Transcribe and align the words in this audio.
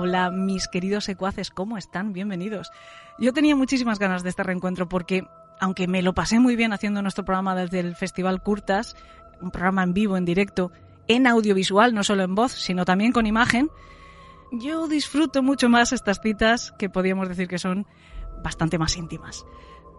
Hola, 0.00 0.30
mis 0.30 0.68
queridos 0.68 1.02
secuaces, 1.02 1.50
¿cómo 1.50 1.76
están? 1.76 2.12
Bienvenidos. 2.12 2.70
Yo 3.18 3.32
tenía 3.32 3.56
muchísimas 3.56 3.98
ganas 3.98 4.22
de 4.22 4.28
este 4.28 4.44
reencuentro 4.44 4.88
porque, 4.88 5.26
aunque 5.58 5.88
me 5.88 6.02
lo 6.02 6.14
pasé 6.14 6.38
muy 6.38 6.54
bien 6.54 6.72
haciendo 6.72 7.02
nuestro 7.02 7.24
programa 7.24 7.56
desde 7.56 7.80
el 7.80 7.96
Festival 7.96 8.40
Curtas, 8.40 8.94
un 9.40 9.50
programa 9.50 9.82
en 9.82 9.94
vivo, 9.94 10.16
en 10.16 10.24
directo, 10.24 10.70
en 11.08 11.26
audiovisual, 11.26 11.94
no 11.94 12.04
solo 12.04 12.22
en 12.22 12.36
voz, 12.36 12.52
sino 12.52 12.84
también 12.84 13.10
con 13.10 13.26
imagen, 13.26 13.70
yo 14.52 14.86
disfruto 14.86 15.42
mucho 15.42 15.68
más 15.68 15.92
estas 15.92 16.20
citas 16.20 16.72
que 16.78 16.88
podríamos 16.88 17.28
decir 17.28 17.48
que 17.48 17.58
son 17.58 17.84
bastante 18.40 18.78
más 18.78 18.96
íntimas 18.96 19.46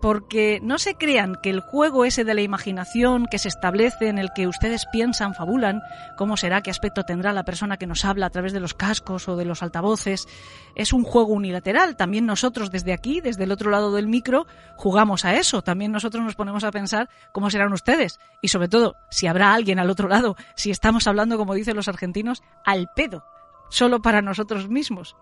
porque 0.01 0.59
no 0.63 0.77
se 0.77 0.95
crean 0.95 1.35
que 1.35 1.49
el 1.49 1.59
juego 1.59 2.05
ese 2.05 2.23
de 2.23 2.33
la 2.33 2.41
imaginación 2.41 3.25
que 3.25 3.39
se 3.39 3.47
establece 3.47 4.07
en 4.07 4.17
el 4.17 4.29
que 4.33 4.47
ustedes 4.47 4.85
piensan, 4.91 5.33
fabulan, 5.33 5.81
cómo 6.17 6.37
será, 6.37 6.61
qué 6.61 6.71
aspecto 6.71 7.03
tendrá 7.03 7.33
la 7.33 7.43
persona 7.43 7.77
que 7.77 7.87
nos 7.87 8.05
habla 8.05 8.27
a 8.27 8.29
través 8.29 8.53
de 8.53 8.59
los 8.59 8.73
cascos 8.73 9.27
o 9.27 9.35
de 9.35 9.45
los 9.45 9.63
altavoces, 9.63 10.27
es 10.75 10.93
un 10.93 11.03
juego 11.03 11.33
unilateral. 11.33 11.97
También 11.97 12.25
nosotros 12.25 12.71
desde 12.71 12.93
aquí, 12.93 13.21
desde 13.21 13.43
el 13.43 13.51
otro 13.51 13.71
lado 13.71 13.93
del 13.93 14.07
micro, 14.07 14.47
jugamos 14.75 15.25
a 15.25 15.35
eso. 15.35 15.61
También 15.61 15.91
nosotros 15.91 16.23
nos 16.23 16.35
ponemos 16.35 16.63
a 16.63 16.71
pensar 16.71 17.09
cómo 17.31 17.49
serán 17.49 17.73
ustedes 17.73 18.19
y 18.41 18.47
sobre 18.47 18.69
todo 18.69 18.95
si 19.09 19.27
habrá 19.27 19.53
alguien 19.53 19.79
al 19.79 19.89
otro 19.89 20.07
lado, 20.07 20.35
si 20.55 20.71
estamos 20.71 21.07
hablando, 21.07 21.37
como 21.37 21.53
dicen 21.53 21.75
los 21.75 21.87
argentinos, 21.87 22.43
al 22.65 22.89
pedo, 22.95 23.25
solo 23.69 24.01
para 24.01 24.21
nosotros 24.21 24.69
mismos. 24.69 25.15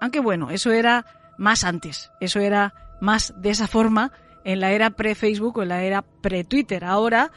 Aunque 0.00 0.20
bueno, 0.20 0.50
eso 0.50 0.72
era 0.72 1.06
más 1.38 1.64
antes, 1.64 2.12
eso 2.20 2.40
era 2.40 2.74
más 3.00 3.34
de 3.36 3.50
esa 3.50 3.66
forma 3.66 4.12
en 4.44 4.60
la 4.60 4.72
era 4.72 4.90
pre-Facebook 4.90 5.58
o 5.58 5.62
en 5.62 5.68
la 5.68 5.82
era 5.82 6.02
pre-Twitter. 6.02 6.84
Ahora 6.84 7.32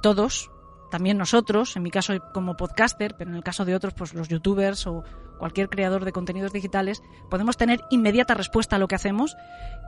todos, 0.00 0.50
también 0.90 1.18
nosotros, 1.18 1.76
en 1.76 1.82
mi 1.82 1.90
caso 1.90 2.14
como 2.32 2.56
podcaster, 2.56 3.14
pero 3.16 3.30
en 3.30 3.36
el 3.36 3.44
caso 3.44 3.64
de 3.64 3.74
otros, 3.74 3.94
pues 3.94 4.14
los 4.14 4.28
youtubers 4.28 4.86
o 4.86 5.02
cualquier 5.38 5.68
creador 5.68 6.04
de 6.04 6.12
contenidos 6.12 6.52
digitales, 6.52 7.02
podemos 7.28 7.56
tener 7.56 7.80
inmediata 7.90 8.34
respuesta 8.34 8.76
a 8.76 8.78
lo 8.78 8.86
que 8.86 8.94
hacemos 8.94 9.36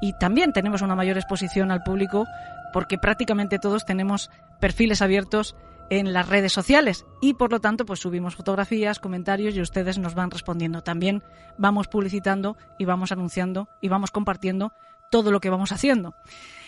y 0.03 0.13
también 0.19 0.53
tenemos 0.53 0.83
una 0.83 0.97
mayor 0.97 1.17
exposición 1.17 1.71
al 1.71 1.85
público 1.85 2.27
porque 2.73 2.99
prácticamente 2.99 3.61
todos 3.61 3.85
tenemos 3.85 4.31
perfiles 4.61 5.01
abiertos 5.01 5.55
en 5.91 6.13
las 6.13 6.29
redes 6.29 6.53
sociales 6.53 7.07
y 7.21 7.35
por 7.35 7.53
lo 7.53 7.61
tanto 7.61 7.87
pues 7.87 8.01
subimos 8.01 8.35
fotografías, 8.35 8.99
comentarios 8.99 9.55
y 9.55 9.61
ustedes 9.61 9.99
nos 9.99 10.15
van 10.15 10.33
respondiendo. 10.33 10.83
También 10.83 11.23
vamos 11.57 11.87
publicitando 11.87 12.57
y 12.79 12.85
vamos 12.85 13.13
anunciando 13.13 13.69
y 13.81 13.89
vamos 13.89 14.11
compartiendo 14.11 14.73
todo 15.15 15.31
lo 15.31 15.39
que 15.39 15.49
vamos 15.49 15.71
haciendo. 15.71 16.17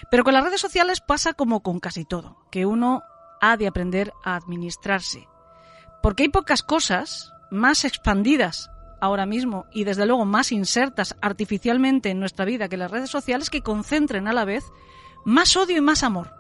Pero 0.09 0.23
con 0.23 0.33
las 0.33 0.45
redes 0.45 0.61
sociales 0.61 1.01
pasa 1.01 1.33
como 1.33 1.65
con 1.65 1.81
casi 1.81 2.05
todo, 2.05 2.37
que 2.53 2.65
uno 2.65 3.03
ha 3.41 3.57
de 3.57 3.67
aprender 3.67 4.13
a 4.23 4.37
administrarse. 4.37 5.27
Porque 6.01 6.23
hay 6.23 6.29
pocas 6.29 6.63
cosas 6.63 7.33
más 7.51 7.85
expandidas 7.85 8.71
ahora 9.01 9.27
mismo 9.27 9.67
y 9.73 9.83
desde 9.83 10.07
luego 10.07 10.25
más 10.27 10.53
insertas 10.53 11.17
artificialmente 11.21 12.11
en 12.11 12.21
nuestra 12.21 12.45
vida 12.45 12.69
que 12.69 12.77
las 12.77 12.93
redes 12.93 13.11
sociales 13.11 13.51
que 13.51 13.63
concentren 13.63 14.29
a 14.29 14.33
la 14.33 14.45
vez 14.45 14.63
más 15.25 15.57
odio 15.57 15.79
y 15.79 15.81
más 15.81 16.05
amor, 16.05 16.33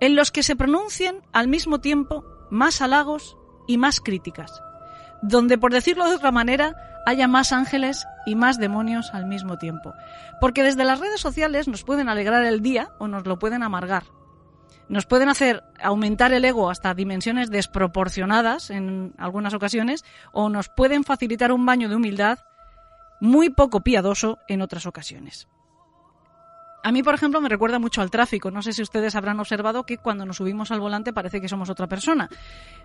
en 0.00 0.16
los 0.16 0.30
que 0.30 0.42
se 0.42 0.56
pronuncien 0.56 1.20
al 1.34 1.48
mismo 1.48 1.78
tiempo 1.78 2.24
más 2.50 2.80
halagos 2.80 3.36
y 3.66 3.76
más 3.76 4.00
críticas, 4.00 4.62
donde 5.20 5.58
por 5.58 5.74
decirlo 5.74 6.08
de 6.08 6.16
otra 6.16 6.32
manera 6.32 6.93
haya 7.06 7.28
más 7.28 7.52
ángeles 7.52 8.06
y 8.26 8.34
más 8.34 8.58
demonios 8.58 9.12
al 9.12 9.26
mismo 9.26 9.58
tiempo. 9.58 9.94
Porque 10.40 10.62
desde 10.62 10.84
las 10.84 11.00
redes 11.00 11.20
sociales 11.20 11.68
nos 11.68 11.84
pueden 11.84 12.08
alegrar 12.08 12.44
el 12.44 12.60
día 12.60 12.90
o 12.98 13.08
nos 13.08 13.26
lo 13.26 13.38
pueden 13.38 13.62
amargar. 13.62 14.04
Nos 14.88 15.06
pueden 15.06 15.28
hacer 15.28 15.62
aumentar 15.82 16.32
el 16.32 16.44
ego 16.44 16.68
hasta 16.68 16.94
dimensiones 16.94 17.50
desproporcionadas 17.50 18.70
en 18.70 19.14
algunas 19.16 19.54
ocasiones 19.54 20.04
o 20.32 20.48
nos 20.50 20.68
pueden 20.68 21.04
facilitar 21.04 21.52
un 21.52 21.64
baño 21.64 21.88
de 21.88 21.96
humildad 21.96 22.38
muy 23.20 23.48
poco 23.48 23.80
piadoso 23.80 24.38
en 24.48 24.60
otras 24.60 24.84
ocasiones. 24.84 25.48
A 26.84 26.92
mí, 26.92 27.02
por 27.02 27.14
ejemplo, 27.14 27.40
me 27.40 27.48
recuerda 27.48 27.78
mucho 27.78 28.02
al 28.02 28.10
tráfico. 28.10 28.50
No 28.50 28.60
sé 28.60 28.74
si 28.74 28.82
ustedes 28.82 29.16
habrán 29.16 29.40
observado 29.40 29.84
que 29.84 29.96
cuando 29.96 30.26
nos 30.26 30.36
subimos 30.36 30.70
al 30.70 30.80
volante 30.80 31.14
parece 31.14 31.40
que 31.40 31.48
somos 31.48 31.70
otra 31.70 31.86
persona. 31.86 32.28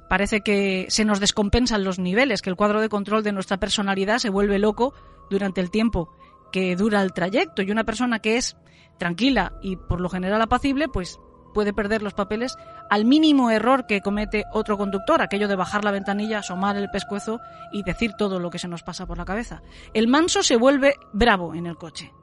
Parece 0.08 0.40
que 0.40 0.86
se 0.88 1.04
nos 1.04 1.20
descompensan 1.20 1.84
los 1.84 2.00
niveles, 2.00 2.42
que 2.42 2.50
el 2.50 2.56
cuadro 2.56 2.80
de 2.80 2.88
control 2.88 3.24
de 3.24 3.34
nuestra 3.34 3.58
personalidad 3.58 4.20
se 4.20 4.30
vuelve 4.30 4.58
loco 4.58 4.94
durante 5.30 5.60
el 5.60 5.70
tiempo 5.70 6.16
que 6.50 6.78
dura 6.78 7.02
el 7.02 7.12
trayecto. 7.12 7.62
Y 7.62 7.72
una 7.72 7.84
persona 7.84 8.20
que 8.20 8.38
es 8.38 8.56
tranquila 8.98 9.52
y 9.62 9.76
por 9.76 10.00
lo 10.00 10.08
general 10.08 10.42
apacible, 10.42 10.88
pues 10.88 11.20
puede 11.54 11.74
perder 11.74 12.02
los 12.02 12.14
papeles 12.14 12.56
al 12.90 13.04
mínimo 13.04 13.52
error 13.52 13.86
que 13.86 14.00
comete 14.00 14.46
otro 14.54 14.78
conductor, 14.78 15.22
aquello 15.22 15.50
de 15.50 15.58
bajar 15.58 15.84
la 15.84 15.92
ventanilla, 15.92 16.40
asomar 16.40 16.78
el 16.78 16.90
pescuezo 16.90 17.42
y 17.74 17.84
decir 17.84 18.14
todo 18.18 18.40
lo 18.40 18.50
que 18.50 18.60
se 18.60 18.70
nos 18.70 18.82
pasa 18.82 19.06
por 19.06 19.18
la 19.18 19.26
cabeza. 19.26 19.62
El 19.94 20.08
manso 20.08 20.42
se 20.42 20.56
vuelve 20.56 20.96
bravo 21.12 21.54
en 21.54 21.66
el 21.66 21.76
coche. 21.76 22.14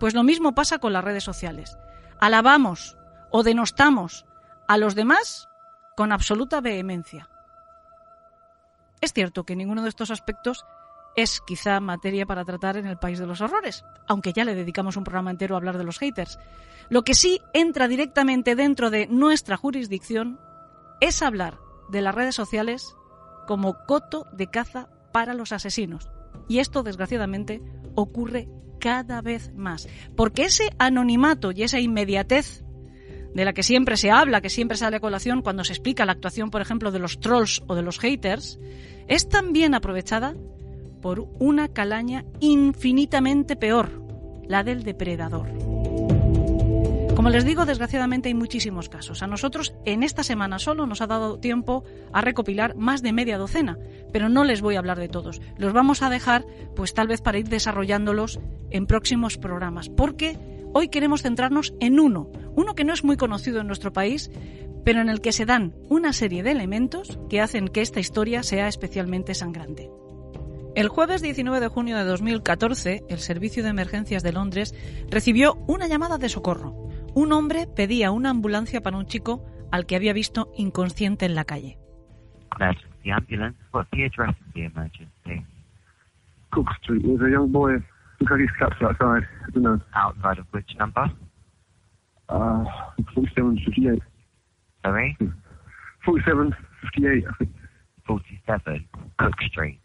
Pues 0.00 0.14
lo 0.14 0.24
mismo 0.24 0.54
pasa 0.54 0.78
con 0.78 0.94
las 0.94 1.04
redes 1.04 1.22
sociales. 1.22 1.78
Alabamos 2.18 2.96
o 3.30 3.42
denostamos 3.42 4.26
a 4.66 4.78
los 4.78 4.94
demás 4.94 5.48
con 5.94 6.10
absoluta 6.10 6.62
vehemencia. 6.62 7.28
Es 9.02 9.12
cierto 9.12 9.44
que 9.44 9.56
ninguno 9.56 9.82
de 9.82 9.90
estos 9.90 10.10
aspectos 10.10 10.64
es 11.16 11.42
quizá 11.46 11.80
materia 11.80 12.24
para 12.24 12.44
tratar 12.44 12.78
en 12.78 12.86
el 12.86 12.96
país 12.96 13.18
de 13.18 13.26
los 13.26 13.42
horrores, 13.42 13.84
aunque 14.08 14.32
ya 14.32 14.44
le 14.44 14.54
dedicamos 14.54 14.96
un 14.96 15.04
programa 15.04 15.30
entero 15.30 15.54
a 15.54 15.58
hablar 15.58 15.76
de 15.76 15.84
los 15.84 15.98
haters. 15.98 16.38
Lo 16.88 17.02
que 17.02 17.14
sí 17.14 17.42
entra 17.52 17.86
directamente 17.86 18.56
dentro 18.56 18.88
de 18.90 19.06
nuestra 19.06 19.58
jurisdicción 19.58 20.40
es 21.00 21.22
hablar 21.22 21.58
de 21.90 22.00
las 22.00 22.14
redes 22.14 22.34
sociales 22.34 22.96
como 23.46 23.84
coto 23.86 24.26
de 24.32 24.46
caza 24.46 24.88
para 25.12 25.34
los 25.34 25.52
asesinos. 25.52 26.10
Y 26.48 26.60
esto, 26.60 26.82
desgraciadamente, 26.82 27.60
ocurre 27.96 28.48
cada 28.80 29.22
vez 29.22 29.52
más. 29.54 29.88
Porque 30.16 30.44
ese 30.44 30.70
anonimato 30.78 31.52
y 31.52 31.62
esa 31.62 31.78
inmediatez 31.78 32.64
de 33.34 33.44
la 33.44 33.52
que 33.52 33.62
siempre 33.62 33.96
se 33.96 34.10
habla, 34.10 34.40
que 34.40 34.50
siempre 34.50 34.76
sale 34.76 34.96
a 34.96 35.00
colación 35.00 35.42
cuando 35.42 35.62
se 35.62 35.72
explica 35.72 36.04
la 36.04 36.12
actuación, 36.12 36.50
por 36.50 36.60
ejemplo, 36.60 36.90
de 36.90 36.98
los 36.98 37.20
trolls 37.20 37.62
o 37.68 37.76
de 37.76 37.82
los 37.82 38.00
haters, 38.00 38.58
es 39.06 39.28
también 39.28 39.74
aprovechada 39.74 40.34
por 41.00 41.28
una 41.38 41.68
calaña 41.68 42.24
infinitamente 42.40 43.56
peor, 43.56 44.02
la 44.48 44.64
del 44.64 44.82
depredador. 44.82 45.69
Como 47.16 47.28
les 47.28 47.44
digo, 47.44 47.66
desgraciadamente 47.66 48.28
hay 48.28 48.34
muchísimos 48.34 48.88
casos. 48.88 49.22
A 49.22 49.26
nosotros 49.26 49.74
en 49.84 50.02
esta 50.02 50.22
semana 50.22 50.58
solo 50.58 50.86
nos 50.86 51.00
ha 51.00 51.06
dado 51.06 51.38
tiempo 51.38 51.84
a 52.12 52.20
recopilar 52.20 52.76
más 52.76 53.02
de 53.02 53.12
media 53.12 53.36
docena, 53.36 53.78
pero 54.12 54.28
no 54.28 54.44
les 54.44 54.62
voy 54.62 54.76
a 54.76 54.78
hablar 54.78 54.98
de 54.98 55.08
todos. 55.08 55.42
Los 55.58 55.72
vamos 55.72 56.02
a 56.02 56.08
dejar, 56.08 56.46
pues 56.76 56.94
tal 56.94 57.08
vez 57.08 57.20
para 57.20 57.38
ir 57.38 57.48
desarrollándolos 57.48 58.40
en 58.70 58.86
próximos 58.86 59.36
programas, 59.36 59.88
porque 59.88 60.38
hoy 60.72 60.88
queremos 60.88 61.22
centrarnos 61.22 61.74
en 61.80 62.00
uno, 62.00 62.30
uno 62.54 62.74
que 62.74 62.84
no 62.84 62.94
es 62.94 63.04
muy 63.04 63.16
conocido 63.16 63.60
en 63.60 63.66
nuestro 63.66 63.92
país, 63.92 64.30
pero 64.84 65.00
en 65.00 65.08
el 65.08 65.20
que 65.20 65.32
se 65.32 65.44
dan 65.44 65.74
una 65.88 66.12
serie 66.12 66.42
de 66.42 66.52
elementos 66.52 67.18
que 67.28 67.40
hacen 67.40 67.68
que 67.68 67.82
esta 67.82 68.00
historia 68.00 68.42
sea 68.42 68.68
especialmente 68.68 69.34
sangrante. 69.34 69.90
El 70.76 70.88
jueves 70.88 71.20
19 71.20 71.58
de 71.58 71.68
junio 71.68 71.98
de 71.98 72.04
2014, 72.04 73.02
el 73.08 73.18
Servicio 73.18 73.64
de 73.64 73.70
Emergencias 73.70 74.22
de 74.22 74.32
Londres 74.32 74.74
recibió 75.10 75.58
una 75.66 75.88
llamada 75.88 76.16
de 76.16 76.28
socorro 76.28 76.89
un 77.14 77.32
hombre 77.32 77.66
pedía 77.66 78.10
una 78.10 78.30
ambulancia 78.30 78.80
para 78.82 78.96
un 78.96 79.06
chico 79.06 79.44
al 79.72 79.86
que 79.86 79.96
había 79.96 80.12
visto 80.12 80.50
inconsciente 80.56 81.26
en 81.26 81.34
la 81.34 81.44
calle. 81.44 81.78
Emergency 82.58 83.10
ambulance. 83.10 83.58
What's 83.72 83.88
the 83.92 84.04
address 84.04 84.30
of 84.30 84.52
the 84.54 84.64
emergency? 84.64 85.46
Cook 86.52 86.66
Street. 86.82 87.02
There's 87.04 87.20
a 87.22 87.30
young 87.30 87.48
boy 87.52 87.78
who 88.18 88.26
got 88.26 88.40
his 88.40 88.50
caps 88.58 88.76
outside. 88.82 89.22
I 89.46 89.50
don't 89.52 89.62
know. 89.62 89.80
Outside 89.94 90.38
of 90.40 90.46
which 90.52 90.68
number? 90.78 91.10
Uh, 92.28 92.64
47, 93.14 93.58
58. 93.64 94.02
Sorry? 94.84 95.16
47, 96.04 96.54
58, 96.82 97.24
I 97.28 97.32
think. 97.38 97.50
47, 98.06 98.88
Cook 99.18 99.34
Street. 99.50 99.80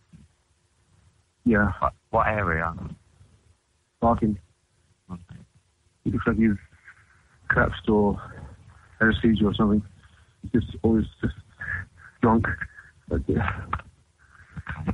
Yeah, 1.45 1.71
What, 1.79 1.93
what 2.09 2.27
area? 2.27 2.73
barking. 4.01 4.37
Okay. 5.11 5.39
He 6.03 6.11
looks 6.11 6.25
like 6.27 6.37
he's 6.37 6.57
collapsed 7.49 7.81
store, 7.83 8.21
had 8.99 9.09
a 9.09 9.13
seizure 9.21 9.47
or 9.47 9.53
something. 9.53 9.81
Just 10.53 10.67
always 10.83 11.05
just 11.21 11.33
drunk. 12.21 12.45
But 13.07 13.21
yeah, 13.27 13.61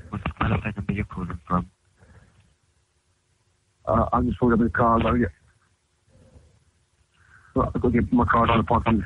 What's 0.09 0.23
the 0.25 0.31
telephone 0.39 0.73
number 0.75 0.93
you're 0.93 1.05
calling 1.05 1.39
from? 1.47 1.69
uh, 3.85 4.05
I'm 4.13 4.27
just 4.27 4.39
pulled 4.39 4.53
up 4.53 4.59
in 4.59 4.65
the 4.65 4.71
car. 4.71 4.97
I've 4.97 5.03
got 5.03 5.11
to 5.11 5.19
get, 5.19 5.29
well, 7.55 7.71
I've 7.73 7.81
got 7.81 7.91
to 7.93 8.01
get 8.01 8.13
my 8.13 8.25
car 8.25 8.49
on 8.49 8.57
the 8.57 8.63
parking. 8.63 9.05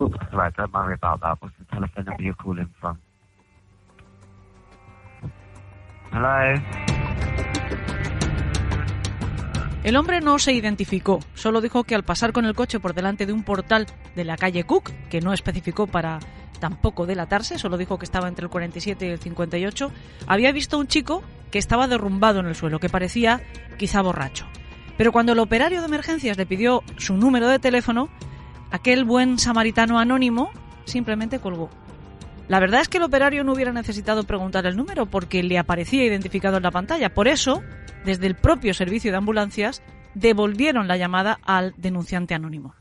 Oh, 0.00 0.10
right, 0.32 0.54
don't 0.56 0.72
worry 0.72 0.94
about 0.94 1.20
that. 1.20 1.36
What's 1.40 1.54
the 1.58 1.64
telephone 1.72 2.04
number 2.04 2.22
you're 2.22 2.34
calling 2.34 2.68
from? 2.80 2.98
Hello? 6.10 7.51
El 9.84 9.96
hombre 9.96 10.20
no 10.20 10.38
se 10.38 10.52
identificó, 10.52 11.18
solo 11.34 11.60
dijo 11.60 11.82
que 11.82 11.96
al 11.96 12.04
pasar 12.04 12.32
con 12.32 12.44
el 12.44 12.54
coche 12.54 12.78
por 12.78 12.94
delante 12.94 13.26
de 13.26 13.32
un 13.32 13.42
portal 13.42 13.86
de 14.14 14.24
la 14.24 14.36
calle 14.36 14.62
Cook, 14.62 14.92
que 15.10 15.20
no 15.20 15.32
especificó 15.32 15.88
para 15.88 16.20
tampoco 16.60 17.04
delatarse, 17.04 17.58
solo 17.58 17.76
dijo 17.76 17.98
que 17.98 18.04
estaba 18.04 18.28
entre 18.28 18.44
el 18.44 18.50
47 18.50 19.04
y 19.04 19.10
el 19.10 19.18
58, 19.18 19.90
había 20.28 20.52
visto 20.52 20.76
a 20.76 20.78
un 20.78 20.86
chico 20.86 21.24
que 21.50 21.58
estaba 21.58 21.88
derrumbado 21.88 22.38
en 22.38 22.46
el 22.46 22.54
suelo, 22.54 22.78
que 22.78 22.88
parecía 22.88 23.42
quizá 23.76 24.00
borracho. 24.02 24.46
Pero 24.96 25.10
cuando 25.10 25.32
el 25.32 25.40
operario 25.40 25.80
de 25.80 25.86
emergencias 25.86 26.36
le 26.36 26.46
pidió 26.46 26.84
su 26.96 27.16
número 27.16 27.48
de 27.48 27.58
teléfono, 27.58 28.08
aquel 28.70 29.04
buen 29.04 29.40
samaritano 29.40 29.98
anónimo 29.98 30.52
simplemente 30.84 31.40
colgó. 31.40 31.70
La 32.46 32.60
verdad 32.60 32.82
es 32.82 32.88
que 32.88 32.98
el 32.98 33.04
operario 33.04 33.42
no 33.42 33.52
hubiera 33.52 33.72
necesitado 33.72 34.24
preguntar 34.24 34.66
el 34.66 34.76
número 34.76 35.06
porque 35.06 35.42
le 35.42 35.58
aparecía 35.58 36.04
identificado 36.04 36.58
en 36.58 36.62
la 36.62 36.70
pantalla. 36.70 37.12
Por 37.12 37.26
eso, 37.26 37.62
desde 38.04 38.26
el 38.26 38.34
propio 38.34 38.74
servicio 38.74 39.10
de 39.10 39.18
ambulancias, 39.18 39.82
devolvieron 40.14 40.88
la 40.88 40.96
llamada 40.96 41.38
al 41.44 41.72
denunciante 41.76 42.34
anónimo. 42.34 42.74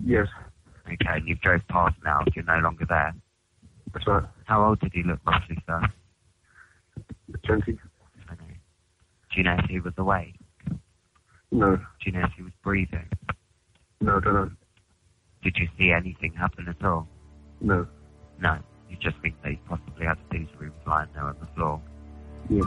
yes, 0.03 0.27
Okay, 0.85 0.97
and 1.07 1.27
you've 1.27 1.39
drove 1.41 1.61
past 1.69 1.95
now. 2.03 2.19
You're 2.35 2.43
no 2.45 2.57
longer 2.59 2.85
there. 2.89 3.13
that's 3.93 4.05
right. 4.07 4.23
How 4.45 4.65
old 4.65 4.79
did 4.79 4.91
he 4.93 5.03
look 5.03 5.19
roughly, 5.25 5.57
sir? 5.65 5.81
20. 7.45 7.71
Okay. 7.71 7.79
Do 9.31 9.37
you 9.37 9.43
know 9.43 9.55
if 9.59 9.65
he 9.69 9.79
was 9.79 9.93
awake? 9.97 10.35
No, 11.51 11.77
Do 11.77 11.83
you 12.05 12.11
know 12.13 12.23
if 12.25 12.31
he 12.35 12.41
was 12.43 12.51
breathing? 12.63 13.07
no, 14.01 14.17
I 14.17 14.19
don't 14.19 14.33
know. 14.33 14.51
Did 15.43 15.55
you 15.57 15.67
see 15.77 15.91
anything 15.91 16.33
happen 16.35 16.67
at 16.69 16.83
all? 16.83 17.07
No. 17.59 17.85
No. 18.39 18.57
You 18.89 18.97
just 18.99 19.17
think 19.21 19.35
that 19.41 19.51
he 19.51 19.59
possibly 19.67 20.05
had. 20.05 20.17
He 20.31 20.47
was 20.59 20.71
lying 20.85 21.09
there 21.13 21.23
on 21.23 21.35
the 21.39 21.47
floor. 21.55 21.81
Yes. 22.49 22.65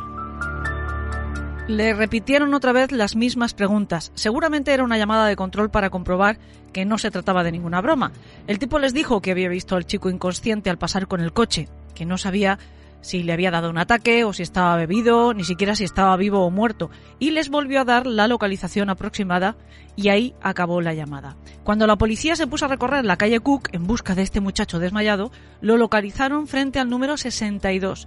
Le 1.69 1.95
repitieron 1.95 2.55
otra 2.55 2.73
vez 2.73 2.93
las 2.93 3.17
mismas 3.17 3.53
preguntas. 3.53 4.13
Seguramente 4.15 4.73
era 4.73 4.85
una 4.85 4.99
llamada 4.99 5.27
de 5.27 5.35
control 5.35 5.69
para 5.69 5.91
comprobar 5.91 6.39
que 6.73 6.85
no 6.85 6.97
se 6.97 7.11
trataba 7.11 7.43
de 7.43 7.51
ninguna 7.51 7.81
broma. 7.81 8.13
El 8.47 8.61
tipo 8.61 8.79
les 8.79 8.95
dijo 8.95 9.21
que 9.21 9.33
había 9.33 9.49
visto 9.49 9.75
al 9.75 9.85
chico 9.85 10.09
inconsciente 10.09 10.71
al 10.71 10.79
pasar 10.79 11.09
con 11.09 11.21
el 11.21 11.33
coche, 11.33 11.69
que 11.95 12.07
no 12.07 12.19
sabía 12.19 12.59
si 13.01 13.23
le 13.23 13.33
había 13.33 13.51
dado 13.51 13.71
un 13.71 13.79
ataque 13.79 14.25
o 14.25 14.33
si 14.33 14.43
estaba 14.43 14.77
bebido, 14.77 15.35
ni 15.35 15.45
siquiera 15.45 15.77
si 15.77 15.85
estaba 15.85 16.17
vivo 16.17 16.45
o 16.45 16.51
muerto, 16.51 16.91
y 17.19 17.31
les 17.31 17.49
volvió 17.49 17.81
a 17.81 17.85
dar 17.85 18.07
la 18.07 18.29
localización 18.29 18.91
aproximada 18.91 19.57
y 19.97 20.09
ahí 20.09 20.35
acabó 20.43 20.81
la 20.81 20.95
llamada. 20.95 21.37
Cuando 21.65 21.87
la 21.87 21.97
policía 21.97 22.37
se 22.37 22.47
puso 22.47 22.67
a 22.67 22.69
recorrer 22.69 23.05
la 23.05 23.17
calle 23.17 23.41
Cook 23.41 23.71
en 23.73 23.87
busca 23.87 24.15
de 24.15 24.23
este 24.23 24.41
muchacho 24.41 24.79
desmayado, 24.79 25.31
lo 25.61 25.77
localizaron 25.77 26.47
frente 26.47 26.79
al 26.79 26.91
número 26.91 27.17
62. 27.17 28.07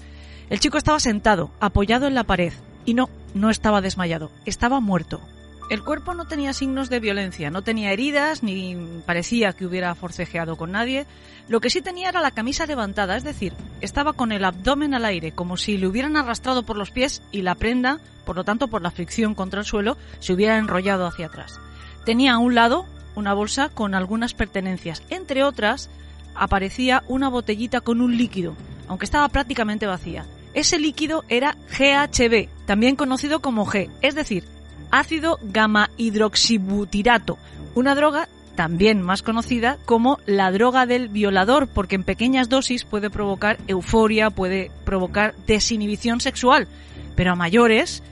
El 0.50 0.60
chico 0.60 0.78
estaba 0.78 1.00
sentado, 1.00 1.52
apoyado 1.60 2.08
en 2.08 2.16
la 2.16 2.24
pared, 2.24 2.54
y 2.86 2.94
no, 2.94 3.10
no 3.34 3.50
estaba 3.50 3.82
desmayado, 3.82 4.32
estaba 4.46 4.80
muerto. 4.80 5.22
El 5.70 5.84
cuerpo 5.84 6.16
no 6.16 6.26
tenía 6.26 6.52
signos 6.54 6.90
de 6.90 7.00
violencia, 7.00 7.52
no 7.52 7.62
tenía 7.62 7.92
heridas 7.92 8.42
ni 8.42 8.76
parecía 9.06 9.54
que 9.54 9.68
hubiera 9.68 9.94
forcejeado 9.94 10.56
con 10.56 10.72
nadie. 10.72 11.06
Lo 11.48 11.62
que 11.62 11.70
sí 11.70 11.84
tenía 11.84 12.10
era 12.10 12.22
la 12.22 12.32
camisa 12.32 12.66
levantada, 12.66 13.16
es 13.16 13.24
decir, 13.24 13.54
estaba 13.80 14.14
con 14.14 14.32
el 14.32 14.46
abdomen 14.46 14.96
al 14.96 15.06
aire, 15.06 15.32
como 15.32 15.58
si 15.58 15.78
le 15.78 15.86
hubieran 15.86 16.18
arrastrado 16.18 16.64
por 16.64 16.76
los 16.76 16.90
pies 16.90 17.22
y 17.32 17.44
la 17.44 17.54
prenda, 17.54 18.00
por 18.26 18.36
lo 18.36 18.44
tanto 18.44 18.68
por 18.68 18.82
la 18.82 18.90
fricción 18.90 19.36
contra 19.36 19.60
el 19.60 19.66
suelo, 19.68 19.96
se 20.20 20.34
hubiera 20.34 20.58
enrollado 20.58 21.06
hacia 21.06 21.28
atrás. 21.28 21.60
Tenía 22.04 22.34
a 22.34 22.40
un 22.40 22.56
lado 22.56 22.88
una 23.14 23.36
bolsa 23.36 23.70
con 23.70 23.94
algunas 23.94 24.34
pertenencias, 24.34 25.04
entre 25.12 25.44
otras 25.44 25.92
aparecía 26.34 27.04
una 27.08 27.30
botellita 27.30 27.82
con 27.82 28.02
un 28.02 28.18
líquido, 28.18 28.56
aunque 28.88 29.06
estaba 29.06 29.30
prácticamente 29.30 29.86
vacía. 29.86 30.26
Ese 30.56 30.80
líquido 30.80 31.26
era 31.30 31.56
GHB, 31.78 32.48
también 32.66 32.96
conocido 32.96 33.40
como 33.40 33.68
G, 33.68 33.92
es 34.02 34.16
decir, 34.16 34.46
ácido 34.92 35.40
gamma 35.42 35.90
hidroxibutirato, 35.98 37.38
una 37.76 37.96
droga 37.96 38.28
también 38.56 39.02
más 39.02 39.22
conocida 39.22 39.78
como 39.86 40.20
la 40.26 40.52
droga 40.52 40.86
del 40.86 41.08
violador, 41.08 41.70
porque 41.70 41.96
en 41.96 42.04
pequeñas 42.04 42.50
dosis 42.50 42.84
puede 42.84 43.10
provocar 43.10 43.58
euforia, 43.68 44.32
puede 44.32 44.70
provocar 44.84 45.34
desinhibición 45.48 46.20
sexual, 46.20 46.68
pero 47.16 47.32
a 47.32 47.36
mayores 47.36 48.04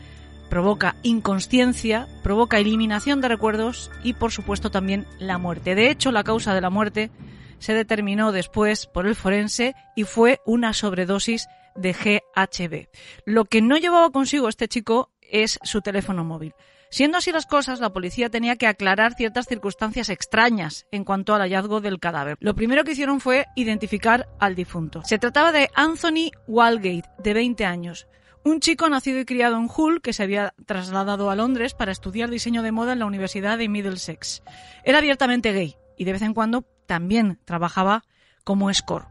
provoca 0.50 0.96
inconsciencia, 1.04 2.08
provoca 2.24 2.60
eliminación 2.60 3.20
de 3.20 3.28
recuerdos 3.28 3.92
y 4.04 4.14
por 4.14 4.32
supuesto 4.32 4.72
también 4.72 5.06
la 5.20 5.38
muerte. 5.38 5.76
De 5.76 5.90
hecho, 5.90 6.12
la 6.12 6.24
causa 6.24 6.54
de 6.54 6.62
la 6.62 6.70
muerte 6.70 7.12
se 7.60 7.74
determinó 7.74 8.32
después 8.32 8.88
por 8.88 9.06
el 9.06 9.16
forense 9.16 9.76
y 9.96 10.06
fue 10.06 10.40
una 10.46 10.74
sobredosis 10.74 11.48
de 11.76 11.94
GHB. 11.94 12.88
Lo 13.26 13.46
que 13.46 13.62
no 13.62 13.78
llevaba 13.78 14.12
consigo 14.12 14.50
este 14.50 14.68
chico 14.68 15.12
es 15.32 15.60
su 15.64 15.82
teléfono 15.82 16.24
móvil. 16.24 16.54
Siendo 16.90 17.18
así 17.18 17.32
las 17.32 17.46
cosas, 17.46 17.80
la 17.80 17.92
policía 17.92 18.30
tenía 18.30 18.56
que 18.56 18.68
aclarar 18.68 19.14
ciertas 19.14 19.46
circunstancias 19.46 20.10
extrañas 20.10 20.88
en 20.92 21.04
cuanto 21.04 21.36
al 21.36 21.42
hallazgo 21.42 21.82
del 21.82 22.00
cadáver. 22.00 22.38
Lo 22.40 22.56
primero 22.56 22.84
que 22.84 22.94
hicieron 22.94 23.20
fue 23.20 23.46
identificar 23.56 24.30
al 24.40 24.56
difunto. 24.56 25.02
Se 25.04 25.20
trataba 25.20 25.52
de 25.52 25.70
Anthony 25.76 26.32
Walgate, 26.48 27.10
de 27.20 27.34
20 27.34 27.66
años, 27.66 28.08
un 28.44 28.62
chico 28.62 28.88
nacido 28.88 29.20
y 29.20 29.26
criado 29.26 29.58
en 29.58 29.70
Hull 29.76 30.02
que 30.02 30.14
se 30.14 30.24
había 30.24 30.54
trasladado 30.66 31.30
a 31.30 31.36
Londres 31.36 31.74
para 31.74 31.92
estudiar 31.92 32.30
diseño 32.30 32.64
de 32.64 32.72
moda 32.72 32.94
en 32.94 33.00
la 33.00 33.06
Universidad 33.06 33.58
de 33.58 33.68
Middlesex. 33.68 34.42
Era 34.86 35.00
abiertamente 35.00 35.52
gay 35.52 35.76
y 35.98 36.06
de 36.06 36.14
vez 36.14 36.22
en 36.22 36.34
cuando 36.34 36.64
también 36.86 37.40
trabajaba 37.44 38.04
como 38.46 38.70
escort. 38.70 39.10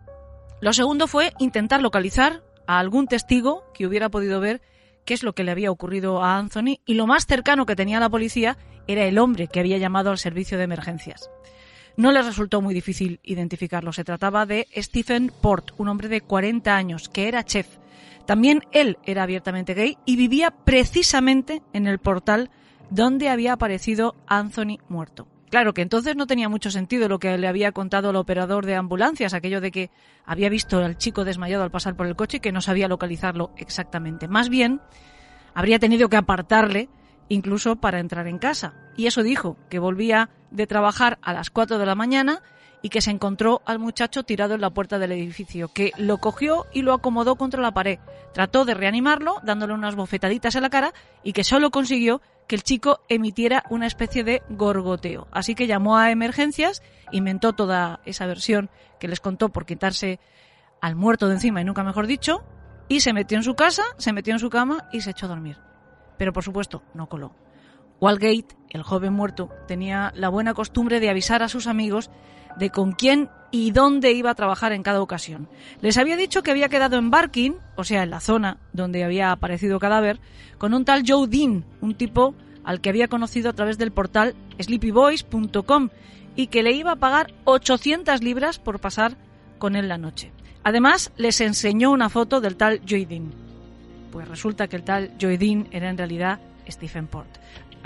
Lo 0.62 0.72
segundo 0.72 1.06
fue 1.06 1.34
intentar 1.38 1.82
localizar 1.82 2.42
a 2.66 2.78
algún 2.78 3.06
testigo 3.06 3.70
que 3.74 3.86
hubiera 3.86 4.08
podido 4.08 4.40
ver 4.40 4.62
qué 5.06 5.14
es 5.14 5.22
lo 5.22 5.34
que 5.34 5.44
le 5.44 5.52
había 5.52 5.70
ocurrido 5.70 6.22
a 6.22 6.36
Anthony 6.36 6.80
y 6.84 6.94
lo 6.94 7.06
más 7.06 7.24
cercano 7.24 7.64
que 7.64 7.76
tenía 7.76 8.00
la 8.00 8.10
policía 8.10 8.58
era 8.86 9.06
el 9.06 9.18
hombre 9.18 9.48
que 9.48 9.60
había 9.60 9.78
llamado 9.78 10.10
al 10.10 10.18
servicio 10.18 10.58
de 10.58 10.64
emergencias. 10.64 11.30
No 11.96 12.12
les 12.12 12.26
resultó 12.26 12.60
muy 12.60 12.74
difícil 12.74 13.20
identificarlo. 13.22 13.92
Se 13.92 14.04
trataba 14.04 14.44
de 14.44 14.66
Stephen 14.76 15.32
Port, 15.40 15.70
un 15.78 15.88
hombre 15.88 16.08
de 16.08 16.20
40 16.20 16.76
años, 16.76 17.08
que 17.08 17.28
era 17.28 17.44
chef. 17.44 17.78
También 18.26 18.62
él 18.72 18.98
era 19.04 19.22
abiertamente 19.22 19.72
gay 19.72 19.96
y 20.04 20.16
vivía 20.16 20.50
precisamente 20.50 21.62
en 21.72 21.86
el 21.86 21.98
portal 21.98 22.50
donde 22.90 23.30
había 23.30 23.54
aparecido 23.54 24.14
Anthony 24.26 24.78
muerto. 24.88 25.26
Claro 25.50 25.74
que 25.74 25.82
entonces 25.82 26.16
no 26.16 26.26
tenía 26.26 26.48
mucho 26.48 26.70
sentido 26.70 27.08
lo 27.08 27.18
que 27.18 27.38
le 27.38 27.46
había 27.46 27.72
contado 27.72 28.10
el 28.10 28.16
operador 28.16 28.66
de 28.66 28.74
ambulancias, 28.74 29.32
aquello 29.32 29.60
de 29.60 29.70
que 29.70 29.90
había 30.24 30.48
visto 30.48 30.78
al 30.78 30.98
chico 30.98 31.24
desmayado 31.24 31.62
al 31.62 31.70
pasar 31.70 31.96
por 31.96 32.06
el 32.06 32.16
coche 32.16 32.38
y 32.38 32.40
que 32.40 32.52
no 32.52 32.60
sabía 32.60 32.88
localizarlo 32.88 33.52
exactamente. 33.56 34.26
Más 34.26 34.48
bien, 34.48 34.80
habría 35.54 35.78
tenido 35.78 36.08
que 36.08 36.16
apartarle 36.16 36.88
incluso 37.28 37.76
para 37.76 38.00
entrar 38.00 38.26
en 38.26 38.38
casa. 38.38 38.74
Y 38.96 39.06
eso 39.06 39.22
dijo, 39.22 39.56
que 39.68 39.78
volvía 39.78 40.30
de 40.50 40.66
trabajar 40.66 41.18
a 41.22 41.32
las 41.32 41.50
4 41.50 41.78
de 41.78 41.86
la 41.86 41.94
mañana 41.94 42.42
y 42.86 42.88
que 42.88 43.00
se 43.00 43.10
encontró 43.10 43.62
al 43.64 43.80
muchacho 43.80 44.22
tirado 44.22 44.54
en 44.54 44.60
la 44.60 44.70
puerta 44.70 45.00
del 45.00 45.10
edificio, 45.10 45.66
que 45.66 45.90
lo 45.98 46.18
cogió 46.18 46.66
y 46.72 46.82
lo 46.82 46.92
acomodó 46.92 47.34
contra 47.34 47.60
la 47.60 47.74
pared. 47.74 47.98
Trató 48.32 48.64
de 48.64 48.74
reanimarlo, 48.74 49.40
dándole 49.42 49.74
unas 49.74 49.96
bofetaditas 49.96 50.54
en 50.54 50.62
la 50.62 50.70
cara, 50.70 50.94
y 51.24 51.32
que 51.32 51.42
solo 51.42 51.72
consiguió 51.72 52.22
que 52.46 52.54
el 52.54 52.62
chico 52.62 53.00
emitiera 53.08 53.64
una 53.70 53.88
especie 53.88 54.22
de 54.22 54.44
gorgoteo. 54.50 55.26
Así 55.32 55.56
que 55.56 55.66
llamó 55.66 55.96
a 55.96 56.12
emergencias, 56.12 56.80
inventó 57.10 57.54
toda 57.54 57.98
esa 58.04 58.26
versión 58.26 58.70
que 59.00 59.08
les 59.08 59.18
contó 59.18 59.48
por 59.48 59.66
quitarse 59.66 60.20
al 60.80 60.94
muerto 60.94 61.26
de 61.26 61.34
encima 61.34 61.60
y 61.60 61.64
nunca 61.64 61.82
mejor 61.82 62.06
dicho, 62.06 62.44
y 62.86 63.00
se 63.00 63.12
metió 63.12 63.36
en 63.36 63.42
su 63.42 63.56
casa, 63.56 63.82
se 63.98 64.12
metió 64.12 64.32
en 64.32 64.38
su 64.38 64.48
cama 64.48 64.86
y 64.92 65.00
se 65.00 65.10
echó 65.10 65.26
a 65.26 65.30
dormir. 65.30 65.58
Pero 66.18 66.32
por 66.32 66.44
supuesto, 66.44 66.84
no 66.94 67.08
coló. 67.08 67.34
Walgate, 68.00 68.54
el 68.70 68.84
joven 68.84 69.12
muerto, 69.12 69.50
tenía 69.66 70.12
la 70.14 70.28
buena 70.28 70.54
costumbre 70.54 71.00
de 71.00 71.10
avisar 71.10 71.42
a 71.42 71.48
sus 71.48 71.66
amigos 71.66 72.10
de 72.58 72.70
con 72.70 72.92
quién 72.92 73.28
y 73.50 73.70
dónde 73.70 74.12
iba 74.12 74.30
a 74.30 74.34
trabajar 74.34 74.72
en 74.72 74.82
cada 74.82 75.00
ocasión. 75.00 75.48
Les 75.80 75.96
había 75.98 76.16
dicho 76.16 76.42
que 76.42 76.50
había 76.50 76.68
quedado 76.68 76.98
en 76.98 77.10
Barking, 77.10 77.52
o 77.76 77.84
sea, 77.84 78.02
en 78.02 78.10
la 78.10 78.20
zona 78.20 78.58
donde 78.72 79.04
había 79.04 79.32
aparecido 79.32 79.78
cadáver, 79.78 80.20
con 80.58 80.74
un 80.74 80.84
tal 80.84 81.04
Joe 81.06 81.26
Dean, 81.28 81.64
un 81.80 81.94
tipo 81.94 82.34
al 82.64 82.80
que 82.80 82.90
había 82.90 83.08
conocido 83.08 83.50
a 83.50 83.52
través 83.52 83.78
del 83.78 83.92
portal 83.92 84.34
sleepyboys.com 84.58 85.90
y 86.34 86.48
que 86.48 86.62
le 86.62 86.72
iba 86.72 86.92
a 86.92 86.96
pagar 86.96 87.32
800 87.44 88.22
libras 88.22 88.58
por 88.58 88.80
pasar 88.80 89.16
con 89.58 89.76
él 89.76 89.88
la 89.88 89.98
noche. 89.98 90.32
Además, 90.64 91.12
les 91.16 91.40
enseñó 91.40 91.92
una 91.92 92.10
foto 92.10 92.40
del 92.40 92.56
tal 92.56 92.80
Joe 92.86 93.06
Dean. 93.06 93.32
Pues 94.10 94.26
resulta 94.28 94.66
que 94.66 94.76
el 94.76 94.82
tal 94.82 95.12
Joe 95.20 95.38
Dean 95.38 95.68
era 95.70 95.88
en 95.88 95.96
realidad 95.96 96.40
Stephen 96.68 97.06
Port. 97.06 97.28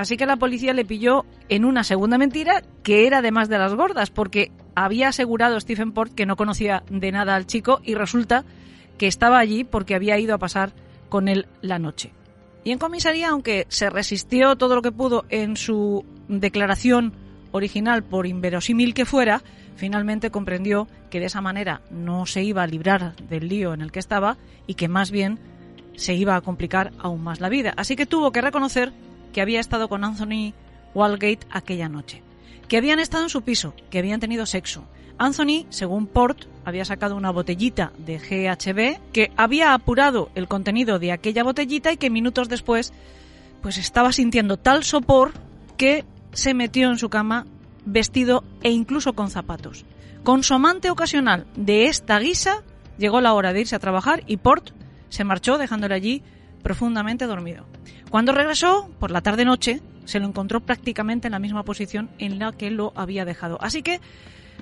Así 0.01 0.17
que 0.17 0.25
la 0.25 0.39
policía 0.39 0.73
le 0.73 0.87
pilló 0.87 1.27
en 1.51 1.67
una 1.67 1.85
segunda 1.85 2.17
mentira 2.17 2.63
que 2.83 3.07
era 3.07 3.19
además 3.19 3.51
de 3.51 3.59
las 3.59 3.75
gordas, 3.75 4.09
porque 4.09 4.51
había 4.75 5.09
asegurado 5.09 5.61
Stephen 5.61 5.93
Port 5.93 6.15
que 6.15 6.25
no 6.25 6.37
conocía 6.37 6.85
de 6.89 7.13
nada 7.13 7.35
al 7.35 7.47
chico 7.47 7.83
y 7.85 7.93
resulta 7.93 8.47
que 8.97 9.07
estaba 9.07 9.39
allí 9.39 9.63
porque 9.63 9.95
había 9.95 10.19
ido 10.19 10.35
a 10.35 10.39
pasar 10.39 10.73
con 11.11 11.29
él 11.29 11.49
la 11.61 11.79
noche. 11.79 12.15
Y 12.65 12.71
en 12.71 12.79
comisaría, 12.79 13.29
aunque 13.29 13.67
se 13.69 13.91
resistió 13.91 14.57
todo 14.57 14.75
lo 14.75 14.81
que 14.81 14.91
pudo 14.91 15.27
en 15.29 15.59
su 15.59 16.07
declaración 16.29 17.13
original, 17.53 18.03
por 18.03 18.27
inverosímil 18.27 18.95
que 18.95 19.05
fuera, 19.05 19.43
finalmente 19.77 20.31
comprendió 20.31 20.89
que 21.11 21.21
de 21.21 21.27
esa 21.27 21.43
manera 21.43 21.83
no 21.91 22.25
se 22.25 22.43
iba 22.43 22.63
a 22.63 22.67
librar 22.67 23.17
del 23.17 23.49
lío 23.49 23.75
en 23.75 23.83
el 23.83 23.93
que 23.93 23.99
estaba 23.99 24.39
y 24.67 24.77
que 24.77 24.89
más 24.89 25.11
bien 25.11 25.39
se 25.95 26.15
iba 26.15 26.37
a 26.37 26.41
complicar 26.41 26.91
aún 26.99 27.23
más 27.23 27.41
la 27.41 27.51
vida. 27.51 27.75
Así 27.77 27.97
que 27.97 28.07
tuvo 28.07 28.33
que 28.33 28.41
reconocer 28.41 28.95
que 29.33 29.41
había 29.41 29.61
estado 29.61 29.89
con 29.89 30.05
Anthony 30.05 30.53
Walgate 30.95 31.47
aquella 31.51 31.89
noche, 31.89 32.23
que 32.69 32.77
habían 32.77 32.99
estado 32.99 33.25
en 33.25 33.31
su 33.31 33.43
piso, 33.43 33.75
que 33.91 33.99
habían 33.99 34.21
tenido 34.21 34.47
sexo. 34.47 34.85
Anthony, 35.19 35.67
según 35.69 36.07
Port, 36.07 36.47
había 36.65 36.85
sacado 36.85 37.15
una 37.15 37.31
botellita 37.31 37.93
de 37.99 38.19
GHB, 38.19 39.13
que 39.13 39.33
había 39.37 39.75
apurado 39.75 40.31
el 40.35 40.49
contenido 40.49 40.99
de 40.99 41.13
aquella 41.13 41.45
botellita 41.45 41.93
y 41.93 41.97
que 41.97 42.11
minutos 42.11 42.49
después 42.49 42.93
pues 43.61 43.77
estaba 43.77 44.13
sintiendo 44.13 44.57
tal 44.57 44.85
sopor 44.85 45.33
que 45.77 46.05
se 46.33 46.55
metió 46.55 46.91
en 46.91 46.99
su 46.99 47.11
cama 47.11 47.47
vestido 47.85 48.45
e 48.63 48.71
incluso 48.71 49.13
con 49.13 49.31
zapatos. 49.31 49.85
Con 50.23 50.43
su 50.43 50.55
amante 50.55 50.91
ocasional 50.91 51.47
de 51.57 51.87
esta 51.87 52.19
guisa, 52.19 52.63
llegó 52.99 53.21
la 53.21 53.33
hora 53.33 53.53
de 53.53 53.63
irse 53.63 53.77
a 53.77 53.81
trabajar 53.81 54.23
y 54.27 54.37
Port 54.37 54.71
se 55.09 55.25
marchó 55.25 55.59
dejándole 55.59 55.95
allí 55.95 56.23
profundamente 56.63 57.27
dormido. 57.27 57.67
Cuando 58.11 58.33
regresó, 58.33 58.91
por 58.99 59.13
la 59.13 59.21
tarde-noche, 59.21 59.81
se 60.05 60.19
lo 60.19 60.27
encontró 60.27 60.61
prácticamente 60.61 61.29
en 61.29 61.33
la 61.33 61.39
misma 61.39 61.63
posición 61.63 62.11
en 62.19 62.41
la 62.41 62.51
que 62.51 62.73
lo 62.73 62.93
había 62.97 63.25
dejado. 63.25 63.57
Así 63.61 63.83
que, 63.83 64.01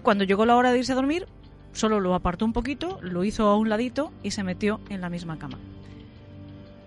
cuando 0.02 0.24
llegó 0.24 0.44
la 0.44 0.54
hora 0.54 0.70
de 0.70 0.78
irse 0.78 0.92
a 0.92 0.96
dormir, 0.96 1.26
solo 1.72 1.98
lo 1.98 2.14
apartó 2.14 2.44
un 2.44 2.52
poquito, 2.52 2.98
lo 3.00 3.24
hizo 3.24 3.48
a 3.48 3.56
un 3.56 3.70
ladito 3.70 4.12
y 4.22 4.32
se 4.32 4.44
metió 4.44 4.80
en 4.90 5.00
la 5.00 5.08
misma 5.08 5.38
cama. 5.38 5.58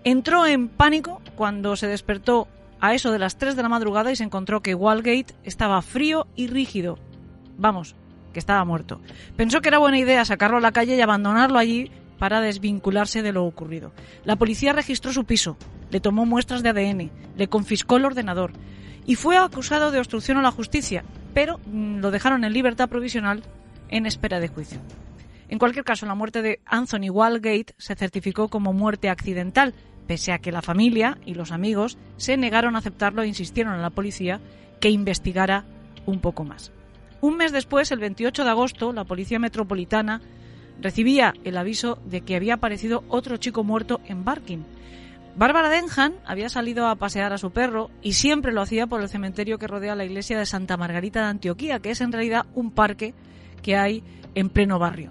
Entró 0.04 0.46
en 0.46 0.68
pánico 0.68 1.20
cuando 1.34 1.74
se 1.74 1.88
despertó 1.88 2.46
a 2.80 2.94
eso 2.94 3.10
de 3.10 3.18
las 3.18 3.38
3 3.38 3.56
de 3.56 3.62
la 3.62 3.68
madrugada 3.68 4.12
y 4.12 4.16
se 4.16 4.24
encontró 4.24 4.60
que 4.60 4.74
Walgate 4.74 5.34
estaba 5.42 5.82
frío 5.82 6.28
y 6.36 6.46
rígido. 6.46 6.98
Vamos, 7.58 7.96
que 8.32 8.38
estaba 8.38 8.64
muerto. 8.64 9.00
Pensó 9.36 9.60
que 9.60 9.68
era 9.68 9.78
buena 9.78 9.98
idea 9.98 10.24
sacarlo 10.24 10.58
a 10.58 10.60
la 10.60 10.72
calle 10.72 10.96
y 10.96 11.00
abandonarlo 11.00 11.58
allí 11.58 11.90
para 12.22 12.40
desvincularse 12.40 13.20
de 13.20 13.32
lo 13.32 13.44
ocurrido. 13.44 13.90
La 14.24 14.36
policía 14.36 14.72
registró 14.72 15.12
su 15.12 15.24
piso, 15.24 15.56
le 15.90 15.98
tomó 15.98 16.24
muestras 16.24 16.62
de 16.62 16.68
ADN, 16.68 17.10
le 17.36 17.48
confiscó 17.48 17.96
el 17.96 18.04
ordenador 18.04 18.52
y 19.04 19.16
fue 19.16 19.36
acusado 19.36 19.90
de 19.90 19.98
obstrucción 19.98 20.38
a 20.38 20.42
la 20.42 20.52
justicia, 20.52 21.02
pero 21.34 21.58
mm, 21.66 21.98
lo 21.98 22.12
dejaron 22.12 22.44
en 22.44 22.52
libertad 22.52 22.88
provisional 22.88 23.42
en 23.88 24.06
espera 24.06 24.38
de 24.38 24.46
juicio. 24.46 24.78
En 25.48 25.58
cualquier 25.58 25.84
caso, 25.84 26.06
la 26.06 26.14
muerte 26.14 26.42
de 26.42 26.60
Anthony 26.64 27.10
Walgate 27.10 27.74
se 27.76 27.96
certificó 27.96 28.46
como 28.46 28.72
muerte 28.72 29.08
accidental, 29.08 29.74
pese 30.06 30.30
a 30.30 30.38
que 30.38 30.52
la 30.52 30.62
familia 30.62 31.18
y 31.26 31.34
los 31.34 31.50
amigos 31.50 31.98
se 32.18 32.36
negaron 32.36 32.76
a 32.76 32.78
aceptarlo 32.78 33.22
e 33.22 33.26
insistieron 33.26 33.72
a 33.72 33.82
la 33.82 33.90
policía 33.90 34.40
que 34.78 34.90
investigara 34.90 35.64
un 36.06 36.20
poco 36.20 36.44
más. 36.44 36.70
Un 37.20 37.36
mes 37.36 37.50
después, 37.50 37.90
el 37.90 37.98
28 37.98 38.44
de 38.44 38.50
agosto, 38.50 38.92
la 38.92 39.02
Policía 39.02 39.40
Metropolitana 39.40 40.20
recibía 40.80 41.34
el 41.44 41.56
aviso 41.56 41.98
de 42.04 42.22
que 42.22 42.36
había 42.36 42.54
aparecido 42.54 43.04
otro 43.08 43.36
chico 43.36 43.64
muerto 43.64 44.00
en 44.06 44.24
Barking. 44.24 44.64
Bárbara 45.34 45.70
Denham 45.70 46.12
había 46.26 46.48
salido 46.48 46.86
a 46.86 46.96
pasear 46.96 47.32
a 47.32 47.38
su 47.38 47.52
perro 47.52 47.90
y 48.02 48.12
siempre 48.12 48.52
lo 48.52 48.60
hacía 48.60 48.86
por 48.86 49.00
el 49.00 49.08
cementerio 49.08 49.58
que 49.58 49.66
rodea 49.66 49.94
la 49.94 50.04
iglesia 50.04 50.38
de 50.38 50.46
Santa 50.46 50.76
Margarita 50.76 51.20
de 51.20 51.26
Antioquía, 51.26 51.80
que 51.80 51.90
es 51.90 52.00
en 52.02 52.12
realidad 52.12 52.46
un 52.54 52.70
parque 52.70 53.14
que 53.62 53.76
hay 53.76 54.02
en 54.34 54.50
pleno 54.50 54.78
barrio. 54.78 55.10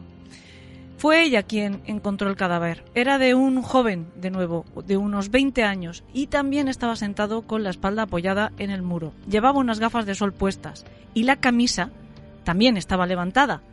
Fue 1.01 1.23
ella 1.23 1.41
quien 1.41 1.81
encontró 1.87 2.29
el 2.29 2.35
cadáver. 2.35 2.83
Era 2.93 3.17
de 3.17 3.33
un 3.33 3.63
joven, 3.63 4.05
de 4.15 4.29
nuevo, 4.29 4.65
de 4.85 4.97
unos 4.97 5.31
20 5.31 5.63
años, 5.63 6.03
y 6.13 6.27
también 6.27 6.67
estaba 6.67 6.95
sentado 6.95 7.41
con 7.41 7.63
la 7.63 7.71
espalda 7.71 8.03
apoyada 8.03 8.51
en 8.59 8.69
el 8.69 8.83
muro. 8.83 9.13
Llevaba 9.27 9.57
unas 9.57 9.79
gafas 9.79 10.05
de 10.05 10.13
sol 10.13 10.31
puestas, 10.31 10.85
y 11.15 11.23
la 11.23 11.37
camisa 11.37 11.89
también 12.43 12.77
estaba 12.77 13.07
levantada. 13.07 13.63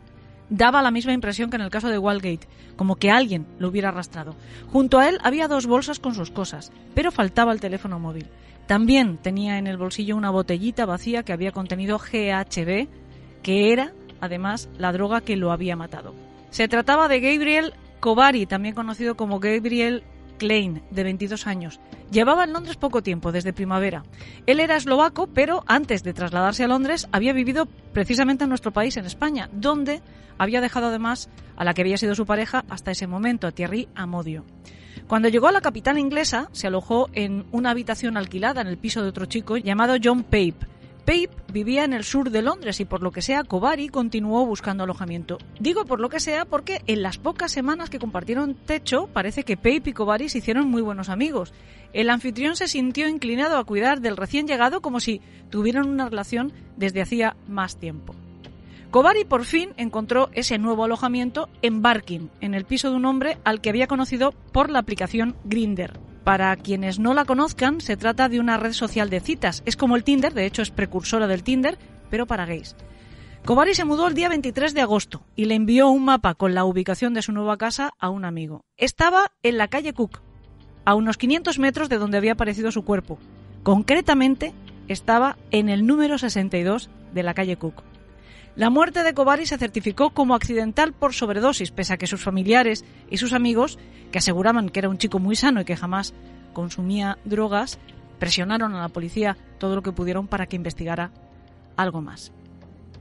Daba 0.49 0.81
la 0.81 0.91
misma 0.91 1.13
impresión 1.13 1.49
que 1.49 1.57
en 1.57 1.61
el 1.61 1.69
caso 1.69 1.89
de 1.89 1.97
Walgate, 1.97 2.47
como 2.75 2.95
que 2.95 3.11
alguien 3.11 3.45
lo 3.59 3.67
hubiera 3.67 3.89
arrastrado. 3.89 4.35
Junto 4.71 4.99
a 4.99 5.07
él 5.07 5.19
había 5.23 5.47
dos 5.47 5.67
bolsas 5.67 5.99
con 5.99 6.15
sus 6.15 6.31
cosas, 6.31 6.71
pero 6.95 7.11
faltaba 7.11 7.53
el 7.53 7.59
teléfono 7.59 7.99
móvil. 7.99 8.27
También 8.65 9.17
tenía 9.17 9.57
en 9.57 9.67
el 9.67 9.77
bolsillo 9.77 10.15
una 10.15 10.29
botellita 10.29 10.85
vacía 10.85 11.23
que 11.23 11.33
había 11.33 11.51
contenido 11.51 11.97
GHB, 11.99 12.87
que 13.41 13.73
era, 13.73 13.93
además, 14.21 14.69
la 14.77 14.91
droga 14.91 15.21
que 15.21 15.37
lo 15.37 15.51
había 15.51 15.75
matado. 15.75 16.13
Se 16.51 16.67
trataba 16.67 17.07
de 17.07 17.19
Gabriel 17.19 17.73
Kovari, 17.99 18.45
también 18.45 18.75
conocido 18.75 19.15
como 19.15 19.39
Gabriel 19.39 20.03
Klein, 20.39 20.81
de 20.89 21.03
22 21.03 21.45
años. 21.45 21.79
Llevaba 22.11 22.43
en 22.43 22.53
Londres 22.53 22.77
poco 22.77 23.03
tiempo, 23.03 23.31
desde 23.31 23.53
primavera. 23.53 24.03
Él 24.47 24.59
era 24.59 24.77
eslovaco, 24.77 25.27
pero 25.27 25.63
antes 25.67 26.01
de 26.01 26.13
trasladarse 26.13 26.63
a 26.63 26.67
Londres 26.67 27.07
había 27.11 27.33
vivido 27.33 27.67
precisamente 27.93 28.45
en 28.45 28.49
nuestro 28.49 28.73
país, 28.73 28.97
en 28.97 29.05
España, 29.05 29.49
donde 29.53 30.01
había 30.39 30.61
dejado 30.61 30.87
además 30.87 31.29
a 31.55 31.63
la 31.63 31.75
que 31.75 31.81
había 31.81 31.97
sido 31.97 32.15
su 32.15 32.25
pareja 32.25 32.65
hasta 32.69 32.89
ese 32.89 33.05
momento, 33.05 33.45
a 33.45 33.51
Thierry 33.51 33.87
Amodio. 33.93 34.45
Cuando 35.07 35.27
llegó 35.27 35.47
a 35.47 35.51
la 35.51 35.61
capital 35.61 35.99
inglesa, 35.99 36.49
se 36.51 36.67
alojó 36.67 37.09
en 37.13 37.45
una 37.51 37.71
habitación 37.71 38.17
alquilada 38.17 38.61
en 38.61 38.67
el 38.67 38.77
piso 38.77 39.03
de 39.03 39.09
otro 39.09 39.25
chico 39.25 39.57
llamado 39.57 39.97
John 40.03 40.23
Pape, 40.23 40.55
Pape 41.09 41.31
vivía 41.51 41.85
en 41.85 41.93
el 41.93 42.03
sur 42.03 42.29
de 42.29 42.43
Londres 42.43 42.79
y 42.79 42.85
por 42.85 43.01
lo 43.01 43.09
que 43.09 43.23
sea 43.23 43.43
Kovari 43.43 43.89
continuó 43.89 44.45
buscando 44.45 44.83
alojamiento. 44.83 45.39
Digo 45.59 45.85
por 45.85 45.99
lo 45.99 46.07
que 46.07 46.19
sea 46.19 46.45
porque 46.45 46.83
en 46.85 47.01
las 47.01 47.17
pocas 47.17 47.51
semanas 47.51 47.89
que 47.89 47.97
compartieron 47.97 48.53
techo 48.53 49.07
parece 49.11 49.43
que 49.43 49.57
Pape 49.57 49.89
y 49.89 49.93
Kovari 49.93 50.29
se 50.29 50.37
hicieron 50.37 50.69
muy 50.69 50.83
buenos 50.83 51.09
amigos. 51.09 51.51
El 51.93 52.11
anfitrión 52.11 52.55
se 52.55 52.67
sintió 52.67 53.07
inclinado 53.07 53.57
a 53.57 53.63
cuidar 53.63 54.01
del 54.01 54.17
recién 54.17 54.45
llegado 54.45 54.81
como 54.81 54.99
si 54.99 55.19
tuvieran 55.49 55.89
una 55.89 56.09
relación 56.09 56.53
desde 56.77 57.01
hacía 57.01 57.35
más 57.47 57.77
tiempo. 57.77 58.13
Kovari 58.91 59.25
por 59.25 59.45
fin 59.45 59.71
encontró 59.77 60.29
ese 60.33 60.59
nuevo 60.59 60.83
alojamiento 60.83 61.49
en 61.63 61.81
Barking, 61.81 62.29
en 62.39 62.53
el 62.53 62.65
piso 62.65 62.91
de 62.91 62.97
un 62.97 63.05
hombre 63.05 63.39
al 63.45 63.61
que 63.61 63.69
había 63.69 63.87
conocido 63.87 64.31
por 64.51 64.69
la 64.69 64.77
aplicación 64.77 65.35
Grinder. 65.43 66.08
Para 66.29 66.55
quienes 66.57 66.99
no 66.99 67.15
la 67.15 67.25
conozcan, 67.25 67.81
se 67.81 67.97
trata 67.97 68.29
de 68.29 68.39
una 68.39 68.57
red 68.57 68.73
social 68.73 69.09
de 69.09 69.19
citas. 69.19 69.63
Es 69.65 69.75
como 69.75 69.95
el 69.95 70.03
Tinder, 70.03 70.31
de 70.31 70.45
hecho 70.45 70.61
es 70.61 70.69
precursora 70.69 71.25
del 71.25 71.41
Tinder, 71.41 71.79
pero 72.11 72.27
para 72.27 72.45
gays. 72.45 72.75
Kovari 73.45 73.73
se 73.73 73.83
mudó 73.83 74.07
el 74.07 74.13
día 74.13 74.29
23 74.29 74.75
de 74.75 74.81
agosto 74.81 75.23
y 75.35 75.45
le 75.45 75.55
envió 75.55 75.89
un 75.89 76.05
mapa 76.05 76.35
con 76.35 76.53
la 76.53 76.65
ubicación 76.65 77.15
de 77.15 77.23
su 77.23 77.31
nueva 77.31 77.57
casa 77.57 77.93
a 77.97 78.11
un 78.11 78.25
amigo. 78.25 78.63
Estaba 78.77 79.31
en 79.41 79.57
la 79.57 79.69
calle 79.69 79.93
Cook, 79.93 80.21
a 80.85 80.93
unos 80.93 81.17
500 81.17 81.57
metros 81.57 81.89
de 81.89 81.97
donde 81.97 82.19
había 82.19 82.33
aparecido 82.33 82.71
su 82.71 82.83
cuerpo. 82.83 83.17
Concretamente, 83.63 84.53
estaba 84.87 85.35
en 85.49 85.67
el 85.67 85.87
número 85.87 86.19
62 86.19 86.91
de 87.11 87.23
la 87.23 87.33
calle 87.33 87.57
Cook. 87.57 87.88
La 88.59 88.69
muerte 88.69 89.05
de 89.05 89.13
Kovari 89.13 89.45
se 89.45 89.57
certificó 89.57 90.09
como 90.09 90.35
accidental 90.35 90.91
por 90.91 91.13
sobredosis, 91.13 91.71
pese 91.71 91.93
a 91.93 91.97
que 91.97 92.07
sus 92.07 92.21
familiares 92.21 92.83
y 93.09 93.15
sus 93.15 93.31
amigos, 93.31 93.79
que 94.11 94.17
aseguraban 94.17 94.67
que 94.67 94.79
era 94.79 94.89
un 94.89 94.97
chico 94.97 95.17
muy 95.17 95.37
sano 95.37 95.61
y 95.61 95.63
que 95.63 95.77
jamás 95.77 96.13
consumía 96.51 97.17
drogas, 97.23 97.79
presionaron 98.19 98.75
a 98.75 98.81
la 98.81 98.89
policía 98.89 99.37
todo 99.59 99.77
lo 99.77 99.81
que 99.81 99.93
pudieron 99.93 100.27
para 100.27 100.45
que 100.45 100.57
investigara 100.57 101.11
algo 101.77 102.01
más. 102.01 102.33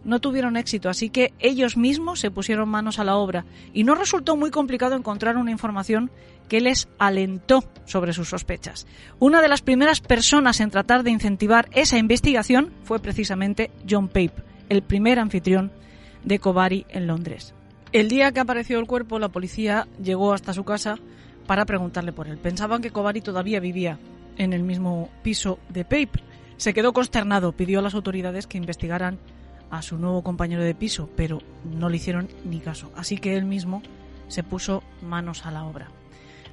No 0.05 0.21
tuvieron 0.21 0.57
éxito, 0.57 0.91
así 0.91 1.11
que 1.11 1.35
ellos 1.41 1.77
mismos 1.77 2.21
se 2.21 2.31
pusieron 2.31 2.69
manos 2.69 3.01
a 3.01 3.05
la 3.05 3.17
obra 3.17 3.45
y 3.75 3.83
no 3.83 3.97
resultó 3.97 4.37
muy 4.37 4.53
complicado 4.53 4.95
encontrar 4.95 5.37
una 5.37 5.51
información 5.51 6.13
que 6.49 6.61
les 6.61 6.87
alentó 7.01 7.65
sobre 7.85 8.13
sus 8.13 8.29
sospechas. 8.29 8.87
Una 9.19 9.43
de 9.43 9.49
las 9.49 9.63
primeras 9.63 10.01
personas 10.01 10.61
en 10.61 10.71
tratar 10.71 11.03
de 11.03 11.11
incentivar 11.11 11.69
esa 11.73 11.99
investigación 11.99 12.73
fue 12.85 13.01
precisamente 13.01 13.73
John 13.91 14.07
Pape, 14.07 14.48
el 14.69 14.83
primer 14.83 15.19
anfitrión 15.19 15.73
de 16.25 16.39
Kovari 16.39 16.87
en 16.89 17.07
Londres. 17.07 17.55
El 17.93 18.09
día 18.09 18.33
que 18.33 18.41
apareció 18.41 18.79
el 18.79 18.87
cuerpo, 18.87 19.19
la 19.19 19.31
policía 19.31 19.89
llegó 20.03 20.33
hasta 20.33 20.53
su 20.53 20.65
casa 20.65 20.99
para 21.47 21.65
preguntarle 21.65 22.13
por 22.13 22.29
él. 22.29 22.39
Pensaban 22.39 22.83
que 22.83 22.91
Kovari 22.91 23.21
todavía 23.23 23.61
vivía 23.61 23.99
en 24.37 24.53
el 24.53 24.63
mismo 24.63 25.09
piso 25.23 25.59
de 25.71 25.85
Pape. 25.85 26.23
Se 26.59 26.75
quedó 26.75 26.93
consternado, 26.93 27.53
pidió 27.53 27.79
a 27.79 27.83
las 27.83 27.95
autoridades 27.95 28.47
que 28.47 28.59
investigaran 28.59 29.19
a 29.71 29.83
su 29.83 29.97
nuevo 29.97 30.23
compañero 30.23 30.63
de 30.63 30.75
piso, 30.75 31.09
pero 31.17 31.41
no 31.65 31.89
le 31.89 31.97
hicieron 31.97 32.29
ni 32.45 32.61
caso. 32.61 32.93
Así 32.97 33.19
que 33.19 33.37
él 33.37 33.45
mismo 33.45 33.83
se 34.29 34.43
puso 34.43 34.83
manos 35.03 35.47
a 35.47 35.51
la 35.51 35.65
obra. 35.65 35.89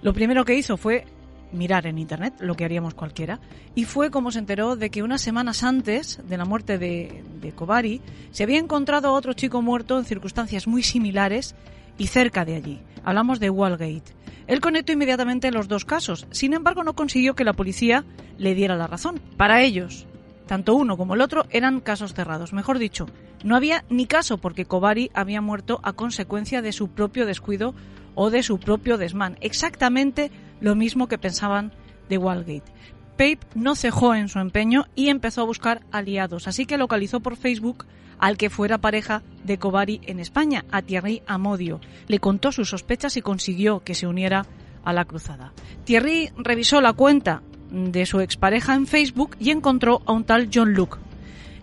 Lo 0.01 0.13
primero 0.13 0.45
que 0.45 0.55
hizo 0.55 0.77
fue 0.77 1.05
mirar 1.51 1.87
en 1.87 1.97
Internet, 1.97 2.33
lo 2.39 2.55
que 2.55 2.65
haríamos 2.65 2.93
cualquiera, 2.93 3.39
y 3.75 3.85
fue 3.85 4.11
como 4.11 4.31
se 4.31 4.39
enteró 4.39 4.75
de 4.75 4.89
que 4.89 5.03
unas 5.03 5.21
semanas 5.21 5.63
antes 5.63 6.19
de 6.27 6.37
la 6.37 6.45
muerte 6.45 6.77
de, 6.77 7.23
de 7.41 7.51
Kovari 7.51 8.01
se 8.31 8.43
había 8.43 8.59
encontrado 8.59 9.09
a 9.09 9.13
otro 9.13 9.33
chico 9.33 9.61
muerto 9.61 9.97
en 9.97 10.05
circunstancias 10.05 10.67
muy 10.67 10.83
similares 10.83 11.55
y 11.97 12.07
cerca 12.07 12.45
de 12.45 12.55
allí. 12.55 12.81
Hablamos 13.03 13.39
de 13.39 13.49
Walgate. 13.49 14.13
Él 14.47 14.61
conectó 14.61 14.91
inmediatamente 14.91 15.51
los 15.51 15.67
dos 15.67 15.85
casos, 15.85 16.27
sin 16.31 16.53
embargo 16.53 16.83
no 16.83 16.93
consiguió 16.93 17.35
que 17.35 17.43
la 17.43 17.53
policía 17.53 18.05
le 18.37 18.53
diera 18.53 18.75
la 18.75 18.87
razón. 18.87 19.19
Para 19.37 19.63
ellos, 19.63 20.05
tanto 20.45 20.75
uno 20.75 20.97
como 20.97 21.15
el 21.15 21.21
otro 21.21 21.45
eran 21.49 21.79
casos 21.79 22.13
cerrados. 22.13 22.53
Mejor 22.53 22.77
dicho, 22.77 23.07
no 23.43 23.55
había 23.55 23.83
ni 23.89 24.05
caso 24.05 24.37
porque 24.37 24.65
Kobari 24.65 25.09
había 25.13 25.41
muerto 25.41 25.79
a 25.83 25.93
consecuencia 25.93 26.61
de 26.61 26.71
su 26.71 26.89
propio 26.89 27.25
descuido 27.25 27.73
o 28.13 28.29
de 28.29 28.43
su 28.43 28.59
propio 28.59 28.97
desmán. 28.97 29.37
Exactamente 29.41 30.31
lo 30.65 30.73
mismo 30.73 31.07
que 31.07 31.19
pensaban 31.19 31.71
de 32.09 32.17
Walgate. 32.17 32.73
Pape 33.11 33.37
no 33.53 33.75
cejó 33.75 34.15
en 34.15 34.29
su 34.29 34.39
empeño 34.39 34.85
y 34.95 35.09
empezó 35.09 35.41
a 35.41 35.45
buscar 35.45 35.83
aliados, 35.91 36.47
así 36.47 36.65
que 36.65 36.79
localizó 36.79 37.19
por 37.19 37.37
Facebook 37.37 37.85
al 38.17 38.35
que 38.35 38.49
fuera 38.49 38.79
pareja 38.79 39.21
de 39.43 39.59
Kobari 39.59 40.01
en 40.07 40.19
España, 40.19 40.65
a 40.71 40.81
Thierry 40.81 41.21
Amodio. 41.27 41.81
Le 42.07 42.17
contó 42.17 42.51
sus 42.51 42.69
sospechas 42.69 43.15
y 43.15 43.21
consiguió 43.21 43.81
que 43.81 43.93
se 43.93 44.07
uniera 44.07 44.47
a 44.83 44.91
la 44.91 45.05
cruzada. 45.05 45.53
Thierry 45.83 46.31
revisó 46.35 46.81
la 46.81 46.93
cuenta 46.93 47.43
de 47.69 48.07
su 48.07 48.19
expareja 48.19 48.73
en 48.73 48.87
Facebook 48.87 49.37
y 49.39 49.51
encontró 49.51 50.01
a 50.07 50.13
un 50.13 50.23
tal 50.23 50.49
John 50.51 50.73
Luke. 50.73 50.97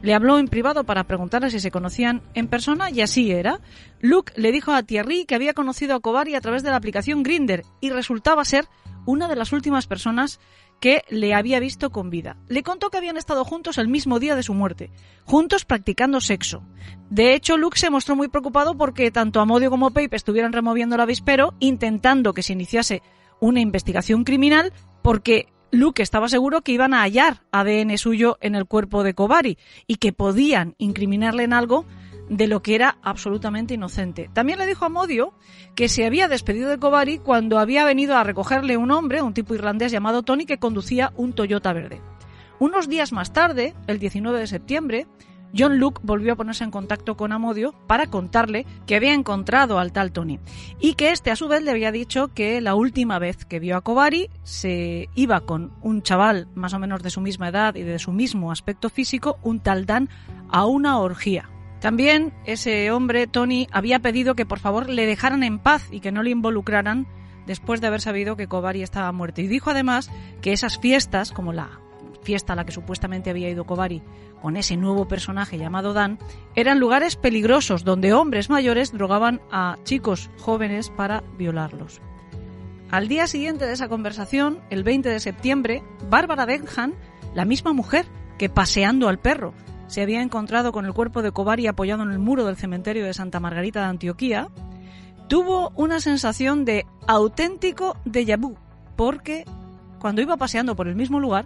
Le 0.02 0.14
habló 0.14 0.38
en 0.38 0.46
privado 0.46 0.84
para 0.84 1.04
preguntarle 1.04 1.50
si 1.50 1.58
se 1.58 1.72
conocían 1.72 2.22
en 2.34 2.46
persona 2.46 2.90
y 2.90 3.00
así 3.00 3.32
era. 3.32 3.58
Luke 4.00 4.32
le 4.36 4.52
dijo 4.52 4.72
a 4.72 4.84
Thierry 4.84 5.24
que 5.24 5.34
había 5.34 5.54
conocido 5.54 5.96
a 5.96 6.00
Kobari 6.00 6.36
a 6.36 6.40
través 6.40 6.62
de 6.62 6.70
la 6.70 6.76
aplicación 6.76 7.24
Grinder 7.24 7.64
y 7.80 7.90
resultaba 7.90 8.44
ser 8.44 8.66
una 9.06 9.28
de 9.28 9.36
las 9.36 9.52
últimas 9.52 9.86
personas 9.86 10.40
que 10.80 11.04
le 11.08 11.32
había 11.32 11.60
visto 11.60 11.90
con 11.90 12.10
vida. 12.10 12.36
Le 12.48 12.64
contó 12.64 12.90
que 12.90 12.98
habían 12.98 13.16
estado 13.16 13.44
juntos 13.44 13.78
el 13.78 13.86
mismo 13.86 14.18
día 14.18 14.34
de 14.34 14.42
su 14.42 14.52
muerte, 14.52 14.90
juntos 15.24 15.64
practicando 15.64 16.20
sexo. 16.20 16.64
De 17.08 17.34
hecho, 17.34 17.56
Luke 17.56 17.78
se 17.78 17.90
mostró 17.90 18.16
muy 18.16 18.28
preocupado 18.28 18.76
porque 18.76 19.12
tanto 19.12 19.40
Amodio 19.40 19.70
como 19.70 19.90
Pape 19.90 20.16
estuvieran 20.16 20.52
removiendo 20.52 20.96
el 20.96 21.00
avispero, 21.00 21.54
intentando 21.60 22.34
que 22.34 22.42
se 22.42 22.52
iniciase 22.52 23.02
una 23.38 23.60
investigación 23.60 24.24
criminal, 24.24 24.72
porque 25.02 25.52
Luke 25.70 26.02
estaba 26.02 26.28
seguro 26.28 26.62
que 26.62 26.72
iban 26.72 26.94
a 26.94 27.02
hallar 27.02 27.42
ADN 27.50 27.96
suyo 27.96 28.36
en 28.40 28.54
el 28.54 28.66
cuerpo 28.66 29.04
de 29.04 29.14
Kobari 29.14 29.58
y 29.86 29.96
que 29.96 30.12
podían 30.12 30.74
incriminarle 30.78 31.44
en 31.44 31.52
algo 31.52 31.86
de 32.28 32.46
lo 32.46 32.62
que 32.62 32.74
era 32.74 32.98
absolutamente 33.02 33.74
inocente. 33.74 34.30
También 34.32 34.58
le 34.58 34.66
dijo 34.66 34.84
a 34.84 34.88
Modio 34.88 35.34
que 35.74 35.88
se 35.88 36.06
había 36.06 36.28
despedido 36.28 36.70
de 36.70 36.78
Kobari 36.78 37.18
cuando 37.18 37.58
había 37.58 37.84
venido 37.84 38.16
a 38.16 38.24
recogerle 38.24 38.76
un 38.76 38.90
hombre, 38.90 39.22
un 39.22 39.34
tipo 39.34 39.54
irlandés 39.54 39.92
llamado 39.92 40.22
Tony, 40.22 40.46
que 40.46 40.58
conducía 40.58 41.12
un 41.16 41.32
Toyota 41.32 41.72
verde. 41.72 42.00
Unos 42.58 42.88
días 42.88 43.12
más 43.12 43.32
tarde, 43.32 43.74
el 43.86 43.98
19 43.98 44.38
de 44.38 44.46
septiembre, 44.46 45.06
John 45.56 45.78
Luke 45.78 46.00
volvió 46.02 46.32
a 46.32 46.36
ponerse 46.36 46.64
en 46.64 46.70
contacto 46.70 47.16
con 47.16 47.32
Amodio 47.32 47.74
para 47.86 48.06
contarle 48.06 48.66
que 48.86 48.96
había 48.96 49.12
encontrado 49.12 49.78
al 49.78 49.92
tal 49.92 50.12
Tony 50.12 50.38
y 50.80 50.94
que 50.94 51.10
este 51.10 51.30
a 51.30 51.36
su 51.36 51.48
vez 51.48 51.62
le 51.62 51.70
había 51.70 51.92
dicho 51.92 52.28
que 52.28 52.60
la 52.60 52.74
última 52.74 53.18
vez 53.18 53.44
que 53.44 53.60
vio 53.60 53.76
a 53.76 53.82
Kobari 53.82 54.30
se 54.44 55.08
iba 55.14 55.40
con 55.40 55.72
un 55.82 56.02
chaval 56.02 56.48
más 56.54 56.72
o 56.72 56.78
menos 56.78 57.02
de 57.02 57.10
su 57.10 57.20
misma 57.20 57.48
edad 57.48 57.74
y 57.74 57.82
de 57.82 57.98
su 57.98 58.12
mismo 58.12 58.50
aspecto 58.50 58.88
físico, 58.88 59.38
un 59.42 59.60
tal 59.60 59.84
Dan, 59.84 60.08
a 60.48 60.64
una 60.64 60.98
orgía. 60.98 61.51
También 61.82 62.32
ese 62.46 62.92
hombre, 62.92 63.26
Tony, 63.26 63.66
había 63.72 63.98
pedido 63.98 64.36
que 64.36 64.46
por 64.46 64.60
favor 64.60 64.88
le 64.88 65.04
dejaran 65.04 65.42
en 65.42 65.58
paz 65.58 65.88
y 65.90 65.98
que 65.98 66.12
no 66.12 66.22
le 66.22 66.30
involucraran 66.30 67.08
después 67.44 67.80
de 67.80 67.88
haber 67.88 68.00
sabido 68.00 68.36
que 68.36 68.46
Kobari 68.46 68.84
estaba 68.84 69.10
muerto. 69.10 69.40
Y 69.40 69.48
dijo 69.48 69.70
además 69.70 70.08
que 70.40 70.52
esas 70.52 70.78
fiestas, 70.78 71.32
como 71.32 71.52
la 71.52 71.80
fiesta 72.22 72.52
a 72.52 72.56
la 72.56 72.64
que 72.64 72.70
supuestamente 72.70 73.30
había 73.30 73.50
ido 73.50 73.64
Kobari 73.64 74.00
con 74.40 74.56
ese 74.56 74.76
nuevo 74.76 75.08
personaje 75.08 75.58
llamado 75.58 75.92
Dan, 75.92 76.20
eran 76.54 76.78
lugares 76.78 77.16
peligrosos 77.16 77.82
donde 77.82 78.12
hombres 78.12 78.48
mayores 78.48 78.92
drogaban 78.92 79.40
a 79.50 79.76
chicos 79.82 80.30
jóvenes 80.38 80.88
para 80.88 81.24
violarlos. 81.36 82.00
Al 82.92 83.08
día 83.08 83.26
siguiente 83.26 83.66
de 83.66 83.72
esa 83.72 83.88
conversación, 83.88 84.60
el 84.70 84.84
20 84.84 85.08
de 85.08 85.18
septiembre, 85.18 85.82
Bárbara 86.08 86.46
Denham, 86.46 86.94
la 87.34 87.44
misma 87.44 87.72
mujer 87.72 88.06
que 88.38 88.48
paseando 88.48 89.08
al 89.08 89.18
perro 89.18 89.52
se 89.92 90.00
había 90.00 90.22
encontrado 90.22 90.72
con 90.72 90.86
el 90.86 90.94
cuerpo 90.94 91.20
de 91.20 91.32
Kobari 91.32 91.66
apoyado 91.66 92.02
en 92.02 92.12
el 92.12 92.18
muro 92.18 92.46
del 92.46 92.56
cementerio 92.56 93.04
de 93.04 93.12
Santa 93.12 93.40
Margarita 93.40 93.80
de 93.80 93.88
Antioquía, 93.88 94.48
tuvo 95.28 95.70
una 95.76 96.00
sensación 96.00 96.64
de 96.64 96.86
auténtico 97.06 97.98
déjà 98.06 98.40
vu, 98.40 98.56
porque 98.96 99.44
cuando 99.98 100.22
iba 100.22 100.38
paseando 100.38 100.76
por 100.76 100.88
el 100.88 100.96
mismo 100.96 101.20
lugar, 101.20 101.44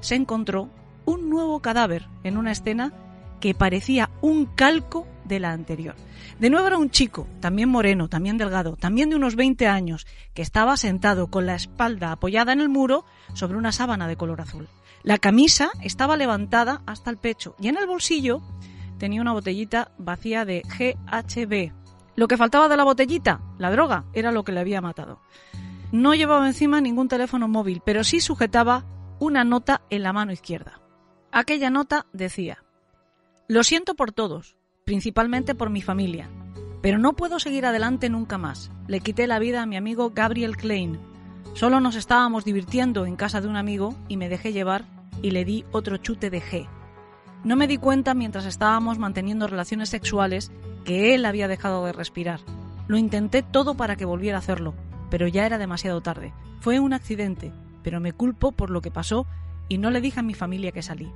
se 0.00 0.16
encontró 0.16 0.68
un 1.04 1.30
nuevo 1.30 1.60
cadáver 1.60 2.08
en 2.24 2.38
una 2.38 2.50
escena 2.50 2.92
que 3.38 3.54
parecía 3.54 4.10
un 4.20 4.46
calco 4.46 5.06
de 5.22 5.38
la 5.38 5.52
anterior. 5.52 5.94
De 6.40 6.50
nuevo 6.50 6.66
era 6.66 6.78
un 6.78 6.90
chico, 6.90 7.28
también 7.38 7.68
moreno, 7.68 8.08
también 8.08 8.36
delgado, 8.36 8.74
también 8.74 9.10
de 9.10 9.16
unos 9.16 9.36
20 9.36 9.68
años, 9.68 10.08
que 10.34 10.42
estaba 10.42 10.76
sentado 10.76 11.28
con 11.28 11.46
la 11.46 11.54
espalda 11.54 12.10
apoyada 12.10 12.52
en 12.52 12.60
el 12.60 12.68
muro 12.68 13.04
sobre 13.32 13.56
una 13.56 13.70
sábana 13.70 14.08
de 14.08 14.16
color 14.16 14.40
azul. 14.40 14.68
La 15.06 15.18
camisa 15.18 15.70
estaba 15.82 16.16
levantada 16.16 16.82
hasta 16.84 17.10
el 17.10 17.16
pecho 17.16 17.54
y 17.60 17.68
en 17.68 17.76
el 17.76 17.86
bolsillo 17.86 18.42
tenía 18.98 19.20
una 19.20 19.34
botellita 19.34 19.92
vacía 19.98 20.44
de 20.44 20.62
GHB. 20.62 21.72
Lo 22.16 22.26
que 22.26 22.36
faltaba 22.36 22.68
de 22.68 22.76
la 22.76 22.82
botellita, 22.82 23.40
la 23.56 23.70
droga, 23.70 24.06
era 24.14 24.32
lo 24.32 24.42
que 24.42 24.50
le 24.50 24.58
había 24.58 24.80
matado. 24.80 25.20
No 25.92 26.16
llevaba 26.16 26.48
encima 26.48 26.80
ningún 26.80 27.06
teléfono 27.06 27.46
móvil, 27.46 27.82
pero 27.86 28.02
sí 28.02 28.18
sujetaba 28.18 28.84
una 29.20 29.44
nota 29.44 29.82
en 29.90 30.02
la 30.02 30.12
mano 30.12 30.32
izquierda. 30.32 30.80
Aquella 31.30 31.70
nota 31.70 32.06
decía, 32.12 32.64
Lo 33.46 33.62
siento 33.62 33.94
por 33.94 34.10
todos, 34.10 34.56
principalmente 34.84 35.54
por 35.54 35.70
mi 35.70 35.82
familia, 35.82 36.28
pero 36.82 36.98
no 36.98 37.12
puedo 37.12 37.38
seguir 37.38 37.64
adelante 37.64 38.10
nunca 38.10 38.38
más. 38.38 38.72
Le 38.88 38.98
quité 38.98 39.28
la 39.28 39.38
vida 39.38 39.62
a 39.62 39.66
mi 39.66 39.76
amigo 39.76 40.10
Gabriel 40.12 40.56
Klein. 40.56 40.98
Solo 41.54 41.78
nos 41.78 41.94
estábamos 41.94 42.44
divirtiendo 42.44 43.06
en 43.06 43.14
casa 43.14 43.40
de 43.40 43.46
un 43.46 43.56
amigo 43.56 43.94
y 44.08 44.16
me 44.16 44.28
dejé 44.28 44.52
llevar 44.52 44.95
y 45.22 45.30
le 45.30 45.44
di 45.44 45.64
otro 45.72 45.96
chute 45.96 46.30
de 46.30 46.42
G. 46.42 46.68
No 47.44 47.56
me 47.56 47.66
di 47.66 47.78
cuenta 47.78 48.14
mientras 48.14 48.44
estábamos 48.44 48.98
manteniendo 48.98 49.46
relaciones 49.46 49.88
sexuales 49.88 50.50
que 50.84 51.14
él 51.14 51.24
había 51.24 51.48
dejado 51.48 51.84
de 51.84 51.92
respirar. 51.92 52.40
Lo 52.88 52.96
intenté 52.96 53.42
todo 53.42 53.76
para 53.76 53.96
que 53.96 54.04
volviera 54.04 54.38
a 54.38 54.40
hacerlo, 54.40 54.74
pero 55.10 55.28
ya 55.28 55.46
era 55.46 55.58
demasiado 55.58 56.00
tarde. 56.00 56.32
Fue 56.60 56.80
un 56.80 56.92
accidente, 56.92 57.52
pero 57.82 58.00
me 58.00 58.12
culpo 58.12 58.52
por 58.52 58.70
lo 58.70 58.80
que 58.80 58.90
pasó 58.90 59.26
y 59.68 59.78
no 59.78 59.90
le 59.90 60.00
dije 60.00 60.20
a 60.20 60.24
mi 60.24 60.34
familia 60.34 60.72
que 60.72 60.82
salí. 60.82 61.12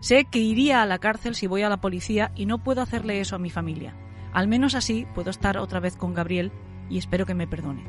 Sé 0.00 0.24
que 0.24 0.38
iría 0.38 0.82
a 0.82 0.86
la 0.86 0.98
cárcel 0.98 1.34
si 1.34 1.46
voy 1.46 1.62
a 1.62 1.68
la 1.68 1.80
policía 1.80 2.32
y 2.34 2.46
no 2.46 2.58
puedo 2.58 2.80
hacerle 2.80 3.20
eso 3.20 3.36
a 3.36 3.40
mi 3.40 3.50
familia. 3.50 3.94
Al 4.32 4.48
menos 4.48 4.74
así 4.74 5.06
puedo 5.14 5.30
estar 5.30 5.58
otra 5.58 5.80
vez 5.80 5.96
con 5.96 6.14
Gabriel 6.14 6.52
y 6.88 6.98
espero 6.98 7.26
que 7.26 7.34
me 7.34 7.46
perdone. 7.46 7.84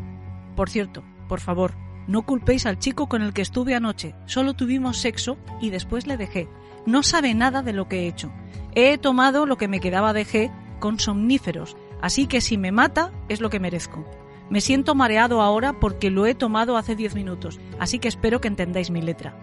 Por 0.56 0.70
cierto, 0.70 1.04
por 1.28 1.40
favor, 1.40 1.74
no 2.08 2.24
culpéis 2.24 2.66
al 2.66 2.80
chico 2.80 3.08
con 3.08 3.22
el 3.22 3.34
que 3.34 3.42
estuve 3.42 3.76
anoche. 3.76 4.16
Solo 4.26 4.54
tuvimos 4.54 4.98
sexo 4.98 5.38
y 5.62 5.70
después 5.70 6.08
le 6.08 6.18
dejé. 6.18 6.48
No 6.86 7.04
sabe 7.04 7.34
nada 7.34 7.62
de 7.62 7.74
lo 7.74 7.88
que 7.88 8.02
he 8.02 8.08
hecho. 8.08 8.32
He 8.74 8.98
tomado 8.98 9.46
lo 9.46 9.58
que 9.58 9.68
me 9.68 9.80
quedaba 9.80 10.14
de 10.14 10.26
G 10.26 10.52
con 10.80 11.00
somníferos, 11.00 11.78
así 12.02 12.28
que 12.28 12.42
si 12.42 12.58
me 12.58 12.72
mata 12.72 13.12
es 13.30 13.42
lo 13.42 13.50
que 13.50 13.60
merezco. 13.60 14.06
Me 14.50 14.62
siento 14.62 14.96
mareado 14.96 15.42
ahora 15.42 15.80
porque 15.80 16.10
lo 16.10 16.26
he 16.26 16.36
tomado 16.36 16.76
hace 16.76 16.96
diez 16.96 17.16
minutos, 17.16 17.60
así 17.80 18.00
que 18.00 18.08
espero 18.08 18.42
que 18.42 18.50
entendáis 18.50 18.92
mi 18.92 19.02
letra. 19.02 19.34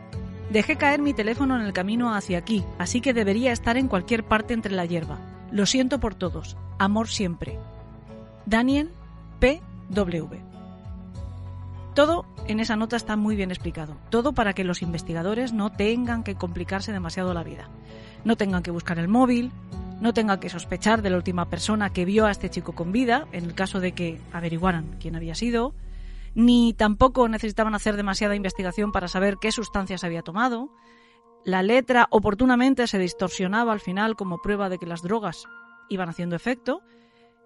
Dejé 0.50 0.76
caer 0.76 1.00
mi 1.00 1.14
teléfono 1.14 1.56
en 1.56 1.62
el 1.62 1.72
camino 1.72 2.14
hacia 2.14 2.38
aquí, 2.38 2.64
así 2.78 3.00
que 3.00 3.14
debería 3.14 3.52
estar 3.52 3.76
en 3.76 3.88
cualquier 3.88 4.24
parte 4.24 4.54
entre 4.54 4.72
la 4.72 4.84
hierba. 4.84 5.18
Lo 5.50 5.66
siento 5.66 6.00
por 6.00 6.14
todos. 6.14 6.56
Amor 6.78 7.08
siempre. 7.08 7.58
Daniel 8.46 8.90
P.W. 9.40 10.47
Todo 11.98 12.24
en 12.46 12.60
esa 12.60 12.76
nota 12.76 12.94
está 12.94 13.16
muy 13.16 13.34
bien 13.34 13.50
explicado. 13.50 13.96
Todo 14.08 14.32
para 14.32 14.52
que 14.52 14.62
los 14.62 14.82
investigadores 14.82 15.52
no 15.52 15.72
tengan 15.72 16.22
que 16.22 16.36
complicarse 16.36 16.92
demasiado 16.92 17.34
la 17.34 17.42
vida. 17.42 17.68
No 18.22 18.36
tengan 18.36 18.62
que 18.62 18.70
buscar 18.70 19.00
el 19.00 19.08
móvil, 19.08 19.50
no 20.00 20.14
tengan 20.14 20.38
que 20.38 20.48
sospechar 20.48 21.02
de 21.02 21.10
la 21.10 21.16
última 21.16 21.50
persona 21.50 21.92
que 21.92 22.04
vio 22.04 22.26
a 22.26 22.30
este 22.30 22.50
chico 22.50 22.72
con 22.72 22.92
vida, 22.92 23.26
en 23.32 23.46
el 23.46 23.54
caso 23.56 23.80
de 23.80 23.94
que 23.94 24.20
averiguaran 24.32 24.94
quién 25.00 25.16
había 25.16 25.34
sido, 25.34 25.74
ni 26.36 26.72
tampoco 26.72 27.26
necesitaban 27.28 27.74
hacer 27.74 27.96
demasiada 27.96 28.36
investigación 28.36 28.92
para 28.92 29.08
saber 29.08 29.38
qué 29.40 29.50
sustancias 29.50 30.04
había 30.04 30.22
tomado. 30.22 30.70
La 31.44 31.64
letra 31.64 32.06
oportunamente 32.10 32.86
se 32.86 33.00
distorsionaba 33.00 33.72
al 33.72 33.80
final 33.80 34.14
como 34.14 34.38
prueba 34.38 34.68
de 34.68 34.78
que 34.78 34.86
las 34.86 35.02
drogas 35.02 35.46
iban 35.88 36.08
haciendo 36.08 36.36
efecto, 36.36 36.80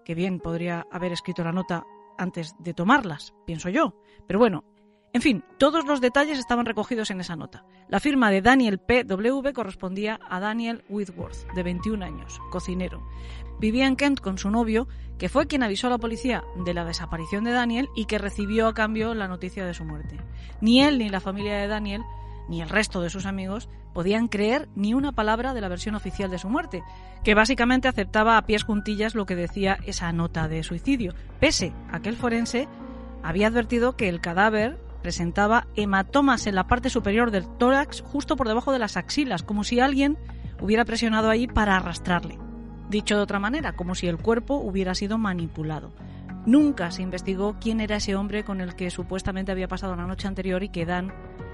que 0.05 0.13
bien 0.13 0.39
podría 0.39 0.85
haber 0.91 1.11
escrito 1.11 1.43
la 1.43 1.53
nota 1.53 1.85
antes 2.17 2.55
de 2.59 2.73
tomarlas, 2.73 3.33
pienso 3.45 3.69
yo. 3.69 3.95
Pero 4.27 4.39
bueno, 4.39 4.63
en 5.13 5.21
fin, 5.21 5.43
todos 5.59 5.85
los 5.85 6.01
detalles 6.01 6.39
estaban 6.39 6.65
recogidos 6.65 7.11
en 7.11 7.21
esa 7.21 7.35
nota. 7.35 7.65
La 7.87 7.99
firma 7.99 8.31
de 8.31 8.41
Daniel 8.41 8.79
P.W. 8.79 9.53
correspondía 9.53 10.19
a 10.27 10.39
Daniel 10.39 10.83
Whitworth, 10.89 11.45
de 11.53 11.61
21 11.61 12.03
años, 12.03 12.41
cocinero. 12.49 13.07
Vivía 13.59 13.85
en 13.85 13.95
Kent 13.95 14.19
con 14.19 14.39
su 14.39 14.49
novio, 14.49 14.87
que 15.19 15.29
fue 15.29 15.45
quien 15.45 15.61
avisó 15.61 15.85
a 15.85 15.91
la 15.91 15.99
policía 15.99 16.43
de 16.65 16.73
la 16.73 16.83
desaparición 16.83 17.43
de 17.43 17.51
Daniel 17.51 17.89
y 17.95 18.05
que 18.05 18.17
recibió 18.17 18.67
a 18.67 18.73
cambio 18.73 19.13
la 19.13 19.27
noticia 19.27 19.65
de 19.65 19.75
su 19.75 19.85
muerte. 19.85 20.17
Ni 20.61 20.81
él 20.81 20.97
ni 20.97 21.09
la 21.09 21.19
familia 21.19 21.57
de 21.57 21.67
Daniel 21.67 22.01
ni 22.47 22.61
el 22.61 22.69
resto 22.69 23.01
de 23.01 23.09
sus 23.09 23.25
amigos 23.25 23.69
podían 23.93 24.27
creer 24.27 24.67
ni 24.75 24.93
una 24.93 25.11
palabra 25.11 25.53
de 25.53 25.61
la 25.61 25.67
versión 25.67 25.95
oficial 25.95 26.31
de 26.31 26.39
su 26.39 26.49
muerte, 26.49 26.83
que 27.23 27.35
básicamente 27.35 27.87
aceptaba 27.87 28.37
a 28.37 28.45
pies 28.45 28.63
juntillas 28.63 29.15
lo 29.15 29.25
que 29.25 29.35
decía 29.35 29.77
esa 29.85 30.11
nota 30.11 30.47
de 30.47 30.63
suicidio, 30.63 31.13
pese 31.39 31.73
a 31.91 32.01
que 32.01 32.09
el 32.09 32.15
forense 32.15 32.67
había 33.21 33.47
advertido 33.47 33.95
que 33.95 34.09
el 34.09 34.19
cadáver 34.19 34.79
presentaba 35.01 35.67
hematomas 35.75 36.47
en 36.47 36.55
la 36.55 36.67
parte 36.67 36.89
superior 36.89 37.29
del 37.29 37.47
tórax 37.57 38.01
justo 38.01 38.35
por 38.35 38.47
debajo 38.47 38.71
de 38.71 38.79
las 38.79 38.97
axilas, 38.97 39.43
como 39.43 39.63
si 39.63 39.79
alguien 39.79 40.17
hubiera 40.59 40.85
presionado 40.85 41.29
ahí 41.29 41.45
para 41.45 41.75
arrastrarle. 41.75 42.39
Dicho 42.89 43.15
de 43.15 43.23
otra 43.23 43.39
manera, 43.39 43.73
como 43.73 43.95
si 43.95 44.07
el 44.07 44.17
cuerpo 44.17 44.55
hubiera 44.55 44.95
sido 44.95 45.17
manipulado. 45.17 45.91
Nunca 46.45 46.91
se 46.91 47.01
investigó 47.01 47.57
quién 47.59 47.79
era 47.79 47.97
ese 47.97 48.15
hombre 48.15 48.43
con 48.43 48.59
el 48.59 48.75
que 48.75 48.89
supuestamente 48.89 49.51
había 49.51 49.67
pasado 49.67 49.95
la 49.95 50.07
noche 50.07 50.27
anterior 50.27 50.63
y 50.63 50.69
que 50.69 50.85
Dan 50.85 51.13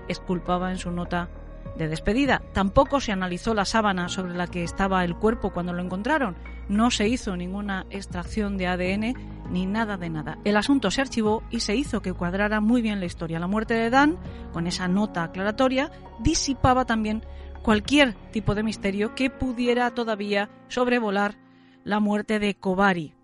exculpaba 0.09 0.71
en 0.71 0.77
su 0.77 0.91
nota 0.91 1.29
de 1.77 1.87
despedida. 1.87 2.41
Tampoco 2.53 2.99
se 2.99 3.11
analizó 3.11 3.53
la 3.53 3.65
sábana 3.65 4.09
sobre 4.09 4.33
la 4.33 4.47
que 4.47 4.63
estaba 4.63 5.03
el 5.03 5.15
cuerpo 5.15 5.51
cuando 5.51 5.73
lo 5.73 5.81
encontraron. 5.81 6.35
No 6.67 6.91
se 6.91 7.07
hizo 7.07 7.35
ninguna 7.35 7.85
extracción 7.89 8.57
de 8.57 8.67
ADN 8.67 9.13
ni 9.49 9.65
nada 9.65 9.97
de 9.97 10.09
nada. 10.09 10.37
El 10.43 10.57
asunto 10.57 10.91
se 10.91 11.01
archivó 11.01 11.43
y 11.49 11.61
se 11.61 11.75
hizo 11.75 12.01
que 12.01 12.13
cuadrara 12.13 12.59
muy 12.59 12.81
bien 12.81 12.99
la 12.99 13.05
historia. 13.05 13.39
La 13.39 13.47
muerte 13.47 13.73
de 13.73 13.89
Dan, 13.89 14.17
con 14.51 14.67
esa 14.67 14.87
nota 14.87 15.23
aclaratoria, 15.23 15.91
disipaba 16.19 16.85
también 16.85 17.23
cualquier 17.63 18.13
tipo 18.31 18.55
de 18.55 18.63
misterio 18.63 19.15
que 19.15 19.29
pudiera 19.29 19.91
todavía 19.91 20.49
sobrevolar 20.67 21.35
la 21.83 21.99
muerte 21.99 22.39
de 22.39 22.55
Kobari. 22.55 23.15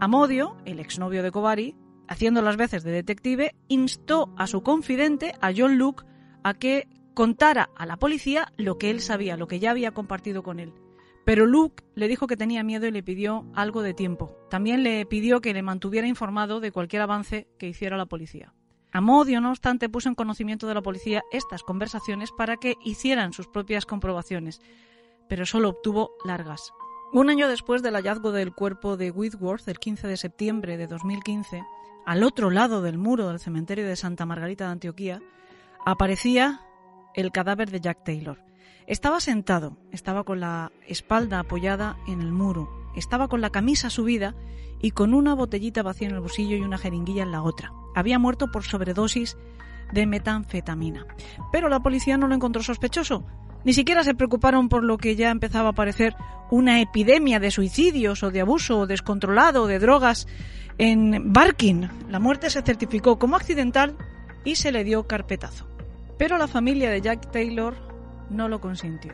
Amodio, 0.00 0.56
el 0.64 0.80
exnovio 0.80 1.22
de 1.22 1.30
Kobari, 1.30 1.76
haciendo 2.08 2.42
las 2.42 2.56
veces 2.56 2.82
de 2.82 2.90
detective, 2.90 3.54
instó 3.68 4.32
a 4.36 4.46
su 4.46 4.62
confidente, 4.62 5.34
a 5.40 5.52
John 5.56 5.78
Luke, 5.78 6.04
a 6.42 6.54
que 6.54 6.88
contara 7.14 7.70
a 7.76 7.86
la 7.86 7.96
policía 7.96 8.52
lo 8.56 8.78
que 8.78 8.90
él 8.90 9.00
sabía, 9.00 9.36
lo 9.36 9.46
que 9.46 9.60
ya 9.60 9.70
había 9.70 9.92
compartido 9.92 10.42
con 10.42 10.60
él. 10.60 10.72
Pero 11.24 11.46
Luke 11.46 11.84
le 11.94 12.08
dijo 12.08 12.26
que 12.26 12.36
tenía 12.36 12.64
miedo 12.64 12.86
y 12.86 12.90
le 12.90 13.02
pidió 13.02 13.46
algo 13.54 13.82
de 13.82 13.94
tiempo. 13.94 14.36
También 14.50 14.82
le 14.82 15.06
pidió 15.06 15.40
que 15.40 15.54
le 15.54 15.62
mantuviera 15.62 16.08
informado 16.08 16.60
de 16.60 16.72
cualquier 16.72 17.02
avance 17.02 17.46
que 17.58 17.68
hiciera 17.68 17.96
la 17.96 18.06
policía. 18.06 18.52
Amodio, 18.90 19.40
no 19.40 19.50
obstante, 19.50 19.88
puso 19.88 20.08
en 20.08 20.14
conocimiento 20.14 20.66
de 20.66 20.74
la 20.74 20.82
policía 20.82 21.22
estas 21.30 21.62
conversaciones 21.62 22.30
para 22.30 22.56
que 22.56 22.74
hicieran 22.84 23.32
sus 23.32 23.46
propias 23.46 23.86
comprobaciones, 23.86 24.60
pero 25.28 25.46
solo 25.46 25.70
obtuvo 25.70 26.10
largas. 26.24 26.72
Un 27.12 27.30
año 27.30 27.48
después 27.48 27.82
del 27.82 27.94
hallazgo 27.94 28.32
del 28.32 28.52
cuerpo 28.52 28.96
de 28.96 29.10
Whitworth, 29.10 29.68
el 29.68 29.78
15 29.78 30.08
de 30.08 30.16
septiembre 30.16 30.76
de 30.76 30.88
2015, 30.88 31.62
al 32.06 32.24
otro 32.24 32.50
lado 32.50 32.82
del 32.82 32.98
muro 32.98 33.28
del 33.28 33.38
cementerio 33.38 33.86
de 33.86 33.96
Santa 33.96 34.26
Margarita 34.26 34.66
de 34.66 34.72
Antioquía, 34.72 35.20
aparecía 35.84 36.60
el 37.14 37.32
cadáver 37.32 37.70
de 37.70 37.80
Jack 37.80 38.04
Taylor. 38.04 38.38
Estaba 38.86 39.20
sentado, 39.20 39.76
estaba 39.92 40.24
con 40.24 40.40
la 40.40 40.72
espalda 40.86 41.38
apoyada 41.38 41.96
en 42.06 42.20
el 42.20 42.32
muro, 42.32 42.68
estaba 42.96 43.28
con 43.28 43.40
la 43.40 43.50
camisa 43.50 43.90
subida 43.90 44.34
y 44.80 44.90
con 44.90 45.14
una 45.14 45.34
botellita 45.34 45.82
vacía 45.82 46.08
en 46.08 46.14
el 46.14 46.20
bolsillo 46.20 46.56
y 46.56 46.62
una 46.62 46.78
jeringuilla 46.78 47.22
en 47.22 47.32
la 47.32 47.42
otra. 47.42 47.72
Había 47.94 48.18
muerto 48.18 48.50
por 48.50 48.64
sobredosis 48.64 49.36
de 49.92 50.06
metanfetamina. 50.06 51.06
Pero 51.52 51.68
la 51.68 51.80
policía 51.80 52.16
no 52.16 52.26
lo 52.26 52.34
encontró 52.34 52.62
sospechoso. 52.62 53.24
Ni 53.64 53.72
siquiera 53.72 54.02
se 54.02 54.14
preocuparon 54.14 54.68
por 54.68 54.82
lo 54.82 54.98
que 54.98 55.14
ya 55.14 55.30
empezaba 55.30 55.70
a 55.70 55.74
parecer 55.74 56.16
una 56.50 56.80
epidemia 56.80 57.38
de 57.38 57.50
suicidios 57.50 58.22
o 58.22 58.30
de 58.30 58.40
abuso 58.40 58.86
descontrolado 58.86 59.66
de 59.66 59.78
drogas 59.78 60.26
en 60.78 61.32
Barking. 61.32 61.88
La 62.08 62.18
muerte 62.18 62.50
se 62.50 62.62
certificó 62.62 63.18
como 63.18 63.36
accidental 63.36 63.96
y 64.44 64.56
se 64.56 64.72
le 64.72 64.84
dio 64.84 65.06
carpetazo. 65.06 65.66
Pero 66.18 66.38
la 66.38 66.48
familia 66.48 66.90
de 66.90 67.00
Jack 67.00 67.30
Taylor 67.30 67.74
no 68.30 68.48
lo 68.48 68.60
consintió. 68.60 69.12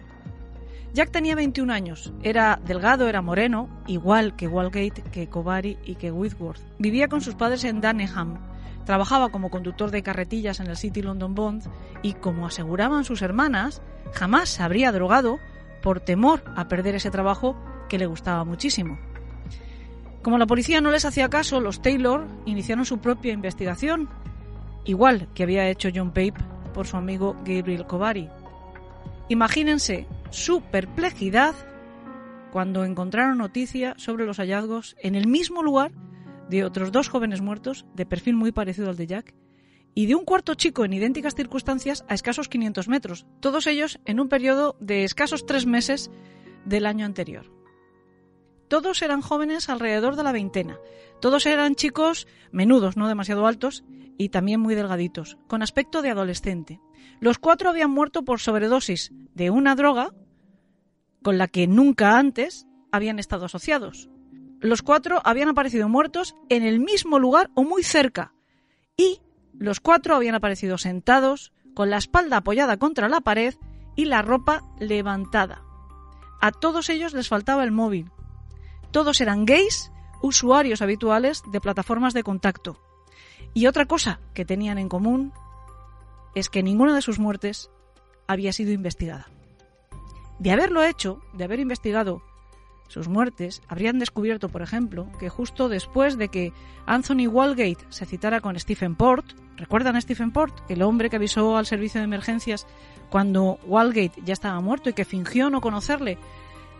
Jack 0.94 1.10
tenía 1.10 1.34
21 1.34 1.72
años, 1.72 2.12
era 2.22 2.58
delgado, 2.64 3.08
era 3.08 3.20
moreno, 3.20 3.68
igual 3.86 4.36
que 4.36 4.48
Walgate, 4.48 5.02
que 5.12 5.28
Kobari 5.28 5.78
y 5.84 5.96
que 5.96 6.10
Whitworth. 6.10 6.62
Vivía 6.78 7.08
con 7.08 7.20
sus 7.20 7.34
padres 7.34 7.64
en 7.64 7.80
Daneham, 7.80 8.38
trabajaba 8.86 9.28
como 9.28 9.50
conductor 9.50 9.90
de 9.90 10.02
carretillas 10.02 10.60
en 10.60 10.68
el 10.68 10.76
City 10.76 11.02
London 11.02 11.34
Bond 11.34 11.64
y, 12.02 12.14
como 12.14 12.46
aseguraban 12.46 13.04
sus 13.04 13.20
hermanas, 13.20 13.82
jamás 14.14 14.48
se 14.48 14.62
habría 14.62 14.90
drogado 14.90 15.38
por 15.82 16.00
temor 16.00 16.42
a 16.56 16.68
perder 16.68 16.94
ese 16.94 17.10
trabajo 17.10 17.54
que 17.88 17.98
le 17.98 18.06
gustaba 18.06 18.44
muchísimo. 18.44 18.98
Como 20.22 20.38
la 20.38 20.46
policía 20.46 20.80
no 20.80 20.90
les 20.90 21.04
hacía 21.04 21.28
caso, 21.28 21.60
los 21.60 21.80
Taylor 21.80 22.26
iniciaron 22.44 22.84
su 22.84 22.98
propia 22.98 23.32
investigación, 23.32 24.08
igual 24.84 25.28
que 25.34 25.44
había 25.44 25.68
hecho 25.68 25.90
John 25.94 26.08
Pape 26.08 26.34
por 26.74 26.86
su 26.86 26.96
amigo 26.96 27.36
Gabriel 27.44 27.86
Kobari. 27.86 28.28
Imagínense 29.28 30.06
su 30.30 30.62
perplejidad 30.62 31.54
cuando 32.50 32.84
encontraron 32.84 33.38
noticia 33.38 33.94
sobre 33.98 34.26
los 34.26 34.38
hallazgos 34.38 34.96
en 35.00 35.14
el 35.14 35.26
mismo 35.26 35.62
lugar 35.62 35.92
de 36.48 36.64
otros 36.64 36.92
dos 36.92 37.08
jóvenes 37.08 37.40
muertos 37.40 37.86
de 37.94 38.06
perfil 38.06 38.34
muy 38.34 38.52
parecido 38.52 38.88
al 38.88 38.96
de 38.96 39.06
Jack 39.06 39.34
y 39.94 40.06
de 40.06 40.14
un 40.14 40.24
cuarto 40.24 40.54
chico 40.54 40.84
en 40.84 40.92
idénticas 40.92 41.34
circunstancias 41.34 42.04
a 42.08 42.14
escasos 42.14 42.48
500 42.48 42.88
metros, 42.88 43.26
todos 43.40 43.66
ellos 43.66 44.00
en 44.06 44.20
un 44.20 44.28
periodo 44.28 44.76
de 44.80 45.04
escasos 45.04 45.44
tres 45.44 45.66
meses 45.66 46.10
del 46.64 46.86
año 46.86 47.04
anterior. 47.04 47.57
Todos 48.68 49.02
eran 49.02 49.22
jóvenes 49.22 49.68
alrededor 49.68 50.16
de 50.16 50.22
la 50.22 50.32
veintena, 50.32 50.78
todos 51.20 51.46
eran 51.46 51.74
chicos 51.74 52.26
menudos, 52.52 52.96
no 52.96 53.08
demasiado 53.08 53.46
altos, 53.46 53.84
y 54.18 54.28
también 54.28 54.60
muy 54.60 54.74
delgaditos, 54.74 55.38
con 55.46 55.62
aspecto 55.62 56.02
de 56.02 56.10
adolescente. 56.10 56.80
Los 57.20 57.38
cuatro 57.38 57.70
habían 57.70 57.90
muerto 57.90 58.24
por 58.24 58.40
sobredosis 58.40 59.12
de 59.34 59.50
una 59.50 59.74
droga 59.74 60.12
con 61.22 61.38
la 61.38 61.48
que 61.48 61.66
nunca 61.66 62.18
antes 62.18 62.66
habían 62.92 63.18
estado 63.18 63.46
asociados. 63.46 64.08
Los 64.60 64.82
cuatro 64.82 65.20
habían 65.24 65.48
aparecido 65.48 65.88
muertos 65.88 66.34
en 66.48 66.62
el 66.64 66.80
mismo 66.80 67.18
lugar 67.18 67.50
o 67.54 67.62
muy 67.62 67.82
cerca. 67.82 68.34
Y 68.96 69.20
los 69.52 69.80
cuatro 69.80 70.16
habían 70.16 70.34
aparecido 70.34 70.78
sentados, 70.78 71.52
con 71.74 71.90
la 71.90 71.98
espalda 71.98 72.38
apoyada 72.38 72.76
contra 72.76 73.08
la 73.08 73.20
pared 73.20 73.54
y 73.94 74.06
la 74.06 74.22
ropa 74.22 74.64
levantada. 74.80 75.62
A 76.40 76.50
todos 76.50 76.88
ellos 76.88 77.14
les 77.14 77.28
faltaba 77.28 77.62
el 77.62 77.72
móvil. 77.72 78.10
Todos 78.90 79.20
eran 79.20 79.44
gays, 79.44 79.92
usuarios 80.22 80.82
habituales 80.82 81.42
de 81.50 81.60
plataformas 81.60 82.14
de 82.14 82.22
contacto. 82.22 82.80
Y 83.54 83.66
otra 83.66 83.86
cosa 83.86 84.20
que 84.34 84.44
tenían 84.44 84.78
en 84.78 84.88
común 84.88 85.32
es 86.34 86.48
que 86.48 86.62
ninguna 86.62 86.94
de 86.94 87.02
sus 87.02 87.18
muertes 87.18 87.70
había 88.26 88.52
sido 88.52 88.72
investigada. 88.72 89.28
De 90.38 90.52
haberlo 90.52 90.84
hecho, 90.84 91.20
de 91.32 91.44
haber 91.44 91.60
investigado 91.60 92.22
sus 92.88 93.08
muertes, 93.08 93.60
habrían 93.68 93.98
descubierto, 93.98 94.48
por 94.48 94.62
ejemplo, 94.62 95.08
que 95.20 95.28
justo 95.28 95.68
después 95.68 96.16
de 96.16 96.28
que 96.28 96.52
Anthony 96.86 97.26
Walgate 97.28 97.84
se 97.90 98.06
citara 98.06 98.40
con 98.40 98.58
Stephen 98.58 98.96
Port, 98.96 99.26
¿recuerdan 99.56 99.96
a 99.96 100.00
Stephen 100.00 100.32
Port? 100.32 100.54
El 100.70 100.82
hombre 100.82 101.10
que 101.10 101.16
avisó 101.16 101.56
al 101.56 101.66
servicio 101.66 102.00
de 102.00 102.06
emergencias 102.06 102.66
cuando 103.10 103.58
Walgate 103.66 104.22
ya 104.24 104.32
estaba 104.32 104.60
muerto 104.60 104.88
y 104.88 104.94
que 104.94 105.04
fingió 105.04 105.50
no 105.50 105.60
conocerle, 105.60 106.18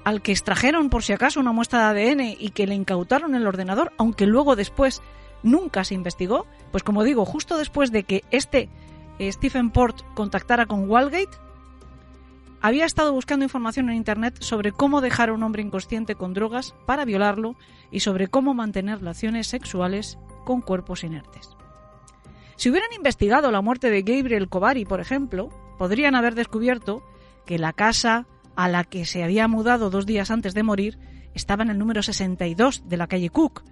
al 0.09 0.23
que 0.23 0.33
extrajeron 0.33 0.89
por 0.89 1.03
si 1.03 1.13
acaso 1.13 1.39
una 1.39 1.53
muestra 1.53 1.93
de 1.93 2.11
ADN 2.11 2.21
y 2.39 2.49
que 2.49 2.67
le 2.67 2.75
incautaron 2.75 3.35
el 3.35 3.47
ordenador, 3.47 3.93
aunque 3.99 4.25
luego 4.25 4.57
después 4.57 5.03
nunca 5.43 5.85
se 5.85 5.93
investigó, 5.93 6.47
pues 6.71 6.83
como 6.83 7.05
digo, 7.05 7.27
justo 7.27 7.59
después 7.59 7.93
de 7.93 8.05
que 8.05 8.25
este 8.31 8.71
eh, 9.19 9.31
Stephen 9.31 9.69
Port 9.69 10.01
contactara 10.15 10.65
con 10.65 10.89
Walgate, 10.89 11.37
había 12.63 12.87
estado 12.87 13.13
buscando 13.13 13.45
información 13.45 13.91
en 13.91 13.97
Internet 13.97 14.39
sobre 14.41 14.73
cómo 14.73 15.03
dejar 15.03 15.29
a 15.29 15.35
un 15.35 15.43
hombre 15.43 15.61
inconsciente 15.61 16.15
con 16.15 16.33
drogas 16.33 16.75
para 16.87 17.05
violarlo 17.05 17.55
y 17.91 18.01
sobre 18.01 18.29
cómo 18.29 18.55
mantener 18.55 19.01
relaciones 19.01 19.47
sexuales 19.47 20.17
con 20.47 20.63
cuerpos 20.63 21.05
inertes. 21.05 21.51
Si 22.57 22.71
hubieran 22.71 22.95
investigado 22.97 23.51
la 23.51 23.61
muerte 23.61 23.91
de 23.91 24.01
Gabriel 24.01 24.49
Kobari, 24.49 24.87
por 24.87 25.01
ejemplo, 25.01 25.51
podrían 25.77 26.15
haber 26.15 26.35
descubierto 26.35 27.05
que 27.45 27.59
la 27.59 27.75
casa 27.75 28.27
a 28.59 28.67
la 28.67 28.83
que 28.83 29.07
se 29.07 29.23
había 29.23 29.47
mudado 29.47 29.89
dos 29.89 30.05
días 30.05 30.33
antes 30.33 30.53
de 30.53 30.65
morir 30.65 30.99
estaba 31.33 31.63
en 31.63 31.71
el 31.71 31.79
número 31.79 32.03
62 32.03 32.89
de 32.89 32.97
la 32.97 33.07
calle 33.07 33.31
Cook, 33.31 33.63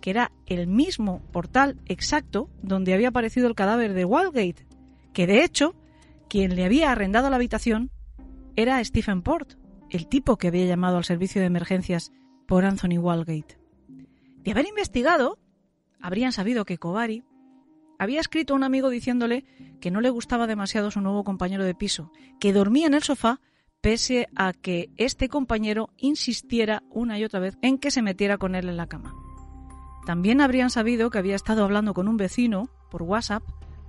que 0.00 0.10
era 0.10 0.32
el 0.46 0.66
mismo 0.66 1.22
portal 1.30 1.80
exacto 1.86 2.50
donde 2.60 2.92
había 2.92 3.10
aparecido 3.10 3.46
el 3.46 3.54
cadáver 3.54 3.94
de 3.94 4.04
Walgate, 4.04 4.66
que 5.12 5.28
de 5.28 5.44
hecho 5.44 5.76
quien 6.28 6.56
le 6.56 6.64
había 6.64 6.90
arrendado 6.90 7.30
la 7.30 7.36
habitación 7.36 7.92
era 8.56 8.84
Stephen 8.84 9.22
Port, 9.22 9.52
el 9.90 10.08
tipo 10.08 10.36
que 10.38 10.48
había 10.48 10.66
llamado 10.66 10.96
al 10.96 11.04
servicio 11.04 11.40
de 11.40 11.46
emergencias 11.46 12.10
por 12.48 12.64
Anthony 12.64 12.98
Walgate. 12.98 13.60
De 14.38 14.50
haber 14.50 14.66
investigado, 14.66 15.38
habrían 16.00 16.32
sabido 16.32 16.64
que 16.64 16.78
Kobari 16.78 17.22
había 17.96 18.18
escrito 18.18 18.54
a 18.54 18.56
un 18.56 18.64
amigo 18.64 18.90
diciéndole 18.90 19.44
que 19.80 19.92
no 19.92 20.00
le 20.00 20.10
gustaba 20.10 20.48
demasiado 20.48 20.90
su 20.90 21.00
nuevo 21.00 21.22
compañero 21.22 21.62
de 21.62 21.76
piso, 21.76 22.10
que 22.40 22.52
dormía 22.52 22.88
en 22.88 22.94
el 22.94 23.04
sofá 23.04 23.40
pese 23.82 24.28
a 24.36 24.52
que 24.52 24.90
este 24.96 25.28
compañero 25.28 25.90
insistiera 25.98 26.82
una 26.88 27.18
y 27.18 27.24
otra 27.24 27.40
vez 27.40 27.58
en 27.62 27.78
que 27.78 27.90
se 27.90 28.00
metiera 28.00 28.38
con 28.38 28.54
él 28.54 28.68
en 28.68 28.76
la 28.78 28.86
cama. 28.86 29.14
También 30.06 30.40
habrían 30.40 30.70
sabido 30.70 31.10
que 31.10 31.18
había 31.18 31.36
estado 31.36 31.64
hablando 31.64 31.92
con 31.92 32.08
un 32.08 32.16
vecino 32.16 32.70
por 32.90 33.02
WhatsApp 33.02 33.42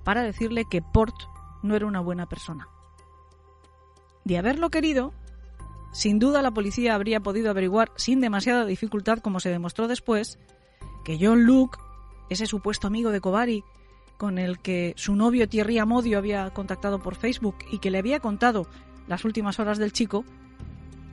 para 0.04 0.24
decirle 0.24 0.66
que 0.70 0.82
Port 0.82 1.16
no 1.62 1.76
era 1.76 1.86
una 1.86 2.02
buena 2.02 2.28
persona. 2.28 2.68
De 4.26 4.38
haberlo 4.38 4.70
querido, 4.70 5.14
sin 5.92 6.18
duda 6.18 6.42
la 6.42 6.52
policía 6.52 6.96
habría 6.96 7.20
podido 7.20 7.52
averiguar 7.52 7.92
sin 7.96 8.20
demasiada 8.20 8.66
dificultad, 8.66 9.20
como 9.20 9.40
se 9.40 9.50
demostró 9.50 9.88
después, 9.88 10.40
que 11.06 11.20
John 11.22 11.44
Luke, 11.44 11.78
ese 12.30 12.48
supuesto 12.48 12.88
amigo 12.88 13.12
de 13.12 13.22
Kobari, 13.22 13.64
con 14.18 14.40
el 14.40 14.60
que 14.60 14.94
su 14.96 15.16
novio 15.16 15.48
Thierry 15.48 15.78
Amodio 15.78 16.18
había 16.18 16.50
contactado 16.52 17.00
por 17.00 17.16
Facebook 17.16 17.58
y 17.72 17.80
que 17.80 17.92
le 17.92 18.00
había 18.00 18.20
contado 18.20 18.68
las 19.08 19.26
últimas 19.26 19.60
horas 19.60 19.78
del 19.78 19.94
chico, 19.94 20.26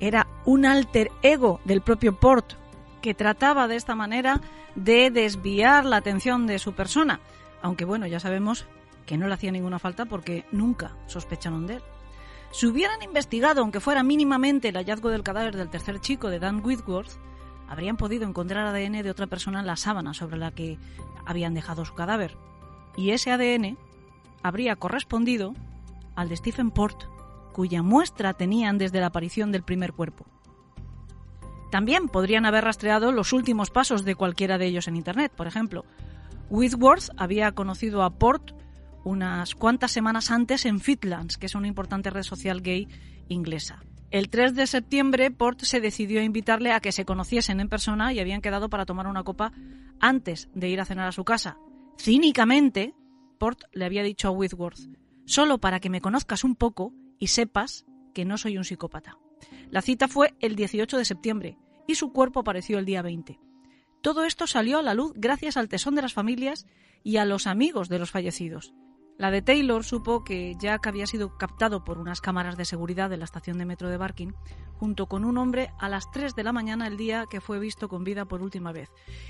era 0.01 0.27
un 0.45 0.65
alter 0.65 1.11
ego 1.23 1.61
del 1.65 1.83
propio 1.83 2.19
Port, 2.19 2.55
que 3.03 3.15
trataba 3.15 3.69
de 3.69 3.77
esta 3.77 3.95
manera 3.95 4.41
de 4.75 5.11
desviar 5.11 5.85
la 5.85 5.97
atención 5.97 6.47
de 6.47 6.59
su 6.59 6.73
persona, 6.73 7.21
aunque 7.63 7.85
bueno, 7.85 8.07
ya 8.07 8.21
sabemos 8.21 8.67
que 9.07 9.17
no 9.17 9.27
le 9.27 9.35
hacía 9.35 9.51
ninguna 9.51 9.79
falta 9.79 10.07
porque 10.07 10.45
nunca 10.53 10.97
sospecharon 11.07 11.67
de 11.67 11.75
él. 11.75 11.83
Si 12.53 12.67
hubieran 12.67 13.03
investigado, 13.03 13.61
aunque 13.61 13.81
fuera 13.81 14.03
mínimamente, 14.03 14.69
el 14.69 14.77
hallazgo 14.77 15.11
del 15.11 15.23
cadáver 15.23 15.57
del 15.57 15.71
tercer 15.71 16.01
chico 16.01 16.31
de 16.31 16.41
Dan 16.41 16.65
Whitworth, 16.65 17.13
habrían 17.69 17.97
podido 17.97 18.27
encontrar 18.27 18.67
ADN 18.67 19.03
de 19.03 19.11
otra 19.11 19.29
persona 19.29 19.61
en 19.61 19.67
la 19.67 19.77
sábana 19.77 20.15
sobre 20.15 20.37
la 20.37 20.51
que 20.51 20.79
habían 21.25 21.55
dejado 21.55 21.85
su 21.85 21.95
cadáver. 21.95 22.37
Y 22.97 23.11
ese 23.11 23.31
ADN 23.31 23.79
habría 24.43 24.75
correspondido 24.77 25.55
al 26.17 26.29
de 26.29 26.37
Stephen 26.37 26.73
Port, 26.73 27.05
cuya 27.53 27.83
muestra 27.83 28.35
tenían 28.35 28.79
desde 28.79 29.01
la 29.01 29.07
aparición 29.07 29.53
del 29.53 29.63
primer 29.63 29.93
cuerpo. 29.93 30.27
También 31.71 32.09
podrían 32.09 32.47
haber 32.47 32.65
rastreado 32.65 33.13
los 33.13 33.33
últimos 33.33 33.71
pasos 33.71 34.05
de 34.05 34.17
cualquiera 34.17 34.59
de 34.59 34.67
ellos 34.67 34.89
en 34.89 34.97
Internet. 34.97 35.33
Por 35.37 35.47
ejemplo, 35.47 35.85
Whitworth 36.49 37.11
había 37.17 37.53
conocido 37.53 38.03
a 38.03 38.11
Port 38.11 38.53
unas 39.05 39.55
cuantas 39.55 39.93
semanas 39.93 40.31
antes 40.31 40.67
en 40.67 40.81
Fitlands, 40.81 41.39
que 41.39 41.47
es 41.47 41.55
una 41.55 41.69
importante 41.69 42.11
red 42.11 42.25
social 42.25 42.61
gay 42.61 42.89
inglesa. 43.29 43.83
El 44.11 44.29
3 44.29 44.57
de 44.57 44.67
septiembre, 44.67 45.31
Port 45.31 45.61
se 45.61 45.81
decidió 45.81 46.21
a 46.21 46.25
invitarle 46.25 46.73
a 46.73 46.81
que 46.81 46.91
se 46.91 47.05
conociesen 47.05 47.61
en 47.61 47.69
persona 47.69 48.13
y 48.13 48.19
habían 48.19 48.41
quedado 48.41 48.69
para 48.69 48.85
tomar 48.85 49.07
una 49.07 49.23
copa 49.23 49.53
antes 50.01 50.49
de 50.53 50.69
ir 50.69 50.81
a 50.81 50.85
cenar 50.85 51.07
a 51.07 51.13
su 51.13 51.25
casa. 51.25 51.57
Cínicamente, 51.97 52.95
Port 53.39 53.61
le 53.73 53.85
había 53.85 54.03
dicho 54.03 54.27
a 54.27 54.33
Whitworth, 54.33 54.81
solo 55.27 55.59
para 55.59 55.79
que 55.79 55.91
me 55.91 56.01
conozcas 56.01 56.43
un 56.43 56.57
poco 56.57 56.93
y 57.21 57.29
sepas 57.29 57.87
que 58.13 58.25
no 58.25 58.37
soy 58.37 58.59
un 58.59 58.65
psicópata. 58.65 59.19
La 59.71 59.83
cita 59.83 60.09
fue 60.09 60.35
el 60.41 60.57
18 60.57 60.99
de 60.99 61.05
septiembre 61.05 61.59
y 61.87 61.95
su 61.95 62.13
cuerpo 62.13 62.41
apareció 62.41 62.79
el 62.79 62.85
día 62.85 63.03
20. 63.03 63.39
Todo 64.03 64.25
esto 64.25 64.49
salió 64.49 64.79
a 64.79 64.83
la 64.83 64.95
luz 64.95 65.13
gracias 65.15 65.57
al 65.57 65.69
tesón 65.69 65.95
de 65.95 66.03
las 66.03 66.15
familias 66.15 66.67
y 67.05 67.19
a 67.19 67.25
los 67.25 67.47
amigos 67.47 67.89
de 67.89 67.99
los 67.99 68.11
fallecidos. 68.11 68.75
La 69.19 69.31
de 69.31 69.43
Taylor 69.43 69.85
supo 69.85 70.25
que 70.25 70.57
Jack 70.59 70.87
había 70.87 71.07
sido 71.07 71.37
captado 71.37 71.85
por 71.85 71.99
unas 71.99 72.23
cámaras 72.23 72.57
de 72.57 72.65
seguridad 72.65 73.11
de 73.11 73.19
la 73.19 73.27
estación 73.27 73.59
de 73.59 73.67
metro 73.67 73.91
de 73.91 73.99
Barking 73.99 74.33
junto 74.79 75.07
con 75.07 75.27
un 75.27 75.37
hombre 75.37 75.71
a 75.79 75.91
las 75.91 76.11
3 76.11 76.35
de 76.35 76.43
la 76.43 76.55
mañana 76.55 76.87
el 76.87 76.97
día 76.97 77.27
que 77.31 77.43
fue 77.43 77.59
visto 77.59 77.89
con 77.89 78.03
vida 78.03 78.25
por 78.25 78.41
última 78.41 78.73
vez. 78.73 78.89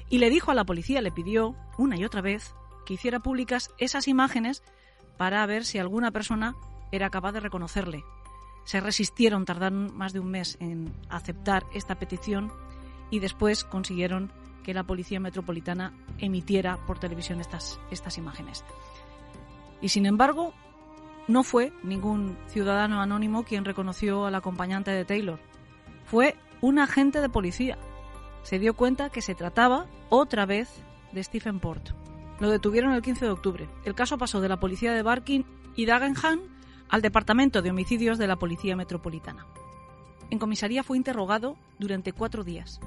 Y 0.08 0.18
le 0.18 0.30
dijo 0.30 0.52
a 0.52 0.54
la 0.54 0.64
policía, 0.64 1.02
le 1.02 1.10
pidió 1.10 1.56
una 1.76 1.96
y 1.96 2.04
otra 2.04 2.20
vez 2.20 2.54
que 2.86 2.94
hiciera 2.94 3.18
públicas 3.18 3.70
esas 3.78 4.06
imágenes 4.06 4.62
para 5.18 5.44
ver 5.46 5.64
si 5.64 5.78
alguna 5.78 6.12
persona 6.12 6.54
era 6.92 7.10
capaz 7.10 7.32
de 7.32 7.40
reconocerle. 7.40 8.04
Se 8.64 8.80
resistieron, 8.80 9.44
tardaron 9.44 9.96
más 9.96 10.12
de 10.12 10.20
un 10.20 10.30
mes 10.30 10.56
en 10.60 10.92
aceptar 11.08 11.64
esta 11.74 11.96
petición 11.96 12.52
y 13.10 13.18
después 13.18 13.64
consiguieron 13.64 14.32
que 14.62 14.74
la 14.74 14.84
Policía 14.84 15.20
Metropolitana 15.20 15.94
emitiera 16.18 16.76
por 16.86 16.98
televisión 16.98 17.40
estas, 17.40 17.80
estas 17.90 18.18
imágenes. 18.18 18.64
Y 19.80 19.88
sin 19.88 20.06
embargo, 20.06 20.52
no 21.26 21.42
fue 21.42 21.72
ningún 21.82 22.36
ciudadano 22.48 23.00
anónimo 23.00 23.44
quien 23.44 23.64
reconoció 23.64 24.26
al 24.26 24.34
acompañante 24.34 24.90
de 24.90 25.04
Taylor. 25.04 25.40
Fue 26.04 26.36
un 26.60 26.78
agente 26.78 27.20
de 27.20 27.28
policía. 27.28 27.78
Se 28.42 28.58
dio 28.58 28.74
cuenta 28.74 29.10
que 29.10 29.22
se 29.22 29.34
trataba 29.34 29.86
otra 30.08 30.44
vez 30.44 30.68
de 31.12 31.22
Stephen 31.24 31.60
Port. 31.60 31.90
Lo 32.40 32.50
detuvieron 32.50 32.92
el 32.92 33.02
15 33.02 33.26
de 33.26 33.30
octubre. 33.30 33.68
El 33.84 33.94
caso 33.94 34.18
pasó 34.18 34.40
de 34.40 34.48
la 34.48 34.60
policía 34.60 34.92
de 34.92 35.02
Barking 35.02 35.42
y 35.76 35.86
Dagenham 35.86 36.40
al 36.90 37.02
Departamento 37.02 37.62
de 37.62 37.70
Homicidios 37.70 38.18
de 38.18 38.26
la 38.26 38.36
Policía 38.36 38.76
Metropolitana. 38.76 39.46
En 40.28 40.38
comisaría 40.38 40.82
fue 40.82 40.96
interrogado 40.96 41.56
durante 41.78 42.12
cuatro 42.12 42.44
días. 42.44 42.80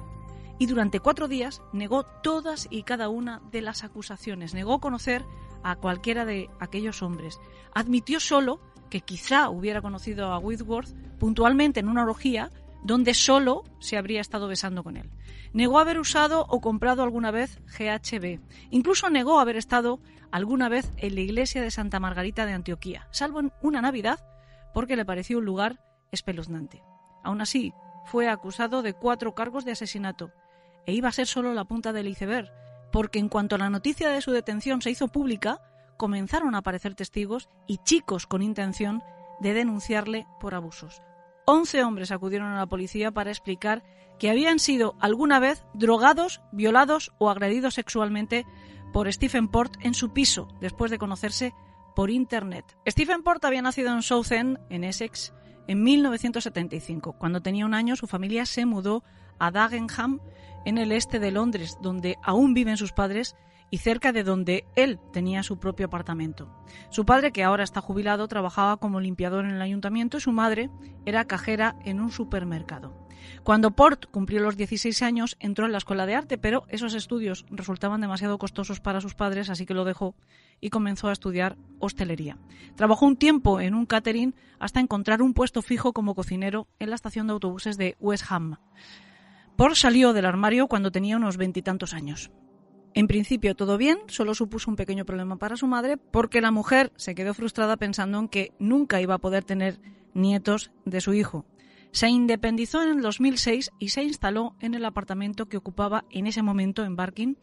Y 0.58 0.66
durante 0.66 1.00
cuatro 1.00 1.26
días 1.26 1.62
negó 1.72 2.04
todas 2.04 2.68
y 2.70 2.84
cada 2.84 3.08
una 3.08 3.40
de 3.50 3.60
las 3.60 3.82
acusaciones. 3.82 4.54
Negó 4.54 4.78
conocer 4.78 5.24
a 5.62 5.76
cualquiera 5.76 6.24
de 6.24 6.48
aquellos 6.60 7.02
hombres. 7.02 7.40
Admitió 7.74 8.20
solo 8.20 8.60
que 8.88 9.00
quizá 9.00 9.48
hubiera 9.48 9.82
conocido 9.82 10.26
a 10.26 10.38
Whitworth 10.38 10.94
puntualmente 11.18 11.80
en 11.80 11.88
una 11.88 12.04
orgía 12.04 12.50
donde 12.84 13.14
solo 13.14 13.64
se 13.80 13.96
habría 13.96 14.20
estado 14.20 14.46
besando 14.46 14.84
con 14.84 14.96
él. 14.96 15.10
Negó 15.54 15.78
haber 15.78 16.00
usado 16.00 16.46
o 16.48 16.60
comprado 16.60 17.04
alguna 17.04 17.30
vez 17.30 17.60
GHB. 17.78 18.40
Incluso 18.70 19.08
negó 19.08 19.38
haber 19.38 19.56
estado 19.56 20.00
alguna 20.32 20.68
vez 20.68 20.90
en 20.96 21.14
la 21.14 21.20
iglesia 21.20 21.62
de 21.62 21.70
Santa 21.70 22.00
Margarita 22.00 22.44
de 22.44 22.54
Antioquía, 22.54 23.06
salvo 23.12 23.38
en 23.38 23.52
una 23.62 23.80
Navidad, 23.80 24.18
porque 24.74 24.96
le 24.96 25.04
pareció 25.04 25.38
un 25.38 25.44
lugar 25.44 25.80
espeluznante. 26.10 26.82
Aún 27.22 27.40
así, 27.40 27.72
fue 28.04 28.28
acusado 28.28 28.82
de 28.82 28.94
cuatro 28.94 29.36
cargos 29.36 29.64
de 29.64 29.70
asesinato, 29.70 30.32
e 30.86 30.92
iba 30.92 31.08
a 31.08 31.12
ser 31.12 31.28
solo 31.28 31.54
la 31.54 31.64
punta 31.64 31.92
del 31.92 32.08
iceberg, 32.08 32.50
porque 32.90 33.20
en 33.20 33.28
cuanto 33.28 33.56
la 33.56 33.70
noticia 33.70 34.08
de 34.08 34.22
su 34.22 34.32
detención 34.32 34.82
se 34.82 34.90
hizo 34.90 35.06
pública, 35.06 35.60
comenzaron 35.96 36.56
a 36.56 36.58
aparecer 36.58 36.96
testigos 36.96 37.48
y 37.68 37.78
chicos 37.78 38.26
con 38.26 38.42
intención 38.42 39.04
de 39.38 39.54
denunciarle 39.54 40.26
por 40.40 40.56
abusos. 40.56 41.00
Once 41.46 41.82
hombres 41.82 42.10
acudieron 42.10 42.48
a 42.52 42.58
la 42.58 42.66
policía 42.66 43.10
para 43.10 43.30
explicar 43.30 43.82
que 44.18 44.30
habían 44.30 44.58
sido 44.58 44.94
alguna 45.00 45.40
vez 45.40 45.64
drogados, 45.74 46.40
violados 46.52 47.12
o 47.18 47.30
agredidos 47.30 47.74
sexualmente 47.74 48.46
por 48.92 49.12
Stephen 49.12 49.48
Port 49.48 49.74
en 49.80 49.94
su 49.94 50.12
piso, 50.12 50.48
después 50.60 50.90
de 50.90 50.98
conocerse 50.98 51.52
por 51.94 52.10
Internet. 52.10 52.76
Stephen 52.88 53.22
Port 53.22 53.44
había 53.44 53.62
nacido 53.62 53.92
en 53.92 54.02
Southend, 54.02 54.58
en 54.70 54.84
Essex, 54.84 55.32
en 55.66 55.82
1975. 55.82 57.14
Cuando 57.18 57.42
tenía 57.42 57.66
un 57.66 57.74
año, 57.74 57.96
su 57.96 58.06
familia 58.06 58.46
se 58.46 58.66
mudó 58.66 59.02
a 59.38 59.50
Dagenham, 59.50 60.20
en 60.64 60.78
el 60.78 60.92
este 60.92 61.18
de 61.18 61.30
Londres, 61.30 61.76
donde 61.82 62.16
aún 62.22 62.54
viven 62.54 62.76
sus 62.76 62.92
padres 62.92 63.36
y 63.70 63.78
cerca 63.78 64.12
de 64.12 64.24
donde 64.24 64.64
él 64.76 64.98
tenía 65.12 65.42
su 65.42 65.58
propio 65.58 65.86
apartamento. 65.86 66.48
Su 66.90 67.04
padre, 67.04 67.32
que 67.32 67.44
ahora 67.44 67.64
está 67.64 67.80
jubilado, 67.80 68.28
trabajaba 68.28 68.76
como 68.76 69.00
limpiador 69.00 69.44
en 69.44 69.52
el 69.52 69.62
ayuntamiento 69.62 70.16
y 70.16 70.20
su 70.20 70.32
madre 70.32 70.70
era 71.06 71.24
cajera 71.24 71.76
en 71.84 72.00
un 72.00 72.10
supermercado. 72.10 73.04
Cuando 73.42 73.72
Port 73.72 74.06
cumplió 74.10 74.40
los 74.40 74.56
16 74.56 75.02
años, 75.02 75.36
entró 75.40 75.66
en 75.66 75.72
la 75.72 75.78
escuela 75.78 76.06
de 76.06 76.14
arte, 76.14 76.38
pero 76.38 76.64
esos 76.68 76.94
estudios 76.94 77.46
resultaban 77.50 78.00
demasiado 78.00 78.38
costosos 78.38 78.80
para 78.80 79.00
sus 79.00 79.14
padres, 79.14 79.50
así 79.50 79.66
que 79.66 79.74
lo 79.74 79.84
dejó 79.84 80.14
y 80.60 80.70
comenzó 80.70 81.08
a 81.08 81.12
estudiar 81.12 81.56
hostelería. 81.78 82.38
Trabajó 82.76 83.06
un 83.06 83.16
tiempo 83.16 83.60
en 83.60 83.74
un 83.74 83.86
catering 83.86 84.34
hasta 84.58 84.80
encontrar 84.80 85.22
un 85.22 85.34
puesto 85.34 85.62
fijo 85.62 85.92
como 85.92 86.14
cocinero 86.14 86.68
en 86.78 86.90
la 86.90 86.96
estación 86.96 87.26
de 87.26 87.32
autobuses 87.32 87.76
de 87.76 87.96
West 88.00 88.24
Ham. 88.30 88.56
Port 89.56 89.74
salió 89.74 90.12
del 90.12 90.26
armario 90.26 90.66
cuando 90.66 90.90
tenía 90.90 91.16
unos 91.16 91.36
veintitantos 91.36 91.94
años. 91.94 92.30
En 92.94 93.08
principio 93.08 93.56
todo 93.56 93.76
bien, 93.76 93.98
solo 94.06 94.34
supuso 94.34 94.70
un 94.70 94.76
pequeño 94.76 95.04
problema 95.04 95.36
para 95.36 95.56
su 95.56 95.66
madre 95.66 95.96
porque 95.96 96.40
la 96.40 96.52
mujer 96.52 96.92
se 96.94 97.16
quedó 97.16 97.34
frustrada 97.34 97.76
pensando 97.76 98.20
en 98.20 98.28
que 98.28 98.52
nunca 98.60 99.00
iba 99.00 99.14
a 99.14 99.18
poder 99.18 99.42
tener 99.42 99.80
nietos 100.14 100.70
de 100.84 101.00
su 101.00 101.12
hijo. 101.12 101.44
Se 101.90 102.08
independizó 102.08 102.82
en 102.82 102.90
el 102.90 103.02
2006 103.02 103.72
y 103.80 103.88
se 103.88 104.04
instaló 104.04 104.54
en 104.60 104.74
el 104.74 104.84
apartamento 104.84 105.46
que 105.46 105.56
ocupaba 105.56 106.04
en 106.10 106.28
ese 106.28 106.42
momento 106.42 106.84
en 106.84 106.94
Barking, 106.94 107.34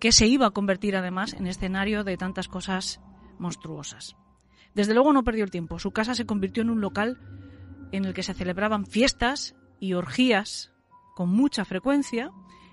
que 0.00 0.10
se 0.10 0.26
iba 0.26 0.46
a 0.46 0.50
convertir 0.50 0.96
además 0.96 1.34
en 1.34 1.46
escenario 1.46 2.02
de 2.02 2.16
tantas 2.16 2.48
cosas 2.48 3.00
monstruosas. 3.38 4.16
Desde 4.74 4.94
luego 4.94 5.12
no 5.12 5.22
perdió 5.22 5.44
el 5.44 5.50
tiempo. 5.50 5.78
Su 5.78 5.92
casa 5.92 6.16
se 6.16 6.26
convirtió 6.26 6.62
en 6.62 6.70
un 6.70 6.80
local 6.80 7.18
en 7.92 8.04
el 8.04 8.14
que 8.14 8.22
se 8.24 8.34
celebraban 8.34 8.86
fiestas 8.86 9.54
y 9.78 9.92
orgías 9.92 10.72
con 11.14 11.28
mucha 11.30 11.64
frecuencia, 11.64 12.32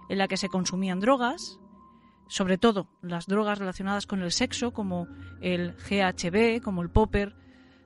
en 0.09 0.17
la 0.17 0.27
que 0.27 0.37
se 0.37 0.49
consumían 0.49 0.99
drogas, 0.99 1.59
sobre 2.27 2.57
todo 2.57 2.87
las 3.01 3.27
drogas 3.27 3.59
relacionadas 3.59 4.05
con 4.05 4.21
el 4.21 4.31
sexo, 4.31 4.71
como 4.71 5.07
el 5.41 5.73
GHB, 5.73 6.61
como 6.61 6.81
el 6.81 6.89
popper, 6.89 7.35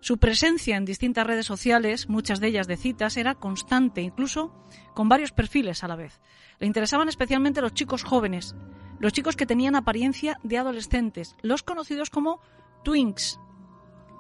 su 0.02 0.18
presencia 0.18 0.78
en 0.78 0.86
distintas 0.86 1.28
redes 1.28 1.46
sociales, 1.46 2.10
muchas 2.10 2.40
de 2.40 2.48
ellas 2.48 2.68
de 2.68 2.76
citas, 2.76 3.18
era 3.18 3.36
constante, 3.36 4.02
incluso 4.02 4.52
con 4.96 5.08
varios 5.08 5.32
perfiles 5.32 5.84
a 5.84 5.88
la 5.88 5.96
vez. 5.96 6.20
Le 6.60 6.66
interesaban 6.66 7.08
especialmente 7.08 7.62
los 7.62 7.76
chicos 7.76 8.04
jóvenes, 8.04 8.56
los 9.00 9.14
chicos 9.14 9.36
que 9.36 9.46
tenían 9.46 9.76
apariencia 9.76 10.40
de 10.44 10.58
adolescentes, 10.58 11.36
los 11.44 11.62
conocidos 11.62 12.10
como 12.10 12.42
twinks. 12.84 13.40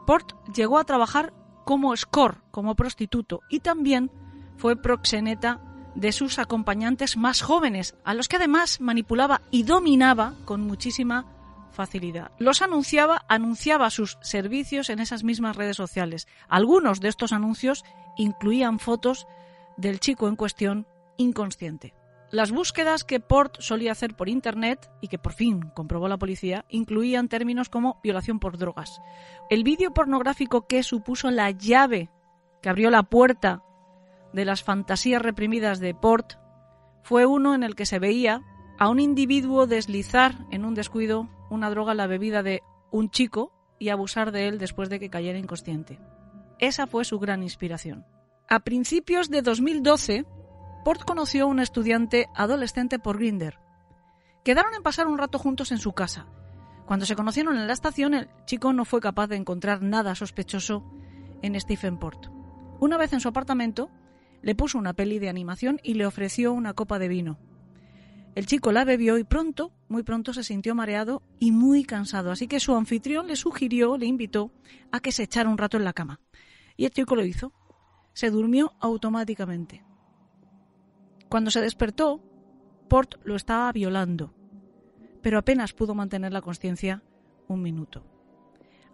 Port 0.06 0.34
llegó 0.54 0.78
a 0.78 0.84
trabajar 0.84 1.34
como 1.66 1.96
score, 1.98 2.44
como 2.52 2.76
prostituto, 2.76 3.42
y 3.50 3.60
también 3.60 4.12
fue 4.58 4.76
proxeneta 4.76 5.62
de 5.96 6.12
sus 6.12 6.40
acompañantes 6.40 7.18
más 7.18 7.42
jóvenes, 7.42 7.96
a 8.04 8.14
los 8.14 8.28
que 8.28 8.38
además 8.38 8.82
manipulaba 8.82 9.42
y 9.52 9.64
dominaba 9.64 10.34
con 10.46 10.62
muchísima 10.62 11.26
facilidad. 11.72 12.32
Los 12.38 12.62
anunciaba, 12.62 13.26
anunciaba 13.28 13.90
sus 13.90 14.18
servicios 14.22 14.90
en 14.90 15.00
esas 15.00 15.24
mismas 15.24 15.56
redes 15.56 15.78
sociales. 15.78 16.28
Algunos 16.48 17.00
de 17.00 17.10
estos 17.10 17.32
anuncios 17.32 17.84
incluían 18.18 18.80
fotos 18.80 19.28
del 19.78 20.00
chico 20.00 20.28
en 20.28 20.36
cuestión 20.36 20.88
inconsciente. 21.18 21.94
Las 22.30 22.52
búsquedas 22.52 23.04
que 23.04 23.20
Port 23.20 23.60
solía 23.60 23.92
hacer 23.92 24.16
por 24.16 24.30
Internet 24.30 24.90
y 25.02 25.10
que 25.10 25.20
por 25.20 25.34
fin 25.34 25.70
comprobó 25.76 26.08
la 26.08 26.18
policía 26.18 26.64
incluían 26.70 27.28
términos 27.28 27.68
como 27.68 28.00
violación 28.02 28.40
por 28.40 28.58
drogas. 28.58 29.02
El 29.50 29.64
vídeo 29.64 29.94
pornográfico 29.94 30.66
que 30.66 30.84
supuso 30.84 31.30
la 31.30 31.52
llave 31.52 32.10
que 32.62 32.70
abrió 32.70 32.90
la 32.90 33.04
puerta 33.04 33.64
de 34.34 34.46
las 34.46 34.64
fantasías 34.64 35.22
reprimidas 35.22 35.80
de 35.80 35.94
Port 35.94 36.34
fue 37.04 37.26
uno 37.26 37.56
en 37.56 37.64
el 37.64 37.76
que 37.76 37.86
se 37.86 38.00
veía 38.00 38.42
a 38.80 38.90
un 38.90 39.00
individuo 39.00 39.68
deslizar 39.68 40.46
en 40.52 40.66
un 40.66 40.74
descuido 40.74 41.30
una 41.50 41.70
droga 41.70 41.92
en 41.92 41.98
la 41.98 42.08
bebida 42.08 42.44
de 42.44 42.64
un 42.92 43.10
chico 43.10 43.52
y 43.80 43.90
abusar 43.90 44.32
de 44.32 44.48
él 44.48 44.58
después 44.58 44.90
de 44.90 45.00
que 45.00 45.10
cayera 45.10 45.38
inconsciente. 45.38 46.00
Esa 46.60 46.88
fue 46.88 47.04
su 47.06 47.20
gran 47.20 47.44
inspiración. 47.44 48.06
A 48.48 48.60
principios 48.60 49.30
de 49.30 49.42
2012, 49.42 50.26
Port 50.84 51.04
conoció 51.04 51.44
a 51.44 51.48
un 51.48 51.60
estudiante 51.60 52.28
adolescente 52.36 53.00
por 53.00 53.18
Grinder. 53.18 53.60
Quedaron 54.44 54.74
en 54.74 54.84
pasar 54.84 55.08
un 55.08 55.18
rato 55.18 55.40
juntos 55.40 55.72
en 55.72 55.78
su 55.78 55.94
casa. 55.94 56.28
Cuando 56.86 57.06
se 57.06 57.16
conocieron 57.16 57.58
en 57.58 57.68
la 57.68 57.74
estación, 57.74 58.14
el 58.14 58.30
chico 58.46 58.74
no 58.74 58.86
fue 58.86 59.00
capaz 59.00 59.28
de 59.28 59.36
encontrar 59.36 59.82
nada 59.82 60.16
sospechoso 60.16 60.84
en 61.42 61.60
Stephen 61.60 61.98
Port. 61.98 62.28
Una 62.80 62.98
vez 62.98 63.14
en 63.14 63.20
su 63.20 63.28
apartamento, 63.28 63.90
le 64.42 64.56
puso 64.56 64.78
una 64.78 64.94
peli 64.94 65.20
de 65.20 65.30
animación 65.30 65.80
y 65.84 65.94
le 65.96 66.06
ofreció 66.06 66.54
una 66.54 66.74
copa 66.74 67.00
de 67.00 67.08
vino. 67.08 67.40
El 68.34 68.46
chico 68.46 68.72
la 68.72 68.86
bebió 68.86 69.18
y 69.18 69.26
pronto, 69.26 69.74
muy 69.90 70.04
pronto 70.04 70.34
se 70.34 70.44
sintió 70.44 70.74
mareado 70.74 71.22
y 71.40 71.52
muy 71.52 71.84
cansado, 71.84 72.32
así 72.32 72.48
que 72.48 72.62
su 72.62 72.74
anfitrión 72.74 73.28
le 73.28 73.36
sugirió, 73.36 73.98
le 73.98 74.06
invitó 74.06 74.52
a 74.92 75.02
que 75.02 75.12
se 75.12 75.24
echara 75.24 75.50
un 75.50 75.58
rato 75.58 75.76
en 75.76 75.84
la 75.84 75.94
cama. 75.94 76.22
Y 76.78 76.86
el 76.86 76.92
chico 76.92 77.16
lo 77.16 77.26
hizo. 77.26 77.52
Se 78.14 78.30
durmió 78.30 78.74
automáticamente. 78.80 79.84
Cuando 81.28 81.52
se 81.52 81.62
despertó, 81.62 82.24
Port 82.88 83.16
lo 83.24 83.36
estaba 83.36 83.72
violando, 83.72 84.34
pero 85.22 85.38
apenas 85.38 85.74
pudo 85.74 85.94
mantener 85.94 86.34
la 86.34 86.42
conciencia 86.42 87.04
un 87.48 87.62
minuto. 87.62 88.06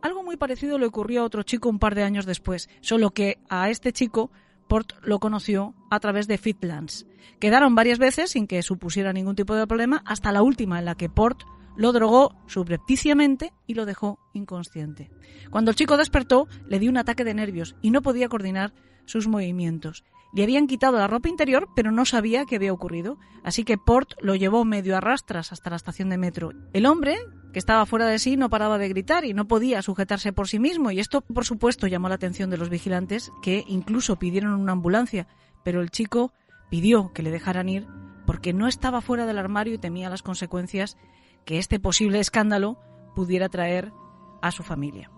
Algo 0.01 0.23
muy 0.23 0.37
parecido 0.37 0.77
le 0.77 0.85
ocurrió 0.85 1.21
a 1.21 1.25
otro 1.25 1.43
chico 1.43 1.69
un 1.69 1.79
par 1.79 1.95
de 1.95 2.03
años 2.03 2.25
después, 2.25 2.69
solo 2.81 3.11
que 3.11 3.39
a 3.49 3.69
este 3.69 3.93
chico 3.93 4.31
Port 4.67 4.93
lo 5.01 5.19
conoció 5.19 5.73
a 5.89 5.99
través 5.99 6.27
de 6.27 6.37
Fitlands. 6.37 7.05
Quedaron 7.39 7.75
varias 7.75 7.99
veces 7.99 8.31
sin 8.31 8.47
que 8.47 8.61
supusiera 8.61 9.13
ningún 9.13 9.35
tipo 9.35 9.55
de 9.55 9.67
problema, 9.67 10.01
hasta 10.05 10.31
la 10.31 10.41
última 10.41 10.79
en 10.79 10.85
la 10.85 10.95
que 10.95 11.09
Port 11.09 11.43
lo 11.77 11.93
drogó 11.93 12.35
subrepticiamente 12.47 13.53
y 13.67 13.75
lo 13.75 13.85
dejó 13.85 14.19
inconsciente. 14.33 15.11
Cuando 15.51 15.71
el 15.71 15.77
chico 15.77 15.95
despertó, 15.95 16.47
le 16.67 16.79
dio 16.79 16.89
un 16.89 16.97
ataque 16.97 17.23
de 17.23 17.35
nervios 17.35 17.75
y 17.81 17.91
no 17.91 18.01
podía 18.01 18.29
coordinar 18.29 18.73
sus 19.05 19.27
movimientos. 19.27 20.03
Le 20.33 20.43
habían 20.43 20.67
quitado 20.67 20.97
la 20.97 21.07
ropa 21.07 21.29
interior, 21.29 21.69
pero 21.75 21.91
no 21.91 22.05
sabía 22.05 22.45
qué 22.45 22.57
había 22.57 22.73
ocurrido, 22.73 23.17
así 23.43 23.63
que 23.63 23.77
Port 23.77 24.13
lo 24.21 24.35
llevó 24.35 24.65
medio 24.65 24.97
a 24.97 25.01
rastras 25.01 25.51
hasta 25.51 25.69
la 25.69 25.77
estación 25.77 26.09
de 26.09 26.17
metro. 26.17 26.51
El 26.73 26.85
hombre, 26.85 27.17
que 27.53 27.59
estaba 27.59 27.85
fuera 27.85 28.05
de 28.05 28.19
sí, 28.19 28.37
no 28.37 28.49
paraba 28.49 28.77
de 28.77 28.89
gritar 28.89 29.25
y 29.25 29.33
no 29.33 29.47
podía 29.47 29.81
sujetarse 29.81 30.33
por 30.33 30.47
sí 30.47 30.59
mismo, 30.59 30.91
y 30.91 30.99
esto, 30.99 31.21
por 31.21 31.45
supuesto, 31.45 31.87
llamó 31.87 32.09
la 32.09 32.15
atención 32.15 32.49
de 32.49 32.57
los 32.57 32.69
vigilantes, 32.69 33.31
que 33.41 33.63
incluso 33.67 34.17
pidieron 34.17 34.53
una 34.53 34.73
ambulancia, 34.73 35.27
pero 35.63 35.81
el 35.81 35.91
chico 35.91 36.33
pidió 36.69 37.13
que 37.13 37.23
le 37.23 37.31
dejaran 37.31 37.69
ir 37.69 37.87
porque 38.27 38.53
no 38.53 38.67
estaba 38.67 39.01
fuera 39.01 39.25
del 39.25 39.39
armario 39.39 39.73
y 39.73 39.77
temía 39.79 40.09
las 40.09 40.21
consecuencias 40.21 40.97
que 41.45 41.57
este 41.57 41.79
posible 41.79 42.19
escándalo 42.19 42.77
pudiera 43.15 43.47
traer 43.47 43.93
a 44.41 44.51
su 44.51 44.63
familia. 44.63 45.09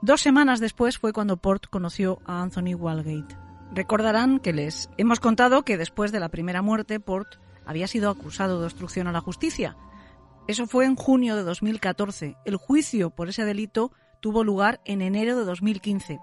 Dos 0.00 0.20
semanas 0.20 0.60
después 0.60 0.96
fue 0.96 1.12
cuando 1.12 1.36
Port 1.36 1.66
conoció 1.68 2.20
a 2.24 2.40
Anthony 2.40 2.74
Walgate. 2.74 3.36
Recordarán 3.74 4.38
que 4.38 4.52
les 4.52 4.90
hemos 4.98 5.18
contado 5.18 5.62
que 5.62 5.78
después 5.78 6.12
de 6.12 6.20
la 6.20 6.28
primera 6.28 6.60
muerte, 6.60 7.00
Port 7.00 7.36
había 7.64 7.88
sido 7.88 8.10
acusado 8.10 8.60
de 8.60 8.66
obstrucción 8.66 9.06
a 9.06 9.12
la 9.12 9.22
justicia. 9.22 9.76
Eso 10.46 10.66
fue 10.66 10.84
en 10.84 10.94
junio 10.94 11.36
de 11.36 11.42
2014. 11.42 12.36
El 12.44 12.56
juicio 12.56 13.08
por 13.08 13.30
ese 13.30 13.46
delito 13.46 13.92
tuvo 14.20 14.44
lugar 14.44 14.82
en 14.84 15.00
enero 15.00 15.38
de 15.38 15.46
2015. 15.46 16.20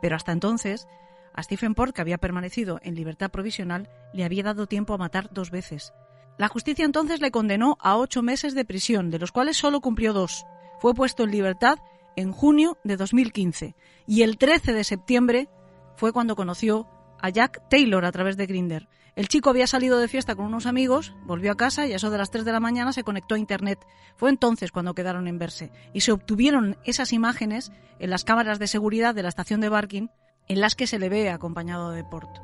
Pero 0.00 0.14
hasta 0.14 0.30
entonces, 0.30 0.86
a 1.34 1.42
Stephen 1.42 1.74
Port, 1.74 1.96
que 1.96 2.00
había 2.00 2.18
permanecido 2.18 2.78
en 2.82 2.94
libertad 2.94 3.32
provisional, 3.32 3.90
le 4.12 4.24
había 4.24 4.44
dado 4.44 4.68
tiempo 4.68 4.94
a 4.94 4.98
matar 4.98 5.30
dos 5.32 5.50
veces. 5.50 5.92
La 6.38 6.46
justicia 6.46 6.84
entonces 6.84 7.20
le 7.20 7.32
condenó 7.32 7.76
a 7.80 7.96
ocho 7.96 8.22
meses 8.22 8.54
de 8.54 8.64
prisión, 8.64 9.10
de 9.10 9.18
los 9.18 9.32
cuales 9.32 9.56
solo 9.56 9.80
cumplió 9.80 10.12
dos. 10.12 10.46
Fue 10.78 10.94
puesto 10.94 11.24
en 11.24 11.32
libertad 11.32 11.78
en 12.14 12.30
junio 12.30 12.78
de 12.84 12.96
2015 12.96 13.74
y 14.06 14.22
el 14.22 14.38
13 14.38 14.72
de 14.72 14.84
septiembre 14.84 15.48
fue 15.96 16.12
cuando 16.12 16.36
conoció 16.36 16.88
a 17.20 17.30
Jack 17.30 17.68
Taylor 17.68 18.04
a 18.04 18.12
través 18.12 18.36
de 18.36 18.46
Grinder. 18.46 18.88
El 19.16 19.28
chico 19.28 19.48
había 19.48 19.66
salido 19.66 19.98
de 19.98 20.08
fiesta 20.08 20.34
con 20.34 20.46
unos 20.46 20.66
amigos, 20.66 21.14
volvió 21.24 21.52
a 21.52 21.56
casa 21.56 21.86
y 21.86 21.92
a 21.92 21.96
eso 21.96 22.10
de 22.10 22.18
las 22.18 22.30
3 22.30 22.44
de 22.44 22.52
la 22.52 22.60
mañana 22.60 22.92
se 22.92 23.04
conectó 23.04 23.36
a 23.36 23.38
Internet. 23.38 23.78
Fue 24.16 24.28
entonces 24.28 24.72
cuando 24.72 24.94
quedaron 24.94 25.28
en 25.28 25.38
verse 25.38 25.70
y 25.92 26.00
se 26.00 26.10
obtuvieron 26.10 26.76
esas 26.84 27.12
imágenes 27.12 27.70
en 28.00 28.10
las 28.10 28.24
cámaras 28.24 28.58
de 28.58 28.66
seguridad 28.66 29.14
de 29.14 29.22
la 29.22 29.28
estación 29.28 29.60
de 29.60 29.68
Barking 29.68 30.08
en 30.48 30.60
las 30.60 30.74
que 30.74 30.86
se 30.86 30.98
le 30.98 31.08
ve 31.08 31.30
acompañado 31.30 31.90
de 31.90 32.04
Port. 32.04 32.38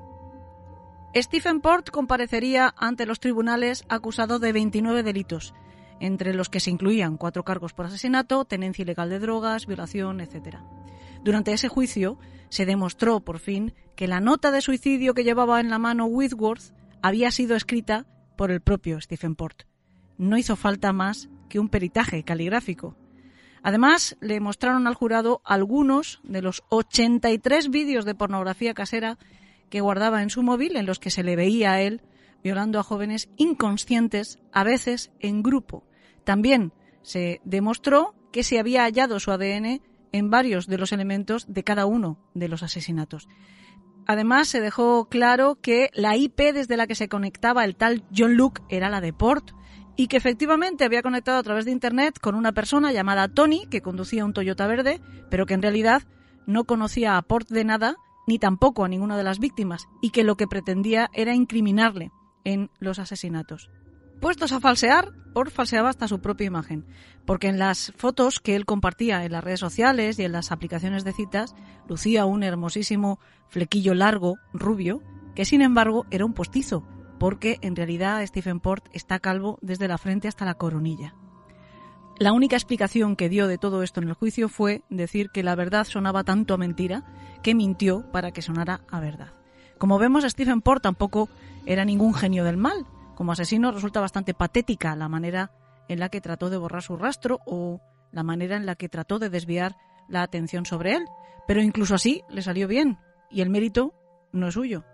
Stephen 1.14 1.60
Port 1.60 1.90
comparecería 1.90 2.72
ante 2.76 3.04
los 3.04 3.18
tribunales 3.18 3.84
acusado 3.88 4.38
de 4.38 4.52
29 4.52 5.02
delitos, 5.02 5.54
entre 5.98 6.34
los 6.34 6.48
que 6.48 6.60
se 6.60 6.70
incluían 6.70 7.16
cuatro 7.16 7.44
cargos 7.44 7.72
por 7.72 7.86
asesinato, 7.86 8.44
tenencia 8.44 8.82
ilegal 8.82 9.10
de 9.10 9.18
drogas, 9.18 9.66
violación, 9.66 10.20
etc. 10.20 10.58
Durante 11.22 11.52
ese 11.52 11.68
juicio 11.68 12.18
se 12.48 12.66
demostró 12.66 13.20
por 13.20 13.38
fin 13.38 13.74
que 13.94 14.09
la 14.09 14.20
nota 14.20 14.50
de 14.50 14.61
suicidio 14.61 15.14
que 15.14 15.24
llevaba 15.24 15.61
en 15.61 15.70
la 15.70 15.78
mano 15.78 16.06
Whitworth 16.06 16.72
había 17.02 17.30
sido 17.30 17.56
escrita 17.56 18.06
por 18.37 18.50
el 18.50 18.61
propio 18.61 19.00
Stephen 19.00 19.35
Port. 19.37 19.62
No 20.16 20.38
hizo 20.38 20.56
falta 20.56 20.92
más 20.92 21.28
que 21.48 21.59
un 21.59 21.68
peritaje 21.68 22.22
caligráfico. 22.24 22.96
Además, 23.62 24.16
le 24.20 24.40
mostraron 24.40 24.87
al 24.87 24.94
jurado 24.94 25.42
algunos 25.44 26.20
de 26.22 26.40
los 26.40 26.62
83 26.70 27.68
vídeos 27.68 28.04
de 28.04 28.14
pornografía 28.14 28.72
casera 28.72 29.18
que 29.68 29.83
guardaba 29.83 30.22
en 30.22 30.30
su 30.30 30.42
móvil 30.42 30.76
en 30.76 30.87
los 30.87 30.98
que 30.98 31.11
se 31.11 31.22
le 31.22 31.37
veía 31.37 31.72
a 31.72 31.83
él 31.83 32.02
violando 32.42 32.78
a 32.78 32.83
jóvenes 32.83 33.28
inconscientes, 33.37 34.38
a 34.52 34.64
veces 34.64 35.12
en 35.20 35.42
grupo. 35.42 35.85
También 36.24 36.72
se 37.02 37.40
demostró 37.44 38.14
que 38.33 38.42
se 38.42 38.59
había 38.59 38.85
hallado 38.85 39.20
su 39.20 39.30
ADN 39.30 39.83
en 40.12 40.31
varios 40.31 40.66
de 40.66 40.79
los 40.79 40.92
elementos 40.92 41.46
de 41.49 41.64
cada 41.64 41.87
uno 41.87 42.18
de 42.35 42.49
los 42.49 42.62
asesinatos. 42.62 43.29
Además, 44.07 44.49
se 44.49 44.61
dejó 44.61 45.09
claro 45.09 45.59
que 45.61 45.90
la 45.94 46.16
IP 46.16 46.40
desde 46.53 46.77
la 46.77 46.87
que 46.87 46.94
se 46.94 47.09
conectaba 47.09 47.64
el 47.64 47.77
tal 47.77 48.03
John 48.16 48.35
Luke 48.35 48.62
era 48.68 48.90
la 48.90 49.01
de 49.01 49.12
Port 49.12 49.53
y 49.96 50.09
que 50.09 50.16
efectivamente 50.16 50.85
había 50.85 51.03
conectado 51.03 51.38
a 51.38 51.42
través 51.42 51.64
de 51.64 51.73
Internet 51.73 52.18
con 52.20 52.35
una 52.35 52.53
persona 52.53 52.92
llamada 52.92 53.29
Tony 53.29 53.66
que 53.70 53.83
conducía 53.83 54.25
un 54.25 54.33
Toyota 54.33 54.66
verde, 54.66 55.01
pero 55.31 55.46
que 55.46 55.55
en 55.55 55.62
realidad 55.62 56.03
no 56.46 56.64
conocía 56.64 57.16
a 57.16 57.23
Port 57.23 57.49
de 57.51 57.64
nada 57.64 57.96
ni 58.27 58.38
tampoco 58.38 58.85
a 58.85 58.88
ninguna 58.88 59.16
de 59.16 59.25
las 59.25 59.38
víctimas 59.38 59.88
y 60.01 60.11
que 60.11 60.25
lo 60.25 60.37
que 60.37 60.46
pretendía 60.46 61.11
era 61.12 61.35
incriminarle 61.35 62.11
en 62.44 62.70
los 62.79 62.99
asesinatos. 62.99 63.70
Puestos 64.20 64.52
a 64.52 64.61
falsear, 64.61 65.12
Port 65.33 65.50
falseaba 65.50 65.88
hasta 65.88 66.06
su 66.06 66.20
propia 66.20 66.46
imagen, 66.46 66.85
porque 67.24 67.48
en 67.48 67.59
las 67.59 67.92
fotos 67.96 68.38
que 68.38 68.54
él 68.54 68.66
compartía 68.66 69.24
en 69.24 69.33
las 69.33 69.42
redes 69.42 69.61
sociales 69.61 70.18
y 70.18 70.24
en 70.24 70.33
las 70.33 70.52
aplicaciones 70.52 71.04
de 71.04 71.14
citas 71.14 71.54
lucía 71.88 72.26
un 72.26 72.42
hermosísimo 72.42 73.18
flequillo 73.48 73.94
largo, 73.94 74.37
rubio, 74.52 75.02
que 75.35 75.46
sin 75.46 75.62
embargo 75.62 76.04
era 76.11 76.26
un 76.26 76.35
postizo, 76.35 76.87
porque 77.18 77.59
en 77.62 77.76
realidad 77.76 78.24
Stephen 78.26 78.61
Port 78.61 78.85
está 78.92 79.20
calvo 79.20 79.59
desde 79.62 79.88
la 79.88 79.96
frente 79.96 80.28
hasta 80.28 80.44
la 80.44 80.54
coronilla. 80.54 81.14
La 82.18 82.35
única 82.35 82.56
explicación 82.56 83.16
que 83.16 83.30
dio 83.30 83.46
de 83.46 83.56
todo 83.56 83.83
esto 83.83 84.02
en 84.02 84.09
el 84.09 84.14
juicio 84.14 84.50
fue 84.50 84.83
decir 84.90 85.30
que 85.30 85.42
la 85.42 85.54
verdad 85.54 85.87
sonaba 85.87 86.24
tanto 86.24 86.52
a 86.52 86.59
mentira 86.59 87.04
que 87.42 87.54
mintió 87.54 88.04
para 88.12 88.33
que 88.33 88.42
sonara 88.42 88.82
a 88.90 89.01
verdad. 89.01 89.32
Como 89.78 89.99
vemos, 89.99 90.24
Stephen 90.24 90.61
Port 90.61 90.82
tampoco 90.82 91.30
era 91.64 91.86
ningún 91.86 92.12
genio 92.12 92.45
del 92.45 92.59
mal, 92.59 92.84
como 93.21 93.33
asesino 93.33 93.71
resulta 93.71 94.01
bastante 94.01 94.33
patética 94.33 94.97
la 94.97 95.07
manera 95.11 95.53
en 95.89 96.01
la 96.01 96.09
que 96.09 96.23
trató 96.23 96.49
de 96.49 96.57
borrar 96.57 96.81
su 96.81 96.97
rastro 96.97 97.41
o 97.45 97.79
la 98.12 98.23
manera 98.23 98.57
en 98.57 98.64
la 98.64 98.77
que 98.77 98.89
trató 98.89 99.18
de 99.18 99.29
desviar 99.29 99.77
la 100.09 100.23
atención 100.23 100.64
sobre 100.64 100.95
él. 100.95 101.05
Pero 101.47 101.61
incluso 101.61 101.95
así 101.95 102.23
le 102.31 102.41
salió 102.41 102.66
bien 102.66 102.97
y 103.31 103.43
el 103.43 103.51
mérito 103.51 103.93
no 104.33 104.49
es 104.49 104.55
suyo. 104.55 104.87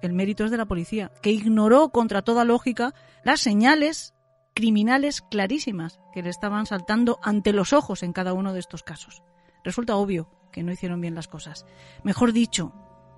El 0.00 0.12
mérito 0.12 0.44
es 0.44 0.52
de 0.52 0.58
la 0.58 0.66
policía, 0.66 1.10
que 1.22 1.32
ignoró 1.32 1.88
contra 1.88 2.22
toda 2.22 2.44
lógica 2.44 2.94
las 3.24 3.40
señales 3.40 4.14
criminales 4.54 5.20
clarísimas 5.20 5.98
que 6.14 6.22
le 6.22 6.30
estaban 6.30 6.66
saltando 6.66 7.18
ante 7.20 7.52
los 7.52 7.72
ojos 7.72 8.04
en 8.04 8.12
cada 8.12 8.32
uno 8.32 8.52
de 8.52 8.60
estos 8.60 8.84
casos. 8.84 9.24
Resulta 9.64 9.96
obvio 9.96 10.30
que 10.52 10.62
no 10.62 10.70
hicieron 10.70 11.00
bien 11.00 11.16
las 11.16 11.26
cosas. 11.26 11.66
Mejor 12.04 12.32
dicho, 12.32 12.72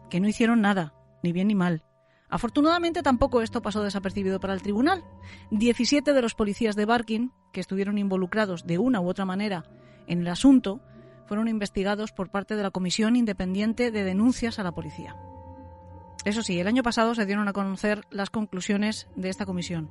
que 0.08 0.20
no 0.20 0.28
hicieron 0.28 0.62
nada, 0.62 0.94
ni 1.22 1.32
bien 1.32 1.48
ni 1.48 1.54
mal, 1.54 1.82
Afortunadamente 2.28 3.02
tampoco 3.02 3.42
esto 3.42 3.62
pasó 3.62 3.82
desapercibido 3.82 4.40
para 4.40 4.54
el 4.54 4.62
tribunal. 4.62 5.04
17 5.50 6.12
de 6.12 6.22
los 6.22 6.34
policías 6.34 6.76
de 6.76 6.86
Barking, 6.86 7.30
que 7.52 7.60
estuvieron 7.60 7.98
involucrados 7.98 8.66
de 8.66 8.78
una 8.78 9.00
u 9.00 9.08
otra 9.08 9.24
manera 9.24 9.64
en 10.06 10.20
el 10.20 10.28
asunto, 10.28 10.80
fueron 11.26 11.48
investigados 11.48 12.12
por 12.12 12.30
parte 12.30 12.56
de 12.56 12.62
la 12.62 12.70
Comisión 12.70 13.16
Independiente 13.16 13.90
de 13.90 14.04
Denuncias 14.04 14.58
a 14.58 14.62
la 14.62 14.72
Policía. 14.72 15.16
Eso 16.24 16.42
sí, 16.42 16.58
el 16.58 16.66
año 16.66 16.82
pasado 16.82 17.14
se 17.14 17.26
dieron 17.26 17.48
a 17.48 17.52
conocer 17.52 18.02
las 18.10 18.30
conclusiones 18.30 19.08
de 19.14 19.28
esta 19.28 19.44
comisión. 19.46 19.90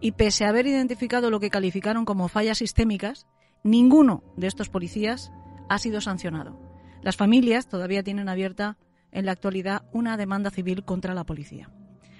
Y 0.00 0.12
pese 0.12 0.44
a 0.44 0.50
haber 0.50 0.66
identificado 0.66 1.30
lo 1.30 1.40
que 1.40 1.50
calificaron 1.50 2.04
como 2.04 2.28
fallas 2.28 2.58
sistémicas, 2.58 3.26
ninguno 3.64 4.22
de 4.36 4.46
estos 4.46 4.68
policías 4.68 5.32
ha 5.68 5.78
sido 5.78 6.00
sancionado. 6.00 6.60
Las 7.02 7.16
familias 7.16 7.68
todavía 7.68 8.02
tienen 8.02 8.28
abierta 8.28 8.76
en 9.14 9.24
la 9.24 9.32
actualidad 9.32 9.84
una 9.92 10.18
demanda 10.18 10.50
civil 10.50 10.84
contra 10.84 11.14
la 11.14 11.24
policía. 11.24 11.70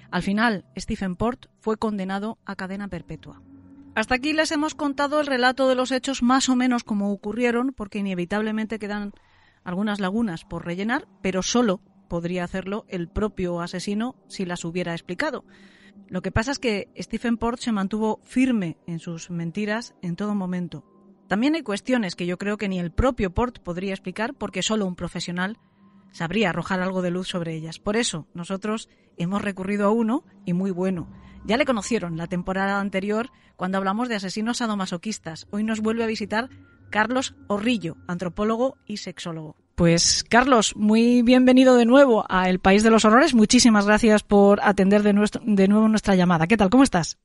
Al 0.09 0.23
final, 0.23 0.65
Stephen 0.77 1.15
Port 1.15 1.47
fue 1.59 1.77
condenado 1.77 2.39
a 2.45 2.55
cadena 2.55 2.87
perpetua. 2.87 3.41
Hasta 3.95 4.15
aquí 4.15 4.33
les 4.33 4.51
hemos 4.51 4.75
contado 4.75 5.21
el 5.21 5.27
relato 5.27 5.69
de 5.69 5.75
los 5.75 5.91
hechos 5.91 6.23
más 6.23 6.49
o 6.49 6.55
menos 6.55 6.83
como 6.83 7.11
ocurrieron, 7.11 7.73
porque 7.73 7.99
inevitablemente 7.99 8.79
quedan 8.79 9.13
algunas 9.63 9.99
lagunas 9.99 10.43
por 10.43 10.65
rellenar, 10.65 11.07
pero 11.21 11.41
solo 11.41 11.81
podría 12.07 12.43
hacerlo 12.43 12.85
el 12.87 13.07
propio 13.07 13.61
asesino 13.61 14.15
si 14.27 14.45
las 14.45 14.65
hubiera 14.65 14.93
explicado. 14.93 15.45
Lo 16.07 16.21
que 16.21 16.31
pasa 16.31 16.51
es 16.51 16.59
que 16.59 16.89
Stephen 16.97 17.37
Port 17.37 17.59
se 17.59 17.71
mantuvo 17.71 18.19
firme 18.23 18.77
en 18.85 18.99
sus 18.99 19.29
mentiras 19.29 19.95
en 20.01 20.15
todo 20.15 20.35
momento. 20.35 20.83
También 21.27 21.55
hay 21.55 21.63
cuestiones 21.63 22.15
que 22.15 22.27
yo 22.27 22.37
creo 22.37 22.57
que 22.57 22.69
ni 22.69 22.79
el 22.79 22.91
propio 22.91 23.33
Port 23.33 23.59
podría 23.59 23.93
explicar 23.93 24.35
porque 24.35 24.61
solo 24.61 24.85
un 24.85 24.95
profesional 24.95 25.57
sabría 26.15 26.49
arrojar 26.49 26.79
algo 26.79 27.01
de 27.01 27.11
luz 27.11 27.27
sobre 27.27 27.53
ellas. 27.53 27.77
Por 27.77 27.97
eso 27.97 28.25
nosotros 28.33 28.89
hemos 29.17 29.41
recurrido 29.41 29.85
a 29.85 29.91
uno 29.91 30.23
y 30.45 30.53
muy 30.53 30.71
bueno. 30.71 31.11
Ya 31.43 31.57
le 31.57 31.65
conocieron 31.65 32.15
la 32.15 32.27
temporada 32.27 32.79
anterior 32.79 33.29
cuando 33.57 33.77
hablamos 33.77 34.07
de 34.07 34.15
asesinos 34.15 34.57
sadomasoquistas. 34.57 35.45
Hoy 35.51 35.63
nos 35.63 35.81
vuelve 35.81 36.05
a 36.05 36.07
visitar 36.07 36.49
Carlos 36.89 37.35
Orrillo, 37.47 37.97
antropólogo 38.07 38.77
y 38.85 38.97
sexólogo. 38.97 39.57
Pues 39.75 40.23
Carlos, 40.23 40.73
muy 40.77 41.21
bienvenido 41.21 41.75
de 41.75 41.85
nuevo 41.85 42.25
a 42.29 42.49
El 42.49 42.59
País 42.59 42.81
de 42.81 42.91
los 42.91 43.03
Horrores. 43.03 43.33
Muchísimas 43.33 43.85
gracias 43.85 44.23
por 44.23 44.61
atender 44.63 45.03
de, 45.03 45.13
de 45.41 45.67
nuevo 45.67 45.89
nuestra 45.89 46.15
llamada. 46.15 46.47
¿Qué 46.47 46.55
tal? 46.55 46.69
¿Cómo 46.69 46.83
estás? 46.83 47.17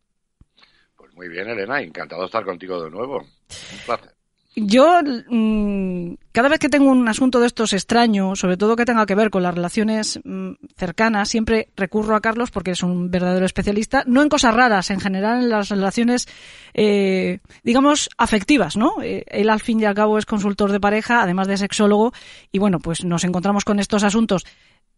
Pues 0.97 1.14
muy 1.14 1.28
bien, 1.28 1.49
Elena. 1.49 1.80
Encantado 1.80 2.22
de 2.22 2.26
estar 2.26 2.45
contigo 2.45 2.82
de 2.82 2.91
nuevo. 2.91 3.18
Un 3.18 3.78
placer. 3.86 4.20
Yo, 4.57 5.01
mmm, 5.28 6.14
cada 6.32 6.48
vez 6.48 6.59
que 6.59 6.68
tengo 6.68 6.90
un 6.90 7.07
asunto 7.09 7.38
de 7.38 7.46
estos 7.46 7.72
extraño, 7.72 8.34
sobre 8.34 8.57
todo 8.57 8.74
que 8.74 8.84
tenga 8.84 9.07
que 9.07 9.14
ver 9.14 9.30
con 9.30 9.44
las 9.44 9.55
relaciones 9.55 10.18
mmm, 10.24 10.55
cercanas, 10.76 11.28
siempre 11.28 11.68
recurro 11.76 12.16
a 12.16 12.20
Carlos 12.20 12.51
porque 12.51 12.72
es 12.72 12.82
un 12.82 13.12
verdadero 13.12 13.46
especialista, 13.46 14.03
no 14.09 14.22
en 14.22 14.28
cosas 14.28 14.53
raras, 14.53 14.90
en 14.90 14.98
general 14.98 15.44
en 15.44 15.51
las 15.51 15.68
relaciones, 15.68 16.26
eh, 16.74 17.38
digamos, 17.62 18.11
afectivas, 18.18 18.76
¿no? 18.76 19.01
Eh, 19.03 19.24
él 19.28 19.51
al 19.51 19.61
fin 19.61 19.78
y 19.78 19.84
al 19.84 19.94
cabo 19.94 20.18
es 20.18 20.26
consultor 20.26 20.72
de 20.72 20.80
pareja, 20.80 21.22
además 21.22 21.46
de 21.46 21.57
sexólogo, 21.57 22.12
y 22.51 22.59
bueno, 22.59 22.80
pues 22.80 23.05
nos 23.05 23.22
encontramos 23.22 23.64
con 23.64 23.78
estos 23.78 24.03
asuntos 24.03 24.44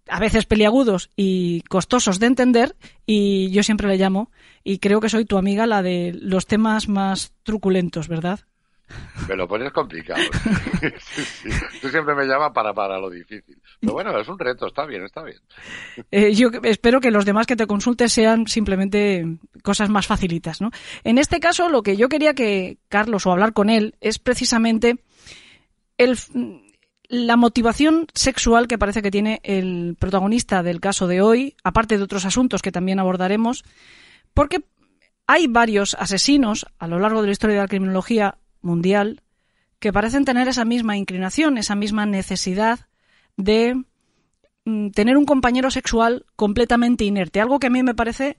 a 0.08 0.18
veces 0.18 0.46
peliagudos 0.46 1.10
y 1.14 1.60
costosos 1.68 2.18
de 2.18 2.26
entender, 2.26 2.74
y 3.04 3.50
yo 3.50 3.62
siempre 3.62 3.86
le 3.88 3.98
llamo, 3.98 4.30
y 4.64 4.78
creo 4.78 5.00
que 5.00 5.10
soy 5.10 5.26
tu 5.26 5.36
amiga, 5.36 5.66
la 5.66 5.82
de 5.82 6.18
los 6.18 6.46
temas 6.46 6.88
más 6.88 7.34
truculentos, 7.42 8.08
¿verdad? 8.08 8.40
Me 9.28 9.36
lo 9.36 9.46
pones 9.46 9.72
complicado. 9.72 10.20
sí, 11.00 11.22
sí. 11.22 11.48
Tú 11.80 11.88
siempre 11.88 12.14
me 12.14 12.24
llamas 12.24 12.52
para, 12.52 12.72
para 12.72 12.98
lo 12.98 13.10
difícil. 13.10 13.56
Pero 13.80 13.92
bueno, 13.92 14.16
es 14.18 14.28
un 14.28 14.38
reto, 14.38 14.66
está 14.66 14.84
bien, 14.86 15.04
está 15.04 15.22
bien. 15.22 15.38
Eh, 16.10 16.34
yo 16.34 16.50
espero 16.62 17.00
que 17.00 17.10
los 17.10 17.24
demás 17.24 17.46
que 17.46 17.56
te 17.56 17.66
consultes 17.66 18.12
sean 18.12 18.46
simplemente 18.46 19.38
cosas 19.62 19.90
más 19.90 20.06
facilitas, 20.06 20.60
¿no? 20.60 20.70
En 21.04 21.18
este 21.18 21.40
caso, 21.40 21.68
lo 21.68 21.82
que 21.82 21.96
yo 21.96 22.08
quería 22.08 22.34
que 22.34 22.78
Carlos 22.88 23.26
o 23.26 23.32
hablar 23.32 23.52
con 23.52 23.70
él 23.70 23.94
es 24.00 24.18
precisamente 24.18 24.98
el, 25.98 26.16
la 27.08 27.36
motivación 27.36 28.06
sexual 28.14 28.66
que 28.66 28.78
parece 28.78 29.02
que 29.02 29.10
tiene 29.10 29.40
el 29.44 29.96
protagonista 29.98 30.62
del 30.62 30.80
caso 30.80 31.06
de 31.06 31.20
hoy, 31.20 31.56
aparte 31.62 31.98
de 31.98 32.04
otros 32.04 32.24
asuntos 32.24 32.62
que 32.62 32.72
también 32.72 32.98
abordaremos, 32.98 33.64
porque 34.34 34.64
hay 35.26 35.46
varios 35.46 35.94
asesinos 35.94 36.66
a 36.78 36.88
lo 36.88 36.98
largo 36.98 37.20
de 37.20 37.28
la 37.28 37.32
historia 37.32 37.56
de 37.56 37.62
la 37.62 37.68
criminología 37.68 38.38
mundial 38.62 39.22
que 39.78 39.92
parecen 39.92 40.24
tener 40.24 40.48
esa 40.48 40.64
misma 40.64 40.96
inclinación, 40.96 41.58
esa 41.58 41.74
misma 41.74 42.06
necesidad 42.06 42.86
de 43.36 43.74
mm, 44.64 44.90
tener 44.90 45.16
un 45.16 45.24
compañero 45.24 45.70
sexual 45.70 46.24
completamente 46.36 47.04
inerte, 47.04 47.40
algo 47.40 47.58
que 47.58 47.66
a 47.66 47.70
mí 47.70 47.82
me 47.82 47.94
parece 47.94 48.36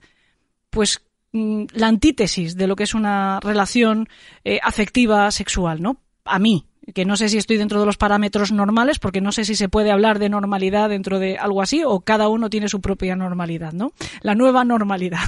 pues 0.70 1.02
mm, 1.32 1.64
la 1.74 1.88
antítesis 1.88 2.56
de 2.56 2.66
lo 2.66 2.76
que 2.76 2.84
es 2.84 2.94
una 2.94 3.40
relación 3.40 4.08
eh, 4.44 4.58
afectiva 4.62 5.30
sexual, 5.30 5.82
¿no? 5.82 6.00
A 6.24 6.38
mí, 6.38 6.66
que 6.94 7.04
no 7.04 7.16
sé 7.16 7.28
si 7.28 7.38
estoy 7.38 7.58
dentro 7.58 7.78
de 7.78 7.86
los 7.86 7.96
parámetros 7.96 8.50
normales, 8.50 8.98
porque 8.98 9.20
no 9.20 9.30
sé 9.30 9.44
si 9.44 9.54
se 9.54 9.68
puede 9.68 9.90
hablar 9.90 10.18
de 10.18 10.28
normalidad 10.28 10.88
dentro 10.88 11.18
de 11.18 11.36
algo 11.36 11.62
así, 11.62 11.82
o 11.84 12.00
cada 12.00 12.28
uno 12.28 12.50
tiene 12.50 12.68
su 12.68 12.80
propia 12.80 13.16
normalidad, 13.16 13.72
¿no? 13.72 13.92
La 14.22 14.34
nueva 14.34 14.64
normalidad. 14.64 15.20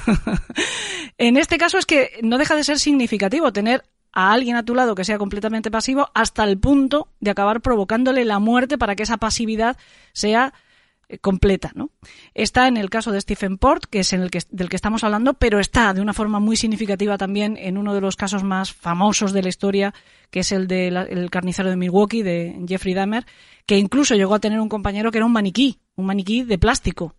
en 1.19 1.37
este 1.37 1.59
caso 1.59 1.79
es 1.79 1.87
que 1.87 2.19
no 2.23 2.39
deja 2.39 2.57
de 2.57 2.65
ser 2.65 2.79
significativo 2.79 3.53
tener 3.53 3.85
a 4.13 4.33
alguien 4.33 4.57
a 4.57 4.65
tu 4.65 4.75
lado 4.75 4.95
que 4.95 5.05
sea 5.05 5.19
completamente 5.19 5.71
pasivo 5.71 6.09
hasta 6.15 6.45
el 6.45 6.59
punto 6.59 7.09
de 7.21 7.31
acabar 7.31 7.61
provocándole 7.61 8.25
la 8.25 8.39
muerte 8.39 8.79
para 8.79 8.97
que 8.97 9.03
esa 9.03 9.19
pasividad 9.19 9.77
sea 10.13 10.55
eh, 11.09 11.19
completa, 11.19 11.71
¿no? 11.77 11.91
Está 12.35 12.67
en 12.67 12.77
el 12.77 12.91
caso 12.91 13.13
de 13.13 13.21
Stephen 13.21 13.59
Port, 13.59 13.85
que 13.85 14.01
es 14.01 14.13
en 14.13 14.23
el 14.23 14.31
que, 14.33 14.41
del 14.51 14.69
que 14.69 14.75
estamos 14.75 15.05
hablando, 15.05 15.35
pero 15.35 15.61
está 15.61 15.95
de 15.95 16.01
una 16.01 16.13
forma 16.13 16.41
muy 16.41 16.57
significativa 16.57 17.17
también 17.17 17.57
en 17.57 17.79
uno 17.79 17.95
de 17.95 18.01
los 18.01 18.17
casos 18.17 18.43
más 18.43 18.73
famosos 18.73 19.33
de 19.33 19.43
la 19.43 19.49
historia, 19.49 19.95
que 20.31 20.41
es 20.41 20.51
el 20.51 20.67
del 20.67 21.31
carnicero 21.31 21.71
de 21.71 21.77
Milwaukee, 21.77 22.23
de 22.23 22.61
Jeffrey 22.67 22.93
Dahmer, 22.93 23.25
que 23.67 23.79
incluso 23.79 24.17
llegó 24.17 24.35
a 24.35 24.41
tener 24.41 24.59
un 24.59 24.69
compañero 24.69 25.13
que 25.13 25.19
era 25.19 25.27
un 25.27 25.33
maniquí, 25.33 25.79
un 25.95 26.07
maniquí 26.07 26.43
de 26.43 26.59
plástico, 26.59 27.15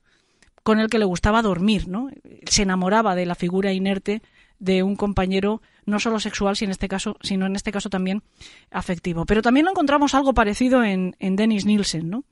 con 0.64 0.80
el 0.80 0.90
que 0.90 1.00
le 1.00 1.06
gustaba 1.06 1.42
dormir, 1.42 1.88
¿no? 1.88 2.10
Se 2.46 2.64
enamoraba 2.64 3.16
de 3.16 3.26
la 3.26 3.36
figura 3.36 3.72
inerte 3.72 4.22
de 4.60 4.84
un 4.84 4.96
compañero 4.96 5.62
no 5.86 6.00
solo 6.00 6.20
sexual, 6.20 6.56
sino 6.56 6.70
en 6.70 6.72
este 6.72 6.88
caso, 6.88 7.18
sino 7.22 7.46
en 7.46 7.56
este 7.56 7.72
caso 7.72 7.90
también 7.90 8.24
afectivo. 8.72 9.26
Pero 9.26 9.42
también 9.42 9.68
encontramos 9.68 10.14
algo 10.14 10.34
parecido 10.34 10.84
en, 10.84 11.16
en 11.20 11.36
Dennis 11.36 11.66
Nielsen, 11.66 12.10
¿no? 12.10 12.24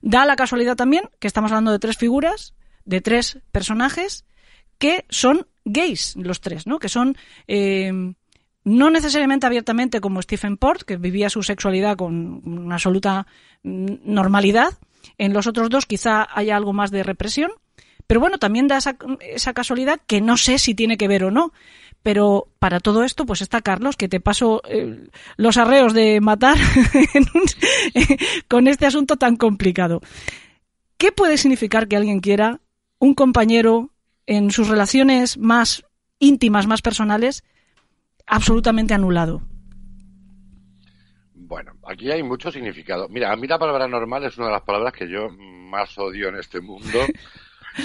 Da 0.00 0.24
la 0.24 0.36
casualidad 0.36 0.76
también 0.76 1.04
que 1.18 1.26
estamos 1.26 1.52
hablando 1.52 1.72
de 1.72 1.78
tres 1.78 1.96
figuras, 1.96 2.54
de 2.84 3.00
tres 3.00 3.38
personajes 3.50 4.24
que 4.78 5.04
son 5.08 5.46
gays, 5.64 6.16
los 6.16 6.40
tres, 6.40 6.66
¿no? 6.66 6.78
Que 6.78 6.88
son 6.88 7.16
eh, 7.46 7.92
no 8.64 8.90
necesariamente 8.90 9.46
abiertamente 9.46 10.00
como 10.00 10.22
Stephen 10.22 10.56
Port, 10.56 10.82
que 10.82 10.96
vivía 10.96 11.30
su 11.30 11.42
sexualidad 11.42 11.96
con 11.96 12.42
una 12.44 12.76
absoluta 12.76 13.26
normalidad. 13.62 14.78
En 15.18 15.32
los 15.32 15.46
otros 15.46 15.68
dos 15.68 15.86
quizá 15.86 16.26
haya 16.32 16.56
algo 16.56 16.72
más 16.72 16.90
de 16.90 17.02
represión, 17.02 17.50
pero 18.12 18.20
bueno, 18.20 18.36
también 18.36 18.68
da 18.68 18.76
esa, 18.76 18.98
esa, 19.20 19.54
casualidad 19.54 19.98
que 20.06 20.20
no 20.20 20.36
sé 20.36 20.58
si 20.58 20.74
tiene 20.74 20.98
que 20.98 21.08
ver 21.08 21.24
o 21.24 21.30
no. 21.30 21.50
Pero 22.02 22.46
para 22.58 22.78
todo 22.78 23.04
esto, 23.04 23.24
pues 23.24 23.40
está 23.40 23.62
Carlos, 23.62 23.96
que 23.96 24.06
te 24.06 24.20
paso 24.20 24.60
eh, 24.68 25.08
los 25.38 25.56
arreos 25.56 25.94
de 25.94 26.20
matar 26.20 26.58
eh, 27.94 28.16
con 28.48 28.68
este 28.68 28.84
asunto 28.84 29.16
tan 29.16 29.36
complicado. 29.36 30.02
¿Qué 30.98 31.10
puede 31.10 31.38
significar 31.38 31.88
que 31.88 31.96
alguien 31.96 32.20
quiera 32.20 32.60
un 32.98 33.14
compañero 33.14 33.88
en 34.26 34.50
sus 34.50 34.68
relaciones 34.68 35.38
más 35.38 35.82
íntimas, 36.18 36.66
más 36.66 36.82
personales, 36.82 37.44
absolutamente 38.26 38.92
anulado? 38.92 39.40
Bueno, 41.32 41.72
aquí 41.88 42.10
hay 42.10 42.22
mucho 42.22 42.52
significado. 42.52 43.08
Mira, 43.08 43.32
a 43.32 43.36
mí 43.36 43.46
la 43.46 43.58
palabra 43.58 43.88
normal 43.88 44.22
es 44.24 44.36
una 44.36 44.48
de 44.48 44.52
las 44.52 44.64
palabras 44.64 44.92
que 44.92 45.08
yo 45.08 45.30
más 45.30 45.96
odio 45.96 46.28
en 46.28 46.36
este 46.36 46.60
mundo. 46.60 46.98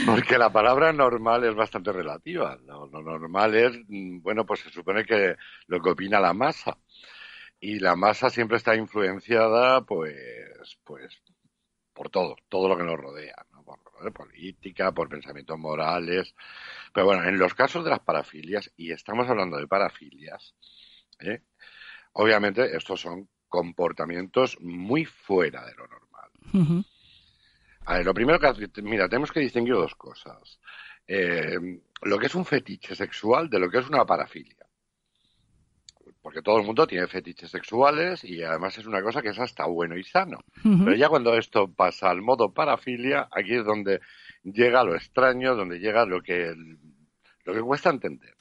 Porque 0.06 0.38
la 0.38 0.52
palabra 0.52 0.92
normal 0.94 1.44
es 1.44 1.56
bastante 1.56 1.92
relativa. 1.92 2.58
Lo, 2.66 2.88
normal 2.88 3.56
es, 3.56 3.78
mm, 3.88 4.22
bueno, 4.22 4.46
pues 4.46 4.62
se 4.62 4.70
supone 4.70 5.06
que 5.06 5.36
lo 5.68 5.82
que 5.82 5.90
opina 5.90 6.20
la 6.20 6.34
masa. 6.34 6.78
Y 7.60 7.80
la 7.80 7.96
masa 7.96 8.30
siempre 8.30 8.58
está 8.58 8.76
influenciada, 8.76 9.82
pues, 9.82 10.78
pues, 10.84 11.22
por 11.94 12.10
todo, 12.10 12.36
todo 12.50 12.70
lo 12.70 12.78
que 12.78 12.84
nos 12.84 13.00
rodea, 13.00 13.46
¿no? 13.52 13.64
por, 13.64 13.80
por 13.82 14.14
política, 14.14 14.92
por 14.92 15.10
pensamientos 15.10 15.58
morales. 15.58 16.36
Pero 16.94 17.08
bueno, 17.08 17.24
en 17.24 17.40
los 17.40 17.56
casos 17.56 17.84
de 17.84 17.90
las 17.90 18.00
parafilias, 18.02 18.72
y 18.78 18.92
estamos 18.92 19.28
hablando 19.28 19.58
de 19.58 19.68
parafilias, 19.68 20.54
¿eh? 21.20 21.42
obviamente 22.14 22.76
estos 22.76 23.02
son 23.02 23.28
comportamientos 23.48 24.60
muy 24.62 25.06
fuera 25.06 25.66
de 25.66 25.74
lo 25.76 25.88
normal. 25.88 26.30
Uh. 26.54 26.84
A 27.88 27.98
ver, 27.98 28.06
lo 28.06 28.14
primero 28.14 28.38
que, 28.38 28.82
mira, 28.82 29.08
tenemos 29.08 29.32
que 29.32 29.40
distinguir 29.40 29.76
dos 29.76 29.96
cosas. 29.96 30.60
Eh, 31.08 31.58
lo 32.02 32.20
que 32.20 32.26
es 32.26 32.36
un 32.36 32.44
fetiche 32.44 32.96
sexual 32.96 33.50
de 33.50 33.60
lo 33.60 33.70
que 33.70 33.78
es 33.78 33.88
una 33.88 34.06
parafilia. 34.06 34.66
Porque 36.22 36.42
todo 36.42 36.60
el 36.60 36.66
mundo 36.66 36.86
tiene 36.86 37.08
fetiches 37.08 37.50
sexuales 37.50 38.26
y 38.26 38.44
además 38.44 38.78
es 38.78 38.86
una 38.86 39.02
cosa 39.02 39.22
que 39.22 39.30
es 39.30 39.40
hasta 39.40 39.66
bueno 39.68 39.96
y 39.96 40.04
sano. 40.04 40.40
Uh 40.66 40.70
-huh. 40.70 40.84
Pero 40.84 40.98
ya 40.98 41.08
cuando 41.08 41.34
esto 41.38 41.72
pasa 41.72 42.10
al 42.10 42.22
modo 42.22 42.54
parafilia, 42.54 43.30
aquí 43.32 43.56
es 43.56 43.64
donde 43.64 44.02
llega 44.44 44.84
lo 44.84 44.94
extraño, 44.94 45.56
donde 45.56 45.80
llega 45.80 46.06
lo 46.06 46.22
que, 46.22 46.54
lo 47.46 47.54
que 47.54 47.62
cuesta 47.62 47.90
entender. 47.90 48.36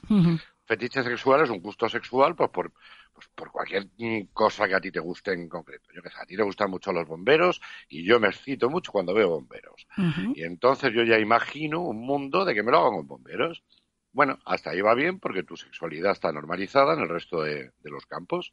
Fetiche 0.65 1.05
sexual 1.05 1.45
es 1.45 1.51
un 1.51 1.61
gusto 1.61 1.89
sexual 1.89 2.35
pues 2.35 2.51
por, 2.51 2.73
pues 3.17 3.29
por 3.35 3.51
cualquier 3.51 3.89
cosa 4.35 4.69
que 4.69 4.75
a 4.75 4.81
ti 4.81 4.93
te 4.93 5.01
guste 5.01 5.33
en 5.33 5.49
concreto. 5.49 5.89
Yo 5.95 6.03
que 6.03 6.11
sé, 6.11 6.17
a 6.21 6.27
ti 6.27 6.37
te 6.37 6.43
gustan 6.43 6.71
mucho 6.71 6.93
los 6.93 7.09
bomberos 7.09 7.63
y 7.89 8.05
yo 8.05 8.21
me 8.21 8.29
excito 8.29 8.69
mucho 8.69 8.93
cuando 8.93 9.15
veo 9.15 9.31
bomberos. 9.31 9.89
Y 10.35 10.43
entonces 10.43 10.93
yo 10.93 11.03
ya 11.03 11.19
imagino 11.19 11.81
un 11.81 12.05
mundo 12.05 12.45
de 12.45 12.55
que 12.55 12.63
me 12.63 12.71
lo 12.71 12.81
hagan 12.81 12.99
con 12.99 13.07
bomberos. 13.07 13.65
Bueno, 14.13 14.39
hasta 14.45 14.71
ahí 14.71 14.83
va 14.83 14.95
bien 14.95 15.19
porque 15.19 15.45
tu 15.45 15.57
sexualidad 15.57 16.13
está 16.13 16.31
normalizada 16.31 16.93
en 16.93 17.01
el 17.01 17.09
resto 17.09 17.41
de, 17.43 17.73
los 17.85 18.05
campos. 18.05 18.53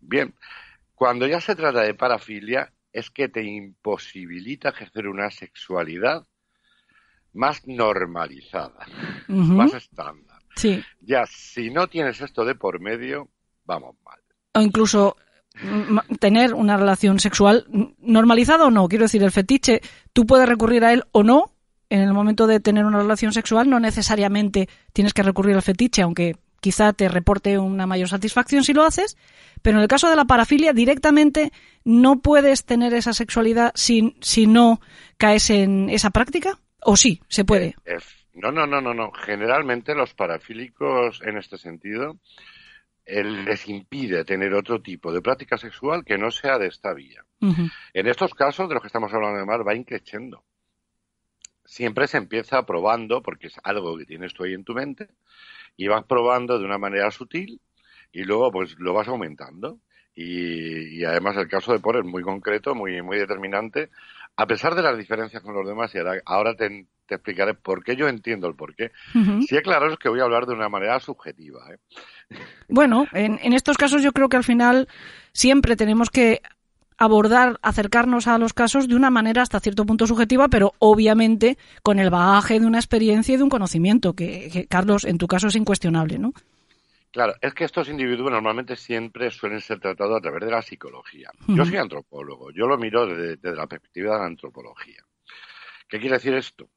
Bien, 0.00 0.34
cuando 0.94 1.26
ya 1.26 1.42
se 1.42 1.54
trata 1.54 1.82
de 1.82 1.92
parafilia, 1.92 2.72
es 2.92 3.10
que 3.10 3.28
te 3.28 3.42
imposibilita 3.42 4.70
ejercer 4.70 5.06
una 5.06 5.30
sexualidad 5.30 6.26
más 7.34 7.66
normalizada, 7.66 8.86
más 9.28 9.74
estándar. 9.74 10.40
Sí. 10.56 10.82
Ya, 11.00 11.26
si 11.26 11.68
no 11.68 11.88
tienes 11.88 12.22
esto 12.22 12.46
de 12.46 12.54
por 12.54 12.80
medio, 12.80 13.28
vamos 13.64 13.96
mal. 14.04 14.18
O 14.54 14.60
incluso 14.60 15.16
tener 16.18 16.54
una 16.54 16.76
relación 16.76 17.20
sexual 17.20 17.66
normalizada 17.98 18.66
o 18.66 18.70
no, 18.70 18.88
quiero 18.88 19.04
decir, 19.04 19.22
el 19.22 19.30
fetiche, 19.30 19.80
tú 20.12 20.26
puedes 20.26 20.48
recurrir 20.48 20.84
a 20.84 20.92
él 20.92 21.04
o 21.12 21.22
no, 21.22 21.52
en 21.90 22.00
el 22.00 22.12
momento 22.12 22.46
de 22.46 22.60
tener 22.60 22.84
una 22.84 22.98
relación 22.98 23.32
sexual 23.32 23.70
no 23.70 23.78
necesariamente 23.78 24.68
tienes 24.92 25.14
que 25.14 25.22
recurrir 25.22 25.54
al 25.54 25.62
fetiche, 25.62 26.02
aunque 26.02 26.36
quizá 26.60 26.92
te 26.92 27.08
reporte 27.08 27.58
una 27.58 27.86
mayor 27.86 28.08
satisfacción 28.08 28.64
si 28.64 28.72
lo 28.72 28.84
haces, 28.84 29.16
pero 29.62 29.76
en 29.76 29.82
el 29.82 29.88
caso 29.88 30.08
de 30.08 30.16
la 30.16 30.24
parafilia 30.24 30.72
directamente 30.72 31.52
no 31.84 32.20
puedes 32.20 32.64
tener 32.64 32.94
esa 32.94 33.12
sexualidad 33.12 33.70
si, 33.74 34.16
si 34.20 34.46
no 34.46 34.80
caes 35.18 35.50
en 35.50 35.88
esa 35.90 36.10
práctica, 36.10 36.58
o 36.80 36.96
sí, 36.96 37.20
se 37.28 37.44
puede. 37.44 37.76
Eh, 37.84 37.98
no, 38.34 38.50
no, 38.50 38.66
no, 38.66 38.80
no, 38.80 38.92
no. 38.92 39.12
Generalmente 39.12 39.94
los 39.94 40.14
parafílicos 40.14 41.20
en 41.24 41.36
este 41.36 41.58
sentido 41.58 42.16
les 43.06 43.68
impide 43.68 44.24
tener 44.24 44.54
otro 44.54 44.80
tipo 44.80 45.12
de 45.12 45.20
práctica 45.20 45.58
sexual 45.58 46.04
que 46.04 46.18
no 46.18 46.30
sea 46.30 46.58
de 46.58 46.68
esta 46.68 46.94
vía. 46.94 47.24
En 47.92 48.06
estos 48.06 48.34
casos 48.34 48.68
de 48.68 48.74
los 48.74 48.82
que 48.82 48.86
estamos 48.86 49.12
hablando 49.12 49.38
de 49.38 49.44
más 49.44 49.60
va 49.66 49.74
increciendo 49.74 50.44
siempre 51.64 52.06
se 52.06 52.18
empieza 52.18 52.64
probando, 52.66 53.22
porque 53.22 53.48
es 53.48 53.54
algo 53.62 53.96
que 53.96 54.04
tienes 54.04 54.34
tú 54.34 54.44
ahí 54.44 54.54
en 54.54 54.64
tu 54.64 54.74
mente, 54.74 55.08
y 55.76 55.88
vas 55.88 56.04
probando 56.04 56.58
de 56.58 56.64
una 56.64 56.78
manera 56.78 57.10
sutil 57.10 57.60
y 58.12 58.22
luego 58.22 58.52
pues 58.52 58.76
lo 58.78 58.92
vas 58.92 59.08
aumentando. 59.08 59.80
Y, 60.16 61.02
además 61.04 61.36
el 61.36 61.48
caso 61.48 61.72
de 61.72 61.80
Por 61.80 61.96
es 61.96 62.04
muy 62.04 62.22
concreto, 62.22 62.74
muy, 62.76 63.02
muy 63.02 63.18
determinante, 63.18 63.90
a 64.36 64.46
pesar 64.46 64.74
de 64.74 64.82
las 64.82 64.98
diferencias 64.98 65.42
con 65.42 65.54
los 65.54 65.66
demás, 65.66 65.94
y 65.94 65.98
ahora, 66.24 66.54
te, 66.54 66.86
explicaré 67.08 67.54
por 67.54 67.84
qué 67.84 67.96
yo 67.96 68.08
entiendo 68.08 68.48
el 68.48 68.54
por 68.54 68.74
qué. 68.74 68.90
Sí, 69.46 69.56
claro, 69.62 69.92
es 69.92 69.98
que 69.98 70.08
voy 70.08 70.20
a 70.20 70.24
hablar 70.24 70.46
de 70.46 70.54
una 70.54 70.68
manera 70.68 70.98
subjetiva. 71.00 71.60
¿eh? 71.70 72.38
Bueno, 72.68 73.06
en, 73.12 73.38
en 73.42 73.52
estos 73.52 73.76
casos 73.76 74.02
yo 74.02 74.12
creo 74.12 74.28
que 74.28 74.36
al 74.36 74.44
final 74.44 74.88
siempre 75.32 75.76
tenemos 75.76 76.10
que 76.10 76.40
abordar, 76.96 77.58
acercarnos 77.62 78.26
a 78.26 78.38
los 78.38 78.52
casos 78.52 78.88
de 78.88 78.94
una 78.94 79.10
manera 79.10 79.42
hasta 79.42 79.60
cierto 79.60 79.84
punto 79.84 80.06
subjetiva, 80.06 80.48
pero 80.48 80.72
obviamente 80.78 81.58
con 81.82 81.98
el 81.98 82.10
bagaje 82.10 82.60
de 82.60 82.66
una 82.66 82.78
experiencia 82.78 83.34
y 83.34 83.36
de 83.36 83.42
un 83.42 83.50
conocimiento, 83.50 84.14
que, 84.14 84.66
Carlos, 84.68 85.04
en 85.04 85.18
tu 85.18 85.26
caso 85.26 85.48
es 85.48 85.56
incuestionable, 85.56 86.18
¿no? 86.18 86.32
Claro, 87.14 87.36
es 87.40 87.54
que 87.54 87.62
estos 87.62 87.88
individuos 87.88 88.28
normalmente 88.28 88.74
siempre 88.74 89.30
suelen 89.30 89.60
ser 89.60 89.78
tratados 89.78 90.18
a 90.18 90.20
través 90.20 90.44
de 90.46 90.50
la 90.50 90.62
psicología. 90.62 91.30
Yo 91.46 91.64
soy 91.64 91.76
antropólogo, 91.76 92.50
yo 92.50 92.66
lo 92.66 92.76
miro 92.76 93.06
desde, 93.06 93.54
la 93.54 93.68
perspectiva 93.68 94.14
de 94.14 94.18
la 94.18 94.26
antropología. 94.26 95.00
¿Qué 95.88 96.00
quiere 96.00 96.16
decir 96.16 96.34
esto? 96.34 96.70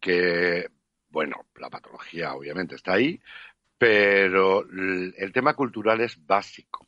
Que, 0.00 0.68
bueno, 1.10 1.46
la 1.54 1.70
patología 1.70 2.34
obviamente 2.34 2.74
está 2.74 2.94
ahí, 2.94 3.20
pero 3.78 4.64
el 4.68 5.30
tema 5.32 5.54
cultural 5.54 6.00
es 6.00 6.26
básico 6.26 6.84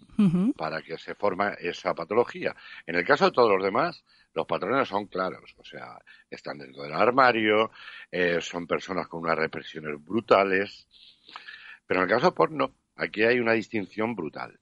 para 0.57 0.83
que 0.83 0.99
se 0.99 1.15
forma 1.15 1.51
esa 1.51 1.95
patología. 1.95 2.57
En 2.87 2.97
el 2.97 3.05
caso 3.05 3.27
de 3.27 3.31
todos 3.31 3.53
los 3.53 3.63
demás, 3.63 4.05
los 4.35 4.47
patrones 4.49 4.89
son 4.89 5.07
claros, 5.07 5.55
o 5.59 5.65
sea, 5.65 5.97
están 6.29 6.59
dentro 6.59 6.83
del 6.83 6.93
armario, 6.93 7.71
eh, 8.11 8.41
son 8.41 8.67
personas 8.67 9.07
con 9.07 9.21
unas 9.21 9.39
represiones 9.39 10.05
brutales, 10.05 10.89
pero 11.87 12.01
en 12.01 12.09
el 12.09 12.13
caso 12.13 12.35
porno, 12.35 12.75
aquí 12.97 13.23
hay 13.23 13.39
una 13.39 13.53
distinción 13.53 14.15
brutal. 14.15 14.59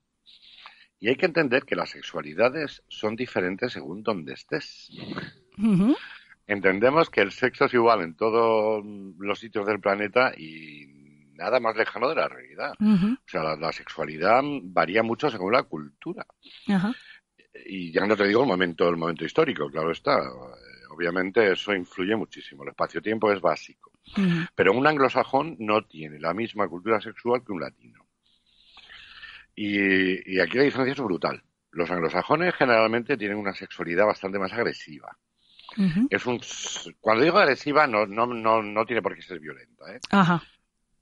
Y 1.01 1.09
hay 1.09 1.17
que 1.17 1.27
entender 1.27 1.65
que 1.65 1.77
las 1.77 1.91
sexualidades 1.91 2.83
son 2.89 3.17
diferentes 3.17 3.73
según 3.73 4.03
donde 4.03 4.35
estés. 4.35 4.91
Entendemos 6.47 7.11
que 7.11 7.21
el 7.21 7.33
sexo 7.33 7.67
es 7.67 7.75
igual 7.75 8.03
en 8.03 8.15
todos 8.17 8.85
los 9.19 9.39
sitios 9.39 9.67
del 9.67 9.81
planeta 9.81 10.33
y 10.37 10.87
nada 11.35 11.61
más 11.61 11.77
lejano 11.77 12.09
de 12.09 12.15
la 12.15 12.29
realidad. 12.29 12.75
O 12.81 13.29
sea, 13.29 13.57
la, 13.57 13.73
sexualidad 13.73 14.43
varía 14.63 15.03
mucho 15.03 15.31
según 15.31 15.53
la 15.53 15.65
cultura. 15.65 16.27
Y 17.67 17.93
ya 17.93 18.07
no 18.07 18.17
te 18.17 18.27
digo 18.27 18.43
el 18.43 18.49
momento, 18.49 18.89
el 18.89 18.97
momento 18.97 19.25
histórico, 19.25 19.71
claro 19.71 19.91
está. 19.93 20.19
Obviamente 20.91 21.53
eso 21.53 21.75
influye 21.75 22.15
muchísimo. 22.15 22.63
El 22.63 22.71
espacio-tiempo 22.71 23.33
es 23.33 23.41
básico. 23.41 23.93
Pero 24.55 24.73
un 24.73 24.87
anglosajón 24.87 25.57
no 25.59 25.83
tiene 25.83 26.19
la 26.19 26.35
misma 26.35 26.69
cultura 26.69 27.01
sexual 27.01 27.43
que 27.45 27.53
un 27.53 27.61
latino. 27.61 28.04
Y, 29.55 30.41
aquí 30.41 30.59
la 30.59 30.65
diferencia 30.65 30.93
es 30.93 31.01
brutal. 31.01 31.43
Los 31.71 31.91
anglosajones 31.91 32.55
generalmente 32.55 33.17
tienen 33.17 33.39
una 33.39 33.55
sexualidad 33.55 34.07
bastante 34.07 34.39
más 34.39 34.53
agresiva. 34.53 35.17
Es 36.09 36.25
un 36.27 36.41
cuando 37.01 37.25
digo 37.25 37.39
agresiva 37.39 37.89
no, 37.89 38.07
no, 38.07 38.27
no, 38.27 38.63
no 38.63 38.87
tiene 38.87 39.03
por 39.03 39.17
qué 39.17 39.23
ser 39.23 39.41
violenta, 39.41 39.93
¿eh? 39.93 39.99
Ajá. 40.11 40.41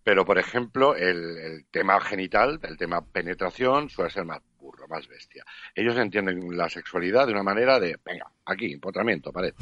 Pero, 0.05 0.25
por 0.25 0.39
ejemplo, 0.39 0.97
el, 0.97 1.65
tema 1.71 2.01
genital, 2.01 2.59
el 2.63 2.77
tema 2.77 3.03
penetración, 3.05 3.89
suele 3.89 4.11
ser 4.11 4.25
más 4.25 4.41
burro, 4.59 4.89
más 4.89 5.07
bestia. 5.07 5.45
Ellos 5.75 5.97
entienden 5.97 6.57
la 6.57 6.69
sexualidad 6.69 7.27
de 7.27 7.33
una 7.33 7.45
manera 7.45 7.79
de, 7.79 7.97
venga, 8.05 8.27
aquí, 8.45 8.73
empotramiento, 8.73 9.33
pared. 9.33 9.55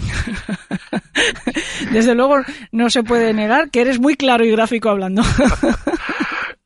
Desde 1.93 2.15
luego, 2.15 2.37
no 2.73 2.89
se 2.89 3.03
puede 3.03 3.35
negar 3.35 3.71
que 3.71 3.83
eres 3.83 4.01
muy 4.01 4.17
claro 4.17 4.45
y 4.45 4.51
gráfico 4.51 4.89
hablando. 4.89 5.23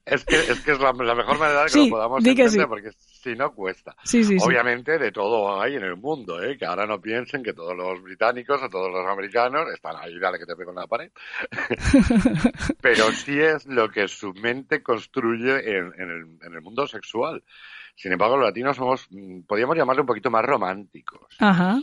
es, 0.06 0.24
que, 0.24 0.36
es 0.36 0.60
que 0.60 0.72
es 0.72 0.80
la, 0.80 0.92
mejor 0.92 1.38
manera 1.38 1.64
de 1.64 1.70
que 1.70 1.78
lo 1.78 1.88
podamos 1.88 2.24
entender, 2.24 2.68
porque 2.68 2.90
si 2.92 3.34
no 3.34 3.54
cuesta. 3.54 3.96
Obviamente 4.42 4.98
de 4.98 5.10
todo 5.10 5.60
hay 5.60 5.76
en 5.76 5.84
el 5.84 5.96
mundo, 5.96 6.42
¿eh? 6.42 6.58
que 6.58 6.66
ahora 6.66 6.86
no 6.86 7.00
piensen 7.00 7.42
que 7.42 7.54
todos 7.54 7.74
los 7.74 8.02
británicos 8.02 8.62
o 8.62 8.68
todos 8.68 8.92
los 8.92 9.06
americanos 9.06 9.66
están 9.72 9.96
ahí, 9.96 10.18
dale 10.18 10.38
que 10.38 10.44
te 10.44 10.56
pego 10.56 10.70
en 10.72 10.76
la 10.76 10.86
pared. 10.86 11.10
Pero 12.82 13.10
sí 13.12 13.40
es 13.40 13.66
lo 13.66 13.90
que 13.90 14.06
su 14.08 14.34
mente 14.34 14.82
construye 14.82 15.78
en, 15.78 15.92
el, 16.40 16.60
mundo 16.60 16.86
sexual. 16.86 17.42
Sin 17.96 18.12
embargo, 18.12 18.36
los 18.36 18.46
latinos 18.46 18.76
somos, 18.76 19.06
mm, 19.10 19.42
podríamos 19.42 19.76
llamarle 19.76 20.02
un 20.02 20.06
poquito 20.06 20.30
más 20.30 20.44
románticos. 20.44 21.34
Ajá. 21.38 21.80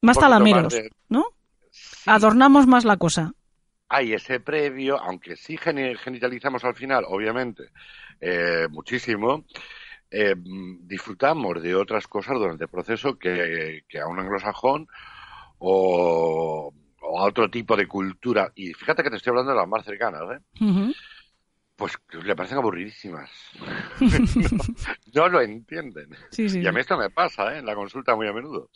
Más 0.00 0.18
talameros, 0.18 0.74
¿no? 1.08 1.26
Adornamos 2.06 2.66
más 2.66 2.84
la 2.84 2.96
cosa. 2.96 3.34
Hay 3.94 4.14
ese 4.14 4.40
previo, 4.40 4.98
aunque 4.98 5.36
sí 5.36 5.58
genitalizamos 5.58 6.64
al 6.64 6.74
final, 6.74 7.04
obviamente, 7.06 7.64
eh, 8.22 8.66
muchísimo, 8.70 9.44
eh, 10.10 10.34
disfrutamos 10.34 11.62
de 11.62 11.74
otras 11.74 12.06
cosas 12.06 12.38
durante 12.38 12.64
el 12.64 12.70
proceso 12.70 13.18
que, 13.18 13.84
a 14.02 14.06
un 14.06 14.18
anglosajón 14.18 14.88
o, 15.58 16.72
a 17.02 17.24
otro 17.24 17.50
tipo 17.50 17.76
de 17.76 17.86
cultura. 17.86 18.50
Y 18.54 18.72
fíjate 18.72 19.02
que 19.02 19.10
te 19.10 19.16
estoy 19.16 19.32
hablando 19.32 19.52
de 19.52 19.58
las 19.58 19.68
más 19.68 19.84
cercanas, 19.84 20.22
¿eh? 20.38 20.92
Pues 21.76 21.92
le 22.24 22.34
parecen 22.34 22.56
aburridísimas. 22.56 23.30
no, 25.14 25.28
lo 25.28 25.42
entienden. 25.42 26.16
y 26.38 26.66
a 26.66 26.72
mí 26.72 26.80
esto 26.80 26.96
me 26.96 27.10
pasa 27.10 27.54
¿eh? 27.54 27.58
en 27.58 27.66
la 27.66 27.74
consulta 27.74 28.16
muy 28.16 28.26
a 28.26 28.32
menudo. 28.32 28.70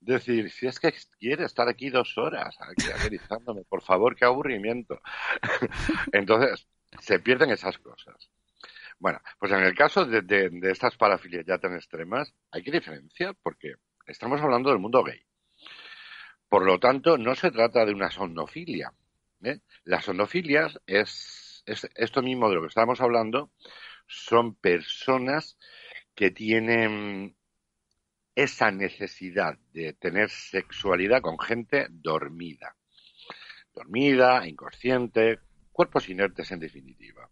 Decir, 0.00 0.50
si 0.50 0.66
es 0.66 0.78
que 0.78 0.94
quiere 1.18 1.44
estar 1.44 1.68
aquí 1.68 1.90
dos 1.90 2.16
horas, 2.18 2.56
aquí 2.60 2.90
agonizándome, 2.90 3.64
por 3.64 3.82
favor, 3.82 4.14
qué 4.14 4.24
aburrimiento. 4.24 5.00
Entonces, 6.12 6.68
se 7.00 7.18
pierden 7.18 7.50
esas 7.50 7.78
cosas. 7.78 8.30
Bueno, 8.98 9.20
pues 9.38 9.52
en 9.52 9.60
el 9.60 9.74
caso 9.74 10.04
de, 10.04 10.50
estas 10.62 10.96
parafilias 10.96 11.44
ya 11.46 11.58
tan 11.58 11.74
extremas, 11.74 12.34
hay 12.50 12.62
que 12.62 12.72
diferenciar 12.72 13.36
porque 13.42 13.74
estamos 14.06 14.40
hablando 14.40 14.70
del 14.70 14.80
mundo 14.80 15.04
gay. 15.04 15.22
Por 16.48 16.64
lo 16.64 16.78
tanto, 16.80 17.18
no 17.18 17.34
se 17.34 17.50
trata 17.50 17.84
de 17.84 17.92
una 17.92 18.10
somnofilia. 18.10 18.92
¿eh? 19.42 19.60
Las 19.84 20.04
somnofilias 20.06 20.80
es, 20.86 21.62
es, 21.66 21.88
esto 21.94 22.22
mismo 22.22 22.48
de 22.48 22.56
lo 22.56 22.62
que 22.62 22.68
estamos 22.68 23.00
hablando, 23.00 23.52
son 24.06 24.54
personas 24.54 25.58
que 26.14 26.30
tienen 26.30 27.36
esa 28.42 28.70
necesidad 28.70 29.58
de 29.72 29.92
tener 29.94 30.30
sexualidad 30.30 31.20
con 31.22 31.38
gente 31.38 31.86
dormida. 31.90 32.74
Dormida, 33.74 34.46
inconsciente, 34.46 35.38
cuerpos 35.72 36.08
inertes 36.08 36.50
en 36.52 36.60
definitiva. 36.60 37.28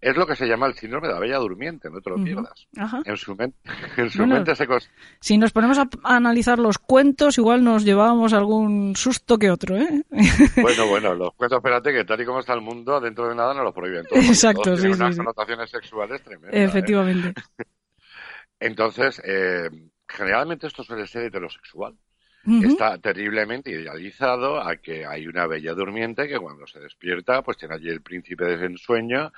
es 0.00 0.16
lo 0.16 0.26
que 0.26 0.36
se 0.36 0.46
llama 0.46 0.66
el 0.66 0.74
síndrome 0.74 1.08
de 1.08 1.12
la 1.14 1.20
bella 1.20 1.36
durmiente, 1.36 1.90
no 1.90 2.00
te 2.00 2.08
lo 2.10 2.16
pierdas. 2.22 2.66
En 3.04 3.16
su, 3.18 3.36
mente, 3.36 3.58
en 3.98 4.10
su 4.10 4.18
Bueno, 4.18 4.34
mente 4.36 4.54
se... 4.54 4.66
cos- 4.66 4.88
Si 5.20 5.36
nos 5.36 5.52
ponemos 5.52 5.76
a, 5.78 5.88
a 6.04 6.16
analizar 6.16 6.58
los 6.58 6.78
cuentos, 6.78 7.36
igual 7.36 7.62
nos 7.62 7.84
llevábamos 7.84 8.32
algún 8.32 8.96
susto 8.96 9.38
que 9.38 9.50
otro, 9.50 9.76
¿eh? 9.76 10.02
Bueno, 10.62 10.86
bueno, 10.88 11.14
los 11.14 11.34
cuentos, 11.34 11.58
espérate, 11.58 11.92
que 11.92 12.04
tal 12.04 12.20
y 12.20 12.24
como 12.24 12.40
está 12.40 12.54
el 12.54 12.62
mundo, 12.62 13.00
dentro 13.00 13.28
de 13.28 13.34
nada 13.34 13.52
no 13.52 13.62
los 13.64 13.74
prohíben 13.74 14.06
todos. 14.06 14.24
Exacto, 14.24 14.62
todos 14.62 14.80
sí, 14.80 14.86
sí, 14.88 14.92
unas 14.94 15.10
sí. 15.14 15.18
connotaciones 15.18 15.70
sexuales 15.70 16.22
tremendas. 16.22 16.54
¿eh? 16.54 16.58
Entonces, 18.60 19.20
eh, 19.24 19.68
generalmente 20.06 20.66
esto 20.66 20.84
suele 20.84 21.06
ser 21.06 21.24
heterosexual. 21.24 21.96
Está 22.62 22.96
terriblemente 22.96 23.70
idealizado 23.70 24.62
a 24.62 24.76
que 24.76 25.04
hay 25.04 25.26
una 25.26 25.46
bella 25.46 25.74
durmiente 25.74 26.26
que 26.26 26.38
cuando 26.38 26.66
se 26.66 26.80
despierta, 26.80 27.42
pues 27.42 27.58
tiene 27.58 27.74
allí 27.74 27.90
el 27.90 28.00
príncipe 28.00 28.44
de 28.46 28.64
ensueño 28.64 29.30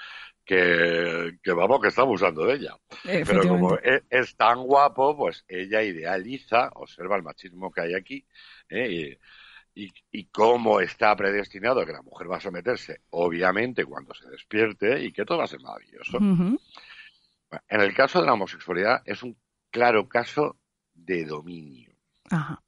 que, 0.45 1.37
que 1.43 1.53
vamos, 1.53 1.81
que 1.81 1.89
está 1.89 2.03
abusando 2.03 2.47
de 2.47 2.55
ella. 2.55 2.77
Pero 3.03 3.43
como 3.49 3.75
Efectivamente. 3.75 4.05
es, 4.09 4.29
es 4.29 4.37
tan 4.37 4.63
guapo, 4.63 5.17
pues 5.17 5.45
ella 5.49 5.83
idealiza, 5.83 6.71
observa 6.75 7.17
el 7.17 7.25
machismo 7.25 7.73
que 7.73 7.81
hay 7.81 7.95
aquí, 7.95 8.25
¿eh? 8.69 9.19
y, 9.75 9.85
y, 9.85 9.93
y 10.13 10.25
cómo 10.27 10.81
está 10.81 11.17
predestinado 11.17 11.81
a 11.81 11.87
que 11.87 11.93
la 11.93 12.03
mujer 12.03 12.31
va 12.31 12.37
a 12.37 12.41
someterse, 12.41 13.01
obviamente, 13.11 13.85
cuando 13.85 14.15
se 14.15 14.31
despierte, 14.31 15.03
y 15.03 15.13
que 15.13 15.25
todo 15.25 15.39
va 15.39 15.45
a 15.45 15.49
ser 15.49 15.61
maravilloso. 15.61 16.19
En 17.69 17.81
el 17.81 17.95
caso 17.95 18.21
de 18.21 18.27
la 18.27 18.33
homosexualidad 18.35 19.03
es 19.05 19.23
un 19.23 19.37
claro 19.71 20.09
caso 20.09 20.59
de 20.95 21.25
dominio. 21.25 21.93
Ajá. 22.31 22.63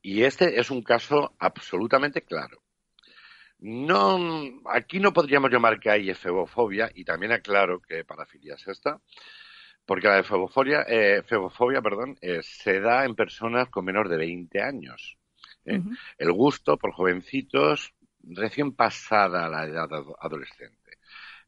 Y 0.00 0.24
este 0.24 0.58
es 0.58 0.70
un 0.70 0.82
caso 0.82 1.34
absolutamente 1.38 2.22
claro. 2.22 2.62
No, 3.58 4.18
aquí 4.66 4.98
no 4.98 5.12
podríamos 5.12 5.50
llamar 5.50 5.78
que 5.78 5.90
hay 5.90 6.10
efebofobia, 6.10 6.90
y 6.94 7.04
también 7.04 7.30
aclaro 7.30 7.80
que 7.80 8.04
parafilia 8.04 8.54
es 8.54 8.66
esta, 8.66 9.00
porque 9.86 10.08
la 10.08 10.18
efebofobia, 10.18 10.82
eh, 10.88 11.18
efebofobia 11.18 11.80
perdón, 11.80 12.18
eh, 12.20 12.40
se 12.42 12.80
da 12.80 13.04
en 13.04 13.14
personas 13.14 13.68
con 13.68 13.84
menor 13.84 14.08
de 14.08 14.16
20 14.16 14.60
años. 14.60 15.16
¿eh? 15.64 15.80
El 16.18 16.32
gusto 16.32 16.76
por 16.76 16.92
jovencitos 16.92 17.94
recién 18.24 18.72
pasada 18.74 19.48
la 19.48 19.64
edad 19.64 19.92
ado- 19.92 20.16
adolescente. 20.20 20.81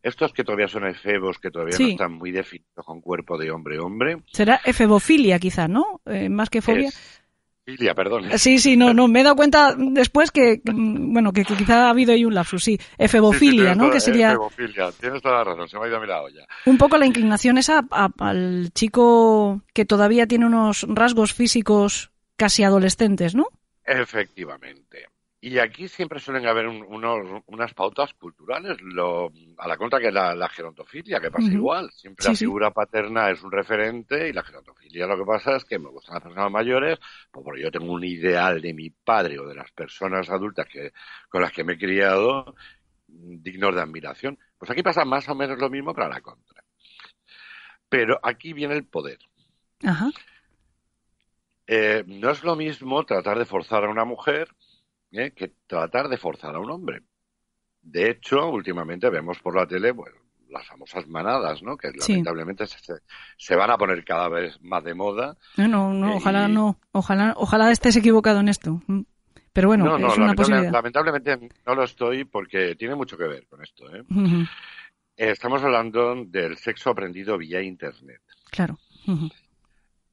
Estos 0.05 0.33
que 0.33 0.45
todavía 0.45 0.69
son 0.69 0.87
efebos, 0.87 1.39
que 1.39 1.51
todavía 1.51 1.77
no 1.79 1.87
están 1.93 2.13
muy 2.13 2.31
definidos 2.31 2.85
con 2.85 3.01
cuerpo 3.01 3.39
de 3.39 3.51
hombre-hombre. 3.51 4.19
Será 4.33 4.61
efebofilia, 4.65 5.39
quizá, 5.41 5.67
¿no? 5.67 6.01
Eh, 6.07 6.29
más 6.29 6.51
que 6.51 6.61
fobia. 6.63 6.89
es- 6.91 7.21
Filia, 7.67 7.95
perdón. 7.95 8.25
Sí, 8.37 8.59
sí, 8.59 8.77
no, 8.77 8.93
no, 8.93 9.09
me 9.09 9.21
he 9.21 9.23
dado 9.23 9.37
cuenta 9.37 9.75
después 9.75 10.31
que, 10.31 10.61
mm, 10.71 11.15
bueno, 11.15 11.33
que, 11.33 11.47
que 11.47 11.55
quizá 11.57 11.87
ha 11.87 11.91
habido 11.91 12.13
ahí 12.13 12.27
un 12.27 12.35
lapsus, 12.35 12.63
sí. 12.63 12.77
Sí, 12.77 12.85
sí, 12.87 12.95
Efebofilia, 12.99 13.75
¿no? 13.75 13.85
toda- 13.85 13.93
Que 13.95 14.01
sería 14.01 14.29
efebofilia. 14.33 14.93
Tienes 15.01 15.23
toda 15.23 15.37
la 15.39 15.45
razón, 15.45 15.67
se 15.71 15.79
me 15.79 15.85
ha 15.87 15.89
ido 15.89 15.97
a 15.97 16.01
mi 16.01 16.07
la 16.07 16.23
olla. 16.23 16.47
un 16.67 16.77
poco 16.77 16.99
la 16.99 17.07
inclinación 17.07 17.57
esa 17.57 17.87
a- 17.91 18.11
al 18.19 18.71
chico 18.75 19.63
que 19.73 19.87
todavía 19.87 20.27
tiene 20.27 20.45
unos 20.45 20.85
rasgos 20.91 21.33
físicos 21.33 22.11
casi 22.37 22.63
adolescentes, 22.65 23.35
¿no? 23.35 23.47
Efectivamente. 23.87 25.07
Y 25.47 25.59
aquí 25.59 25.89
siempre 25.89 26.21
suelen 26.21 26.47
haber 26.47 26.67
un- 26.67 26.83
unos, 26.89 27.43
unas 27.47 27.75
pautas 27.75 28.15
culturales, 28.15 28.81
lo, 28.81 29.31
a 29.59 29.69
la 29.69 29.77
contra 29.77 30.01
que 30.01 30.11
la, 30.11 30.35
la 30.35 30.49
gerontofilia, 30.49 31.21
que 31.21 31.31
pasa 31.31 31.53
igual. 31.53 31.91
Siempre 31.93 32.23
Sí, 32.25 32.29
la 32.31 32.35
sí. 32.35 32.45
figura 32.47 32.71
paterna 32.71 33.31
es 33.31 33.43
un 33.43 33.53
referente 33.53 34.27
y 34.27 34.33
la 34.33 34.43
gerontofilia 34.43 35.07
lo 35.07 35.19
que 35.19 35.25
pasa 35.27 35.57
es 35.57 35.65
que 35.67 35.79
me 35.79 35.91
gustan 35.91 36.15
las 36.15 36.23
personas 36.23 36.51
mayores, 36.51 36.99
pues 37.31 37.45
porque 37.45 37.61
yo 37.61 37.71
tengo 37.71 37.93
un 37.93 38.05
ideal 38.05 38.63
de 38.63 38.73
mi 38.73 38.89
padre 38.89 39.39
o 39.39 39.47
de 39.47 39.55
las 39.55 39.71
personas 39.73 40.31
adultas 40.31 40.67
que, 40.67 40.93
con 41.29 41.43
las 41.43 41.53
que 41.53 41.63
me 41.63 41.75
he 41.75 41.79
criado 41.79 42.55
dignos 43.07 43.75
de 43.75 43.83
admiración. 43.83 44.39
Pues 44.57 44.71
aquí 44.71 44.83
pasa 44.83 45.05
más 45.05 45.29
o 45.29 45.35
menos 45.35 45.59
lo 45.59 45.69
mismo, 45.69 45.93
pero 45.93 46.07
a 46.07 46.11
la 46.11 46.23
contra. 46.23 46.65
Pero 47.89 48.19
aquí 48.23 48.53
viene 48.53 48.75
el 48.75 48.87
poder. 48.87 49.19
Ajá. 49.85 50.11
Eh, 51.67 52.05
no 52.07 52.31
es 52.31 52.43
lo 52.45 52.57
mismo 52.57 53.05
tratar 53.05 53.39
de 53.39 53.45
forzar 53.47 53.85
a 53.85 53.91
una 53.91 54.05
mujer 54.05 54.49
¿eh? 55.15 55.33
que 55.33 55.53
tratar 55.67 56.09
de 56.09 56.17
forzar 56.19 56.55
a 56.55 56.59
un 56.61 56.71
hombre. 56.71 57.01
De 57.83 58.11
hecho, 58.11 58.49
últimamente 58.49 59.11
vemos 59.11 59.39
por 59.41 59.57
la 59.57 59.67
tele 59.67 59.93
pues, 59.95 60.13
las 60.49 60.67
famosas 60.67 61.07
manadas, 61.09 61.63
¿no? 61.63 61.77
que 61.77 61.91
Sí. 61.99 62.13
lamentablemente 62.13 62.67
se, 62.67 62.79
se- 63.37 63.57
van 63.57 63.71
a 63.71 63.77
poner 63.79 64.05
cada 64.05 64.29
vez 64.29 64.61
más 64.63 64.85
de 64.85 64.95
moda. 64.95 65.37
No, 65.57 65.69
no, 65.69 65.93
no, 65.93 66.13
Eh, 66.13 66.17
ojalá 66.17 66.49
no, 66.49 66.79
ojalá, 66.93 67.35
ojalá 67.37 67.71
estés 67.71 67.97
equivocado 67.97 68.41
en 68.41 68.49
esto. 68.49 68.81
Pero 69.53 69.69
bueno, 69.69 69.85
no, 69.85 69.99
no, 69.99 70.09
es 70.09 70.17
una 70.17 70.27
lamentable- 70.29 70.37
posibilidad. 70.37 70.73
lamentablemente 70.73 71.49
no 71.67 71.75
lo 71.75 71.85
estoy 71.85 72.25
porque 72.25 72.75
tiene 72.77 72.95
mucho 72.95 73.17
que 73.17 73.25
ver 73.29 73.47
con 73.47 73.63
esto. 73.63 73.85
¿eh? 73.95 74.03
Estamos 75.17 75.63
hablando 75.63 76.25
del 76.27 76.57
sexo 76.57 76.91
aprendido 76.91 77.37
vía 77.39 77.61
Internet. 77.63 78.21
Claro. 78.51 78.79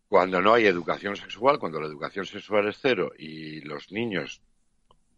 Cuando 0.07 0.41
no 0.41 0.53
hay 0.53 0.65
educación 0.65 1.15
sexual, 1.15 1.57
cuando 1.57 1.79
la 1.79 1.87
educación 1.87 2.25
sexual 2.25 2.67
es 2.67 2.77
cero 2.81 3.11
y 3.17 3.61
los 3.61 3.91
niños 3.91 4.41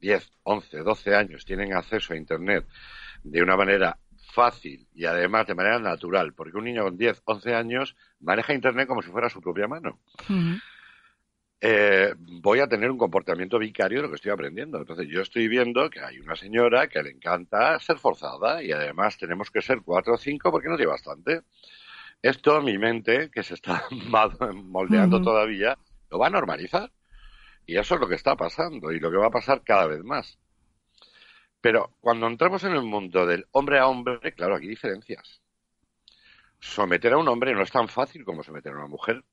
10, 0.04 0.32
11, 0.44 0.78
12 0.80 1.16
años 1.16 1.46
tienen 1.46 1.74
acceso 1.74 2.14
a 2.14 2.18
Internet 2.18 2.68
de 3.24 3.42
una 3.42 3.56
manera 3.56 3.98
fácil 4.34 4.86
y 4.94 5.06
además 5.06 5.48
de 5.48 5.56
manera 5.56 5.80
natural, 5.80 6.34
porque 6.34 6.58
un 6.58 6.66
niño 6.66 6.84
con 6.84 6.98
10, 6.98 7.22
11 7.24 7.56
años 7.56 7.96
maneja 8.20 8.54
Internet 8.54 8.88
como 8.90 9.02
si 9.02 9.10
fuera 9.12 9.30
su 9.30 9.40
propia 9.40 9.66
mano, 9.68 10.00
eh, 11.62 12.14
voy 12.18 12.60
a 12.60 12.68
tener 12.68 12.92
un 12.92 12.98
comportamiento 12.98 13.58
vicario 13.58 14.00
de 14.00 14.04
lo 14.04 14.10
que 14.10 14.16
estoy 14.16 14.32
aprendiendo. 14.32 14.78
Entonces 14.78 15.08
yo 15.08 15.22
estoy 15.22 15.48
viendo 15.48 15.90
que 15.90 16.02
hay 16.02 16.20
una 16.20 16.36
señora 16.36 16.90
que 16.90 17.02
le 17.02 17.12
encanta 17.12 17.80
ser 17.80 17.98
forzada 17.98 18.62
y 18.62 18.74
además 18.74 19.18
tenemos 19.18 19.50
que 19.50 19.62
ser 19.62 19.84
cuatro 19.86 20.16
o 20.16 20.18
cinco 20.18 20.52
porque 20.52 20.68
no 20.68 20.76
tiene 20.76 20.92
bastante. 20.92 21.44
Esto 22.22 22.62
mi 22.62 22.78
mente, 22.78 23.30
que 23.32 23.44
se 23.44 23.54
está 23.54 23.86
moldeando 24.52 25.22
todavía, 25.22 25.78
lo 26.10 26.20
va 26.20 26.28
a 26.28 26.32
normalizar. 26.32 26.92
Y 27.66 27.78
eso 27.78 27.96
es 27.96 28.02
lo 28.02 28.08
que 28.08 28.16
está 28.16 28.36
pasando 28.36 28.92
y 28.92 29.00
lo 29.00 29.10
que 29.10 29.18
va 29.18 29.28
a 29.28 29.32
pasar 29.32 29.64
cada 29.64 29.88
vez 29.88 30.04
más. 30.04 30.38
Pero 31.62 31.96
cuando 32.02 32.28
entramos 32.28 32.64
en 32.66 32.74
el 32.74 32.84
mundo 32.84 33.26
del 33.26 33.48
hombre 33.52 33.80
a 33.80 33.88
hombre, 33.88 34.34
claro, 34.34 34.56
aquí 34.56 34.66
hay 34.66 34.72
diferencias. 34.72 35.42
Someter 36.60 37.14
a 37.14 37.18
un 37.18 37.28
hombre 37.28 37.54
no 37.54 37.62
es 37.62 37.72
tan 37.72 37.88
fácil 37.88 38.26
como 38.26 38.44
someter 38.44 38.74
a 38.74 38.78
una 38.78 38.88
mujer, 38.88 39.24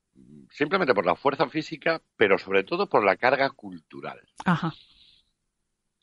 simplemente 0.50 0.94
por 0.94 1.06
la 1.06 1.16
fuerza 1.16 1.48
física, 1.48 2.00
pero 2.16 2.38
sobre 2.38 2.64
todo 2.64 2.88
por 2.88 3.04
la 3.04 3.16
carga 3.16 3.50
cultural. 3.50 4.20
Ajá. 4.44 4.72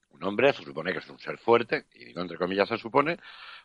Un 0.10 0.24
hombre 0.24 0.52
se 0.52 0.64
supone 0.64 0.92
que 0.92 1.00
es 1.00 1.10
un 1.10 1.20
ser 1.20 1.38
fuerte, 1.38 1.86
y 1.94 2.06
digo 2.06 2.22
entre 2.22 2.38
comillas 2.38 2.68
se 2.68 2.78
supone, 2.78 3.20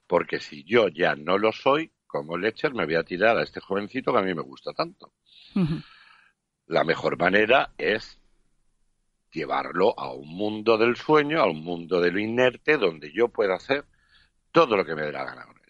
porque 0.07 0.39
si 0.39 0.65
yo 0.65 0.89
ya 0.89 1.17
no 1.17 1.39
lo 1.39 1.51
soy, 1.51 1.91
como 2.07 2.37
Lecher 2.37 2.75
me 2.75 2.85
voy 2.85 2.95
a 2.95 3.05
tirar 3.05 3.39
a 3.39 3.43
este 3.43 3.59
jovencito 3.59 4.13
que 4.13 4.19
a 4.19 4.23
mí 4.23 4.35
me 4.35 4.43
gusta 4.43 4.73
tanto. 4.73 5.15
La 6.67 6.85
mejor 6.85 7.19
manera 7.19 7.73
es 7.77 8.22
llevarlo 9.33 9.99
a 9.99 10.13
un 10.13 10.29
mundo 10.29 10.79
del 10.79 10.97
sueño, 10.97 11.41
a 11.41 11.47
un 11.47 11.65
mundo 11.65 12.01
de 12.01 12.13
lo 12.13 12.21
inerte, 12.21 12.77
donde 12.77 13.13
yo 13.13 13.29
pueda 13.29 13.55
hacer 13.55 13.85
todo 14.53 14.77
lo 14.77 14.85
que 14.85 14.95
me 14.95 15.03
dé 15.03 15.13
la 15.13 15.25
gana 15.25 15.47
con 15.47 15.57
él. 15.57 15.63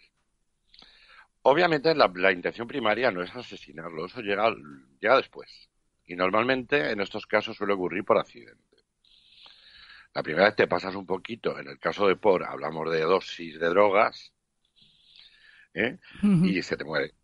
Obviamente 1.42 1.94
la, 1.94 2.10
la 2.14 2.32
intención 2.32 2.66
primaria 2.66 3.10
no 3.10 3.22
es 3.22 3.34
asesinarlo, 3.34 4.06
eso 4.06 4.20
llega, 4.20 4.54
llega 5.00 5.16
después. 5.16 5.68
Y 6.04 6.16
normalmente 6.16 6.90
en 6.90 7.00
estos 7.00 7.26
casos 7.26 7.56
suele 7.56 7.74
ocurrir 7.74 8.04
por 8.04 8.18
accidente. 8.18 8.62
La 10.14 10.22
primera 10.22 10.46
vez 10.46 10.56
te 10.56 10.66
pasas 10.66 10.94
un 10.94 11.06
poquito, 11.06 11.58
en 11.58 11.68
el 11.68 11.78
caso 11.78 12.06
de 12.06 12.16
Por 12.16 12.44
hablamos 12.44 12.90
de 12.90 13.00
dosis 13.00 13.58
de 13.58 13.68
drogas, 13.68 14.32
¿eh? 15.74 15.98
Y 16.22 16.62
se 16.62 16.76
te 16.76 16.84
muere. 16.84 17.14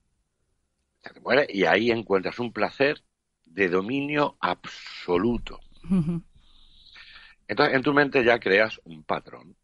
Se 1.02 1.12
te 1.12 1.20
muere 1.20 1.46
y 1.48 1.64
ahí 1.64 1.90
encuentras 1.90 2.38
un 2.38 2.52
placer 2.52 3.02
de 3.44 3.68
dominio 3.68 4.36
absoluto. 4.40 5.60
Entonces, 7.48 7.74
en 7.74 7.82
tu 7.82 7.94
mente 7.94 8.24
ya 8.24 8.38
creas 8.38 8.80
un 8.84 9.04
patrón. 9.04 9.56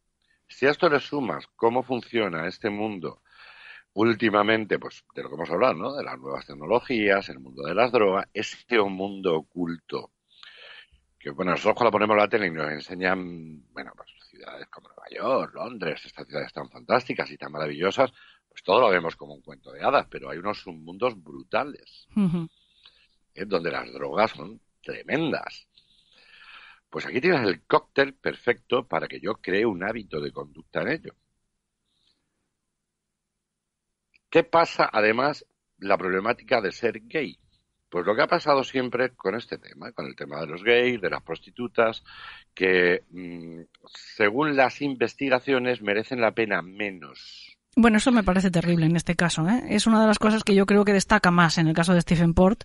Si 0.49 0.67
a 0.67 0.71
esto 0.71 0.89
le 0.89 1.01
sumas 1.01 1.47
cómo 1.57 1.83
funciona 1.83 2.47
este 2.47 2.71
mundo 2.71 3.23
últimamente, 3.95 4.79
pues 4.79 5.05
de 5.15 5.23
lo 5.23 5.29
que 5.29 5.35
hemos 5.37 5.51
hablado, 5.51 5.75
¿no? 5.75 5.95
De 5.95 6.05
las 6.05 6.19
nuevas 6.19 6.47
tecnologías, 6.47 7.29
el 7.29 7.41
mundo 7.41 7.63
de 7.63 7.75
las 7.75 7.93
drogas, 7.93 8.29
ese 8.33 8.81
mundo 8.83 9.37
oculto. 9.37 10.13
Que 11.19 11.31
bueno, 11.31 11.53
nosotros 11.53 11.77
cuando 11.77 11.93
ponemos 11.93 12.17
la 12.17 12.29
tele 12.29 12.49
y 12.49 12.51
nos 12.51 12.71
enseñan, 12.71 13.65
bueno, 13.73 13.93
pues 13.97 14.11
ciudades 14.29 14.69
como 14.69 14.89
Nueva 14.89 15.09
York, 15.11 15.55
Londres, 15.55 16.03
estas 16.05 16.27
ciudades 16.27 16.53
tan 16.53 16.69
fantásticas 16.69 17.31
y 17.31 17.37
tan 17.37 17.53
maravillosas, 17.53 18.13
pues 18.49 18.63
todo 18.63 18.81
lo 18.81 18.91
vemos 18.91 19.17
como 19.17 19.35
un 19.35 19.43
cuento 19.43 19.73
de 19.73 19.83
hadas, 19.83 20.07
pero 20.11 20.31
hay 20.31 20.39
unos 20.39 20.61
submundos 20.61 21.23
brutales. 21.23 22.07
¿eh? 23.35 23.45
donde 23.47 23.71
las 23.71 23.93
drogas 23.93 24.31
son 24.31 24.61
tremendas. 24.83 25.67
Pues 26.95 27.07
aquí 27.07 27.21
tienes 27.21 27.41
el 27.41 27.67
cóctel 27.67 28.15
perfecto 28.15 28.87
para 28.87 29.09
que 29.09 29.19
yo 29.19 29.35
cree 29.41 29.67
un 29.67 29.83
hábito 29.83 30.21
de 30.21 30.31
conducta 30.31 30.83
en 30.83 30.91
ello. 30.91 31.17
¿Qué 34.31 34.45
pasa 34.45 34.89
además 34.93 35.45
la 35.79 35.99
problemática 35.99 36.61
de 36.61 36.71
ser 36.71 37.01
gay? 37.09 37.37
Pues 37.89 38.07
lo 38.07 38.15
que 38.15 38.23
ha 38.23 38.29
pasado 38.29 38.63
siempre 38.63 39.11
con 39.17 39.35
este 39.35 39.59
tema, 39.59 39.91
con 39.91 40.07
el 40.07 40.15
tema 40.15 40.39
de 40.39 40.47
los 40.47 40.63
gays, 40.63 41.01
de 41.01 41.11
las 41.11 41.25
prostitutas, 41.25 42.05
que 42.55 43.03
mm, 43.11 43.63
según 43.87 44.55
las 44.55 44.81
investigaciones 44.81 45.83
merecen 45.83 46.21
la 46.21 46.31
pena 46.31 46.63
menos 46.63 47.54
Bueno, 47.77 47.97
eso 47.99 48.13
me 48.13 48.23
parece 48.23 48.51
terrible 48.51 48.87
en 48.87 48.95
este 48.97 49.17
caso. 49.17 49.49
¿eh? 49.49 49.63
Es 49.71 49.87
una 49.87 50.01
de 50.01 50.07
las 50.07 50.19
cosas 50.19 50.45
que 50.45 50.55
yo 50.55 50.65
creo 50.67 50.85
que 50.85 50.93
destaca 50.93 51.31
más 51.31 51.59
en 51.59 51.67
el 51.67 51.75
caso 51.75 51.93
de 51.95 52.01
Stephen 52.01 52.35
Port, 52.35 52.65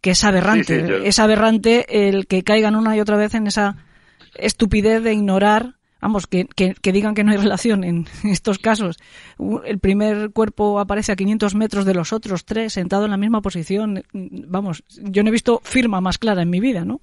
que 0.00 0.10
es 0.12 0.24
aberrante. 0.24 0.80
Sí, 0.80 0.86
sí, 0.86 0.90
yo- 0.90 0.96
Es 1.04 1.18
aberrante 1.18 2.08
el 2.08 2.26
que 2.26 2.42
caigan 2.42 2.74
una 2.76 2.96
y 2.96 3.00
otra 3.00 3.16
vez 3.16 3.34
en 3.34 3.46
esa 3.46 3.76
estupidez 4.34 5.02
de 5.02 5.12
ignorar, 5.12 5.74
vamos, 6.00 6.26
que, 6.26 6.46
que, 6.46 6.74
que 6.74 6.92
digan 6.92 7.14
que 7.14 7.24
no 7.24 7.32
hay 7.32 7.36
relación 7.38 7.84
en 7.84 8.06
estos 8.24 8.58
casos. 8.58 8.96
El 9.64 9.78
primer 9.78 10.30
cuerpo 10.30 10.80
aparece 10.80 11.12
a 11.12 11.16
500 11.16 11.54
metros 11.54 11.84
de 11.84 11.94
los 11.94 12.12
otros 12.12 12.44
tres, 12.44 12.72
sentado 12.72 13.04
en 13.04 13.10
la 13.10 13.16
misma 13.16 13.40
posición. 13.42 14.02
Vamos, 14.12 14.84
yo 15.02 15.22
no 15.22 15.28
he 15.28 15.32
visto 15.32 15.60
firma 15.64 16.00
más 16.00 16.18
clara 16.18 16.42
en 16.42 16.50
mi 16.50 16.60
vida, 16.60 16.84
¿no? 16.84 17.00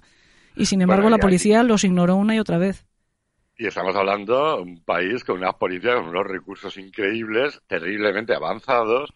Y 0.56 0.66
sin 0.68 0.82
embargo 0.82 1.04
Bueno, 1.04 1.18
la 1.18 1.22
policía 1.22 1.64
los 1.64 1.84
ignoró 1.84 2.16
una 2.16 2.36
y 2.36 2.40
otra 2.40 2.58
vez. 2.58 2.86
Y 3.56 3.68
estamos 3.68 3.96
hablando 3.96 4.58
de 4.58 4.62
un 4.64 4.84
país 4.84 5.24
con 5.24 5.38
unas 5.38 5.54
policías 5.56 5.96
con 5.96 6.10
unos 6.10 6.26
recursos 6.26 6.76
increíbles, 6.78 7.62
terriblemente 7.68 8.34
avanzados. 8.34 9.14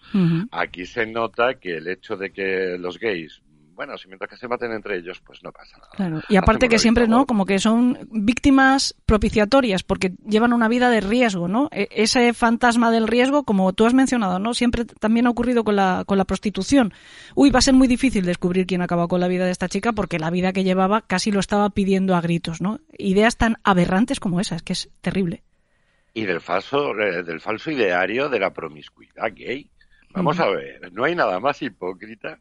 Aquí 0.51 0.85
se 0.85 1.07
nota 1.07 1.55
que 1.59 1.77
el 1.77 1.87
hecho 1.87 2.15
de 2.17 2.31
que 2.31 2.77
los 2.77 2.99
gays, 2.99 3.41
bueno, 3.77 3.95
si 3.95 4.07
mientras 4.07 4.31
que 4.31 4.37
se 4.37 4.47
maten 4.47 4.71
entre 4.71 4.97
ellos, 4.97 5.21
pues 5.23 5.43
no 5.43 5.51
pasa 5.51 5.77
nada. 5.77 5.91
Claro. 5.95 6.21
Y 6.27 6.35
aparte 6.35 6.65
Hacemos 6.65 6.69
que 6.71 6.79
siempre, 6.79 7.07
¿no? 7.07 7.27
Como 7.27 7.45
que 7.45 7.59
son 7.59 7.99
víctimas 8.11 8.95
propiciatorias 9.05 9.83
porque 9.83 10.13
llevan 10.27 10.51
una 10.51 10.67
vida 10.67 10.89
de 10.89 10.99
riesgo, 10.99 11.47
¿no? 11.47 11.69
E- 11.71 11.87
ese 11.91 12.33
fantasma 12.33 12.89
del 12.89 13.07
riesgo, 13.07 13.43
como 13.43 13.71
tú 13.73 13.85
has 13.85 13.93
mencionado, 13.93 14.39
¿no? 14.39 14.55
Siempre 14.55 14.85
también 14.85 15.27
ha 15.27 15.29
ocurrido 15.29 15.63
con 15.63 15.75
la, 15.75 16.05
con 16.07 16.17
la 16.17 16.25
prostitución. 16.25 16.91
Uy, 17.35 17.51
va 17.51 17.59
a 17.59 17.61
ser 17.61 17.75
muy 17.75 17.87
difícil 17.87 18.25
descubrir 18.25 18.65
quién 18.65 18.81
acabó 18.81 19.07
con 19.07 19.19
la 19.19 19.27
vida 19.27 19.45
de 19.45 19.51
esta 19.51 19.69
chica 19.69 19.93
porque 19.93 20.17
la 20.17 20.31
vida 20.31 20.53
que 20.53 20.63
llevaba 20.63 21.01
casi 21.01 21.31
lo 21.31 21.39
estaba 21.39 21.69
pidiendo 21.69 22.15
a 22.15 22.21
gritos, 22.21 22.59
¿no? 22.61 22.79
Ideas 22.97 23.37
tan 23.37 23.57
aberrantes 23.63 24.19
como 24.19 24.39
esa, 24.39 24.55
es 24.55 24.63
que 24.63 24.73
es 24.73 24.89
terrible. 25.01 25.43
Y 26.15 26.25
del 26.25 26.41
falso, 26.41 26.99
eh, 26.99 27.21
del 27.21 27.39
falso 27.41 27.69
ideario 27.69 28.27
de 28.27 28.39
la 28.39 28.51
promiscuidad 28.51 29.31
gay. 29.35 29.69
Vamos 30.15 30.39
a 30.39 30.47
ver, 30.47 30.91
no 30.93 31.03
hay 31.03 31.13
nada 31.13 31.39
más 31.39 31.61
hipócrita 31.61 32.39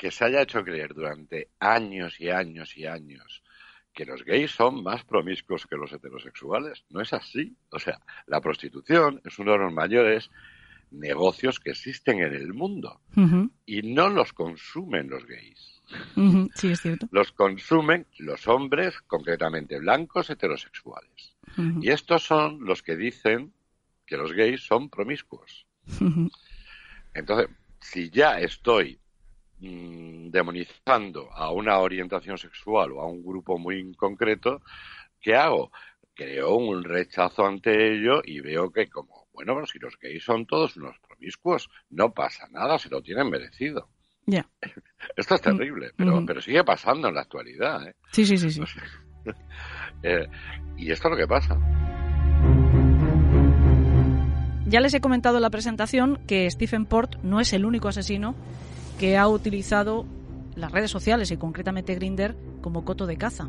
que 0.00 0.10
se 0.10 0.24
haya 0.24 0.40
hecho 0.40 0.64
creer 0.64 0.94
durante 0.94 1.50
años 1.58 2.18
y 2.22 2.30
años 2.30 2.74
y 2.74 2.86
años 2.86 3.42
que 3.92 4.06
los 4.06 4.24
gays 4.24 4.50
son 4.50 4.82
más 4.82 5.04
promiscuos 5.04 5.66
que 5.66 5.76
los 5.76 5.92
heterosexuales. 5.92 6.86
No 6.88 7.02
es 7.02 7.12
así. 7.12 7.54
O 7.68 7.78
sea, 7.78 8.00
la 8.26 8.40
prostitución 8.40 9.20
es 9.26 9.38
uno 9.38 9.52
de 9.52 9.58
los 9.58 9.74
mayores 9.74 10.30
negocios 10.90 11.60
que 11.60 11.72
existen 11.72 12.20
en 12.20 12.32
el 12.32 12.54
mundo 12.54 13.02
y 13.66 13.82
no 13.82 14.08
los 14.08 14.32
consumen 14.32 15.10
los 15.10 15.26
gays. 15.26 15.82
Sí, 16.54 16.68
es 16.68 16.80
cierto. 16.80 17.06
Los 17.10 17.32
consumen 17.32 18.06
los 18.20 18.48
hombres, 18.48 18.98
concretamente 19.02 19.78
blancos 19.80 20.30
heterosexuales. 20.30 21.36
Y 21.82 21.90
estos 21.90 22.22
son 22.22 22.64
los 22.64 22.82
que 22.82 22.96
dicen 22.96 23.52
que 24.06 24.16
los 24.16 24.32
gays 24.32 24.62
son 24.62 24.88
promiscuos. 24.88 25.66
Entonces, 27.12 27.48
si 27.80 28.08
ya 28.08 28.40
estoy 28.40 28.98
mm, 29.60 30.30
demonizando 30.30 31.30
a 31.32 31.50
una 31.52 31.78
orientación 31.78 32.38
sexual 32.38 32.92
o 32.92 33.00
a 33.00 33.06
un 33.06 33.22
grupo 33.22 33.58
muy 33.58 33.94
concreto, 33.94 34.60
¿qué 35.20 35.34
hago? 35.34 35.70
Creo 36.14 36.56
un 36.56 36.84
rechazo 36.84 37.46
ante 37.46 37.94
ello 37.94 38.20
y 38.24 38.40
veo 38.40 38.70
que 38.70 38.88
como, 38.88 39.28
bueno, 39.32 39.64
si 39.66 39.78
los 39.78 39.98
gays 39.98 40.24
son 40.24 40.46
todos 40.46 40.76
unos 40.76 40.98
promiscuos, 41.06 41.68
no 41.90 42.12
pasa 42.12 42.46
nada, 42.50 42.78
se 42.78 42.90
lo 42.90 43.00
tienen 43.02 43.30
merecido. 43.30 43.88
Ya. 44.26 44.46
Esto 45.16 45.34
es 45.34 45.40
terrible, 45.40 45.92
pero, 45.96 46.16
Ujú. 46.16 46.26
pero 46.26 46.40
sigue 46.40 46.64
pasando 46.64 47.08
en 47.08 47.14
la 47.14 47.22
actualidad. 47.22 47.88
¿eh? 47.88 47.94
Sí, 48.12 48.24
sí, 48.24 48.36
sí, 48.36 48.50
sí. 48.50 48.62
Eh, 50.02 50.26
y 50.78 50.90
esto 50.90 51.08
es 51.08 51.10
lo 51.12 51.16
que 51.18 51.26
pasa. 51.26 51.58
Ya 54.66 54.80
les 54.80 54.94
he 54.94 55.00
comentado 55.00 55.36
en 55.36 55.42
la 55.42 55.50
presentación 55.50 56.18
que 56.26 56.50
Stephen 56.50 56.86
Port 56.86 57.16
no 57.22 57.38
es 57.38 57.52
el 57.52 57.66
único 57.66 57.88
asesino 57.88 58.34
que 59.00 59.16
ha 59.16 59.26
utilizado 59.26 60.04
las 60.56 60.72
redes 60.72 60.90
sociales 60.90 61.30
y 61.30 61.38
concretamente 61.38 61.94
Grinder 61.94 62.36
como 62.60 62.84
coto 62.84 63.06
de 63.06 63.16
caza. 63.16 63.48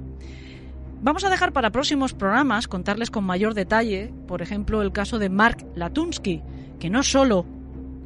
Vamos 1.02 1.26
a 1.26 1.30
dejar 1.30 1.52
para 1.52 1.72
próximos 1.72 2.14
programas 2.14 2.70
contarles 2.70 3.12
con 3.12 3.26
mayor 3.26 3.54
detalle, 3.54 4.14
por 4.30 4.42
ejemplo, 4.42 4.82
el 4.82 4.94
caso 4.94 5.20
de 5.20 5.28
Mark 5.28 5.68
Latunsky, 5.76 6.42
que 6.80 6.90
no 6.90 7.04
solo 7.04 7.46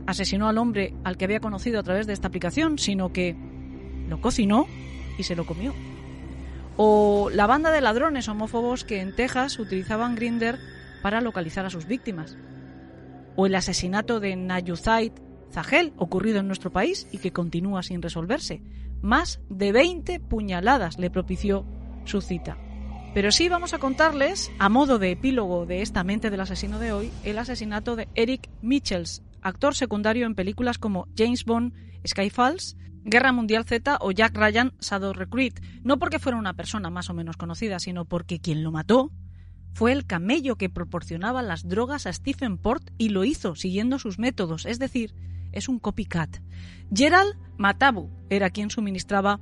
asesinó 0.07 0.47
al 0.47 0.57
hombre 0.57 0.95
al 1.03 1.17
que 1.17 1.25
había 1.25 1.39
conocido 1.39 1.79
a 1.79 1.83
través 1.83 2.07
de 2.07 2.13
esta 2.13 2.29
aplicación, 2.29 2.79
sino 2.79 3.13
que 3.13 3.35
lo 4.09 4.19
cocinó 4.19 4.65
y 5.19 5.21
se 5.21 5.35
lo 5.35 5.45
comió. 5.45 5.71
O 6.77 7.29
la 7.31 7.45
banda 7.45 7.69
de 7.69 7.81
ladrones 7.81 8.27
homófobos 8.27 8.83
que 8.85 9.01
en 9.01 9.15
Texas 9.15 9.59
utilizaban 9.59 10.15
Grinder 10.15 10.57
para 11.03 11.21
localizar 11.21 11.63
a 11.67 11.69
sus 11.69 11.85
víctimas 11.85 12.37
o 13.35 13.45
el 13.45 13.53
asesinato 13.53 14.19
de 14.19 14.35
Nayuzaid 14.35 15.11
Zahel, 15.51 15.93
ocurrido 15.97 16.39
en 16.39 16.47
nuestro 16.47 16.71
país 16.71 17.07
y 17.11 17.17
que 17.17 17.31
continúa 17.31 17.83
sin 17.83 18.01
resolverse. 18.01 18.61
Más 19.01 19.39
de 19.49 19.71
20 19.71 20.19
puñaladas 20.19 20.97
le 20.97 21.09
propició 21.09 21.65
su 22.05 22.21
cita. 22.21 22.57
Pero 23.13 23.31
sí 23.31 23.47
vamos 23.47 23.73
a 23.73 23.77
contarles, 23.77 24.51
a 24.59 24.67
modo 24.67 24.99
de 24.99 25.11
epílogo 25.11 25.65
de 25.65 25.81
esta 25.81 26.03
mente 26.03 26.29
del 26.29 26.41
asesino 26.41 26.79
de 26.79 26.91
hoy, 26.91 27.11
el 27.23 27.37
asesinato 27.37 27.95
de 27.95 28.09
Eric 28.13 28.49
Mitchells, 28.61 29.23
actor 29.41 29.73
secundario 29.73 30.25
en 30.25 30.35
películas 30.35 30.77
como 30.77 31.07
James 31.17 31.45
Bond, 31.45 31.73
Skyfalls, 32.05 32.75
Guerra 33.05 33.31
Mundial 33.31 33.63
Z 33.63 33.99
o 34.01 34.11
Jack 34.11 34.35
Ryan, 34.35 34.73
Shadow 34.81 35.13
Recruit. 35.13 35.59
No 35.83 35.97
porque 35.97 36.19
fuera 36.19 36.37
una 36.37 36.55
persona 36.55 36.89
más 36.89 37.09
o 37.09 37.13
menos 37.13 37.37
conocida, 37.37 37.79
sino 37.79 38.05
porque 38.05 38.39
quien 38.39 38.63
lo 38.63 38.71
mató 38.71 39.11
fue 39.73 39.91
el 39.91 40.05
camello 40.05 40.55
que 40.55 40.69
proporcionaba 40.69 41.41
las 41.41 41.67
drogas 41.67 42.07
a 42.07 42.13
Stephen 42.13 42.57
Port 42.57 42.89
y 42.97 43.09
lo 43.09 43.23
hizo 43.23 43.55
siguiendo 43.55 43.99
sus 43.99 44.19
métodos, 44.19 44.65
es 44.65 44.79
decir, 44.79 45.13
es 45.55 45.67
un 45.67 45.79
copycat. 45.79 46.37
Gerald 46.93 47.35
Matabu 47.57 48.11
era 48.29 48.51
quien 48.51 48.69
suministraba 48.69 49.39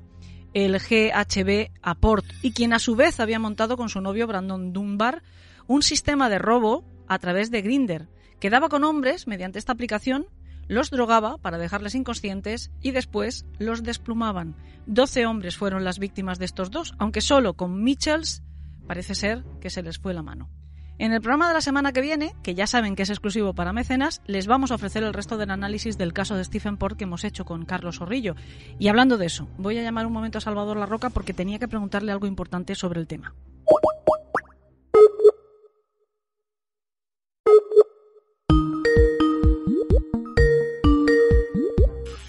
el 0.53 0.77
GHB 0.77 1.71
a 1.81 1.95
Port 1.95 2.25
y 2.41 2.51
quien 2.51 2.73
a 2.73 2.79
su 2.79 2.95
vez 2.95 3.19
había 3.19 3.39
montado 3.39 3.75
con 3.75 3.89
su 3.89 3.99
novio 4.01 4.27
Brandon 4.27 4.71
Dunbar 4.71 5.23
un 5.67 5.81
sistema 5.81 6.29
de 6.29 6.39
robo 6.39 6.85
a 7.07 7.19
través 7.19 7.51
de 7.51 7.61
Grinder, 7.61 8.09
que 8.39 8.49
daba 8.49 8.69
con 8.69 8.83
hombres 8.83 9.27
mediante 9.27 9.59
esta 9.59 9.73
aplicación, 9.73 10.27
los 10.67 10.89
drogaba 10.89 11.37
para 11.37 11.57
dejarles 11.57 11.95
inconscientes 11.95 12.71
y 12.81 12.91
después 12.91 13.45
los 13.59 13.83
desplumaban. 13.83 14.55
Doce 14.85 15.25
hombres 15.25 15.57
fueron 15.57 15.83
las 15.83 15.99
víctimas 15.99 16.39
de 16.39 16.45
estos 16.45 16.71
dos, 16.71 16.93
aunque 16.99 17.21
solo 17.21 17.55
con 17.55 17.83
Mitchells 17.83 18.43
parece 18.87 19.15
ser 19.15 19.43
que 19.59 19.69
se 19.69 19.83
les 19.83 19.97
fue 19.97 20.13
la 20.13 20.23
mano. 20.23 20.49
En 20.99 21.11
el 21.11 21.21
programa 21.21 21.47
de 21.47 21.55
la 21.55 21.61
semana 21.61 21.91
que 21.91 22.01
viene, 22.01 22.35
que 22.43 22.53
ya 22.53 22.67
saben 22.67 22.95
que 22.95 23.01
es 23.03 23.09
exclusivo 23.09 23.53
para 23.53 23.73
mecenas, 23.73 24.21
les 24.27 24.45
vamos 24.45 24.71
a 24.71 24.75
ofrecer 24.75 25.03
el 25.03 25.13
resto 25.13 25.37
del 25.37 25.49
análisis 25.49 25.97
del 25.97 26.13
caso 26.13 26.35
de 26.35 26.43
Stephen 26.43 26.77
Port 26.77 26.97
que 26.97 27.05
hemos 27.05 27.23
hecho 27.23 27.45
con 27.45 27.65
Carlos 27.65 27.97
Zorrillo. 27.97 28.35
Y 28.77 28.89
hablando 28.89 29.17
de 29.17 29.25
eso, 29.25 29.47
voy 29.57 29.77
a 29.79 29.81
llamar 29.81 30.05
un 30.05 30.13
momento 30.13 30.37
a 30.37 30.41
Salvador 30.41 30.77
La 30.77 30.85
Roca 30.85 31.09
porque 31.09 31.33
tenía 31.33 31.57
que 31.57 31.67
preguntarle 31.67 32.11
algo 32.11 32.27
importante 32.27 32.75
sobre 32.75 32.99
el 32.99 33.07
tema. 33.07 33.33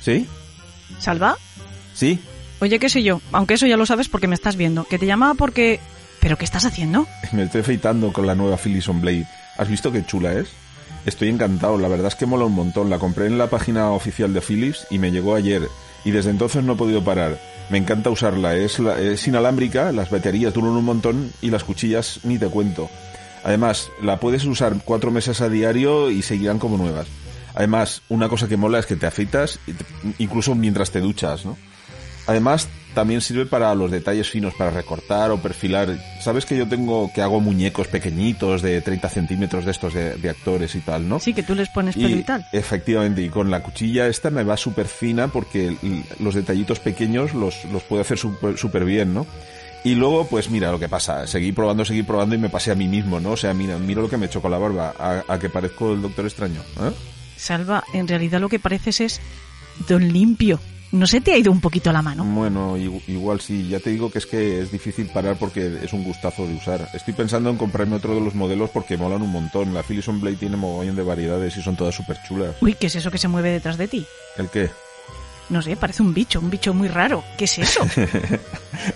¿Sí? 0.00 0.26
¿Salva? 0.98 1.36
Sí. 1.94 2.18
Oye, 2.60 2.78
qué 2.78 2.88
sé 2.88 3.02
yo, 3.02 3.20
aunque 3.32 3.54
eso 3.54 3.66
ya 3.66 3.76
lo 3.76 3.84
sabes 3.86 4.08
porque 4.08 4.26
me 4.26 4.34
estás 4.34 4.56
viendo, 4.56 4.84
que 4.84 4.98
te 4.98 5.06
llamaba 5.06 5.34
porque... 5.34 5.80
¿Pero 6.24 6.38
qué 6.38 6.44
estás 6.46 6.64
haciendo? 6.64 7.06
Me 7.32 7.42
estoy 7.42 7.60
afeitando 7.60 8.10
con 8.10 8.26
la 8.26 8.34
nueva 8.34 8.56
Philips 8.56 8.88
on 8.88 9.02
Blade. 9.02 9.26
¿Has 9.58 9.68
visto 9.68 9.92
qué 9.92 10.04
chula 10.06 10.32
es? 10.32 10.48
Estoy 11.04 11.28
encantado, 11.28 11.76
la 11.76 11.86
verdad 11.86 12.06
es 12.08 12.14
que 12.14 12.24
mola 12.24 12.46
un 12.46 12.54
montón. 12.54 12.88
La 12.88 12.98
compré 12.98 13.26
en 13.26 13.36
la 13.36 13.48
página 13.48 13.90
oficial 13.90 14.32
de 14.32 14.40
Philips 14.40 14.86
y 14.90 14.98
me 14.98 15.10
llegó 15.12 15.34
ayer. 15.34 15.68
Y 16.02 16.12
desde 16.12 16.30
entonces 16.30 16.64
no 16.64 16.72
he 16.72 16.76
podido 16.76 17.04
parar. 17.04 17.38
Me 17.68 17.76
encanta 17.76 18.08
usarla. 18.08 18.56
Es, 18.56 18.78
la- 18.78 18.98
es 18.98 19.28
inalámbrica, 19.28 19.92
las 19.92 20.08
baterías 20.08 20.54
duran 20.54 20.70
un 20.70 20.84
montón 20.86 21.30
y 21.42 21.50
las 21.50 21.62
cuchillas 21.62 22.20
ni 22.24 22.38
te 22.38 22.46
cuento. 22.48 22.88
Además, 23.44 23.90
la 24.02 24.18
puedes 24.18 24.46
usar 24.46 24.74
cuatro 24.82 25.10
meses 25.10 25.42
a 25.42 25.50
diario 25.50 26.10
y 26.10 26.22
seguirán 26.22 26.58
como 26.58 26.78
nuevas. 26.78 27.06
Además, 27.54 28.00
una 28.08 28.30
cosa 28.30 28.48
que 28.48 28.56
mola 28.56 28.78
es 28.78 28.86
que 28.86 28.96
te 28.96 29.06
afeitas 29.06 29.60
incluso 30.18 30.54
mientras 30.54 30.90
te 30.90 31.00
duchas, 31.00 31.44
¿no? 31.44 31.58
Además, 32.26 32.68
también 32.94 33.20
sirve 33.20 33.46
para 33.46 33.74
los 33.74 33.90
detalles 33.90 34.30
finos, 34.30 34.54
para 34.54 34.70
recortar 34.70 35.30
o 35.30 35.38
perfilar. 35.38 35.98
Sabes 36.20 36.46
que 36.46 36.56
yo 36.56 36.66
tengo, 36.66 37.10
que 37.12 37.20
hago 37.20 37.40
muñecos 37.40 37.88
pequeñitos 37.88 38.62
de 38.62 38.80
30 38.80 39.08
centímetros 39.08 39.64
de 39.64 39.70
estos 39.70 39.92
de, 39.92 40.16
de 40.16 40.30
actores 40.30 40.74
y 40.74 40.80
tal, 40.80 41.08
¿no? 41.08 41.20
Sí, 41.20 41.34
que 41.34 41.42
tú 41.42 41.54
les 41.54 41.68
pones 41.68 41.96
pelo 41.96 42.16
y, 42.16 42.22
tal. 42.22 42.46
Efectivamente, 42.52 43.22
y 43.22 43.28
con 43.28 43.50
la 43.50 43.62
cuchilla 43.62 44.06
esta 44.06 44.30
me 44.30 44.44
va 44.44 44.56
súper 44.56 44.86
fina 44.86 45.28
porque 45.28 45.76
los 46.20 46.34
detallitos 46.34 46.80
pequeños 46.80 47.34
los, 47.34 47.64
los 47.66 47.82
puedo 47.82 48.02
hacer 48.02 48.18
súper 48.18 48.84
bien, 48.84 49.12
¿no? 49.12 49.26
Y 49.84 49.96
luego, 49.96 50.26
pues 50.26 50.48
mira 50.48 50.72
lo 50.72 50.80
que 50.80 50.88
pasa, 50.88 51.26
seguí 51.26 51.52
probando, 51.52 51.84
seguí 51.84 52.02
probando 52.02 52.34
y 52.34 52.38
me 52.38 52.48
pasé 52.48 52.70
a 52.70 52.74
mí 52.74 52.88
mismo, 52.88 53.20
¿no? 53.20 53.32
O 53.32 53.36
sea, 53.36 53.52
mira, 53.52 53.76
mira 53.76 54.00
lo 54.00 54.08
que 54.08 54.16
me 54.16 54.24
he 54.24 54.28
hecho 54.28 54.40
con 54.40 54.50
la 54.50 54.56
barba, 54.56 54.94
a, 54.98 55.22
a 55.28 55.38
que 55.38 55.50
parezco 55.50 55.92
el 55.92 56.00
doctor 56.00 56.24
extraño, 56.24 56.60
¿eh? 56.80 56.90
Salva, 57.36 57.84
en 57.92 58.08
realidad 58.08 58.40
lo 58.40 58.48
que 58.48 58.58
pareces 58.58 59.00
es 59.00 59.20
don 59.86 60.10
limpio. 60.12 60.58
¿No 60.94 61.06
se 61.08 61.20
te 61.20 61.32
ha 61.32 61.36
ido 61.36 61.50
un 61.50 61.60
poquito 61.60 61.90
la 61.92 62.02
mano? 62.02 62.24
Bueno, 62.24 62.76
igu- 62.78 63.02
igual 63.08 63.40
sí. 63.40 63.68
Ya 63.68 63.80
te 63.80 63.90
digo 63.90 64.10
que 64.12 64.18
es 64.18 64.26
que 64.26 64.60
es 64.60 64.70
difícil 64.70 65.06
parar 65.08 65.36
porque 65.38 65.80
es 65.82 65.92
un 65.92 66.04
gustazo 66.04 66.46
de 66.46 66.54
usar. 66.54 66.88
Estoy 66.94 67.14
pensando 67.14 67.50
en 67.50 67.56
comprarme 67.56 67.96
otro 67.96 68.14
de 68.14 68.20
los 68.20 68.34
modelos 68.34 68.70
porque 68.70 68.96
molan 68.96 69.20
un 69.22 69.30
montón. 69.32 69.74
La 69.74 69.82
Philips 69.82 70.06
Blade 70.20 70.36
tiene 70.36 70.56
mogollón 70.56 70.94
de 70.94 71.02
variedades 71.02 71.56
y 71.56 71.62
son 71.62 71.74
todas 71.76 71.94
súper 71.96 72.16
chulas. 72.28 72.54
Uy, 72.60 72.74
¿qué 72.74 72.86
es 72.86 72.94
eso 72.94 73.10
que 73.10 73.18
se 73.18 73.26
mueve 73.26 73.50
detrás 73.50 73.76
de 73.76 73.88
ti? 73.88 74.06
¿El 74.36 74.48
qué? 74.50 74.70
No 75.50 75.60
sé, 75.60 75.76
parece 75.76 76.02
un 76.02 76.14
bicho, 76.14 76.38
un 76.40 76.48
bicho 76.48 76.72
muy 76.72 76.88
raro. 76.88 77.22
¿Qué 77.36 77.44
es 77.46 77.58
eso? 77.58 77.80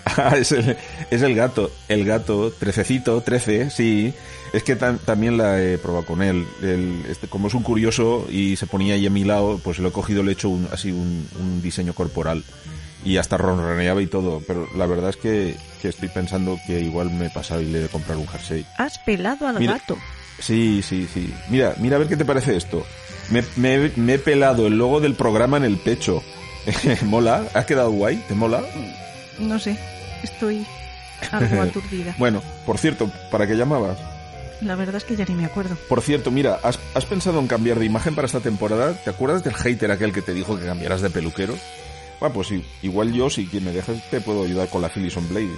Ah, 0.05 0.35
es 0.37 0.51
el, 0.51 0.77
es 1.09 1.21
el 1.21 1.33
gato. 1.35 1.71
El 1.87 2.05
gato, 2.05 2.51
trececito, 2.51 3.21
trece, 3.21 3.69
sí. 3.71 4.13
Es 4.53 4.63
que 4.63 4.77
tam- 4.77 4.97
también 4.99 5.37
la 5.37 5.61
he 5.61 5.77
probado 5.77 6.05
con 6.05 6.21
él. 6.23 6.45
El- 6.61 7.03
este, 7.09 7.27
como 7.27 7.47
es 7.47 7.53
un 7.53 7.63
curioso 7.63 8.25
y 8.29 8.55
se 8.55 8.65
ponía 8.67 8.95
ahí 8.95 9.05
a 9.05 9.09
mi 9.11 9.23
lado, 9.23 9.59
pues 9.63 9.79
lo 9.79 9.89
he 9.89 9.91
cogido, 9.91 10.23
le 10.23 10.31
he 10.31 10.33
hecho 10.33 10.49
un, 10.49 10.67
así 10.71 10.91
un, 10.91 11.27
un 11.39 11.61
diseño 11.61 11.93
corporal. 11.93 12.43
Y 13.05 13.17
hasta 13.17 13.37
ronroneaba 13.37 14.01
y 14.01 14.07
todo. 14.07 14.41
Pero 14.45 14.67
la 14.75 14.85
verdad 14.85 15.11
es 15.11 15.17
que, 15.17 15.55
que 15.81 15.87
estoy 15.89 16.09
pensando 16.09 16.57
que 16.67 16.79
igual 16.81 17.09
me 17.11 17.27
he 17.27 17.29
pasado 17.29 17.61
y 17.61 17.65
le 17.67 17.77
he 17.79 17.81
de 17.83 17.87
comprar 17.89 18.17
un 18.17 18.27
jersey. 18.27 18.65
Has 18.77 18.97
pelado 18.99 19.47
al 19.47 19.59
Mira. 19.59 19.73
gato. 19.73 19.97
Sí, 20.39 20.81
sí, 20.83 21.07
sí. 21.13 21.33
Mira, 21.49 21.75
mira 21.79 21.95
a 21.95 21.99
ver 21.99 22.07
qué 22.07 22.17
te 22.17 22.25
parece 22.25 22.55
esto. 22.57 22.85
Me, 23.29 23.43
me- 23.55 23.91
me 23.95 24.13
he 24.15 24.19
pelado 24.19 24.67
el 24.67 24.77
logo 24.77 24.99
del 24.99 25.13
programa 25.13 25.57
en 25.57 25.63
el 25.65 25.77
pecho. 25.77 26.23
¿Mola? 27.05 27.43
¿Ha 27.53 27.65
quedado 27.65 27.91
guay? 27.91 28.17
¿Te 28.27 28.35
mola? 28.35 28.61
No 29.39 29.59
sé, 29.59 29.77
estoy 30.23 30.65
algo 31.31 31.61
aturdida. 31.61 32.15
Bueno, 32.17 32.41
por 32.65 32.77
cierto, 32.77 33.09
¿para 33.31 33.47
qué 33.47 33.55
llamabas? 33.55 33.97
La 34.61 34.75
verdad 34.75 34.95
es 34.95 35.05
que 35.05 35.15
ya 35.15 35.25
ni 35.25 35.35
me 35.35 35.45
acuerdo. 35.45 35.77
Por 35.87 36.01
cierto, 36.01 36.31
mira, 36.31 36.59
¿has, 36.63 36.79
has 36.93 37.05
pensado 37.05 37.39
en 37.39 37.47
cambiar 37.47 37.79
de 37.79 37.85
imagen 37.85 38.15
para 38.15 38.25
esta 38.25 38.41
temporada? 38.41 38.93
¿Te 38.93 39.09
acuerdas 39.09 39.43
del 39.43 39.53
hater 39.53 39.91
aquel 39.91 40.11
que 40.11 40.21
te 40.21 40.33
dijo 40.33 40.57
que 40.57 40.65
cambiaras 40.65 41.01
de 41.01 41.09
peluquero? 41.09 41.55
Bueno, 42.19 42.35
pues 42.35 42.47
sí, 42.49 42.65
igual 42.81 43.13
yo, 43.13 43.29
si 43.29 43.47
quien 43.47 43.63
me 43.63 43.71
dejas, 43.71 44.09
te 44.09 44.19
puedo 44.19 44.43
ayudar 44.43 44.67
con 44.69 44.81
la 44.81 44.89
Philips 44.89 45.15
on 45.15 45.29
Blade. 45.29 45.49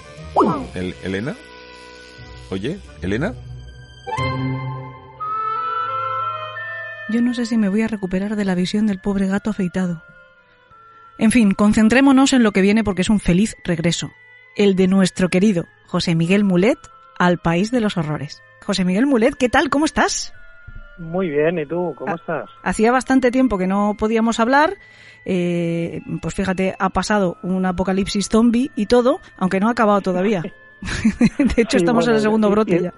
¿El, 0.76 0.96
¿Elena? 1.04 1.36
Oye, 2.52 2.80
¿Elena? 3.02 3.34
Yo 7.10 7.22
no 7.22 7.34
sé 7.34 7.46
si 7.46 7.58
me 7.58 7.70
voy 7.70 7.82
a 7.82 7.88
recuperar 7.88 8.36
de 8.36 8.46
la 8.46 8.56
visión 8.56 8.86
del 8.86 9.00
pobre 9.00 9.28
gato 9.28 9.50
afeitado. 9.50 10.04
En 11.18 11.32
fin, 11.32 11.54
concentrémonos 11.54 12.34
en 12.34 12.44
lo 12.44 12.52
que 12.52 12.62
viene 12.62 12.84
porque 12.84 13.02
es 13.02 13.10
un 13.10 13.20
feliz 13.20 13.56
regreso. 13.64 14.12
El 14.56 14.76
de 14.76 14.88
nuestro 14.88 15.30
querido 15.30 15.66
José 15.88 16.16
Miguel 16.16 16.44
Mulet 16.44 16.78
al 17.18 17.40
país 17.40 17.72
de 17.72 17.82
los 17.82 17.98
horrores. 17.98 18.42
José 18.66 18.86
Miguel 18.86 19.06
Mulet, 19.08 19.36
¿qué 19.36 19.50
tal? 19.50 19.70
¿Cómo 19.70 19.86
estás? 19.86 20.34
Muy 20.98 21.30
bien, 21.30 21.58
¿y 21.58 21.66
tú? 21.66 21.96
¿Cómo 21.98 22.14
estás? 22.16 22.50
Hacía 22.64 22.92
bastante 22.92 23.32
tiempo 23.32 23.58
que 23.58 23.68
no 23.68 23.96
podíamos 23.98 24.40
hablar. 24.40 24.76
eh, 25.26 26.02
pues 26.22 26.34
fíjate, 26.36 26.76
ha 26.80 26.90
pasado 26.90 27.38
un 27.44 27.66
apocalipsis 27.66 28.28
zombie 28.30 28.72
y 28.76 28.86
todo, 28.88 29.20
aunque 29.38 29.60
no 29.60 29.68
ha 29.68 29.72
acabado 29.72 30.02
todavía. 30.02 30.42
de 31.38 31.62
hecho, 31.62 31.72
Sí, 31.72 31.78
estamos 31.78 32.08
en 32.08 32.16
el 32.16 32.22
segundo 32.22 32.48
y- 32.48 32.52
brote 32.52 32.76
y- 32.76 32.84
ya. 32.84 32.94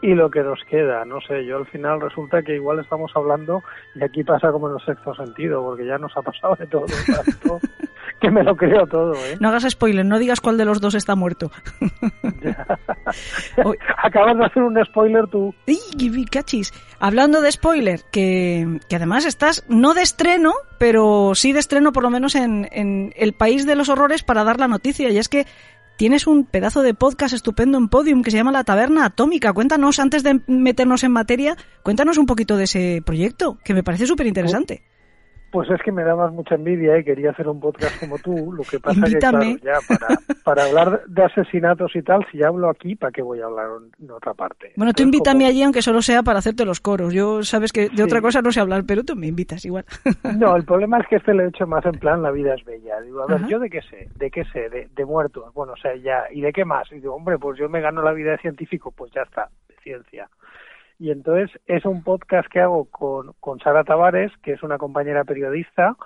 Y 0.00 0.14
lo 0.14 0.30
que 0.30 0.44
nos 0.44 0.60
queda, 0.70 1.04
no 1.04 1.20
sé, 1.20 1.44
yo 1.44 1.56
al 1.56 1.66
final 1.66 2.00
resulta 2.00 2.40
que 2.44 2.54
igual 2.54 2.78
estamos 2.78 3.10
hablando 3.16 3.64
y 3.96 4.04
aquí 4.04 4.22
pasa 4.22 4.52
como 4.52 4.68
en 4.68 4.76
el 4.78 4.84
sexto 4.86 5.12
sentido, 5.16 5.60
porque 5.64 5.84
ya 5.86 5.98
nos 5.98 6.16
ha 6.16 6.22
pasado 6.22 6.54
de 6.54 6.68
todo, 6.68 6.86
tanto 6.86 7.58
que 8.20 8.30
me 8.30 8.42
lo 8.42 8.56
creo 8.56 8.86
todo, 8.86 9.14
¿eh? 9.14 9.36
No 9.40 9.48
hagas 9.48 9.66
spoiler, 9.68 10.04
no 10.04 10.18
digas 10.18 10.40
cuál 10.40 10.58
de 10.58 10.64
los 10.64 10.80
dos 10.80 10.94
está 10.94 11.14
muerto. 11.14 11.50
Acabas 14.02 14.38
de 14.38 14.44
hacer 14.44 14.62
un 14.62 14.84
spoiler 14.84 15.26
tú. 15.28 15.54
¡Ey, 15.66 16.24
cachis! 16.30 16.72
Hablando 17.00 17.40
de 17.40 17.52
spoiler, 17.52 18.02
que, 18.10 18.80
que 18.88 18.96
además 18.96 19.24
estás 19.24 19.64
no 19.68 19.94
de 19.94 20.02
estreno, 20.02 20.52
pero 20.78 21.34
sí 21.34 21.52
de 21.52 21.60
estreno 21.60 21.92
por 21.92 22.02
lo 22.02 22.10
menos 22.10 22.34
en, 22.34 22.68
en 22.72 23.12
el 23.16 23.32
país 23.32 23.66
de 23.66 23.76
los 23.76 23.88
horrores 23.88 24.22
para 24.22 24.44
dar 24.44 24.58
la 24.58 24.68
noticia. 24.68 25.10
Y 25.10 25.18
es 25.18 25.28
que 25.28 25.46
tienes 25.96 26.26
un 26.26 26.44
pedazo 26.44 26.82
de 26.82 26.94
podcast 26.94 27.34
estupendo 27.34 27.78
en 27.78 27.88
Podium 27.88 28.22
que 28.22 28.30
se 28.30 28.36
llama 28.36 28.52
La 28.52 28.64
Taberna 28.64 29.04
Atómica. 29.04 29.52
Cuéntanos, 29.52 29.98
antes 29.98 30.22
de 30.22 30.40
meternos 30.46 31.04
en 31.04 31.12
materia, 31.12 31.56
cuéntanos 31.82 32.18
un 32.18 32.26
poquito 32.26 32.56
de 32.56 32.64
ese 32.64 33.02
proyecto, 33.04 33.58
que 33.64 33.74
me 33.74 33.82
parece 33.82 34.06
súper 34.06 34.26
interesante. 34.26 34.82
Pues 35.50 35.70
es 35.70 35.80
que 35.82 35.92
me 35.92 36.04
dabas 36.04 36.30
mucha 36.30 36.56
envidia 36.56 36.98
y 36.98 37.04
quería 37.04 37.30
hacer 37.30 37.48
un 37.48 37.58
podcast 37.58 37.98
como 38.00 38.18
tú, 38.18 38.52
lo 38.52 38.62
que 38.64 38.78
pasa 38.80 38.98
Invítame. 38.98 39.54
que 39.56 39.60
claro, 39.62 39.80
ya 39.80 39.96
para, 39.98 40.20
para 40.44 40.64
hablar 40.64 41.04
de 41.06 41.22
asesinatos 41.24 41.96
y 41.96 42.02
tal, 42.02 42.26
si 42.30 42.36
ya 42.36 42.48
hablo 42.48 42.68
aquí, 42.68 42.96
¿para 42.96 43.12
qué 43.12 43.22
voy 43.22 43.40
a 43.40 43.46
hablar 43.46 43.66
en- 43.98 44.04
en 44.04 44.10
otra 44.10 44.34
parte? 44.34 44.72
Bueno, 44.76 44.92
tú 44.92 45.02
Entonces, 45.02 45.04
invítame 45.06 45.38
como- 45.44 45.48
allí, 45.48 45.62
aunque 45.62 45.80
solo 45.80 46.02
sea 46.02 46.22
para 46.22 46.40
hacerte 46.40 46.66
los 46.66 46.80
coros. 46.80 47.14
Yo 47.14 47.42
sabes 47.44 47.72
que 47.72 47.88
de 47.88 47.96
Sí. 47.96 48.02
otra 48.02 48.20
cosa 48.20 48.42
no 48.42 48.52
sé 48.52 48.60
hablar, 48.60 48.84
pero 48.86 49.04
tú 49.04 49.16
me 49.16 49.26
invitas 49.26 49.64
igual. 49.64 49.86
No, 50.36 50.54
el 50.54 50.64
problema 50.66 50.98
es 50.98 51.06
que 51.08 51.16
este 51.16 51.32
lo 51.32 51.42
he 51.44 51.48
hecho 51.48 51.66
más 51.66 51.84
en 51.86 51.92
plan 51.92 52.22
la 52.22 52.30
vida 52.30 52.54
es 52.54 52.62
bella. 52.66 53.00
Digo, 53.00 53.22
a 53.22 53.26
ver, 53.26 53.38
Ajá. 53.38 53.48
¿yo 53.48 53.58
de 53.58 53.70
qué 53.70 53.80
sé? 53.82 54.08
¿De 54.16 54.30
qué 54.30 54.44
sé? 54.52 54.68
De, 54.68 54.88
de 54.94 55.04
muertos. 55.06 55.54
Bueno, 55.54 55.72
o 55.72 55.76
sea, 55.76 55.96
ya. 55.96 56.24
¿Y 56.30 56.42
de 56.42 56.52
qué 56.52 56.66
más? 56.66 56.92
Y 56.92 56.96
digo, 56.96 57.14
hombre, 57.14 57.38
pues 57.38 57.58
yo 57.58 57.70
me 57.70 57.80
gano 57.80 58.02
la 58.02 58.12
vida 58.12 58.32
de 58.32 58.38
científico. 58.38 58.90
Pues 58.94 59.10
ya 59.14 59.22
está, 59.22 59.48
de 59.68 59.74
ciencia. 59.82 60.28
Y 60.98 61.10
entonces 61.10 61.50
es 61.66 61.84
un 61.84 62.02
podcast 62.02 62.48
que 62.48 62.60
hago 62.60 62.86
con, 62.86 63.32
con 63.40 63.60
Sara 63.60 63.84
Tavares, 63.84 64.32
que 64.42 64.52
es 64.52 64.62
una 64.62 64.78
compañera 64.78 65.24
periodista, 65.24 65.96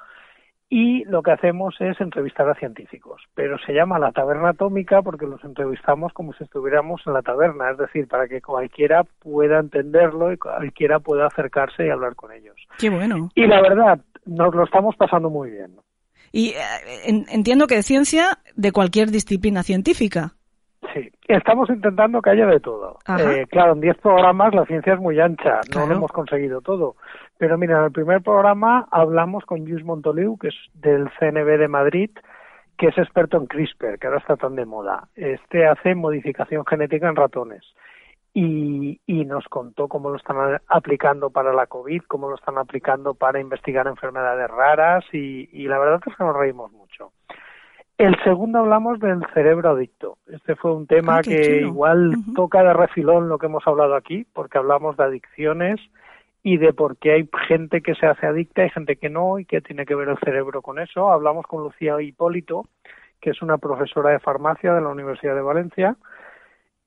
y 0.68 1.04
lo 1.04 1.22
que 1.22 1.32
hacemos 1.32 1.74
es 1.80 2.00
entrevistar 2.00 2.48
a 2.48 2.54
científicos. 2.54 3.20
Pero 3.34 3.58
se 3.58 3.72
llama 3.74 3.98
La 3.98 4.12
Taberna 4.12 4.50
Atómica 4.50 5.02
porque 5.02 5.26
los 5.26 5.42
entrevistamos 5.44 6.12
como 6.14 6.32
si 6.32 6.44
estuviéramos 6.44 7.02
en 7.06 7.12
la 7.12 7.20
taberna, 7.22 7.70
es 7.70 7.76
decir, 7.78 8.08
para 8.08 8.26
que 8.26 8.40
cualquiera 8.40 9.04
pueda 9.18 9.58
entenderlo 9.58 10.32
y 10.32 10.38
cualquiera 10.38 10.98
pueda 10.98 11.26
acercarse 11.26 11.86
y 11.86 11.90
hablar 11.90 12.14
con 12.14 12.32
ellos. 12.32 12.56
Qué 12.78 12.88
bueno. 12.88 13.28
Y 13.34 13.46
la 13.46 13.60
verdad, 13.60 14.00
nos 14.24 14.54
lo 14.54 14.64
estamos 14.64 14.96
pasando 14.96 15.28
muy 15.28 15.50
bien. 15.50 15.76
Y 16.32 16.50
eh, 16.50 16.54
en- 17.06 17.26
entiendo 17.30 17.66
que 17.66 17.74
de 17.76 17.82
ciencia 17.82 18.38
de 18.56 18.72
cualquier 18.72 19.10
disciplina 19.10 19.62
científica. 19.62 20.32
Sí, 20.92 21.10
estamos 21.28 21.70
intentando 21.70 22.20
que 22.20 22.30
haya 22.30 22.46
de 22.46 22.60
todo. 22.60 22.98
Eh, 23.18 23.46
claro, 23.50 23.72
en 23.72 23.80
10 23.80 23.96
programas 23.98 24.54
la 24.54 24.66
ciencia 24.66 24.94
es 24.94 25.00
muy 25.00 25.18
ancha, 25.20 25.60
no 25.74 25.86
lo 25.86 25.94
hemos 25.94 26.12
conseguido 26.12 26.60
todo. 26.60 26.96
Pero 27.38 27.56
mira, 27.56 27.78
en 27.78 27.84
el 27.84 27.92
primer 27.92 28.20
programa 28.22 28.86
hablamos 28.90 29.44
con 29.44 29.64
Lluís 29.64 29.84
Montoliu, 29.84 30.36
que 30.38 30.48
es 30.48 30.54
del 30.74 31.08
CNB 31.18 31.58
de 31.58 31.68
Madrid, 31.68 32.10
que 32.76 32.88
es 32.88 32.98
experto 32.98 33.38
en 33.38 33.46
CRISPR, 33.46 33.98
que 33.98 34.06
ahora 34.06 34.18
está 34.18 34.36
tan 34.36 34.54
de 34.54 34.66
moda. 34.66 35.08
Este 35.14 35.66
hace 35.66 35.94
modificación 35.94 36.66
genética 36.66 37.08
en 37.08 37.16
ratones. 37.16 37.62
Y, 38.34 38.98
y 39.06 39.26
nos 39.26 39.44
contó 39.44 39.88
cómo 39.88 40.08
lo 40.08 40.16
están 40.16 40.58
aplicando 40.66 41.30
para 41.30 41.52
la 41.52 41.66
COVID, 41.66 42.02
cómo 42.08 42.30
lo 42.30 42.36
están 42.36 42.56
aplicando 42.56 43.12
para 43.12 43.40
investigar 43.40 43.86
enfermedades 43.86 44.48
raras 44.48 45.04
y, 45.12 45.50
y 45.52 45.68
la 45.68 45.78
verdad 45.78 46.00
es 46.06 46.16
que 46.16 46.24
nos 46.24 46.34
reímos 46.34 46.72
mucho. 46.72 47.12
El 48.02 48.16
segundo 48.24 48.58
hablamos 48.58 48.98
del 48.98 49.24
cerebro 49.32 49.70
adicto. 49.70 50.18
Este 50.26 50.56
fue 50.56 50.74
un 50.74 50.88
tema 50.88 51.18
Ah, 51.18 51.22
que 51.22 51.60
igual 51.60 52.12
toca 52.34 52.60
de 52.64 52.72
refilón 52.72 53.28
lo 53.28 53.38
que 53.38 53.46
hemos 53.46 53.64
hablado 53.64 53.94
aquí, 53.94 54.26
porque 54.32 54.58
hablamos 54.58 54.96
de 54.96 55.04
adicciones 55.04 55.78
y 56.42 56.56
de 56.56 56.72
por 56.72 56.96
qué 56.96 57.12
hay 57.12 57.28
gente 57.46 57.80
que 57.80 57.94
se 57.94 58.06
hace 58.06 58.26
adicta 58.26 58.66
y 58.66 58.70
gente 58.70 58.96
que 58.96 59.08
no 59.08 59.38
y 59.38 59.44
qué 59.44 59.60
tiene 59.60 59.86
que 59.86 59.94
ver 59.94 60.08
el 60.08 60.18
cerebro 60.18 60.62
con 60.62 60.80
eso. 60.80 61.12
Hablamos 61.12 61.46
con 61.46 61.62
Lucía 61.62 62.02
Hipólito, 62.02 62.66
que 63.20 63.30
es 63.30 63.40
una 63.40 63.58
profesora 63.58 64.10
de 64.10 64.18
farmacia 64.18 64.74
de 64.74 64.80
la 64.80 64.88
Universidad 64.88 65.36
de 65.36 65.42
Valencia 65.42 65.96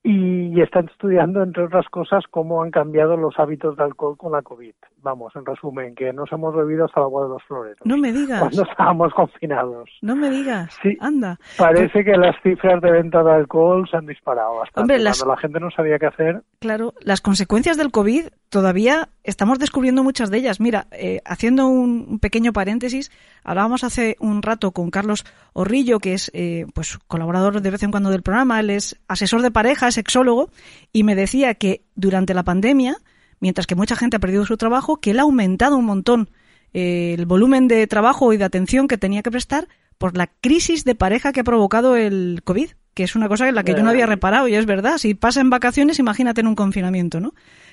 y 0.02 0.60
están 0.60 0.90
estudiando, 0.90 1.42
entre 1.42 1.64
otras 1.64 1.88
cosas, 1.88 2.24
cómo 2.30 2.62
han 2.62 2.70
cambiado 2.70 3.16
los 3.16 3.38
hábitos 3.38 3.74
de 3.78 3.84
alcohol 3.84 4.18
con 4.18 4.32
la 4.32 4.42
COVID. 4.42 4.74
Vamos, 5.06 5.32
en 5.36 5.46
resumen, 5.46 5.94
que 5.94 6.12
nos 6.12 6.32
hemos 6.32 6.52
bebido 6.52 6.84
hasta 6.86 6.98
el 6.98 7.04
agua 7.04 7.22
de 7.22 7.28
los 7.28 7.42
floreros 7.44 7.78
No 7.84 7.96
me 7.96 8.12
digas. 8.12 8.40
cuando 8.40 8.62
estábamos 8.64 9.14
confinados. 9.14 9.88
No 10.02 10.16
me 10.16 10.28
digas. 10.30 10.76
Sí. 10.82 10.96
Anda. 11.00 11.38
Parece 11.56 12.02
que 12.04 12.10
las 12.16 12.34
cifras 12.42 12.82
de 12.82 12.90
venta 12.90 13.22
de 13.22 13.32
alcohol 13.32 13.86
se 13.88 13.96
han 13.96 14.06
disparado 14.06 14.56
bastante. 14.56 14.80
Hombre, 14.80 14.98
las- 14.98 15.18
Cuando 15.20 15.34
la 15.36 15.40
gente 15.40 15.60
no 15.60 15.70
sabía 15.70 15.98
qué 16.00 16.06
hacer, 16.06 16.42
Claro, 16.58 16.92
las 17.00 17.20
consecuencias 17.20 17.76
del 17.76 17.92
COVID 17.92 18.26
todavía 18.48 19.08
estamos 19.22 19.60
descubriendo 19.60 20.02
muchas 20.02 20.30
de 20.32 20.38
ellas. 20.38 20.58
Mira, 20.60 20.86
eh, 20.90 21.20
haciendo 21.24 21.68
un, 21.68 22.06
un 22.08 22.18
pequeño 22.18 22.52
paréntesis, 22.52 23.12
hablábamos 23.44 23.84
hace 23.84 24.16
un 24.18 24.42
rato 24.42 24.72
con 24.72 24.90
Carlos 24.90 25.24
Orrillo, 25.52 26.00
que 26.00 26.14
es 26.14 26.32
eh, 26.34 26.66
pues 26.74 26.98
colaborador 27.06 27.60
de 27.60 27.70
vez 27.70 27.82
en 27.84 27.92
cuando 27.92 28.10
del 28.10 28.22
programa, 28.22 28.58
él 28.58 28.70
es 28.70 28.98
asesor 29.06 29.42
de 29.42 29.52
pareja, 29.52 29.92
sexólogo, 29.92 30.50
y 30.92 31.04
me 31.04 31.14
decía 31.14 31.54
que 31.54 31.82
durante 31.94 32.34
la 32.34 32.42
pandemia, 32.42 32.96
mientras 33.40 33.66
que 33.66 33.74
mucha 33.74 33.96
gente 33.96 34.16
ha 34.16 34.20
perdido 34.20 34.46
su 34.46 34.56
trabajo, 34.56 34.98
que 34.98 35.10
él 35.10 35.18
ha 35.18 35.22
aumentado 35.22 35.76
un 35.76 35.84
montón 35.84 36.30
eh, 36.72 37.14
el 37.14 37.26
volumen 37.26 37.68
de 37.68 37.86
trabajo 37.86 38.32
y 38.32 38.36
de 38.36 38.44
atención 38.44 38.88
que 38.88 38.98
tenía 38.98 39.22
que 39.22 39.30
prestar 39.30 39.68
por 39.98 40.16
la 40.16 40.26
crisis 40.26 40.84
de 40.84 40.94
pareja 40.94 41.32
que 41.32 41.40
ha 41.40 41.44
provocado 41.44 41.96
el 41.96 42.42
COVID, 42.44 42.70
que 42.92 43.02
es 43.02 43.16
una 43.16 43.28
cosa 43.28 43.48
en 43.48 43.54
la 43.54 43.64
que 43.64 43.74
yo 43.74 43.82
no 43.82 43.90
había 43.90 44.06
reparado 44.06 44.48
y 44.48 44.54
es 44.54 44.66
verdad. 44.66 44.98
Si 44.98 45.14
pasa 45.14 45.40
en 45.40 45.50
vacaciones, 45.50 45.98
imagínate 45.98 46.40
en 46.40 46.46
un 46.48 46.54
confinamiento, 46.54 47.20
¿no? 47.20 47.32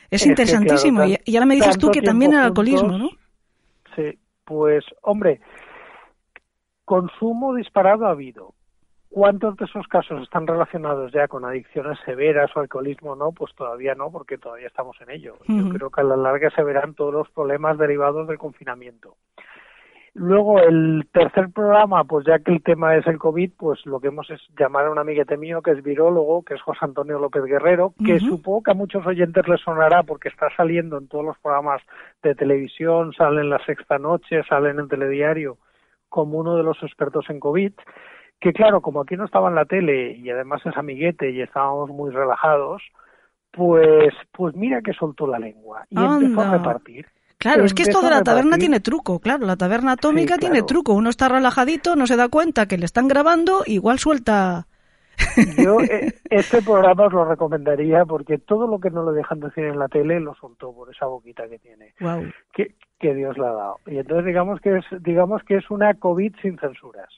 Es, 0.10 0.22
Es 0.22 0.24
que, 0.24 0.30
interesantísimo. 0.30 1.00
claro, 1.00 1.22
y, 1.26 1.36
ahora 1.36 1.46
me 1.46 1.56
dices 1.56 1.78
tú 1.78 1.92
que 1.92 2.02
también 2.02 2.34
el 2.34 2.40
alcoholismo, 2.40 2.98
¿no? 2.98 3.10
Sí, 3.96 4.18
pues 4.46 4.86
hombre, 5.02 5.42
consumo 6.86 7.56
disparado 7.56 8.06
ha 8.06 8.12
habido. 8.12 8.54
¿Cuántos 9.14 9.56
de 9.58 9.66
esos 9.66 9.88
casos 9.88 10.24
están 10.24 10.48
relacionados 10.48 11.12
ya 11.12 11.28
con 11.28 11.46
adicciones 11.46 12.00
severas 12.04 12.50
o 12.56 12.62
alcoholismo? 12.62 13.16
No, 13.16 13.32
pues 13.32 13.54
todavía 13.54 13.94
no, 13.94 14.10
porque 14.10 14.40
todavía 14.40 14.66
estamos 14.66 15.00
en 15.02 15.12
ello. 15.12 15.36
Yo 15.48 15.70
creo 15.70 15.92
que 15.92 16.02
a 16.02 16.04
la 16.04 16.18
larga 16.18 16.50
se 16.50 16.64
verán 16.64 16.96
todos 16.96 17.14
los 17.14 17.30
problemas 17.30 17.78
derivados 17.78 18.28
del 18.28 18.40
confinamiento. 18.40 19.18
Luego 20.16 20.60
el 20.60 21.08
tercer 21.14 21.52
programa, 21.54 22.06
pues 22.06 22.26
ya 22.26 22.40
que 22.40 22.54
el 22.54 22.64
tema 22.64 22.96
es 22.96 23.06
el 23.06 23.20
COVID, 23.20 23.52
pues 23.56 23.86
lo 23.86 24.00
que 24.00 24.08
hemos 24.08 24.32
es 24.32 24.42
llamar 24.58 24.88
a 24.88 24.92
un 24.92 24.98
amiguete 24.98 25.38
mío 25.38 25.62
que 25.62 25.72
es 25.72 25.84
virólogo, 25.84 26.42
que 26.44 26.56
es 26.56 26.62
José 26.64 26.80
Antonio 26.82 27.20
López 27.20 27.44
Guerrero, 27.44 27.94
que 28.04 28.18
supongo 28.20 28.64
que 28.64 28.72
a 28.72 28.76
muchos 28.76 29.06
oyentes 29.06 29.48
les 29.48 29.62
sonará 29.62 30.02
porque 30.02 30.30
está 30.30 30.48
saliendo 30.58 30.98
en 30.98 31.08
todos 31.08 31.24
los 31.24 31.38
programas 31.38 31.84
de 32.24 32.34
televisión, 32.34 33.14
sale 33.14 33.42
en 33.42 33.52
la 33.52 33.64
sexta 33.64 34.00
noche, 34.00 34.42
sale 34.50 34.72
en 34.72 34.80
el 34.80 34.88
telediario 34.88 35.60
como 36.10 36.40
uno 36.40 36.56
de 36.56 36.64
los 36.64 36.82
expertos 36.82 37.28
en 37.30 37.40
COVID, 37.40 37.74
que 38.44 38.52
claro, 38.52 38.82
como 38.82 39.00
aquí 39.00 39.16
no 39.16 39.24
estaba 39.24 39.48
en 39.48 39.56
la 39.56 39.64
tele 39.64 40.18
y 40.18 40.30
además 40.30 40.62
es 40.66 40.76
amiguete 40.76 41.32
y 41.32 41.42
estábamos 41.42 41.90
muy 41.92 42.12
relajados, 42.12 42.84
pues, 43.52 44.14
pues 44.34 44.54
mira 44.54 44.82
que 44.82 44.92
soltó 44.92 45.26
la 45.26 45.40
lengua 45.40 45.86
y 45.90 45.96
empezó 45.98 46.42
a 46.42 46.58
repartir. 46.58 47.06
Claro, 47.38 47.64
es 47.64 47.74
que 47.74 47.84
esto 47.84 48.02
de 48.02 48.10
la 48.10 48.22
taberna 48.22 48.58
tiene 48.58 48.82
truco, 48.82 49.20
claro, 49.20 49.46
la 49.46 49.56
taberna 49.56 49.94
atómica 49.94 50.38
tiene 50.38 50.62
truco. 50.62 50.94
Uno 50.94 51.10
está 51.10 51.30
relajadito, 51.30 51.96
no 51.96 52.06
se 52.06 52.18
da 52.18 52.28
cuenta 52.28 52.66
que 52.66 52.78
le 52.78 52.84
están 52.84 53.08
grabando, 53.08 53.64
igual 53.66 53.98
suelta. 54.00 54.68
Yo 55.58 55.80
eh, 55.90 56.14
este 56.30 56.62
programa 56.62 57.06
os 57.06 57.14
lo 57.14 57.24
recomendaría 57.24 58.04
porque 58.04 58.40
todo 58.40 58.68
lo 58.68 58.80
que 58.80 58.90
no 58.90 59.04
lo 59.04 59.14
dejan 59.14 59.40
decir 59.40 59.64
en 59.64 59.80
la 59.80 59.88
tele 59.88 60.20
lo 60.20 60.36
soltó 60.36 60.74
por 60.74 60.94
esa 60.94 61.06
boquita 61.06 61.48
que 61.48 61.60
tiene. 61.60 61.94
Wow. 62.02 62.26
Que, 62.52 62.76
que 63.00 63.14
Dios 63.14 63.38
le 63.38 63.46
ha 63.46 63.54
dado. 63.54 63.78
Y 63.86 64.00
entonces 64.00 64.26
digamos 64.26 64.60
que 64.60 64.80
es 64.80 64.86
digamos 65.02 65.44
que 65.44 65.56
es 65.56 65.70
una 65.70 65.94
COVID 65.94 66.36
sin 66.42 66.58
censuras. 66.58 67.10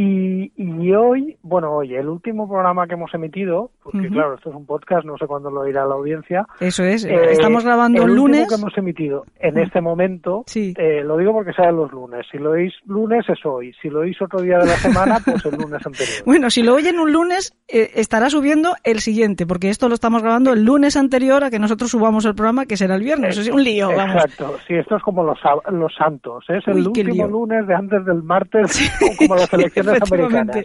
Y, 0.00 0.52
y, 0.54 0.92
hoy, 0.92 1.36
bueno, 1.42 1.72
hoy, 1.72 1.96
el 1.96 2.08
último 2.08 2.48
programa 2.48 2.86
que 2.86 2.94
hemos 2.94 3.12
emitido, 3.14 3.72
porque 3.82 4.06
claro, 4.06 4.36
esto 4.36 4.50
es 4.50 4.54
un 4.54 4.64
podcast, 4.64 5.04
no 5.04 5.18
sé 5.18 5.26
cuándo 5.26 5.50
lo 5.50 5.66
irá 5.66 5.84
la 5.86 5.96
audiencia. 5.96 6.46
Eso 6.60 6.84
es, 6.84 7.04
eh, 7.04 7.32
estamos 7.32 7.64
grabando 7.64 8.04
el 8.04 8.14
lunes. 8.14 8.46
que 8.48 8.54
hemos 8.54 8.78
emitido 8.78 9.24
en 9.40 9.58
este 9.58 9.80
momento, 9.80 10.44
eh, 10.54 11.02
lo 11.02 11.16
digo 11.16 11.32
porque 11.32 11.52
sale 11.52 11.72
los 11.72 11.90
lunes. 11.90 12.24
Si 12.30 12.38
lo 12.38 12.52
oís 12.52 12.72
lunes 12.86 13.28
es 13.28 13.44
hoy, 13.44 13.72
si 13.82 13.88
lo 13.88 14.02
oís 14.02 14.16
otro 14.22 14.40
día 14.40 14.58
de 14.58 14.66
la 14.66 14.76
semana, 14.76 15.18
pues 15.24 15.44
el 15.46 15.56
lunes 15.56 15.84
anterior. 15.84 16.22
bueno, 16.24 16.48
si 16.48 16.62
lo 16.62 16.76
oyen 16.76 17.00
un 17.00 17.12
lunes, 17.12 17.52
eh, 17.66 17.90
estará 17.96 18.30
subiendo 18.30 18.74
el 18.84 19.00
siguiente, 19.00 19.48
porque 19.48 19.68
esto 19.68 19.88
lo 19.88 19.94
estamos 19.94 20.22
grabando 20.22 20.52
el 20.52 20.62
lunes 20.62 20.96
anterior 20.96 21.42
a 21.42 21.50
que 21.50 21.58
nosotros 21.58 21.90
subamos 21.90 22.24
el 22.24 22.36
programa, 22.36 22.66
que 22.66 22.76
será 22.76 22.94
el 22.94 23.02
viernes. 23.02 23.36
es 23.36 23.48
un 23.48 23.64
lío, 23.64 23.88
vamos. 23.88 24.14
Exacto, 24.14 24.58
sí, 24.68 24.74
esto 24.74 24.94
es 24.94 25.02
como 25.02 25.24
los, 25.24 25.40
los 25.72 25.92
santos, 25.92 26.44
es 26.50 26.64
el 26.68 26.86
último 26.86 27.26
lunes 27.26 27.66
de 27.66 27.74
antes 27.74 28.04
del 28.04 28.22
martes, 28.22 28.92
como 29.18 29.34
las 29.34 29.52
elecciones 29.52 29.87
americanas. 30.10 30.64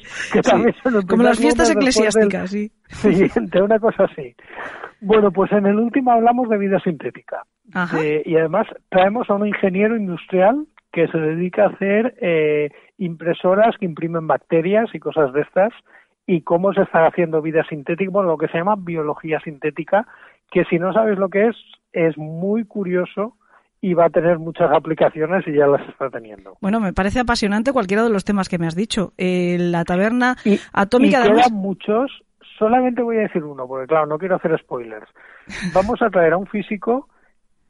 Como 1.07 1.23
las 1.23 1.39
fiestas 1.39 1.69
eclesiásticas, 1.71 2.49
sí. 2.49 2.71
Siguiente, 2.87 3.61
una 3.61 3.79
cosa 3.79 4.05
así. 4.05 4.35
Bueno, 5.01 5.31
pues 5.31 5.51
en 5.51 5.65
el 5.65 5.77
último 5.77 6.11
hablamos 6.11 6.49
de 6.49 6.57
vida 6.57 6.79
sintética. 6.79 7.43
y 8.25 8.35
además 8.35 8.67
traemos 8.89 9.29
a 9.29 9.35
un 9.35 9.47
ingeniero 9.47 9.95
industrial 9.95 10.65
que 10.91 11.07
se 11.07 11.17
dedica 11.17 11.65
a 11.65 11.69
hacer 11.69 12.15
eh, 12.21 12.69
impresoras 12.99 13.75
que 13.77 13.85
imprimen 13.85 14.27
bacterias 14.27 14.89
y 14.93 14.99
cosas 14.99 15.33
de 15.33 15.41
estas 15.41 15.73
y 16.25 16.41
cómo 16.41 16.73
se 16.73 16.83
está 16.83 17.05
haciendo 17.05 17.41
vida 17.41 17.65
sintética, 17.67 18.09
bueno, 18.11 18.29
lo 18.29 18.37
que 18.37 18.47
se 18.47 18.57
llama 18.57 18.75
biología 18.77 19.39
sintética, 19.41 20.07
que 20.51 20.63
si 20.65 20.79
no 20.79 20.93
sabes 20.93 21.17
lo 21.17 21.29
que 21.29 21.47
es, 21.47 21.55
es 21.91 22.17
muy 22.17 22.63
curioso 22.63 23.35
y 23.83 23.95
va 23.95 24.05
a 24.05 24.09
tener 24.09 24.39
muchas 24.39 24.71
aplicaciones 24.71 25.45
y 25.45 25.51
ya 25.51 25.67
las 25.67 25.85
está 25.89 26.09
teniendo. 26.09 26.55
Bueno, 26.61 26.79
me 26.79 26.93
parece 26.93 27.19
apasionante 27.19 27.73
cualquiera 27.73 28.01
de 28.01 28.09
los 28.09 28.23
temas 28.23 28.47
que 28.47 28.57
me 28.57 28.65
has 28.65 28.77
dicho. 28.77 29.11
Eh, 29.17 29.57
la 29.59 29.83
taberna 29.83 30.37
atómica... 30.71 31.25
Y 31.25 31.29
quedan 31.29 31.53
muchos, 31.53 32.09
solamente 32.57 33.01
voy 33.01 33.17
a 33.17 33.23
decir 33.23 33.43
uno, 33.43 33.67
porque 33.67 33.87
claro, 33.87 34.05
no 34.05 34.17
quiero 34.17 34.37
hacer 34.37 34.57
spoilers. 34.57 35.09
Vamos 35.73 36.01
a 36.01 36.09
traer 36.09 36.31
a 36.31 36.37
un 36.37 36.47
físico 36.47 37.09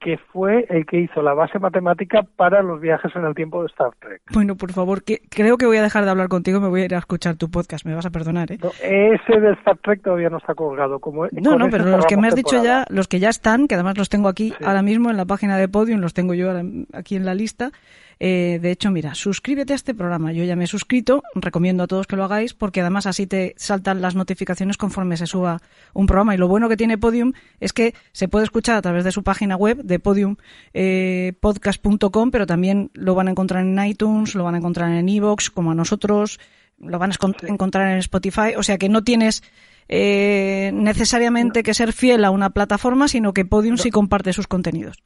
que 0.04 0.18
fue 0.18 0.66
el 0.70 0.86
que 0.86 0.99
hizo 0.99 1.22
la 1.22 1.34
base 1.34 1.60
matemática 1.60 2.24
para 2.36 2.62
los 2.62 2.82
viajes 2.82 3.16
en 3.16 3.24
el 3.24 3.34
tiempo 3.34 3.62
de 3.62 3.68
Star 3.68 3.91
Trek. 3.99 4.22
Bueno, 4.34 4.56
por 4.56 4.74
favor, 4.74 5.04
que, 5.04 5.22
creo 5.30 5.58
que 5.58 5.66
voy 5.66 5.78
a 5.78 5.82
dejar 5.82 6.04
de 6.04 6.12
hablar 6.12 6.28
contigo, 6.28 6.60
me 6.60 6.68
voy 6.68 6.82
a 6.82 6.86
ir 6.86 6.95
a 6.95 6.97
escuchar 6.97 7.36
tu 7.36 7.49
podcast, 7.49 7.86
me 7.86 7.95
vas 7.95 8.06
a 8.06 8.10
perdonar, 8.10 8.51
¿eh? 8.51 8.58
ese 8.82 9.39
de 9.39 9.54
Star 9.54 9.78
Trek 9.78 10.01
todavía 10.04 10.30
no 10.30 10.38
está 10.38 10.56
colgado. 10.56 10.99
Como, 10.99 11.28
no, 11.32 11.56
no, 11.56 11.70
pero 11.70 11.86
los 11.86 12.06
que 12.06 12.18
me 12.18 12.28
has 12.28 12.36
dicho 12.36 12.62
ya, 12.62 12.86
los 12.89 13.08
que 13.08 13.20
ya 13.20 13.30
están, 13.30 13.68
que 13.68 13.76
además 13.76 13.97
los 13.97 14.10
tengo 14.10 14.28
aquí 14.28 14.54
ahora 14.64 14.82
mismo 14.82 15.10
en 15.10 15.16
la 15.16 15.26
página 15.26 15.58
de 15.58 15.70
Podium, 15.70 16.01
los 16.01 16.14
tengo 16.14 16.34
yo 16.34 16.51
aquí 16.93 17.16
en 17.16 17.26
la 17.26 17.34
lista, 17.34 17.72
eh, 18.20 18.59
de 18.61 18.72
hecho, 18.72 18.91
mira, 18.91 19.16
suscríbete 19.16 19.74
a 19.74 19.76
este 19.76 19.93
programa. 19.93 20.32
Yo 20.32 20.43
ya 20.43 20.55
me 20.55 20.66
he 20.66 20.68
suscrito, 20.68 21.24
recomiendo 21.36 21.84
a 21.84 21.88
todos 21.88 22.07
que 22.07 22.16
lo 22.16 22.24
hagáis 22.24 22.53
porque 22.53 22.82
además 22.82 23.05
así 23.05 23.28
te 23.28 23.53
saltan 23.57 24.01
las 24.01 24.16
notificaciones 24.16 24.78
conforme 24.78 25.18
se 25.18 25.28
suba 25.28 25.61
un 25.93 26.05
programa. 26.05 26.34
Y 26.36 26.38
lo 26.38 26.47
bueno 26.47 26.70
que 26.70 26.78
tiene 26.78 26.97
Podium 26.97 27.34
es 27.59 27.74
que 27.74 27.93
se 28.11 28.28
puede 28.28 28.45
escuchar 28.45 28.78
a 28.78 28.82
través 28.82 29.03
de 29.03 29.11
su 29.11 29.24
página 29.24 29.55
web 29.55 29.84
de 29.84 29.99
podiumpodcast.com, 29.99 32.32
pero 32.32 32.47
también 32.47 32.91
lo 32.93 33.16
van 33.16 33.28
a 33.28 33.32
encontrar 33.32 33.66
en 33.66 33.84
iTunes, 33.86 34.36
lo 34.36 34.43
van 34.43 34.53
a 34.55 34.59
encontrar 34.59 34.91
en 34.91 35.09
Evox, 35.09 35.49
como 35.49 35.72
a 35.72 35.76
nosotros, 35.76 36.39
lo 36.80 36.99
van 36.99 37.11
a 37.11 37.16
encontrar 37.47 37.91
en 37.91 37.97
Spotify. 37.97 38.53
O 38.57 38.64
sea 38.64 38.78
que 38.78 38.89
no 38.89 39.03
tienes 39.03 39.43
eh, 39.89 40.72
necesariamente 40.74 41.64
que 41.64 41.74
ser 41.74 41.93
fiel 41.93 42.26
a 42.26 42.32
una 42.32 42.51
plataforma, 42.51 43.07
sino 43.07 43.34
que 43.34 43.45
Podium 43.45 43.78
sí 43.78 43.89
comparte 43.91 44.34
sus 44.34 44.47
contenidos 44.47 45.03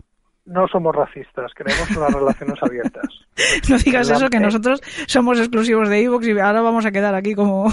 no 0.48 0.66
somos 0.68 0.96
racistas, 0.96 1.52
queremos 1.54 1.90
unas 1.96 2.14
relaciones 2.14 2.56
abiertas. 2.62 3.06
No 3.70 3.78
digas 3.78 4.10
eso, 4.10 4.30
que 4.30 4.40
nosotros 4.40 4.82
somos 5.06 5.38
exclusivos 5.40 5.90
de 5.90 6.02
Evox 6.02 6.28
y 6.28 6.40
ahora 6.40 6.62
vamos 6.62 6.88
a 6.88 6.92
quedar 6.92 7.14
aquí 7.14 7.36
como 7.36 7.72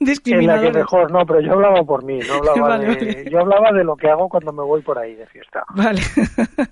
discriminadores. 0.00 0.64
En 0.66 0.72
la 0.72 0.72
que 0.72 0.78
mejor, 0.78 1.12
no, 1.12 1.24
pero 1.24 1.40
yo 1.40 1.52
hablaba 1.52 1.84
por 1.84 2.04
mí, 2.04 2.18
no 2.18 2.34
hablaba 2.34 2.78
de, 2.78 3.28
yo 3.30 3.38
hablaba 3.38 3.70
de 3.70 3.84
lo 3.84 3.94
que 3.94 4.08
hago 4.08 4.28
cuando 4.28 4.52
me 4.52 4.64
voy 4.64 4.82
por 4.82 4.98
ahí 4.98 5.14
de 5.14 5.26
fiesta. 5.26 5.62
Vale. 5.76 6.00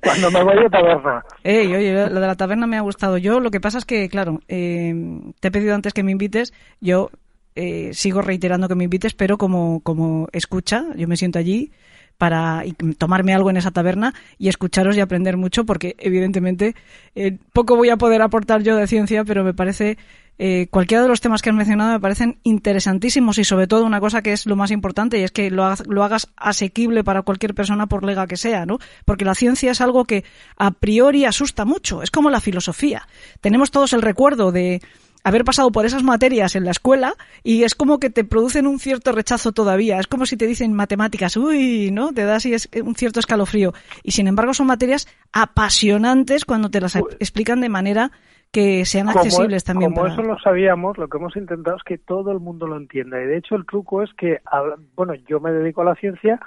Cuando 0.02 0.30
me 0.32 0.42
voy 0.42 0.62
de 0.64 0.70
taberna. 0.70 1.22
Ey, 1.44 1.72
oye, 1.72 1.92
lo 2.08 2.20
de 2.20 2.26
la 2.26 2.34
taberna 2.34 2.66
me 2.66 2.78
ha 2.78 2.80
gustado. 2.80 3.16
Yo, 3.16 3.38
lo 3.38 3.50
que 3.50 3.60
pasa 3.60 3.78
es 3.78 3.84
que, 3.84 4.08
claro, 4.08 4.40
eh, 4.48 4.92
te 5.38 5.48
he 5.48 5.50
pedido 5.52 5.74
antes 5.76 5.92
que 5.92 6.02
me 6.02 6.10
invites, 6.10 6.52
yo 6.80 7.10
eh, 7.54 7.90
sigo 7.92 8.22
reiterando 8.22 8.66
que 8.66 8.74
me 8.74 8.84
invites, 8.84 9.14
pero 9.14 9.38
como, 9.38 9.80
como 9.82 10.26
escucha, 10.32 10.84
yo 10.96 11.06
me 11.06 11.16
siento 11.16 11.38
allí 11.38 11.70
para 12.18 12.62
tomarme 12.98 13.34
algo 13.34 13.50
en 13.50 13.56
esa 13.56 13.70
taberna 13.70 14.14
y 14.38 14.48
escucharos 14.48 14.96
y 14.96 15.00
aprender 15.00 15.36
mucho, 15.36 15.64
porque 15.64 15.96
evidentemente 15.98 16.74
eh, 17.14 17.38
poco 17.52 17.76
voy 17.76 17.90
a 17.90 17.96
poder 17.96 18.22
aportar 18.22 18.62
yo 18.62 18.76
de 18.76 18.86
ciencia, 18.86 19.24
pero 19.24 19.44
me 19.44 19.54
parece 19.54 19.98
eh, 20.38 20.66
cualquiera 20.70 21.02
de 21.02 21.08
los 21.08 21.20
temas 21.20 21.42
que 21.42 21.50
has 21.50 21.56
mencionado 21.56 21.92
me 21.92 22.00
parecen 22.00 22.38
interesantísimos 22.42 23.38
y 23.38 23.44
sobre 23.44 23.66
todo 23.66 23.84
una 23.84 24.00
cosa 24.00 24.22
que 24.22 24.32
es 24.32 24.46
lo 24.46 24.56
más 24.56 24.70
importante 24.70 25.18
y 25.18 25.22
es 25.22 25.30
que 25.30 25.50
lo, 25.50 25.72
lo, 25.86 26.02
hagas 26.02 26.32
asequible 26.36 27.04
para 27.04 27.22
cualquier 27.22 27.54
persona 27.54 27.86
por 27.86 28.02
lega 28.02 28.26
que 28.26 28.36
sea, 28.36 28.66
¿no? 28.66 28.78
Porque 29.04 29.24
la 29.24 29.34
ciencia 29.34 29.70
es 29.70 29.80
algo 29.80 30.04
que 30.04 30.24
a 30.56 30.70
priori 30.70 31.26
asusta 31.26 31.64
mucho, 31.64 32.02
es 32.02 32.10
como 32.10 32.30
la 32.30 32.40
filosofía. 32.40 33.06
Tenemos 33.40 33.70
todos 33.70 33.92
el 33.92 34.02
recuerdo 34.02 34.52
de 34.52 34.80
haber 35.24 35.44
pasado 35.44 35.70
por 35.70 35.86
esas 35.86 36.02
materias 36.02 36.56
en 36.56 36.64
la 36.64 36.70
escuela 36.72 37.14
y 37.42 37.62
es 37.62 37.74
como 37.74 37.98
que 37.98 38.10
te 38.10 38.24
producen 38.24 38.66
un 38.66 38.78
cierto 38.78 39.12
rechazo 39.12 39.52
todavía. 39.52 39.98
Es 39.98 40.06
como 40.06 40.26
si 40.26 40.36
te 40.36 40.46
dicen 40.46 40.72
matemáticas, 40.74 41.36
uy, 41.36 41.90
¿no? 41.92 42.12
Te 42.12 42.24
da 42.24 42.36
así 42.36 42.54
un 42.82 42.94
cierto 42.94 43.20
escalofrío. 43.20 43.72
Y 44.02 44.12
sin 44.12 44.26
embargo 44.26 44.54
son 44.54 44.66
materias 44.66 45.06
apasionantes 45.32 46.44
cuando 46.44 46.70
te 46.70 46.80
las 46.80 46.96
explican 46.96 47.60
de 47.60 47.68
manera 47.68 48.10
que 48.50 48.84
sean 48.84 49.08
accesibles 49.08 49.64
también. 49.64 49.94
Como 49.94 50.08
eso 50.08 50.22
lo 50.22 50.38
sabíamos, 50.38 50.98
lo 50.98 51.08
que 51.08 51.16
hemos 51.16 51.34
intentado 51.36 51.76
es 51.76 51.82
que 51.84 51.96
todo 51.96 52.32
el 52.32 52.38
mundo 52.38 52.66
lo 52.66 52.76
entienda. 52.76 53.22
Y 53.22 53.26
de 53.26 53.38
hecho 53.38 53.54
el 53.54 53.64
truco 53.64 54.02
es 54.02 54.12
que, 54.14 54.40
bueno, 54.94 55.14
yo 55.26 55.40
me 55.40 55.52
dedico 55.52 55.80
a 55.80 55.86
la 55.86 55.94
ciencia, 55.94 56.38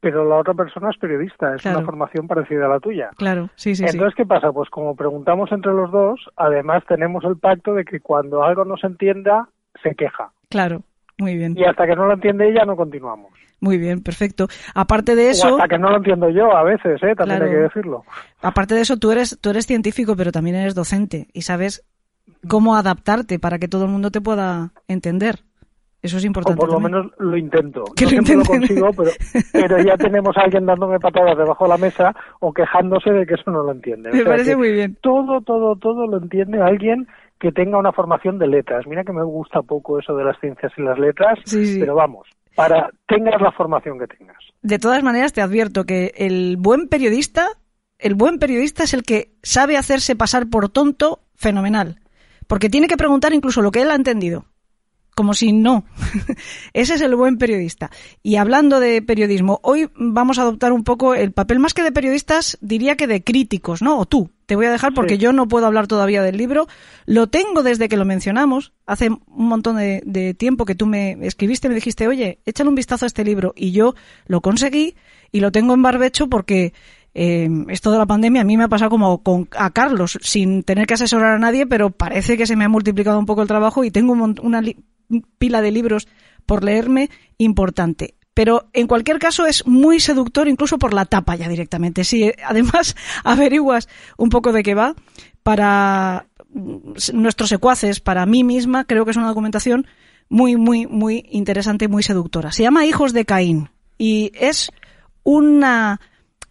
pero 0.00 0.26
la 0.28 0.36
otra 0.36 0.54
persona 0.54 0.90
es 0.90 0.98
periodista, 0.98 1.54
es 1.54 1.64
una 1.66 1.82
formación 1.82 2.26
parecida 2.26 2.66
a 2.66 2.68
la 2.68 2.80
tuya. 2.80 3.10
Claro, 3.16 3.50
sí, 3.54 3.74
sí. 3.74 3.84
Entonces, 3.86 4.14
¿qué 4.16 4.24
pasa? 4.24 4.50
Pues 4.50 4.70
como 4.70 4.96
preguntamos 4.96 5.52
entre 5.52 5.72
los 5.72 5.90
dos, 5.90 6.20
además 6.36 6.82
tenemos 6.88 7.22
el 7.24 7.36
pacto 7.36 7.74
de 7.74 7.84
que 7.84 8.00
cuando 8.00 8.42
algo 8.42 8.64
no 8.64 8.76
se 8.76 8.86
entienda, 8.86 9.48
se 9.82 9.94
queja. 9.94 10.32
Claro, 10.48 10.82
muy 11.18 11.36
bien. 11.36 11.56
Y 11.56 11.64
hasta 11.64 11.86
que 11.86 11.94
no 11.94 12.06
lo 12.06 12.14
entiende 12.14 12.48
ella, 12.48 12.64
no 12.64 12.76
continuamos. 12.76 13.30
Muy 13.60 13.76
bien, 13.76 14.02
perfecto. 14.02 14.48
Aparte 14.74 15.14
de 15.14 15.30
eso... 15.30 15.48
O 15.48 15.56
hasta 15.56 15.68
que 15.68 15.78
no 15.78 15.90
lo 15.90 15.98
entiendo 15.98 16.30
yo, 16.30 16.56
a 16.56 16.62
veces, 16.62 17.02
¿eh? 17.02 17.14
También 17.14 17.42
hay 17.42 17.50
que 17.50 17.56
decirlo. 17.56 18.04
Aparte 18.40 18.74
de 18.74 18.80
eso, 18.80 18.96
tú 18.96 19.12
eres, 19.12 19.38
tú 19.38 19.50
eres 19.50 19.66
científico, 19.66 20.16
pero 20.16 20.32
también 20.32 20.56
eres 20.56 20.74
docente 20.74 21.28
y 21.34 21.42
sabes 21.42 21.84
cómo 22.48 22.74
adaptarte 22.74 23.38
para 23.38 23.58
que 23.58 23.68
todo 23.68 23.84
el 23.84 23.90
mundo 23.90 24.10
te 24.10 24.22
pueda 24.22 24.72
entender. 24.88 25.40
Eso 26.02 26.16
es 26.16 26.24
importante. 26.24 26.62
O 26.62 26.66
por 26.66 26.72
lo 26.72 26.80
menos 26.80 27.06
lo 27.18 27.36
intento. 27.36 27.84
no 28.00 28.08
siempre 28.08 28.36
lo 28.36 28.44
consigo, 28.44 28.90
pero, 28.96 29.10
pero 29.52 29.78
ya 29.82 29.96
tenemos 29.96 30.36
a 30.36 30.42
alguien 30.42 30.64
dándome 30.64 30.98
patadas 30.98 31.36
debajo 31.36 31.64
de 31.64 31.70
la 31.70 31.76
mesa 31.76 32.14
o 32.40 32.52
quejándose 32.52 33.10
de 33.10 33.26
que 33.26 33.34
eso 33.34 33.50
no 33.50 33.62
lo 33.62 33.72
entiende. 33.72 34.10
Me 34.10 34.24
parece 34.24 34.56
muy 34.56 34.72
bien. 34.72 34.96
Todo, 35.02 35.42
todo, 35.42 35.76
todo 35.76 36.06
lo 36.06 36.18
entiende 36.18 36.62
alguien 36.62 37.06
que 37.38 37.52
tenga 37.52 37.78
una 37.78 37.92
formación 37.92 38.38
de 38.38 38.46
letras. 38.46 38.86
Mira 38.86 39.04
que 39.04 39.12
me 39.12 39.24
gusta 39.24 39.62
poco 39.62 39.98
eso 39.98 40.14
de 40.14 40.24
las 40.24 40.38
ciencias 40.40 40.72
y 40.76 40.82
las 40.82 40.98
letras, 40.98 41.38
pero 41.78 41.94
vamos, 41.94 42.28
para 42.54 42.90
tengas 43.06 43.40
la 43.40 43.52
formación 43.52 43.98
que 43.98 44.06
tengas. 44.06 44.38
De 44.62 44.78
todas 44.78 45.02
maneras, 45.02 45.32
te 45.32 45.42
advierto 45.42 45.84
que 45.84 46.12
el 46.16 46.56
buen 46.58 46.88
periodista, 46.88 47.48
el 47.98 48.14
buen 48.14 48.38
periodista 48.38 48.84
es 48.84 48.94
el 48.94 49.02
que 49.02 49.32
sabe 49.42 49.76
hacerse 49.76 50.16
pasar 50.16 50.48
por 50.50 50.68
tonto 50.68 51.20
fenomenal. 51.34 51.96
Porque 52.46 52.68
tiene 52.68 52.88
que 52.88 52.96
preguntar 52.96 53.32
incluso 53.32 53.62
lo 53.62 53.70
que 53.70 53.82
él 53.82 53.90
ha 53.90 53.94
entendido 53.94 54.44
como 55.20 55.34
si 55.34 55.52
no. 55.52 55.84
Ese 56.72 56.94
es 56.94 57.02
el 57.02 57.14
buen 57.14 57.36
periodista. 57.36 57.90
Y 58.22 58.36
hablando 58.36 58.80
de 58.80 59.02
periodismo, 59.02 59.60
hoy 59.62 59.90
vamos 59.94 60.38
a 60.38 60.42
adoptar 60.42 60.72
un 60.72 60.82
poco 60.82 61.14
el 61.14 61.32
papel 61.32 61.58
más 61.58 61.74
que 61.74 61.82
de 61.82 61.92
periodistas, 61.92 62.56
diría 62.62 62.96
que 62.96 63.06
de 63.06 63.22
críticos, 63.22 63.82
¿no? 63.82 63.98
O 63.98 64.06
tú. 64.06 64.30
Te 64.46 64.56
voy 64.56 64.64
a 64.64 64.70
dejar 64.70 64.94
porque 64.94 65.18
yo 65.18 65.34
no 65.34 65.46
puedo 65.46 65.66
hablar 65.66 65.88
todavía 65.88 66.22
del 66.22 66.38
libro. 66.38 66.68
Lo 67.04 67.26
tengo 67.26 67.62
desde 67.62 67.90
que 67.90 67.98
lo 67.98 68.06
mencionamos, 68.06 68.72
hace 68.86 69.10
un 69.10 69.20
montón 69.28 69.76
de, 69.76 70.34
tiempo 70.38 70.64
que 70.64 70.74
tú 70.74 70.86
me 70.86 71.18
escribiste 71.20 71.66
y 71.66 71.68
me 71.68 71.74
dijiste, 71.74 72.08
oye, 72.08 72.38
échale 72.46 72.70
un 72.70 72.76
vistazo 72.76 73.04
a 73.04 73.08
este 73.08 73.22
libro. 73.22 73.52
Y 73.54 73.72
yo 73.72 73.94
lo 74.24 74.40
conseguí 74.40 74.94
y 75.32 75.40
lo 75.40 75.52
tengo 75.52 75.74
en 75.74 75.82
barbecho 75.82 76.28
porque 76.28 76.72
eh, 77.12 77.48
esto 77.68 77.90
de 77.90 77.98
la 77.98 78.06
pandemia 78.06 78.42
a 78.42 78.44
mí 78.44 78.56
me 78.56 78.64
ha 78.64 78.68
pasado 78.68 78.90
como 78.90 79.22
con, 79.22 79.48
a 79.56 79.70
Carlos, 79.70 80.18
sin 80.22 80.62
tener 80.62 80.86
que 80.86 80.94
asesorar 80.94 81.32
a 81.32 81.38
nadie, 81.38 81.66
pero 81.66 81.90
parece 81.90 82.36
que 82.36 82.46
se 82.46 82.56
me 82.56 82.64
ha 82.64 82.68
multiplicado 82.68 83.18
un 83.18 83.26
poco 83.26 83.42
el 83.42 83.48
trabajo 83.48 83.82
y 83.84 83.90
tengo 83.90 84.12
una 84.12 84.62
pila 85.38 85.60
de 85.62 85.70
libros 85.70 86.08
por 86.46 86.64
leerme 86.64 87.10
importante. 87.38 88.14
Pero 88.34 88.70
en 88.72 88.86
cualquier 88.86 89.18
caso 89.18 89.46
es 89.46 89.66
muy 89.66 90.00
seductor 90.00 90.48
incluso 90.48 90.78
por 90.78 90.94
la 90.94 91.04
tapa 91.04 91.36
ya 91.36 91.48
directamente. 91.48 92.04
Si 92.04 92.32
además 92.44 92.96
averiguas 93.24 93.88
un 94.16 94.30
poco 94.30 94.52
de 94.52 94.62
qué 94.62 94.74
va, 94.74 94.94
para 95.42 96.26
nuestros 97.12 97.48
secuaces, 97.48 98.00
para 98.00 98.26
mí 98.26 98.44
misma, 98.44 98.84
creo 98.84 99.04
que 99.04 99.12
es 99.12 99.16
una 99.16 99.28
documentación 99.28 99.86
muy, 100.28 100.56
muy, 100.56 100.86
muy 100.86 101.26
interesante 101.30 101.84
y 101.84 101.88
muy 101.88 102.02
seductora. 102.02 102.52
Se 102.52 102.62
llama 102.62 102.86
Hijos 102.86 103.12
de 103.12 103.24
Caín 103.24 103.70
y 103.98 104.32
es 104.34 104.70
una 105.22 106.00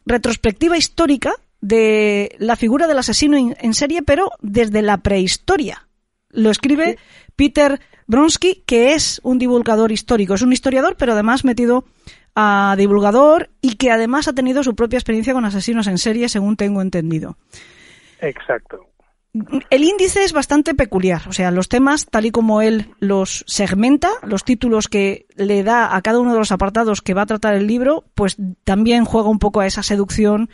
retrospectiva 0.06 0.78
histórica 0.78 1.34
de 1.62 2.36
la 2.40 2.56
figura 2.56 2.88
del 2.88 3.00
asesino 3.00 3.38
en 3.38 3.74
serie, 3.74 4.02
pero 4.02 4.32
desde 4.42 4.82
la 4.82 4.98
prehistoria. 4.98 5.89
Lo 6.32 6.52
escribe 6.52 6.98
Peter 7.36 7.80
Bronsky, 8.08 8.64
que 8.66 8.94
es 8.94 9.20
un 9.24 9.40
divulgador 9.40 9.92
histórico. 9.92 10.34
Es 10.34 10.42
un 10.42 10.54
historiador, 10.54 10.96
pero 10.98 11.14
además 11.14 11.46
metido 11.46 11.86
a 12.36 12.76
divulgador 12.78 13.50
y 13.62 13.76
que 13.76 13.92
además 13.92 14.28
ha 14.28 14.34
tenido 14.34 14.64
su 14.64 14.76
propia 14.76 14.98
experiencia 14.98 15.34
con 15.34 15.46
asesinos 15.46 15.88
en 15.88 15.98
serie, 15.98 16.30
según 16.30 16.56
tengo 16.56 16.82
entendido. 16.82 17.38
Exacto. 18.22 18.86
El 19.70 19.84
índice 19.84 20.24
es 20.24 20.34
bastante 20.34 20.74
peculiar, 20.74 21.22
o 21.28 21.34
sea, 21.34 21.52
los 21.52 21.70
temas, 21.70 22.08
tal 22.08 22.26
y 22.26 22.32
como 22.32 22.64
él 22.64 22.90
los 23.00 23.44
segmenta, 23.46 24.10
los 24.24 24.44
títulos 24.44 24.88
que 24.88 25.28
le 25.36 25.64
da 25.64 25.96
a 25.96 26.02
cada 26.02 26.20
uno 26.20 26.34
de 26.34 26.40
los 26.40 26.52
apartados 26.52 27.04
que 27.04 27.14
va 27.14 27.22
a 27.22 27.28
tratar 27.28 27.54
el 27.54 27.68
libro, 27.68 28.06
pues 28.16 28.38
también 28.64 29.06
juega 29.06 29.30
un 29.30 29.38
poco 29.38 29.60
a 29.60 29.68
esa 29.68 29.84
seducción 29.84 30.50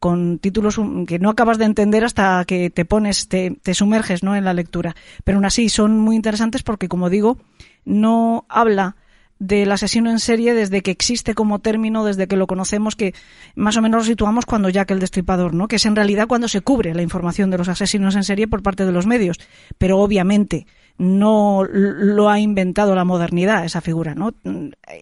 con 0.00 0.38
títulos 0.38 0.80
que 1.06 1.18
no 1.18 1.28
acabas 1.28 1.58
de 1.58 1.66
entender 1.66 2.04
hasta 2.04 2.42
que 2.46 2.70
te 2.70 2.86
pones, 2.86 3.28
te, 3.28 3.74
sumerges 3.74 4.22
¿no? 4.22 4.34
en 4.34 4.44
la 4.44 4.54
lectura. 4.54 4.96
Pero 5.24 5.36
aún 5.36 5.44
así 5.44 5.68
son 5.68 5.98
muy 5.98 6.16
interesantes 6.16 6.62
porque, 6.62 6.88
como 6.88 7.10
digo, 7.10 7.36
no 7.84 8.46
habla 8.48 8.96
del 9.38 9.70
asesino 9.72 10.10
en 10.10 10.18
serie 10.18 10.54
desde 10.54 10.82
que 10.82 10.90
existe 10.90 11.34
como 11.34 11.58
término, 11.58 12.04
desde 12.04 12.28
que 12.28 12.36
lo 12.36 12.46
conocemos, 12.46 12.96
que 12.96 13.14
más 13.54 13.76
o 13.76 13.82
menos 13.82 14.02
lo 14.02 14.04
situamos 14.06 14.46
cuando 14.46 14.70
Jack 14.70 14.90
el 14.90 15.00
Destripador, 15.00 15.54
¿no? 15.54 15.68
Que 15.68 15.76
es 15.76 15.86
en 15.86 15.96
realidad 15.96 16.28
cuando 16.28 16.48
se 16.48 16.62
cubre 16.62 16.94
la 16.94 17.02
información 17.02 17.50
de 17.50 17.58
los 17.58 17.68
asesinos 17.68 18.16
en 18.16 18.24
serie 18.24 18.48
por 18.48 18.62
parte 18.62 18.86
de 18.86 18.92
los 18.92 19.06
medios. 19.06 19.38
Pero 19.76 19.98
obviamente 19.98 20.66
no 20.96 21.64
lo 21.64 22.30
ha 22.30 22.38
inventado 22.38 22.94
la 22.94 23.04
modernidad 23.04 23.64
esa 23.66 23.82
figura, 23.82 24.14
¿no? 24.14 24.32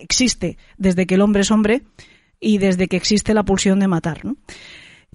Existe 0.01 0.59
desde 0.77 1.07
que 1.07 1.15
el 1.15 1.21
hombre 1.21 1.43
es 1.43 1.51
hombre 1.53 1.83
y 2.41 2.59
desde 2.59 2.89
que 2.89 2.97
existe 2.97 3.35
la 3.35 3.45
pulsión 3.45 3.81
de 3.81 3.89
matar, 3.89 4.25
¿no? 4.25 4.37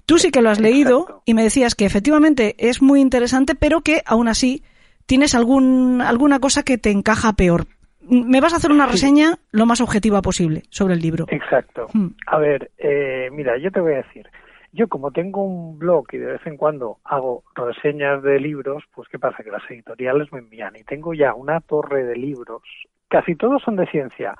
Tú 0.06 0.18
sí 0.18 0.30
que 0.30 0.42
lo 0.42 0.50
has 0.50 0.60
leído 0.60 1.22
y 1.24 1.34
me 1.34 1.42
decías 1.42 1.74
que 1.74 1.86
efectivamente 1.86 2.54
es 2.58 2.82
muy 2.82 3.00
interesante, 3.00 3.54
pero 3.54 3.80
que 3.80 4.02
aún 4.04 4.28
así 4.28 4.62
tienes 5.06 5.34
algún, 5.34 6.00
alguna 6.00 6.40
cosa 6.40 6.62
que 6.62 6.78
te 6.78 6.90
encaja 6.90 7.32
peor 7.32 7.66
me 8.08 8.40
vas 8.40 8.52
a 8.52 8.56
hacer 8.56 8.70
una 8.70 8.86
reseña 8.86 9.38
lo 9.50 9.66
más 9.66 9.80
objetiva 9.80 10.20
posible 10.22 10.62
sobre 10.70 10.94
el 10.94 11.00
libro. 11.00 11.26
Exacto. 11.28 11.86
Hmm. 11.92 12.08
A 12.26 12.38
ver, 12.38 12.70
eh, 12.78 13.30
mira, 13.32 13.56
yo 13.58 13.70
te 13.70 13.80
voy 13.80 13.94
a 13.94 13.98
decir, 13.98 14.28
yo 14.72 14.88
como 14.88 15.10
tengo 15.10 15.44
un 15.44 15.78
blog 15.78 16.06
y 16.12 16.18
de 16.18 16.32
vez 16.32 16.46
en 16.46 16.56
cuando 16.56 16.98
hago 17.04 17.44
reseñas 17.54 18.22
de 18.22 18.40
libros, 18.40 18.84
pues 18.94 19.08
qué 19.08 19.18
pasa, 19.18 19.42
que 19.42 19.50
las 19.50 19.62
editoriales 19.70 20.32
me 20.32 20.40
envían 20.40 20.76
y 20.76 20.84
tengo 20.84 21.14
ya 21.14 21.34
una 21.34 21.60
torre 21.60 22.04
de 22.04 22.16
libros, 22.16 22.62
casi 23.08 23.36
todos 23.36 23.62
son 23.62 23.76
de 23.76 23.86
ciencia, 23.86 24.36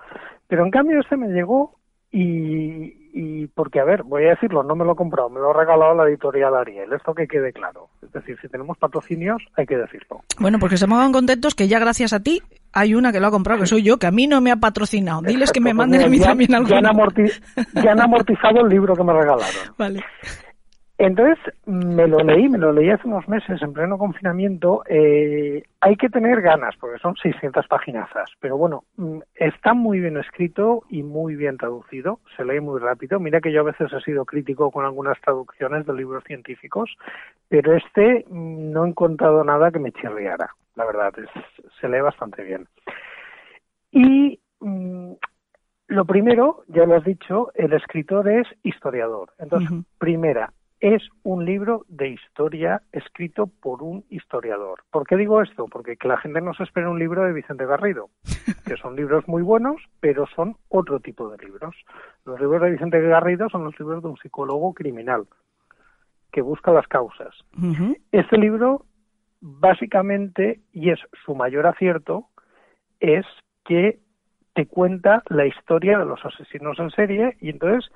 pero 0.48 0.64
en 0.64 0.70
cambio 0.70 1.00
este 1.00 1.16
me 1.16 1.28
llegó 1.28 1.76
y, 2.10 3.03
y 3.16 3.46
porque, 3.46 3.78
a 3.78 3.84
ver, 3.84 4.02
voy 4.02 4.24
a 4.24 4.30
decirlo, 4.30 4.64
no 4.64 4.74
me 4.74 4.84
lo 4.84 4.92
he 4.92 4.96
comprado, 4.96 5.30
me 5.30 5.38
lo 5.38 5.50
ha 5.50 5.52
regalado 5.52 5.94
la 5.94 6.08
editorial 6.08 6.52
Ariel, 6.56 6.92
esto 6.92 7.14
que 7.14 7.28
quede 7.28 7.52
claro. 7.52 7.88
Es 8.02 8.10
decir, 8.12 8.36
si 8.42 8.48
tenemos 8.48 8.76
patrocinios, 8.76 9.40
hay 9.56 9.66
que 9.66 9.76
decirlo. 9.76 10.22
Bueno, 10.40 10.58
porque 10.58 10.76
se 10.76 10.88
pongan 10.88 11.12
contentos 11.12 11.54
que 11.54 11.68
ya 11.68 11.78
gracias 11.78 12.12
a 12.12 12.18
ti 12.18 12.42
hay 12.72 12.96
una 12.96 13.12
que 13.12 13.20
lo 13.20 13.28
ha 13.28 13.30
comprado, 13.30 13.60
que 13.60 13.66
soy 13.66 13.84
yo, 13.84 13.98
que 13.98 14.08
a 14.08 14.10
mí 14.10 14.26
no 14.26 14.40
me 14.40 14.50
ha 14.50 14.56
patrocinado. 14.56 15.22
Diles 15.22 15.52
que 15.52 15.60
me 15.60 15.70
pues 15.70 15.76
manden 15.76 16.02
a 16.02 16.08
mí 16.08 16.18
también 16.18 16.56
algo. 16.56 16.68
Ya 16.68 16.80
ya 17.84 17.92
han 17.92 18.00
amortizado 18.00 18.62
el 18.62 18.68
libro 18.68 18.96
que 18.96 19.04
me 19.04 19.12
regalaron. 19.12 19.46
Vale. 19.78 20.00
Entonces 20.96 21.38
me 21.66 22.06
lo 22.06 22.18
leí, 22.18 22.48
me 22.48 22.58
lo 22.58 22.72
leí 22.72 22.88
hace 22.88 23.08
unos 23.08 23.26
meses 23.28 23.60
en 23.62 23.72
pleno 23.72 23.98
confinamiento. 23.98 24.84
Eh, 24.88 25.64
hay 25.80 25.96
que 25.96 26.08
tener 26.08 26.40
ganas 26.40 26.76
porque 26.76 27.00
son 27.00 27.16
600 27.16 27.66
páginas, 27.66 28.08
pero 28.38 28.56
bueno, 28.56 28.84
mm, 28.96 29.18
está 29.34 29.74
muy 29.74 29.98
bien 29.98 30.16
escrito 30.16 30.84
y 30.88 31.02
muy 31.02 31.34
bien 31.34 31.56
traducido. 31.56 32.20
Se 32.36 32.44
lee 32.44 32.60
muy 32.60 32.80
rápido. 32.80 33.18
Mira 33.18 33.40
que 33.40 33.50
yo 33.50 33.62
a 33.62 33.64
veces 33.64 33.92
he 33.92 34.00
sido 34.02 34.24
crítico 34.24 34.70
con 34.70 34.84
algunas 34.84 35.20
traducciones 35.20 35.84
de 35.84 35.94
libros 35.94 36.22
científicos, 36.24 36.96
pero 37.48 37.74
este 37.74 38.24
mm, 38.28 38.70
no 38.70 38.84
he 38.84 38.88
encontrado 38.88 39.42
nada 39.42 39.72
que 39.72 39.80
me 39.80 39.90
chirriara. 39.90 40.50
La 40.76 40.84
verdad, 40.84 41.12
se 41.80 41.88
lee 41.88 42.00
bastante 42.00 42.44
bien. 42.44 42.68
Y 43.90 44.38
mm, 44.60 45.12
lo 45.88 46.04
primero, 46.04 46.62
ya 46.68 46.86
lo 46.86 46.96
has 46.96 47.04
dicho, 47.04 47.50
el 47.54 47.72
escritor 47.72 48.28
es 48.28 48.46
historiador. 48.62 49.30
Entonces, 49.38 49.70
primera, 49.98 50.52
es 50.84 51.02
un 51.22 51.46
libro 51.46 51.86
de 51.88 52.10
historia 52.10 52.82
escrito 52.92 53.46
por 53.46 53.82
un 53.82 54.04
historiador. 54.10 54.80
¿Por 54.90 55.06
qué 55.06 55.16
digo 55.16 55.40
esto? 55.40 55.66
Porque 55.66 55.96
que 55.96 56.08
la 56.08 56.18
gente 56.18 56.42
no 56.42 56.52
se 56.52 56.62
espera 56.62 56.90
un 56.90 56.98
libro 56.98 57.24
de 57.24 57.32
Vicente 57.32 57.64
Garrido, 57.64 58.10
que 58.66 58.76
son 58.76 58.94
libros 58.94 59.26
muy 59.26 59.40
buenos, 59.40 59.80
pero 60.00 60.26
son 60.26 60.58
otro 60.68 61.00
tipo 61.00 61.30
de 61.30 61.42
libros. 61.42 61.74
Los 62.26 62.38
libros 62.38 62.60
de 62.60 62.72
Vicente 62.72 63.00
Garrido 63.00 63.48
son 63.48 63.64
los 63.64 63.80
libros 63.80 64.02
de 64.02 64.10
un 64.10 64.18
psicólogo 64.18 64.74
criminal 64.74 65.24
que 66.30 66.42
busca 66.42 66.70
las 66.70 66.86
causas. 66.86 67.34
Este 68.12 68.36
libro, 68.36 68.84
básicamente, 69.40 70.60
y 70.74 70.90
es 70.90 70.98
su 71.24 71.34
mayor 71.34 71.66
acierto, 71.66 72.26
es 73.00 73.24
que 73.64 74.00
te 74.52 74.66
cuenta 74.66 75.22
la 75.30 75.46
historia 75.46 75.98
de 75.98 76.04
los 76.04 76.22
asesinos 76.26 76.78
en 76.78 76.90
serie 76.90 77.38
y 77.40 77.48
entonces, 77.48 77.90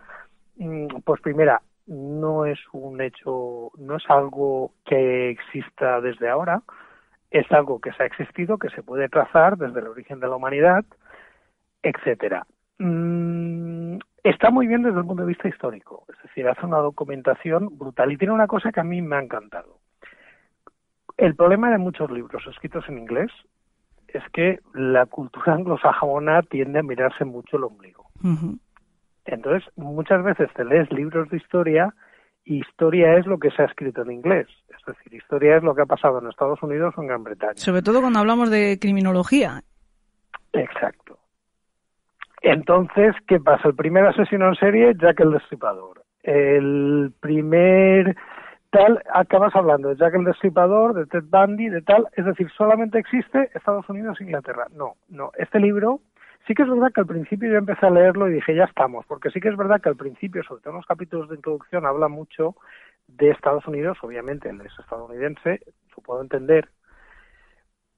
mm, 0.56 0.86
pues 1.04 1.20
primera, 1.20 1.60
no 1.88 2.44
es 2.44 2.58
un 2.72 3.00
hecho, 3.00 3.70
no 3.78 3.96
es 3.96 4.04
algo 4.08 4.72
que 4.84 5.30
exista 5.30 6.00
desde 6.00 6.28
ahora, 6.28 6.62
es 7.30 7.50
algo 7.50 7.80
que 7.80 7.92
se 7.92 8.02
ha 8.02 8.06
existido, 8.06 8.58
que 8.58 8.70
se 8.70 8.82
puede 8.82 9.08
trazar 9.08 9.56
desde 9.56 9.80
el 9.80 9.88
origen 9.88 10.20
de 10.20 10.28
la 10.28 10.36
humanidad, 10.36 10.84
etcétera. 11.82 12.46
Mm, 12.78 13.98
está 14.22 14.50
muy 14.50 14.66
bien 14.66 14.82
desde 14.82 15.00
el 15.00 15.06
punto 15.06 15.22
de 15.22 15.28
vista 15.28 15.48
histórico, 15.48 16.04
es 16.08 16.22
decir, 16.22 16.46
hace 16.46 16.64
una 16.64 16.78
documentación 16.78 17.76
brutal 17.78 18.12
y 18.12 18.16
tiene 18.16 18.34
una 18.34 18.46
cosa 18.46 18.70
que 18.70 18.80
a 18.80 18.84
mí 18.84 19.02
me 19.02 19.16
ha 19.16 19.22
encantado. 19.22 19.78
El 21.16 21.34
problema 21.34 21.70
de 21.70 21.78
muchos 21.78 22.10
libros 22.10 22.46
escritos 22.46 22.84
en 22.88 22.98
inglés 22.98 23.30
es 24.08 24.22
que 24.32 24.60
la 24.74 25.06
cultura 25.06 25.54
anglosajona 25.54 26.42
tiende 26.42 26.80
a 26.80 26.82
mirarse 26.82 27.24
mucho 27.24 27.56
el 27.56 27.64
ombligo. 27.64 28.06
Entonces, 29.28 29.70
muchas 29.76 30.24
veces 30.24 30.48
te 30.54 30.64
lees 30.64 30.90
libros 30.90 31.28
de 31.28 31.36
historia 31.36 31.94
y 32.44 32.60
historia 32.60 33.18
es 33.18 33.26
lo 33.26 33.38
que 33.38 33.50
se 33.50 33.60
ha 33.60 33.66
escrito 33.66 34.00
en 34.02 34.12
inglés. 34.12 34.46
Es 34.70 34.84
decir, 34.86 35.12
historia 35.12 35.58
es 35.58 35.62
lo 35.62 35.74
que 35.74 35.82
ha 35.82 35.86
pasado 35.86 36.18
en 36.18 36.28
Estados 36.28 36.62
Unidos 36.62 36.94
o 36.96 37.02
en 37.02 37.08
Gran 37.08 37.24
Bretaña. 37.24 37.56
Sobre 37.56 37.82
todo 37.82 38.00
cuando 38.00 38.20
hablamos 38.20 38.50
de 38.50 38.78
criminología. 38.80 39.60
Exacto. 40.54 41.18
Entonces, 42.40 43.14
¿qué 43.26 43.38
pasa? 43.38 43.68
El 43.68 43.74
primer 43.74 44.06
asesino 44.06 44.48
en 44.48 44.54
serie, 44.54 44.94
Jack 44.98 45.20
el 45.20 45.32
Destripador. 45.32 46.02
El 46.22 47.12
primer 47.20 48.16
tal, 48.70 49.02
acabas 49.12 49.54
hablando 49.54 49.90
de 49.90 49.96
Jack 49.96 50.14
el 50.14 50.24
Destripador, 50.24 50.94
de 50.94 51.04
Ted 51.04 51.24
Bundy, 51.24 51.68
de 51.68 51.82
tal, 51.82 52.06
es 52.16 52.24
decir, 52.24 52.48
solamente 52.56 52.98
existe 52.98 53.50
Estados 53.54 53.86
Unidos 53.90 54.18
e 54.20 54.24
Inglaterra. 54.24 54.68
No, 54.74 54.94
no. 55.10 55.32
Este 55.36 55.60
libro 55.60 56.00
Sí 56.48 56.54
que 56.54 56.62
es 56.62 56.68
verdad 56.70 56.90
que 56.94 57.02
al 57.02 57.06
principio 57.06 57.50
yo 57.50 57.58
empecé 57.58 57.84
a 57.84 57.90
leerlo 57.90 58.26
y 58.26 58.32
dije, 58.32 58.54
ya 58.54 58.64
estamos, 58.64 59.04
porque 59.04 59.28
sí 59.30 59.38
que 59.38 59.50
es 59.50 59.56
verdad 59.56 59.82
que 59.82 59.90
al 59.90 59.96
principio, 59.96 60.42
sobre 60.44 60.62
todo 60.62 60.70
en 60.70 60.78
los 60.78 60.86
capítulos 60.86 61.28
de 61.28 61.36
introducción, 61.36 61.84
habla 61.84 62.08
mucho 62.08 62.56
de 63.06 63.30
Estados 63.30 63.66
Unidos, 63.66 63.98
obviamente 64.00 64.48
él 64.48 64.62
es 64.62 64.72
estadounidense, 64.78 65.60
lo 65.94 66.02
puedo 66.02 66.22
entender, 66.22 66.70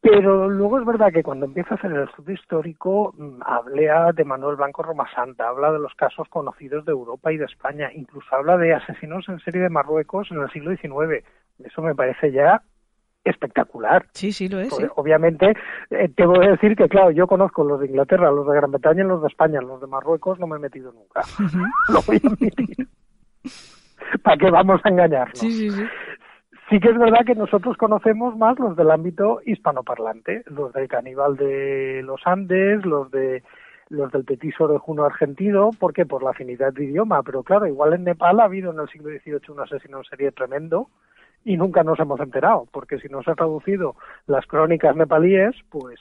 pero 0.00 0.48
luego 0.48 0.80
es 0.80 0.84
verdad 0.84 1.12
que 1.12 1.22
cuando 1.22 1.46
empieza 1.46 1.74
a 1.74 1.78
hacer 1.78 1.92
el 1.92 2.08
estudio 2.08 2.34
histórico, 2.34 3.14
mm, 3.16 3.40
habla 3.46 4.12
de 4.12 4.24
Manuel 4.24 4.56
Blanco 4.56 4.82
Romasanta, 4.82 5.46
habla 5.48 5.70
de 5.70 5.78
los 5.78 5.94
casos 5.94 6.28
conocidos 6.28 6.84
de 6.84 6.92
Europa 6.92 7.32
y 7.32 7.36
de 7.36 7.44
España, 7.44 7.92
incluso 7.94 8.34
habla 8.34 8.56
de 8.56 8.74
asesinos 8.74 9.28
en 9.28 9.38
serie 9.40 9.60
de 9.60 9.70
Marruecos 9.70 10.28
en 10.32 10.40
el 10.40 10.50
siglo 10.50 10.74
XIX. 10.74 11.24
Eso 11.62 11.82
me 11.82 11.94
parece 11.94 12.32
ya 12.32 12.62
espectacular. 13.24 14.06
Sí, 14.12 14.32
sí, 14.32 14.48
lo 14.48 14.60
es. 14.60 14.70
Porque, 14.70 14.88
Obviamente, 14.96 15.54
eh, 15.90 16.08
te 16.14 16.26
voy 16.26 16.44
a 16.46 16.50
decir 16.50 16.76
que, 16.76 16.88
claro, 16.88 17.10
yo 17.10 17.26
conozco 17.26 17.64
los 17.64 17.80
de 17.80 17.86
Inglaterra, 17.86 18.30
los 18.30 18.46
de 18.46 18.54
Gran 18.54 18.70
Bretaña 18.70 19.04
y 19.04 19.08
los 19.08 19.22
de 19.22 19.28
España. 19.28 19.60
Los 19.60 19.80
de 19.80 19.86
Marruecos 19.86 20.38
no 20.38 20.46
me 20.46 20.56
he 20.56 20.60
metido 20.60 20.92
nunca. 20.92 21.22
lo 21.88 22.02
voy 22.02 22.20
a 22.22 22.28
admitir. 22.28 22.88
¿Para 24.22 24.36
qué 24.36 24.50
vamos 24.50 24.80
a 24.84 24.88
engañarnos? 24.88 25.38
Sí, 25.38 25.50
sí, 25.50 25.70
sí. 25.70 25.84
Sí 26.68 26.78
que 26.78 26.90
es 26.90 26.98
verdad 26.98 27.24
que 27.26 27.34
nosotros 27.34 27.76
conocemos 27.76 28.36
más 28.36 28.56
los 28.60 28.76
del 28.76 28.92
ámbito 28.92 29.40
hispanoparlante, 29.44 30.44
los 30.46 30.72
del 30.72 30.86
caníbal 30.86 31.36
de 31.36 32.00
los 32.04 32.20
Andes, 32.24 32.84
los 32.86 33.10
de 33.10 33.42
los 33.88 34.12
del 34.12 34.24
petiso 34.24 34.64
orejuno 34.64 35.04
argentino, 35.04 35.70
¿por 35.76 35.92
qué? 35.92 36.06
Por 36.06 36.22
la 36.22 36.30
afinidad 36.30 36.72
de 36.72 36.84
idioma, 36.84 37.24
pero 37.24 37.42
claro, 37.42 37.66
igual 37.66 37.92
en 37.94 38.04
Nepal 38.04 38.38
ha 38.38 38.44
habido 38.44 38.70
en 38.70 38.78
el 38.78 38.88
siglo 38.88 39.10
XVIII 39.10 39.40
un 39.48 39.60
asesino 39.60 39.98
en 39.98 40.04
serie 40.04 40.30
tremendo 40.30 40.86
y 41.44 41.56
nunca 41.56 41.82
nos 41.82 41.98
hemos 41.98 42.20
enterado, 42.20 42.66
porque 42.72 42.98
si 42.98 43.08
no 43.08 43.22
se 43.22 43.30
han 43.30 43.36
traducido 43.36 43.96
las 44.26 44.46
crónicas 44.46 44.94
nepalíes, 44.96 45.54
pues 45.70 45.98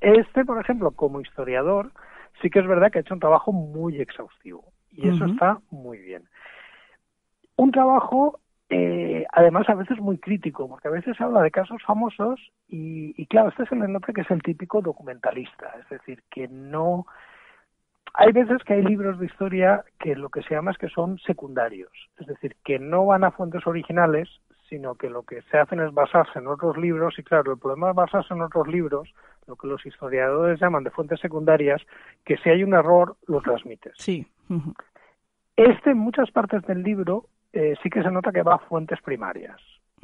este, 0.00 0.44
por 0.44 0.60
ejemplo, 0.60 0.90
como 0.92 1.20
historiador, 1.20 1.92
sí 2.40 2.50
que 2.50 2.60
es 2.60 2.66
verdad 2.66 2.90
que 2.90 2.98
ha 2.98 3.02
hecho 3.02 3.14
un 3.14 3.20
trabajo 3.20 3.52
muy 3.52 4.00
exhaustivo 4.00 4.64
y 4.90 5.08
eso 5.08 5.26
está 5.26 5.60
muy 5.70 5.98
bien. 5.98 6.24
Un 7.56 7.70
trabajo 7.70 8.40
eh, 8.70 9.26
además 9.32 9.68
a 9.68 9.74
veces 9.74 9.98
muy 9.98 10.18
crítico, 10.18 10.68
porque 10.68 10.86
a 10.86 10.92
veces 10.92 11.20
habla 11.20 11.42
de 11.42 11.50
casos 11.50 11.82
famosos 11.84 12.40
y, 12.68 13.20
y 13.20 13.26
claro, 13.26 13.48
este 13.48 13.66
se 13.66 13.74
le 13.74 13.88
nota 13.88 14.12
que 14.12 14.20
es 14.20 14.30
el 14.30 14.42
típico 14.42 14.80
documentalista, 14.80 15.74
es 15.80 15.88
decir, 15.88 16.22
que 16.30 16.48
no... 16.48 17.06
Hay 18.14 18.32
veces 18.32 18.62
que 18.64 18.74
hay 18.74 18.82
libros 18.82 19.18
de 19.18 19.26
historia 19.26 19.84
que 19.98 20.16
lo 20.16 20.28
que 20.28 20.42
se 20.42 20.54
llama 20.54 20.72
es 20.72 20.78
que 20.78 20.88
son 20.88 21.18
secundarios, 21.18 21.92
es 22.18 22.26
decir, 22.26 22.56
que 22.64 22.78
no 22.78 23.06
van 23.06 23.24
a 23.24 23.30
fuentes 23.30 23.66
originales, 23.66 24.28
sino 24.68 24.94
que 24.94 25.10
lo 25.10 25.22
que 25.24 25.42
se 25.50 25.58
hacen 25.58 25.80
es 25.80 25.92
basarse 25.92 26.38
en 26.38 26.46
otros 26.46 26.76
libros 26.76 27.18
y 27.18 27.22
claro, 27.22 27.52
el 27.52 27.58
problema 27.58 27.90
es 27.90 27.96
basarse 27.96 28.34
en 28.34 28.42
otros 28.42 28.68
libros, 28.68 29.12
lo 29.46 29.56
que 29.56 29.66
los 29.66 29.84
historiadores 29.84 30.60
llaman 30.60 30.84
de 30.84 30.90
fuentes 30.90 31.20
secundarias, 31.20 31.82
que 32.24 32.36
si 32.38 32.50
hay 32.50 32.62
un 32.62 32.74
error 32.74 33.16
lo 33.26 33.40
transmites. 33.40 33.94
Sí. 33.96 34.26
Este 35.56 35.90
en 35.90 35.98
muchas 35.98 36.30
partes 36.30 36.62
del 36.62 36.82
libro 36.82 37.26
eh, 37.52 37.74
sí 37.82 37.90
que 37.90 38.02
se 38.02 38.10
nota 38.10 38.32
que 38.32 38.42
va 38.42 38.54
a 38.54 38.58
fuentes 38.58 39.00
primarias. 39.02 39.60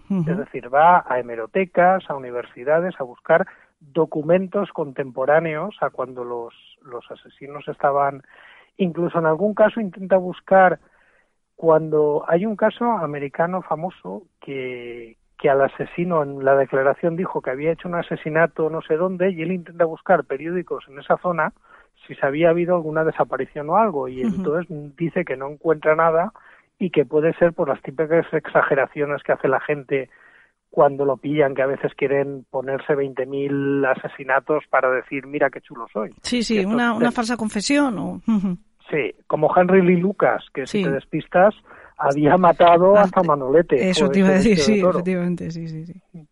Es 0.08 0.38
decir, 0.38 0.72
va 0.72 1.04
a 1.08 1.18
hemerotecas, 1.18 2.08
a 2.08 2.14
universidades, 2.14 2.94
a 3.00 3.02
buscar 3.02 3.46
documentos 3.80 4.70
contemporáneos 4.70 5.76
a 5.80 5.90
cuando 5.90 6.22
los, 6.22 6.54
los 6.86 7.10
asesinos 7.10 7.66
estaban. 7.68 8.22
Incluso 8.76 9.18
en 9.18 9.26
algún 9.26 9.54
caso 9.54 9.80
intenta 9.80 10.16
buscar 10.16 10.78
cuando 11.54 12.24
hay 12.28 12.44
un 12.44 12.56
caso 12.56 12.84
americano 12.84 13.62
famoso 13.62 14.24
que, 14.40 15.16
que 15.38 15.50
al 15.50 15.62
asesino 15.62 16.22
en 16.22 16.44
la 16.44 16.54
declaración 16.54 17.16
dijo 17.16 17.40
que 17.40 17.50
había 17.50 17.72
hecho 17.72 17.88
un 17.88 17.94
asesinato 17.94 18.70
no 18.70 18.82
sé 18.82 18.96
dónde 18.96 19.30
y 19.30 19.42
él 19.42 19.52
intenta 19.52 19.84
buscar 19.84 20.24
periódicos 20.24 20.84
en 20.88 20.98
esa 20.98 21.16
zona 21.18 21.52
si 22.06 22.14
se 22.14 22.26
había 22.26 22.50
habido 22.50 22.74
alguna 22.76 23.04
desaparición 23.04 23.70
o 23.70 23.76
algo 23.76 24.08
y 24.08 24.22
entonces 24.22 24.66
dice 24.96 25.24
que 25.24 25.36
no 25.36 25.48
encuentra 25.48 25.96
nada 25.96 26.32
y 26.78 26.90
que 26.90 27.06
puede 27.06 27.32
ser 27.34 27.52
por 27.52 27.68
las 27.68 27.80
típicas 27.82 28.26
exageraciones 28.32 29.22
que 29.22 29.32
hace 29.32 29.48
la 29.48 29.60
gente 29.60 30.10
cuando 30.76 31.06
lo 31.06 31.16
pillan, 31.16 31.54
que 31.54 31.62
a 31.62 31.66
veces 31.66 31.90
quieren 31.94 32.44
ponerse 32.50 32.92
20.000 32.92 33.96
asesinatos 33.96 34.62
para 34.68 34.90
decir, 34.90 35.26
mira 35.26 35.48
qué 35.48 35.62
chulo 35.62 35.86
soy. 35.90 36.10
Sí, 36.20 36.42
sí, 36.42 36.58
Entonces, 36.58 36.74
una, 36.74 36.92
una 36.92 37.10
falsa 37.12 37.34
confesión. 37.38 37.98
O... 37.98 38.20
Sí, 38.90 39.14
como 39.26 39.50
Henry 39.56 39.80
Lee 39.80 39.96
Lucas, 39.96 40.44
que 40.52 40.66
Sí. 40.66 40.80
si 40.80 40.84
te 40.84 40.90
despistas, 40.90 41.54
había 41.96 42.36
matado 42.36 42.94
Ah, 42.94 43.04
hasta 43.04 43.22
Manolete. 43.22 43.88
Eso 43.88 44.10
te 44.10 44.18
iba 44.18 44.28
a 44.28 44.32
decir, 44.32 44.56
de 44.58 44.62
sí, 44.62 44.80
efectivamente, 44.86 45.50
sí, 45.50 45.66
sí, 45.66 45.86
sí. 45.86 46.28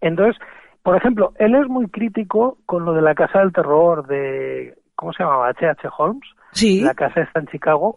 Entonces, 0.00 0.40
por 0.84 0.96
ejemplo, 0.96 1.32
él 1.40 1.56
es 1.56 1.66
muy 1.66 1.88
crítico 1.88 2.58
con 2.64 2.84
lo 2.84 2.92
de 2.92 3.02
la 3.02 3.16
Casa 3.16 3.40
del 3.40 3.52
Terror 3.52 4.06
de, 4.06 4.74
¿cómo 4.94 5.12
se 5.12 5.24
llamaba? 5.24 5.48
H.H. 5.48 5.88
Holmes. 5.98 6.22
Sí, 6.52 6.80
La 6.80 6.94
casa 6.94 7.22
está 7.22 7.40
en 7.40 7.46
Chicago. 7.48 7.96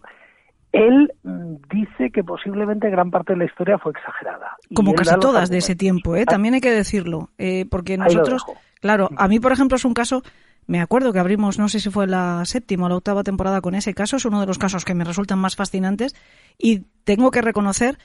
Él 0.74 1.14
mm, 1.22 1.56
dice 1.72 2.10
que 2.12 2.24
posiblemente 2.24 2.90
gran 2.90 3.12
parte 3.12 3.34
de 3.34 3.40
la 3.40 3.46
historia 3.46 3.78
fue 3.78 3.92
exagerada. 3.92 4.58
Como 4.76 4.94
casi 4.94 5.18
todas 5.20 5.50
de 5.50 5.60
ese 5.60 5.76
tiempo, 5.76 6.16
¿eh? 6.16 6.26
también 6.26 6.56
hay 6.56 6.62
que 6.62 6.72
decirlo, 6.72 7.30
eh, 7.38 7.66
porque 7.70 7.98
nosotros, 7.98 8.44
claro, 8.82 9.10
a 9.16 9.28
mí 9.28 9.40
por 9.40 9.52
ejemplo 9.52 9.78
es 9.78 9.86
un 9.86 9.94
caso, 9.94 10.24
me 10.66 10.82
acuerdo 10.82 11.14
que 11.14 11.20
abrimos, 11.20 11.60
no 11.60 11.70
sé 11.70 11.80
si 11.80 11.92
fue 11.92 12.08
la 12.08 12.44
séptima 12.46 12.88
o 12.88 12.90
la 12.90 12.96
octava 12.96 13.24
temporada 13.24 13.62
con 13.62 13.76
ese 13.76 13.94
caso, 13.94 14.18
es 14.18 14.26
uno 14.26 14.42
de 14.42 14.48
los 14.48 14.58
casos 14.58 14.84
que 14.84 14.96
me 14.96 15.04
resultan 15.04 15.38
más 15.38 15.56
fascinantes 15.56 16.16
y 16.58 16.86
tengo 17.04 17.30
que 17.30 17.44
reconocer 17.44 18.00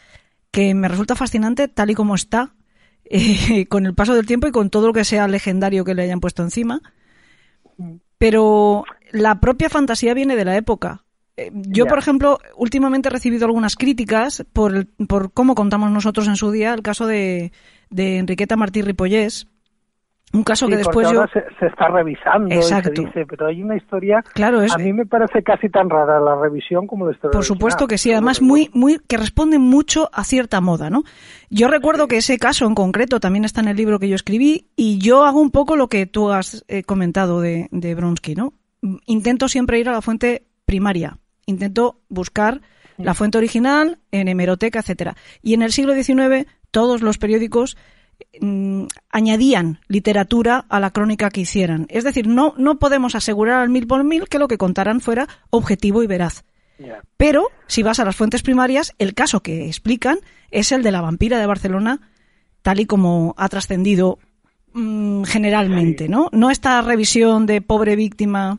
que 0.51 0.75
me 0.75 0.89
resulta 0.89 1.17
fascinante 1.17 1.69
tal 1.69 1.91
y 1.91 1.95
como 1.95 2.15
está, 2.15 2.53
eh, 3.05 3.67
con 3.69 3.87
el 3.87 3.95
paso 3.95 4.15
del 4.15 4.27
tiempo 4.27 4.47
y 4.47 4.53
con 4.53 4.69
todo 4.69 4.89
lo 4.89 4.93
que 4.93 5.05
sea 5.05 5.27
legendario 5.27 5.87
que 5.87 5.95
le 5.95 6.03
hayan 6.03 6.21
puesto 6.21 6.43
encima. 6.43 6.83
Pero 8.19 8.85
la 9.11 9.41
propia 9.41 9.71
fantasía 9.71 10.13
viene 10.13 10.37
de 10.37 10.45
la 10.45 10.57
época. 10.57 11.05
Eh, 11.39 11.51
Yo, 11.55 11.87
por 11.87 11.99
ejemplo, 11.99 12.39
últimamente 12.57 13.09
he 13.09 13.13
recibido 13.13 13.47
algunas 13.47 13.77
críticas 13.77 14.45
por, 14.53 14.75
el- 14.75 14.87
por 15.07 15.33
cómo 15.33 15.55
contamos 15.55 15.91
nosotros 15.91 16.27
en 16.29 16.37
su 16.37 16.51
día 16.51 16.75
el 16.75 16.83
caso 16.83 17.07
de, 17.07 17.53
de 17.91 18.19
Enriqueta 18.19 18.57
Martí 18.57 18.83
Ripollés. 18.83 19.47
Un 20.31 20.43
caso 20.45 20.67
Sí, 20.67 20.73
que 20.73 20.77
después 20.77 21.07
porque 21.07 21.15
yo. 21.15 21.21
ahora 21.21 21.33
se, 21.33 21.41
se 21.59 21.67
está 21.69 21.89
revisando 21.89 22.55
Exacto. 22.55 22.93
y 22.93 22.97
se 22.97 23.03
dice, 23.07 23.27
pero 23.27 23.47
hay 23.47 23.63
una 23.63 23.77
historia. 23.77 24.23
Claro, 24.35 24.61
es- 24.61 24.75
A 24.75 24.77
mí 24.79 24.93
me 24.93 25.07
parece 25.07 25.43
casi 25.43 25.71
tan 25.71 25.89
rara 25.89 26.21
la 26.21 26.37
revisión 26.37 26.87
como 26.87 27.07
la 27.07 27.13
historia. 27.13 27.33
Por 27.33 27.45
supuesto 27.47 27.85
original. 27.85 27.89
que 27.89 27.99
sí, 27.99 28.13
además 28.13 28.43
muy, 28.43 28.69
muy, 28.75 28.99
que 29.09 29.17
responde 29.17 29.59
mucho 29.59 30.11
a 30.13 30.25
cierta 30.25 30.61
moda, 30.61 30.91
¿no? 30.91 31.05
Yo 31.49 31.69
recuerdo 31.69 32.09
que 32.09 32.19
ese 32.19 32.37
caso 32.37 32.67
en 32.67 32.75
concreto 32.75 33.21
también 33.21 33.47
está 33.47 33.63
en 33.63 33.69
el 33.69 33.77
libro 33.79 33.99
que 33.99 34.09
yo 34.11 34.17
escribí 34.17 34.67
y 34.77 34.99
yo 34.99 35.25
hago 35.25 35.41
un 35.41 35.51
poco 35.51 35.77
lo 35.77 35.89
que 35.89 36.05
tú 36.05 36.31
has 36.31 36.63
eh, 36.69 36.83
comentado 36.83 37.41
de, 37.41 37.69
de 37.71 37.95
Bronsky, 37.95 38.35
¿no? 38.35 38.53
Intento 39.07 39.49
siempre 39.49 39.79
ir 39.81 39.89
a 39.89 39.93
la 39.93 40.03
fuente 40.03 40.45
primaria, 40.67 41.17
intento 41.49 42.01
buscar 42.09 42.61
la 42.99 43.15
fuente 43.15 43.39
original 43.39 43.99
en 44.11 44.29
hemeroteca, 44.29 44.81
etcétera. 44.81 45.17
Y 45.43 45.55
en 45.55 45.63
el 45.63 45.73
siglo 45.73 45.95
XIX 45.95 46.47
todos 46.71 47.01
los 47.01 47.19
periódicos 47.19 47.77
mm, 48.41 48.85
añadían 49.11 49.81
literatura 49.89 50.67
a 50.69 50.81
la 50.81 50.91
crónica 50.91 51.31
que 51.31 51.41
hicieran. 51.43 51.87
Es 51.91 52.05
decir, 52.05 52.27
no, 52.27 52.55
no 52.57 52.79
podemos 52.79 53.15
asegurar 53.15 53.61
al 53.61 53.69
mil 53.69 53.87
por 53.87 54.05
mil 54.05 54.29
que 54.29 54.39
lo 54.39 54.49
que 54.49 54.59
contaran 54.59 55.01
fuera 55.01 55.29
objetivo 55.51 56.03
y 56.03 56.07
veraz. 56.07 56.45
Pero, 57.17 57.49
si 57.67 57.83
vas 57.83 57.99
a 57.99 58.05
las 58.05 58.15
fuentes 58.15 58.43
primarias, 58.43 58.95
el 58.99 59.15
caso 59.15 59.41
que 59.41 59.67
explican 59.67 60.19
es 60.53 60.71
el 60.71 60.85
de 60.85 60.93
la 60.93 61.01
vampira 61.01 61.41
de 61.41 61.47
Barcelona, 61.47 62.01
tal 62.63 62.79
y 62.79 62.87
como 62.87 63.35
ha 63.37 63.49
trascendido 63.49 64.19
mm, 64.75 65.25
generalmente. 65.25 66.09
¿no? 66.09 66.29
No 66.33 66.51
esta 66.51 66.81
revisión 66.83 67.47
de 67.47 67.61
pobre 67.63 67.97
víctima. 67.97 68.59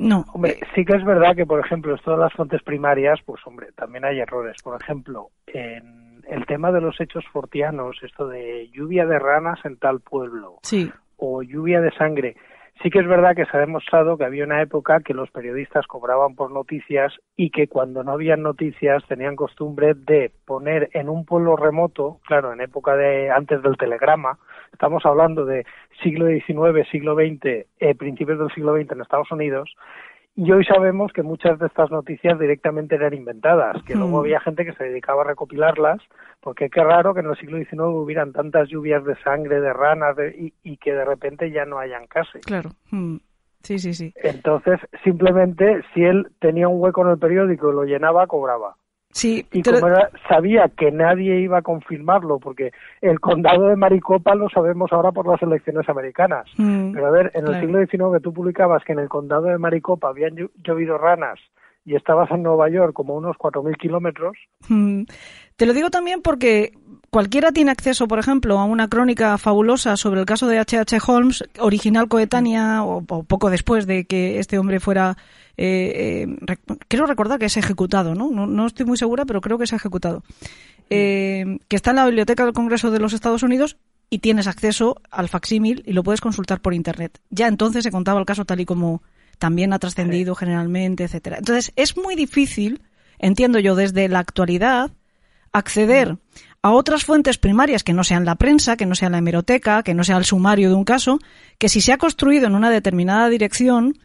No. 0.00 0.24
Hombre, 0.32 0.58
sí 0.74 0.82
que 0.86 0.96
es 0.96 1.04
verdad 1.04 1.36
que, 1.36 1.44
por 1.44 1.60
ejemplo, 1.60 1.94
esto 1.94 2.12
de 2.12 2.16
las 2.16 2.32
fuentes 2.32 2.62
primarias, 2.62 3.20
pues 3.26 3.46
hombre, 3.46 3.68
también 3.76 4.06
hay 4.06 4.18
errores. 4.18 4.56
Por 4.64 4.80
ejemplo, 4.80 5.28
en 5.46 6.22
el 6.26 6.46
tema 6.46 6.72
de 6.72 6.80
los 6.80 6.98
hechos 7.02 7.22
fortianos, 7.30 7.98
esto 8.02 8.26
de 8.26 8.70
lluvia 8.70 9.04
de 9.04 9.18
ranas 9.18 9.58
en 9.64 9.76
tal 9.76 10.00
pueblo, 10.00 10.56
Sí, 10.62 10.90
o 11.18 11.42
lluvia 11.42 11.82
de 11.82 11.92
sangre. 11.92 12.36
Sí 12.82 12.88
que 12.88 13.00
es 13.00 13.06
verdad 13.06 13.36
que 13.36 13.44
se 13.44 13.54
ha 13.54 13.60
demostrado 13.60 14.16
que 14.16 14.24
había 14.24 14.44
una 14.44 14.62
época 14.62 15.00
que 15.00 15.12
los 15.12 15.30
periodistas 15.30 15.86
cobraban 15.86 16.34
por 16.34 16.50
noticias 16.50 17.12
y 17.36 17.50
que 17.50 17.68
cuando 17.68 18.02
no 18.02 18.12
habían 18.12 18.40
noticias 18.42 19.04
tenían 19.06 19.36
costumbre 19.36 19.92
de 19.94 20.32
poner 20.46 20.88
en 20.94 21.10
un 21.10 21.26
pueblo 21.26 21.56
remoto, 21.56 22.20
claro, 22.26 22.54
en 22.54 22.62
época 22.62 22.96
de 22.96 23.30
antes 23.30 23.62
del 23.62 23.76
telegrama, 23.76 24.38
estamos 24.72 25.04
hablando 25.04 25.44
de 25.44 25.66
siglo 26.02 26.26
XIX, 26.28 26.88
siglo 26.90 27.14
XX, 27.16 27.66
eh, 27.80 27.94
principios 27.98 28.38
del 28.38 28.50
siglo 28.52 28.74
XX 28.74 28.92
en 28.92 29.00
Estados 29.02 29.30
Unidos, 29.30 29.76
y 30.36 30.50
hoy 30.52 30.64
sabemos 30.64 31.12
que 31.12 31.22
muchas 31.22 31.58
de 31.58 31.66
estas 31.66 31.90
noticias 31.90 32.38
directamente 32.38 32.94
eran 32.94 33.14
inventadas, 33.14 33.82
que 33.84 33.94
luego 33.94 34.18
Hmm. 34.18 34.20
había 34.20 34.40
gente 34.40 34.64
que 34.64 34.72
se 34.72 34.84
dedicaba 34.84 35.22
a 35.22 35.26
recopilarlas, 35.26 35.98
porque 36.40 36.70
qué 36.70 36.82
raro 36.82 37.12
que 37.14 37.20
en 37.20 37.26
el 37.30 37.36
siglo 37.36 37.58
XIX 37.58 37.82
hubieran 37.88 38.32
tantas 38.32 38.68
lluvias 38.68 39.04
de 39.04 39.16
sangre, 39.22 39.60
de 39.60 39.72
ranas, 39.72 40.16
de- 40.16 40.34
y, 40.36 40.54
y 40.62 40.76
que 40.78 40.92
de 40.94 41.04
repente 41.04 41.50
ya 41.50 41.64
no 41.66 41.78
hayan 41.78 42.06
casi. 42.06 42.40
claro. 42.40 42.70
Mm. 42.90 43.16
Sí, 43.62 43.78
sí, 43.78 43.92
sí. 43.92 44.10
Entonces, 44.22 44.80
simplemente, 45.04 45.82
si 45.92 46.02
él 46.02 46.28
tenía 46.38 46.66
un 46.68 46.80
hueco 46.80 47.02
en 47.04 47.10
el 47.10 47.18
periódico 47.18 47.70
y 47.70 47.74
lo 47.74 47.84
llenaba, 47.84 48.26
cobraba. 48.26 48.76
Sí, 49.12 49.44
Y 49.52 49.62
como 49.62 49.88
era- 49.88 50.08
sabía 50.28 50.68
que 50.68 50.92
nadie 50.92 51.40
iba 51.40 51.58
a 51.58 51.62
confirmarlo, 51.62 52.38
porque 52.38 52.70
el 53.00 53.18
condado 53.18 53.66
de 53.68 53.74
Maricopa 53.76 54.34
lo 54.36 54.48
sabemos 54.48 54.92
ahora 54.92 55.10
por 55.10 55.26
las 55.26 55.42
elecciones 55.42 55.88
americanas. 55.88 56.46
Mm, 56.56 56.92
Pero 56.92 57.06
a 57.06 57.10
ver, 57.10 57.30
en 57.34 57.46
el 57.48 57.60
siglo 57.60 57.80
XIX 57.84 58.22
tú 58.22 58.32
publicabas 58.32 58.84
que 58.84 58.92
en 58.92 59.00
el 59.00 59.08
condado 59.08 59.46
de 59.46 59.58
Maricopa 59.58 60.08
habían 60.08 60.36
llo- 60.36 60.50
llovido 60.62 60.96
ranas 60.96 61.40
y 61.84 61.96
estabas 61.96 62.30
en 62.30 62.44
Nueva 62.44 62.68
York 62.70 62.92
como 62.92 63.14
unos 63.16 63.36
4.000 63.36 63.76
kilómetros. 63.76 64.36
Mm. 64.68 65.02
Te 65.56 65.66
lo 65.66 65.72
digo 65.72 65.90
también 65.90 66.22
porque 66.22 66.72
cualquiera 67.10 67.50
tiene 67.50 67.72
acceso, 67.72 68.06
por 68.06 68.18
ejemplo, 68.20 68.58
a 68.58 68.64
una 68.64 68.88
crónica 68.88 69.36
fabulosa 69.38 69.96
sobre 69.96 70.20
el 70.20 70.26
caso 70.26 70.46
de 70.46 70.58
H.H. 70.60 70.98
Holmes, 71.08 71.42
original 71.58 72.06
coetánea 72.08 72.84
o, 72.84 72.98
o 73.08 73.22
poco 73.24 73.50
después 73.50 73.86
de 73.88 74.04
que 74.04 74.38
este 74.38 74.56
hombre 74.58 74.78
fuera. 74.78 75.16
Eh, 75.62 76.24
eh, 76.24 76.26
rec- 76.40 76.78
quiero 76.88 77.04
recordar 77.06 77.38
que 77.38 77.46
es 77.46 77.56
ejecutado, 77.56 78.14
¿no? 78.14 78.30
¿no? 78.30 78.46
No 78.46 78.66
estoy 78.66 78.86
muy 78.86 78.96
segura, 78.96 79.26
pero 79.26 79.40
creo 79.42 79.58
que 79.58 79.64
es 79.64 79.72
ejecutado. 79.72 80.22
eh, 80.88 81.58
que 81.68 81.76
está 81.76 81.90
en 81.90 81.96
la 81.96 82.06
Biblioteca 82.06 82.44
del 82.44 82.54
Congreso 82.54 82.90
de 82.90 82.98
los 82.98 83.12
Estados 83.12 83.42
Unidos 83.42 83.76
y 84.08 84.18
tienes 84.18 84.46
acceso 84.48 84.96
al 85.10 85.28
facsímil 85.28 85.82
y 85.86 85.92
lo 85.92 86.02
puedes 86.02 86.20
consultar 86.20 86.60
por 86.60 86.74
Internet. 86.74 87.20
Ya 87.30 87.46
entonces 87.46 87.84
se 87.84 87.90
contaba 87.92 88.18
el 88.18 88.26
caso 88.26 88.44
tal 88.44 88.60
y 88.60 88.64
como 88.64 89.02
también 89.38 89.72
ha 89.72 89.78
trascendido 89.78 90.34
generalmente, 90.34 91.04
etcétera. 91.04 91.36
Entonces, 91.38 91.72
es 91.76 91.96
muy 91.96 92.16
difícil, 92.16 92.82
entiendo 93.18 93.58
yo, 93.60 93.74
desde 93.76 94.08
la 94.08 94.18
actualidad, 94.18 94.90
acceder 95.52 96.16
a 96.62 96.72
otras 96.72 97.04
fuentes 97.04 97.38
primarias 97.38 97.82
que 97.84 97.92
no 97.94 98.04
sean 98.04 98.24
la 98.24 98.34
prensa, 98.34 98.76
que 98.76 98.84
no 98.86 98.94
sea 98.94 99.08
la 99.10 99.18
hemeroteca, 99.18 99.82
que 99.82 99.94
no 99.94 100.04
sea 100.04 100.16
el 100.18 100.24
sumario 100.24 100.68
de 100.68 100.74
un 100.74 100.84
caso, 100.84 101.18
que 101.58 101.68
si 101.68 101.80
se 101.80 101.92
ha 101.92 101.96
construido 101.98 102.46
en 102.48 102.54
una 102.54 102.68
determinada 102.70 103.28
dirección, 103.28 103.98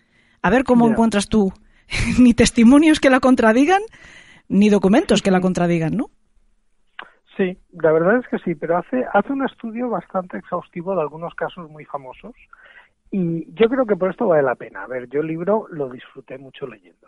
a 0.46 0.50
ver 0.52 0.64
cómo 0.64 0.88
encuentras 0.88 1.28
tú 1.28 1.52
ni 2.20 2.36
testimonios 2.36 3.00
que 3.00 3.10
la 3.10 3.20
contradigan, 3.20 3.82
ni 4.48 4.70
documentos 4.70 5.24
que 5.24 5.32
la 5.32 5.42
contradigan, 5.42 5.98
¿no? 5.98 6.12
Sí, 7.36 7.58
la 7.72 7.92
verdad 7.92 8.20
es 8.20 8.28
que 8.28 8.38
sí, 8.38 8.54
pero 8.54 8.78
hace, 8.78 9.06
hace 9.12 9.34
un 9.34 9.44
estudio 9.44 9.90
bastante 9.90 10.38
exhaustivo 10.38 10.94
de 10.94 11.02
algunos 11.02 11.34
casos 11.34 11.68
muy 11.72 11.84
famosos 11.86 12.36
y 13.10 13.52
yo 13.56 13.68
creo 13.70 13.88
que 13.88 13.96
por 13.96 14.12
esto 14.12 14.28
vale 14.28 14.44
la 14.44 14.54
pena. 14.54 14.84
A 14.84 14.88
ver, 14.88 15.10
yo 15.10 15.22
el 15.22 15.28
libro 15.28 15.66
lo 15.72 15.90
disfruté 15.90 16.38
mucho 16.38 16.68
leyendo. 16.68 17.08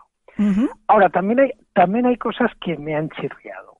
Ahora, 0.87 1.09
también 1.09 1.39
hay, 1.39 1.51
también 1.73 2.07
hay 2.07 2.17
cosas 2.17 2.51
que 2.59 2.75
me 2.77 2.95
han 2.95 3.09
chirriado. 3.09 3.77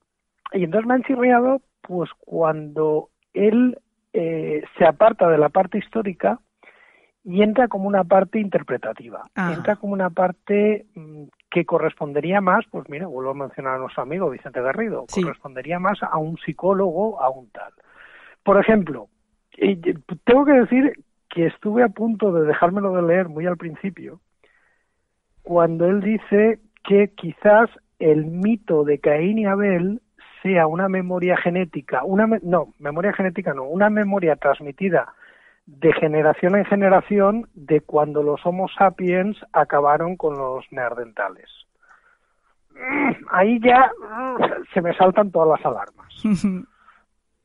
Y 0.54 0.64
entonces 0.66 0.88
me 0.88 0.96
han 0.96 1.04
chirriado 1.04 1.62
pues 1.82 2.10
cuando 2.20 3.10
él 3.34 3.80
eh, 4.14 4.64
se 4.78 4.86
aparta 4.86 5.30
de 5.30 5.38
la 5.38 5.50
parte 5.50 5.80
histórica 5.80 6.40
y 7.28 7.44
entra 7.44 7.68
como 7.68 7.90
una 7.90 8.06
parte 8.06 8.40
interpretativa, 8.40 9.26
entra 9.36 9.76
como 9.76 9.92
una 9.92 10.10
parte 10.10 10.86
mm, 10.96 11.24
que 11.52 11.66
correspondería 11.66 12.40
más, 12.40 12.64
pues 12.72 12.88
mira, 12.88 13.06
vuelvo 13.08 13.32
a 13.32 13.34
mencionar 13.34 13.76
a 13.76 13.80
nuestro 13.80 14.04
amigo 14.04 14.30
Vicente 14.30 14.62
Garrido, 14.62 15.06
correspondería 15.14 15.78
más 15.78 16.02
a 16.04 16.18
un 16.18 16.38
psicólogo, 16.38 17.22
a 17.22 17.30
un 17.30 17.50
tal. 17.50 17.74
Por 18.44 18.58
ejemplo, 18.62 19.10
tengo 20.24 20.46
que 20.46 20.54
decir 20.54 20.94
que 21.30 21.48
estuve 21.48 21.84
a 21.84 21.90
punto 21.90 22.32
de 22.32 22.48
dejármelo 22.48 22.94
de 22.94 23.02
leer 23.02 23.28
muy 23.28 23.46
al 23.46 23.58
principio, 23.58 24.22
cuando 25.44 25.86
él 25.86 26.00
dice 26.00 26.62
que 26.86 27.10
quizás 27.10 27.70
el 28.00 28.26
mito 28.26 28.86
de 28.86 29.00
Caín 29.00 29.38
y 29.38 29.46
Abel 29.48 30.02
sea 30.44 30.66
una 30.66 30.88
memoria 30.88 31.36
genética, 31.36 32.06
una 32.06 32.26
no, 32.42 32.74
memoria 32.80 33.12
genética 33.12 33.54
no, 33.54 33.64
una 33.64 33.90
memoria 33.90 34.38
transmitida 34.38 35.14
de 35.68 35.94
generación 35.94 36.56
en 36.56 36.66
generación 36.66 37.50
de 37.54 37.82
cuando 37.82 38.24
los 38.24 38.44
Homo 38.46 38.68
sapiens 38.70 39.38
acabaron 39.52 40.16
con 40.16 40.38
los 40.38 40.66
neandertales. 40.72 41.50
Ahí 43.30 43.60
ya 43.60 43.92
se 44.74 44.82
me 44.82 44.96
saltan 44.96 45.30
todas 45.30 45.60
las 45.60 45.66
alarmas. 45.66 46.08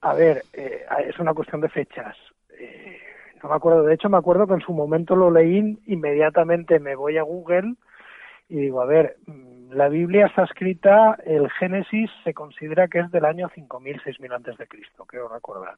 A 0.02 0.14
ver, 0.14 0.42
eh, 0.52 0.84
es 1.06 1.18
una 1.18 1.34
cuestión 1.34 1.60
de 1.60 1.68
fechas. 1.68 2.16
Eh, 2.58 2.98
no 3.42 3.48
me 3.48 3.56
acuerdo, 3.56 3.84
de 3.84 3.94
hecho 3.94 4.08
me 4.08 4.18
acuerdo 4.18 4.46
que 4.46 4.54
en 4.54 4.60
su 4.60 4.72
momento 4.72 5.14
lo 5.14 5.30
leí, 5.30 5.78
inmediatamente 5.86 6.78
me 6.78 6.94
voy 6.94 7.18
a 7.18 7.22
Google 7.22 7.74
y 8.48 8.56
digo, 8.56 8.82
a 8.82 8.86
ver, 8.86 9.16
mm, 9.26 9.72
la 9.72 9.88
Biblia 9.88 10.26
está 10.26 10.44
escrita, 10.44 11.16
el 11.24 11.50
Génesis 11.50 12.10
se 12.24 12.34
considera 12.34 12.88
que 12.88 13.00
es 13.00 13.10
del 13.10 13.24
año 13.24 13.48
5000, 13.54 14.00
6000 14.02 14.32
antes 14.32 14.58
de 14.58 14.66
Cristo, 14.66 15.04
creo 15.06 15.28
recordar 15.28 15.76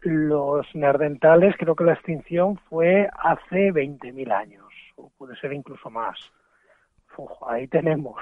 los 0.00 0.66
neandertales, 0.74 1.54
creo 1.58 1.74
que 1.74 1.84
la 1.84 1.94
extinción 1.94 2.58
fue 2.68 3.08
hace 3.18 3.72
20.000 3.72 4.32
años, 4.32 4.66
o 4.96 5.10
puede 5.18 5.36
ser 5.36 5.52
incluso 5.52 5.90
más. 5.90 6.18
ahí 7.48 7.66
tenemos. 7.66 8.16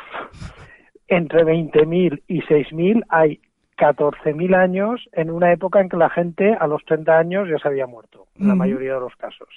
Entre 1.08 1.44
20.000 1.44 2.22
y 2.26 2.40
6.000 2.42 3.04
hay 3.08 3.40
14.000 3.76 4.56
años 4.56 5.08
en 5.12 5.30
una 5.30 5.52
época 5.52 5.80
en 5.80 5.88
que 5.88 5.96
la 5.96 6.08
gente 6.08 6.54
a 6.58 6.66
los 6.66 6.84
30 6.84 7.18
años 7.18 7.48
ya 7.48 7.58
se 7.58 7.68
había 7.68 7.86
muerto, 7.86 8.26
en 8.36 8.48
la 8.48 8.54
mayoría 8.54 8.94
de 8.94 9.00
los 9.00 9.14
casos. 9.16 9.48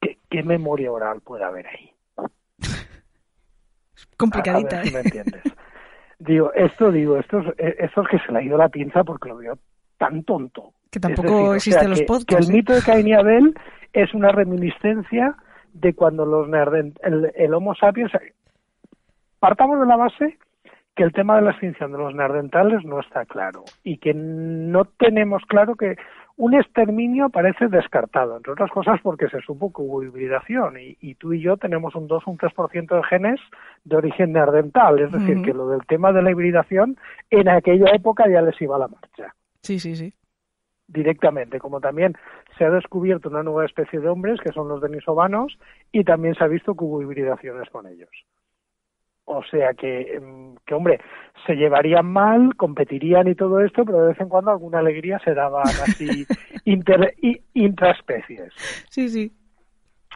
¿Qué, 0.00 0.42
memoria 0.42 0.92
oral 0.92 1.20
puede 1.22 1.44
haber 1.44 1.66
ahí? 1.66 1.92
Complicadita. 4.16 4.82
¿eh? 4.82 4.90
me 4.92 5.00
entiendes. 5.00 5.42
digo, 6.18 6.52
esto 6.52 6.92
digo, 6.92 7.16
esto 7.16 7.40
es, 7.40 7.74
esto 7.78 8.02
es 8.02 8.08
que 8.08 8.18
se 8.18 8.32
le 8.32 8.38
ha 8.38 8.42
ido 8.42 8.56
la 8.56 8.68
pinza 8.68 9.02
porque 9.02 9.28
lo 9.28 9.36
veo 9.36 9.58
tan 10.00 10.24
tonto. 10.24 10.72
Que 10.90 10.98
tampoco 10.98 11.54
existen 11.54 11.90
los 11.90 12.02
podcasts. 12.02 12.26
Que 12.26 12.36
el 12.36 12.50
¿eh? 12.50 12.56
mito 12.58 12.72
de 12.72 12.80
Cain 12.80 13.06
y 13.06 13.12
Abel 13.12 13.54
es 13.92 14.12
una 14.14 14.32
reminiscencia 14.32 15.36
de 15.74 15.94
cuando 15.94 16.24
los 16.24 16.48
el, 17.02 17.32
el, 17.34 17.54
Homo 17.54 17.74
sapiens. 17.74 18.10
Partamos 19.38 19.78
de 19.78 19.86
la 19.86 19.96
base 19.96 20.38
que 20.96 21.04
el 21.04 21.12
tema 21.12 21.36
de 21.36 21.42
la 21.42 21.50
extinción 21.50 21.92
de 21.92 21.98
los 21.98 22.14
neandertales 22.14 22.84
no 22.84 22.98
está 22.98 23.26
claro 23.26 23.64
y 23.84 23.98
que 23.98 24.14
no 24.14 24.86
tenemos 24.86 25.42
claro 25.46 25.76
que 25.76 25.96
un 26.36 26.54
exterminio 26.54 27.28
parece 27.28 27.68
descartado, 27.68 28.38
entre 28.38 28.52
otras 28.52 28.70
cosas 28.70 28.98
porque 29.02 29.28
se 29.28 29.40
supo 29.42 29.70
que 29.72 29.82
hubo 29.82 30.02
hibridación 30.02 30.76
y, 30.78 31.14
tú 31.16 31.34
y 31.34 31.42
yo 31.42 31.58
tenemos 31.58 31.94
un 31.94 32.08
2 32.08 32.22
o 32.26 32.30
un 32.30 32.38
3% 32.38 32.96
de 32.96 33.04
genes 33.04 33.40
de 33.84 33.96
origen 33.96 34.32
neandertal, 34.32 34.98
es 34.98 35.12
decir, 35.12 35.42
que 35.42 35.52
lo 35.52 35.68
del 35.68 35.86
tema 35.86 36.12
de 36.12 36.22
la 36.22 36.30
hibridación 36.30 36.96
en 37.28 37.48
aquella 37.50 37.94
época 37.94 38.24
ya 38.28 38.40
les 38.40 38.60
iba 38.60 38.76
a 38.76 38.80
la 38.80 38.88
marcha. 38.88 39.34
Sí, 39.62 39.78
sí, 39.78 39.96
sí 39.96 40.14
directamente, 40.92 41.58
como 41.58 41.80
también 41.80 42.14
se 42.58 42.64
ha 42.64 42.70
descubierto 42.70 43.28
una 43.28 43.42
nueva 43.42 43.64
especie 43.64 44.00
de 44.00 44.08
hombres 44.08 44.40
que 44.40 44.52
son 44.52 44.68
los 44.68 44.80
denisovanos 44.80 45.56
y 45.92 46.04
también 46.04 46.34
se 46.34 46.44
ha 46.44 46.48
visto 46.48 46.74
que 46.74 46.84
hubo 46.84 47.02
hibridaciones 47.02 47.68
con 47.70 47.86
ellos. 47.86 48.10
O 49.24 49.44
sea 49.44 49.74
que, 49.74 50.14
em, 50.14 50.56
que, 50.66 50.74
hombre, 50.74 51.00
se 51.46 51.54
llevarían 51.54 52.06
mal, 52.06 52.56
competirían 52.56 53.28
y 53.28 53.36
todo 53.36 53.60
esto, 53.60 53.84
pero 53.84 54.00
de 54.00 54.08
vez 54.08 54.20
en 54.20 54.28
cuando 54.28 54.50
alguna 54.50 54.80
alegría 54.80 55.20
se 55.20 55.34
daban 55.34 55.68
así 55.68 56.26
inter, 56.64 57.14
intraespecies. 57.54 58.52
Sí, 58.88 59.08
sí. 59.08 59.32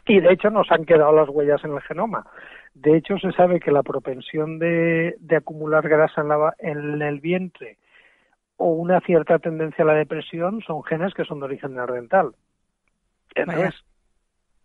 Y 0.07 0.19
de 0.19 0.33
hecho 0.33 0.49
nos 0.49 0.69
han 0.69 0.85
quedado 0.85 1.13
las 1.13 1.29
huellas 1.29 1.63
en 1.63 1.71
el 1.71 1.81
genoma. 1.81 2.27
De 2.73 2.97
hecho 2.97 3.17
se 3.17 3.31
sabe 3.31 3.61
que 3.61 3.71
la 3.71 3.83
propensión 3.83 4.59
de, 4.59 5.15
de 5.19 5.35
acumular 5.37 5.87
grasa 5.87 6.21
en, 6.21 6.27
la, 6.27 6.53
en 6.59 7.01
el 7.01 7.21
vientre 7.21 7.77
o 8.57 8.67
una 8.67 9.01
cierta 9.01 9.39
tendencia 9.39 9.83
a 9.83 9.87
la 9.87 9.93
depresión 9.93 10.61
son 10.61 10.83
genes 10.83 11.13
que 11.13 11.25
son 11.25 11.39
de 11.39 11.45
origen 11.45 11.75
neandertal. 11.75 12.33
Entonces, 13.35 13.75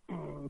mm, 0.08 0.46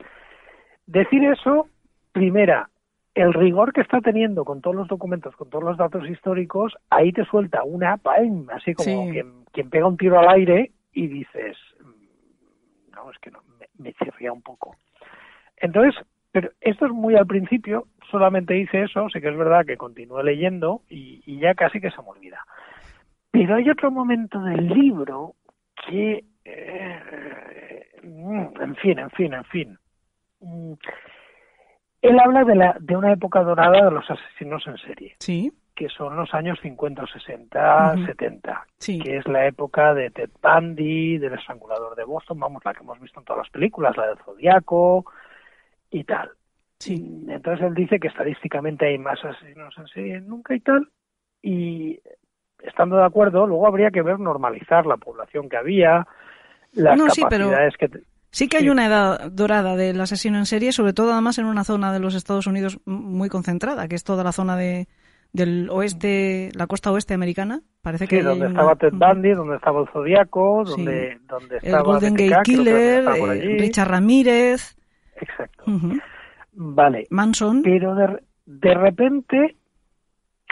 decir 0.86 1.24
eso, 1.24 1.68
primera, 2.12 2.68
el 3.14 3.32
rigor 3.32 3.72
que 3.72 3.80
está 3.80 4.00
teniendo 4.00 4.44
con 4.44 4.60
todos 4.60 4.76
los 4.76 4.88
documentos, 4.88 5.34
con 5.36 5.48
todos 5.50 5.64
los 5.64 5.76
datos 5.76 6.08
históricos, 6.08 6.76
ahí 6.90 7.12
te 7.12 7.24
suelta 7.24 7.64
una, 7.64 7.96
¡pam! 7.96 8.48
así 8.50 8.74
como 8.74 9.10
quien, 9.10 9.70
pega 9.70 9.86
un 9.86 9.96
tiro 9.96 10.18
al 10.18 10.28
aire 10.28 10.72
y 10.92 11.06
dices, 11.06 11.56
mm, 11.80 12.94
no, 12.94 13.10
es 13.10 13.18
que 13.18 13.30
no, 13.30 13.40
me, 13.58 13.94
me 14.20 14.30
un 14.30 14.42
poco. 14.42 14.76
Entonces, 15.56 15.94
pero 16.32 16.50
esto 16.60 16.86
es 16.86 16.92
muy 16.92 17.16
al 17.16 17.26
principio, 17.26 17.86
solamente 18.10 18.56
hice 18.56 18.82
eso, 18.82 19.08
sé 19.08 19.20
que 19.20 19.28
es 19.28 19.36
verdad 19.36 19.66
que 19.66 19.76
continúe 19.76 20.22
leyendo 20.22 20.82
y, 20.88 21.22
y 21.26 21.38
ya 21.38 21.54
casi 21.54 21.80
que 21.80 21.90
se 21.90 22.02
me 22.02 22.08
olvida. 22.08 22.44
Pero 23.30 23.54
hay 23.54 23.70
otro 23.70 23.90
momento 23.90 24.40
del 24.40 24.68
libro 24.68 25.34
que, 25.86 26.24
eh, 26.44 27.86
en 28.02 28.76
fin, 28.76 28.98
en 28.98 29.10
fin, 29.10 29.34
en 29.34 29.44
fin. 29.44 29.78
Mm, 30.40 30.72
él 32.02 32.18
habla 32.18 32.44
de, 32.44 32.54
la, 32.54 32.76
de 32.80 32.96
una 32.96 33.12
época 33.12 33.42
dorada 33.42 33.84
de 33.84 33.90
los 33.90 34.10
asesinos 34.10 34.66
en 34.66 34.78
serie. 34.78 35.16
Sí. 35.18 35.52
Que 35.74 35.88
son 35.88 36.16
los 36.16 36.32
años 36.34 36.58
50, 36.62 37.06
60, 37.06 38.06
70. 38.06 38.66
Que 38.78 39.16
es 39.16 39.26
la 39.28 39.46
época 39.46 39.94
de 39.94 40.10
Ted 40.10 40.30
Bundy, 40.42 41.18
del 41.18 41.34
estrangulador 41.34 41.94
de 41.96 42.04
Boston, 42.04 42.38
vamos, 42.40 42.62
la 42.64 42.74
que 42.74 42.82
hemos 42.82 43.00
visto 43.00 43.20
en 43.20 43.24
todas 43.24 43.44
las 43.44 43.50
películas, 43.50 43.96
la 43.96 44.08
del 44.08 44.18
Zodiaco 44.18 45.04
y 45.90 46.04
tal. 46.04 46.30
Sí. 46.78 47.26
Entonces 47.28 47.66
él 47.66 47.74
dice 47.74 48.00
que 48.00 48.08
estadísticamente 48.08 48.86
hay 48.86 48.98
más 48.98 49.22
asesinos 49.24 49.74
en 49.78 49.86
serie 49.88 50.20
nunca 50.20 50.54
y 50.54 50.60
tal. 50.60 50.88
Y 51.42 52.00
estando 52.64 52.96
de 52.96 53.04
acuerdo, 53.04 53.46
luego 53.46 53.66
habría 53.66 53.90
que 53.90 54.02
ver 54.02 54.18
normalizar 54.18 54.86
la 54.86 54.96
población 54.96 55.48
que 55.48 55.56
había, 55.56 56.06
las 56.72 56.98
capacidades 56.98 57.74
que... 57.78 57.90
Sí 58.32 58.48
que 58.48 58.58
hay 58.58 58.68
una 58.68 58.86
edad 58.86 59.30
dorada 59.32 59.74
del 59.74 60.00
asesino 60.00 60.38
en 60.38 60.46
serie, 60.46 60.70
sobre 60.70 60.92
todo 60.92 61.12
además 61.12 61.38
en 61.38 61.46
una 61.46 61.64
zona 61.64 61.92
de 61.92 61.98
los 61.98 62.14
Estados 62.14 62.46
Unidos 62.46 62.78
muy 62.84 63.28
concentrada, 63.28 63.88
que 63.88 63.96
es 63.96 64.04
toda 64.04 64.22
la 64.22 64.30
zona 64.30 64.56
de, 64.56 64.86
del 65.32 65.68
oeste, 65.68 66.50
la 66.54 66.68
costa 66.68 66.92
oeste 66.92 67.14
americana. 67.14 67.62
Parece 67.82 68.06
que 68.06 68.22
donde 68.22 68.46
estaba 68.46 68.76
Ted 68.76 68.92
Bundy, 68.92 69.30
donde 69.30 69.56
estaba 69.56 69.80
el 69.80 69.88
Zodíaco, 69.88 70.62
donde, 70.64 71.18
donde 71.26 71.56
estaba 71.56 71.78
el 71.78 71.84
Golden 71.84 72.14
Gate 72.14 72.42
Killer, 72.44 73.04
eh, 73.04 73.56
Richard 73.58 73.88
Ramírez. 73.88 74.76
Exacto. 75.16 75.64
Vale. 76.52 77.06
Manson. 77.10 77.62
Pero 77.62 77.94
de, 77.96 78.22
de 78.46 78.74
repente 78.74 79.56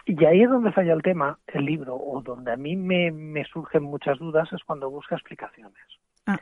y 0.09 0.25
ahí 0.25 0.43
es 0.43 0.49
donde 0.49 0.73
falla 0.73 0.95
el 0.95 1.03
tema, 1.03 1.39
el 1.49 1.67
libro, 1.67 1.95
o 1.95 2.23
donde 2.23 2.51
a 2.51 2.57
mí 2.57 2.77
me, 2.77 3.11
me 3.11 3.45
surgen 3.45 3.83
muchas 3.83 4.19
dudas, 4.19 4.51
es 4.55 4.65
cuando 4.65 4.91
busca 4.91 5.15
explicaciones. 5.15 5.85
Ah. 6.27 6.41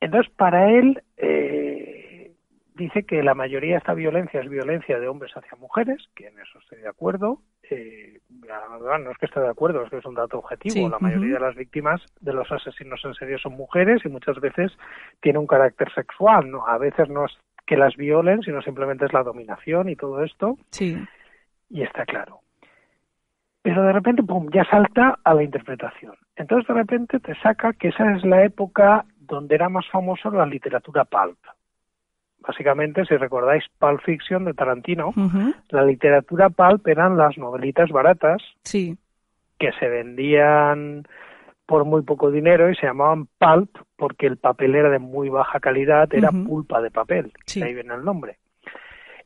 Entonces, 0.00 0.32
para 0.34 0.70
él, 0.70 1.02
eh, 1.18 2.32
dice 2.74 3.04
que 3.04 3.22
la 3.22 3.34
mayoría 3.34 3.72
de 3.72 3.78
esta 3.78 3.92
violencia 3.92 4.40
es 4.40 4.48
violencia 4.48 4.98
de 4.98 5.08
hombres 5.08 5.32
hacia 5.36 5.58
mujeres, 5.58 6.08
que 6.14 6.28
en 6.28 6.38
eso 6.38 6.58
estoy 6.58 6.78
de 6.78 6.88
acuerdo. 6.88 7.42
Eh, 7.70 8.20
no 8.30 9.10
es 9.10 9.18
que 9.18 9.26
esté 9.26 9.40
de 9.40 9.48
acuerdo, 9.48 9.84
es 9.84 9.90
que 9.90 9.98
es 9.98 10.06
un 10.06 10.14
dato 10.14 10.38
objetivo. 10.38 10.88
la 10.88 10.98
mayoría 10.98 11.34
de 11.34 11.40
las 11.40 11.56
víctimas 11.56 12.00
de 12.20 12.32
los 12.32 12.50
asesinos 12.50 13.00
en 13.04 13.12
serie 13.14 13.36
son 13.38 13.54
mujeres 13.54 14.00
y 14.06 14.08
muchas 14.08 14.40
veces 14.40 14.72
tiene 15.20 15.38
un 15.38 15.46
carácter 15.46 15.92
sexual. 15.92 16.50
¿no? 16.50 16.66
A 16.66 16.78
veces 16.78 17.10
no 17.10 17.26
es 17.26 17.32
que 17.66 17.76
las 17.76 17.94
violen, 17.96 18.42
sino 18.42 18.62
simplemente 18.62 19.04
es 19.04 19.12
la 19.12 19.22
dominación 19.22 19.90
y 19.90 19.96
todo 19.96 20.24
esto. 20.24 20.56
Sí. 20.70 20.96
Y 21.68 21.82
está 21.82 22.04
claro. 22.06 22.43
Pero 23.64 23.82
de 23.82 23.92
repente, 23.92 24.22
pum, 24.22 24.50
ya 24.52 24.62
salta 24.66 25.18
a 25.24 25.32
la 25.32 25.42
interpretación. 25.42 26.12
Entonces 26.36 26.68
de 26.68 26.74
repente 26.74 27.18
te 27.18 27.34
saca 27.36 27.72
que 27.72 27.88
esa 27.88 28.14
es 28.14 28.22
la 28.22 28.44
época 28.44 29.06
donde 29.18 29.54
era 29.54 29.70
más 29.70 29.86
famoso 29.90 30.30
la 30.30 30.44
literatura 30.44 31.06
pulp. 31.06 31.38
Básicamente, 32.46 33.06
si 33.06 33.16
recordáis 33.16 33.64
Pulp 33.78 34.02
Fiction 34.02 34.44
de 34.44 34.52
Tarantino, 34.52 35.14
la 35.70 35.82
literatura 35.82 36.50
pulp 36.50 36.86
eran 36.86 37.16
las 37.16 37.38
novelitas 37.38 37.88
baratas 37.88 38.42
sí. 38.64 38.98
que 39.58 39.72
se 39.80 39.88
vendían 39.88 41.04
por 41.64 41.86
muy 41.86 42.02
poco 42.02 42.30
dinero 42.30 42.70
y 42.70 42.74
se 42.74 42.84
llamaban 42.84 43.28
pulp 43.38 43.78
porque 43.96 44.26
el 44.26 44.36
papel 44.36 44.74
era 44.74 44.90
de 44.90 44.98
muy 44.98 45.30
baja 45.30 45.58
calidad, 45.58 46.12
era 46.12 46.30
pulpa 46.30 46.82
de 46.82 46.90
papel, 46.90 47.32
ahí 47.62 47.72
viene 47.72 47.94
el 47.94 48.04
nombre. 48.04 48.36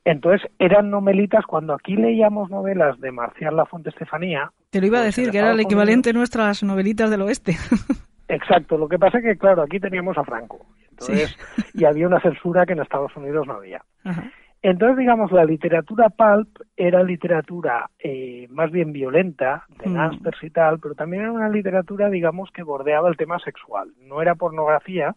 Entonces 0.09 0.51
eran 0.59 0.89
novelitas, 0.89 1.45
cuando 1.45 1.75
aquí 1.75 1.95
leíamos 1.95 2.49
novelas 2.49 2.99
de 2.99 3.13
Marcial 3.13 3.55
La 3.57 3.67
Fuente 3.67 3.91
Estefanía... 3.91 4.51
Te 4.71 4.81
lo 4.81 4.87
iba 4.87 4.99
a 4.99 5.03
pues 5.03 5.15
decir, 5.15 5.31
que 5.31 5.37
era 5.37 5.51
el 5.51 5.61
equivalente 5.61 6.11
a 6.11 6.13
nuestras 6.15 6.63
novelitas 6.63 7.11
del 7.11 7.21
oeste. 7.21 7.57
Exacto, 8.29 8.79
lo 8.79 8.89
que 8.89 8.99
pasa 8.99 9.19
es 9.19 9.25
que, 9.25 9.37
claro, 9.37 9.63
aquí 9.63 9.79
teníamos 9.79 10.17
a 10.17 10.25
Franco, 10.25 10.65
entonces, 10.89 11.37
y 11.75 11.85
había 11.85 12.07
una 12.07 12.21
censura 12.21 12.65
que 12.65 12.73
en 12.73 12.81
Estados 12.81 13.15
Unidos 13.17 13.47
no 13.47 13.55
había. 13.55 13.83
Entonces, 14.63 14.97
digamos, 14.97 15.31
la 15.31 15.45
literatura 15.45 16.09
pulp 16.09 16.49
era 16.75 17.03
literatura 17.03 17.91
eh, 17.99 18.47
más 18.51 18.71
bien 18.71 18.93
violenta, 18.93 19.67
de 19.83 19.91
mm. 19.91 20.21
y 20.43 20.51
tal, 20.51 20.79
pero 20.79 20.95
también 20.95 21.25
era 21.25 21.33
una 21.33 21.51
literatura, 21.51 22.09
digamos, 22.09 22.51
que 22.51 22.63
bordeaba 22.63 23.11
el 23.11 23.17
tema 23.19 23.39
sexual. 23.41 23.93
No 24.01 24.23
era 24.23 24.35
pornografía, 24.35 25.15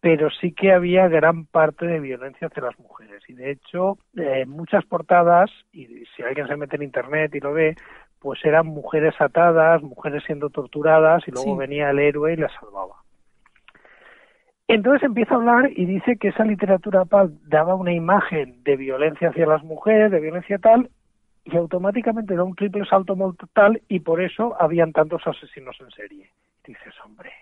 pero 0.00 0.30
sí 0.30 0.52
que 0.52 0.72
había 0.72 1.08
gran 1.08 1.46
parte 1.46 1.86
de 1.86 2.00
violencia 2.00 2.46
hacia 2.46 2.62
las 2.62 2.78
mujeres. 2.78 3.22
Y 3.28 3.34
de 3.34 3.50
hecho, 3.50 3.98
eh, 4.16 4.46
muchas 4.46 4.84
portadas, 4.84 5.50
y 5.72 5.86
si 6.14 6.22
alguien 6.22 6.46
se 6.46 6.56
mete 6.56 6.76
en 6.76 6.84
internet 6.84 7.34
y 7.34 7.40
lo 7.40 7.52
ve, 7.52 7.74
pues 8.20 8.44
eran 8.44 8.66
mujeres 8.66 9.14
atadas, 9.20 9.82
mujeres 9.82 10.22
siendo 10.24 10.50
torturadas, 10.50 11.26
y 11.26 11.32
luego 11.32 11.56
venía 11.56 11.90
el 11.90 11.98
héroe 11.98 12.32
y 12.32 12.36
las 12.36 12.52
salvaba. 12.54 12.96
Entonces 14.68 15.02
empieza 15.02 15.34
a 15.34 15.38
hablar 15.38 15.70
y 15.74 15.86
dice 15.86 16.16
que 16.16 16.28
esa 16.28 16.44
literatura 16.44 17.04
paz 17.06 17.30
daba 17.46 17.74
una 17.74 17.92
imagen 17.92 18.62
de 18.64 18.76
violencia 18.76 19.30
hacia 19.30 19.46
las 19.46 19.64
mujeres, 19.64 20.10
de 20.10 20.20
violencia 20.20 20.58
tal, 20.58 20.90
y 21.44 21.56
automáticamente 21.56 22.34
da 22.34 22.44
un 22.44 22.54
triple 22.54 22.84
salto 22.84 23.16
mortal 23.16 23.80
y 23.88 24.00
por 24.00 24.20
eso 24.20 24.54
habían 24.60 24.92
tantos 24.92 25.26
asesinos 25.26 25.76
en 25.80 25.90
serie. 25.90 26.30
Dices, 26.66 26.94
hombre, 27.02 27.32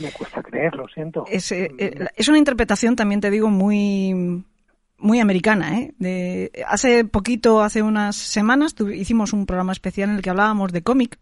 me 0.00 0.10
cuesta 0.12 0.42
creer, 0.42 0.74
lo 0.74 0.86
siento. 0.88 1.24
Es, 1.28 1.52
eh, 1.52 1.70
eh, 1.78 2.06
es 2.16 2.28
una 2.28 2.38
interpretación, 2.38 2.96
también 2.96 3.20
te 3.20 3.30
digo, 3.30 3.48
muy 3.48 4.44
muy 4.98 5.20
americana. 5.20 5.78
¿eh? 5.78 5.94
De, 5.98 6.64
hace 6.66 7.04
poquito, 7.04 7.62
hace 7.62 7.82
unas 7.82 8.16
semanas, 8.16 8.74
hicimos 8.94 9.32
un 9.32 9.46
programa 9.46 9.72
especial 9.72 10.10
en 10.10 10.16
el 10.16 10.22
que 10.22 10.30
hablábamos 10.30 10.72
de 10.72 10.82
cómic, 10.82 11.18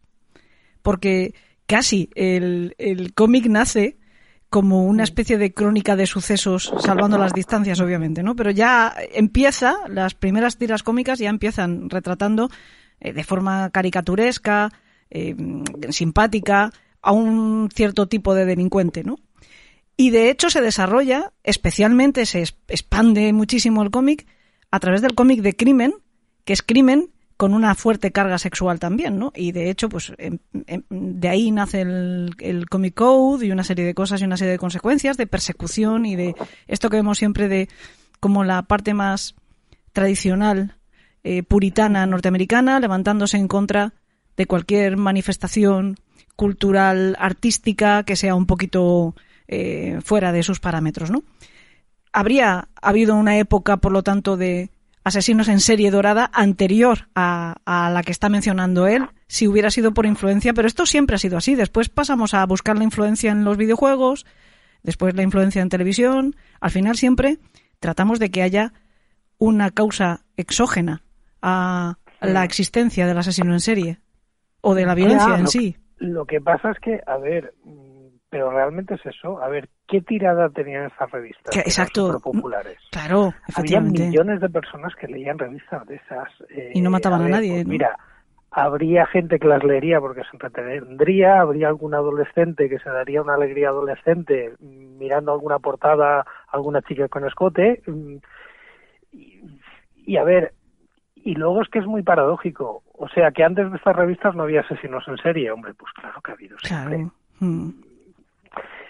porque 0.82 1.34
casi 1.66 2.10
el, 2.14 2.74
el 2.78 3.14
cómic 3.14 3.46
nace 3.46 3.96
como 4.52 4.84
una 4.84 5.02
especie 5.02 5.38
de 5.38 5.54
crónica 5.54 5.96
de 5.96 6.06
sucesos, 6.06 6.74
salvando 6.78 7.16
las 7.16 7.32
distancias, 7.32 7.80
obviamente, 7.80 8.22
¿no? 8.22 8.36
Pero 8.36 8.50
ya 8.50 8.94
empieza, 9.14 9.76
las 9.88 10.14
primeras 10.14 10.58
tiras 10.58 10.82
cómicas 10.82 11.18
ya 11.18 11.30
empiezan 11.30 11.88
retratando 11.88 12.50
eh, 13.00 13.14
de 13.14 13.24
forma 13.24 13.70
caricaturesca, 13.70 14.70
eh, 15.08 15.34
simpática, 15.88 16.70
a 17.02 17.12
un 17.12 17.68
cierto 17.74 18.06
tipo 18.06 18.34
de 18.34 18.46
delincuente, 18.46 19.04
¿no? 19.04 19.18
Y 19.96 20.10
de 20.10 20.30
hecho 20.30 20.48
se 20.50 20.60
desarrolla, 20.60 21.32
especialmente 21.44 22.24
se 22.26 22.42
expande 22.68 23.32
muchísimo 23.32 23.82
el 23.82 23.90
cómic 23.90 24.26
a 24.70 24.80
través 24.80 25.02
del 25.02 25.14
cómic 25.14 25.42
de 25.42 25.54
crimen, 25.54 25.94
que 26.44 26.54
es 26.54 26.62
crimen 26.62 27.10
con 27.36 27.54
una 27.54 27.74
fuerte 27.74 28.12
carga 28.12 28.38
sexual 28.38 28.78
también, 28.78 29.18
¿no? 29.18 29.32
Y 29.34 29.52
de 29.52 29.68
hecho, 29.68 29.88
pues 29.88 30.12
em, 30.18 30.38
em, 30.66 30.82
de 30.88 31.28
ahí 31.28 31.50
nace 31.50 31.80
el, 31.80 32.30
el 32.38 32.68
Comic 32.68 32.94
Code 32.94 33.46
y 33.46 33.50
una 33.50 33.64
serie 33.64 33.84
de 33.84 33.94
cosas 33.94 34.20
y 34.20 34.24
una 34.24 34.36
serie 34.36 34.52
de 34.52 34.58
consecuencias 34.58 35.16
de 35.16 35.26
persecución 35.26 36.06
y 36.06 36.16
de 36.16 36.34
esto 36.68 36.88
que 36.88 36.96
vemos 36.96 37.18
siempre 37.18 37.48
de 37.48 37.68
como 38.20 38.44
la 38.44 38.62
parte 38.62 38.94
más 38.94 39.34
tradicional 39.92 40.76
eh, 41.24 41.42
puritana 41.42 42.06
norteamericana 42.06 42.80
levantándose 42.80 43.36
en 43.36 43.48
contra 43.48 43.94
de 44.36 44.46
cualquier 44.46 44.96
manifestación 44.96 45.96
cultural, 46.36 47.16
artística 47.18 48.04
que 48.04 48.16
sea 48.16 48.34
un 48.34 48.46
poquito 48.46 49.14
eh, 49.48 49.98
fuera 50.04 50.32
de 50.32 50.42
sus 50.42 50.60
parámetros, 50.60 51.10
¿no? 51.10 51.22
Habría 52.12 52.68
habido 52.80 53.14
una 53.14 53.38
época, 53.38 53.78
por 53.78 53.92
lo 53.92 54.02
tanto, 54.02 54.36
de 54.36 54.70
asesinos 55.04 55.48
en 55.48 55.60
serie 55.60 55.90
dorada 55.90 56.30
anterior 56.32 57.08
a, 57.14 57.56
la 57.66 58.02
que 58.02 58.12
está 58.12 58.28
mencionando 58.28 58.86
él, 58.86 59.08
si 59.26 59.48
hubiera 59.48 59.70
sido 59.70 59.94
por 59.94 60.06
influencia, 60.06 60.52
pero 60.52 60.68
esto 60.68 60.86
siempre 60.86 61.16
ha 61.16 61.18
sido 61.18 61.38
así. 61.38 61.54
Después 61.54 61.88
pasamos 61.88 62.34
a 62.34 62.44
buscar 62.46 62.76
la 62.76 62.84
influencia 62.84 63.32
en 63.32 63.44
los 63.44 63.56
videojuegos, 63.56 64.26
después 64.82 65.14
la 65.14 65.22
influencia 65.22 65.62
en 65.62 65.68
televisión. 65.68 66.36
Al 66.60 66.70
final 66.70 66.96
siempre 66.96 67.38
tratamos 67.80 68.18
de 68.18 68.30
que 68.30 68.42
haya 68.42 68.72
una 69.38 69.70
causa 69.70 70.24
exógena 70.36 71.02
a 71.40 71.98
la 72.20 72.44
existencia 72.44 73.06
del 73.06 73.18
asesino 73.18 73.52
en 73.52 73.60
serie 73.60 74.00
o 74.60 74.74
de 74.74 74.86
la 74.86 74.94
violencia 74.94 75.36
en 75.38 75.48
sí. 75.48 75.76
Lo 76.02 76.24
que 76.24 76.40
pasa 76.40 76.72
es 76.72 76.78
que, 76.80 77.00
a 77.06 77.16
ver, 77.16 77.54
pero 78.28 78.50
realmente 78.50 78.94
es 78.94 79.06
eso. 79.06 79.40
A 79.40 79.48
ver, 79.48 79.68
¿qué 79.86 80.00
tirada 80.00 80.48
tenían 80.48 80.86
estas 80.86 81.10
revistas? 81.12 81.56
exacto. 81.56 82.18
populares. 82.20 82.78
Claro, 82.90 83.32
efectivamente. 83.46 84.02
Había 84.02 84.10
millones 84.10 84.40
de 84.40 84.48
personas 84.48 84.94
que 84.96 85.06
leían 85.06 85.38
revistas 85.38 85.86
de 85.86 85.96
esas. 85.96 86.28
y 86.74 86.80
no 86.80 86.90
mataban 86.90 87.22
a, 87.22 87.28
nadie. 87.28 87.52
Pues 87.52 87.66
mira, 87.66 87.96
habría 88.50 89.06
gente 89.06 89.38
que 89.38 89.46
las 89.46 89.62
leería 89.62 90.00
porque 90.00 90.22
se 90.22 90.30
entretendría, 90.32 91.40
habría 91.40 91.68
algún 91.68 91.94
adolescente 91.94 92.68
que 92.68 92.80
se 92.80 92.90
daría 92.90 93.22
una 93.22 93.34
alegría 93.34 93.68
adolescente 93.68 94.54
mirando 94.60 95.32
alguna 95.32 95.60
portada, 95.60 96.26
alguna 96.48 96.82
chica 96.82 97.06
con 97.08 97.24
escote. 97.24 97.80
Y, 99.12 100.16
a 100.16 100.24
ver, 100.24 100.52
y 101.14 101.34
luego 101.34 101.62
es 101.62 101.68
que 101.68 101.78
es 101.78 101.86
muy 101.86 102.02
paradójico. 102.02 102.82
O 103.02 103.08
sea, 103.08 103.32
que 103.32 103.42
antes 103.42 103.68
de 103.68 103.76
estas 103.76 103.96
revistas 103.96 104.36
no 104.36 104.44
había 104.44 104.60
asesinos 104.60 105.02
en 105.08 105.16
serie. 105.16 105.50
Hombre, 105.50 105.74
pues 105.74 105.92
claro 105.92 106.20
que 106.22 106.30
ha 106.30 106.34
habido 106.34 106.56
siempre. 106.60 106.98
Claro. 106.98 107.12
Mm. 107.40 107.70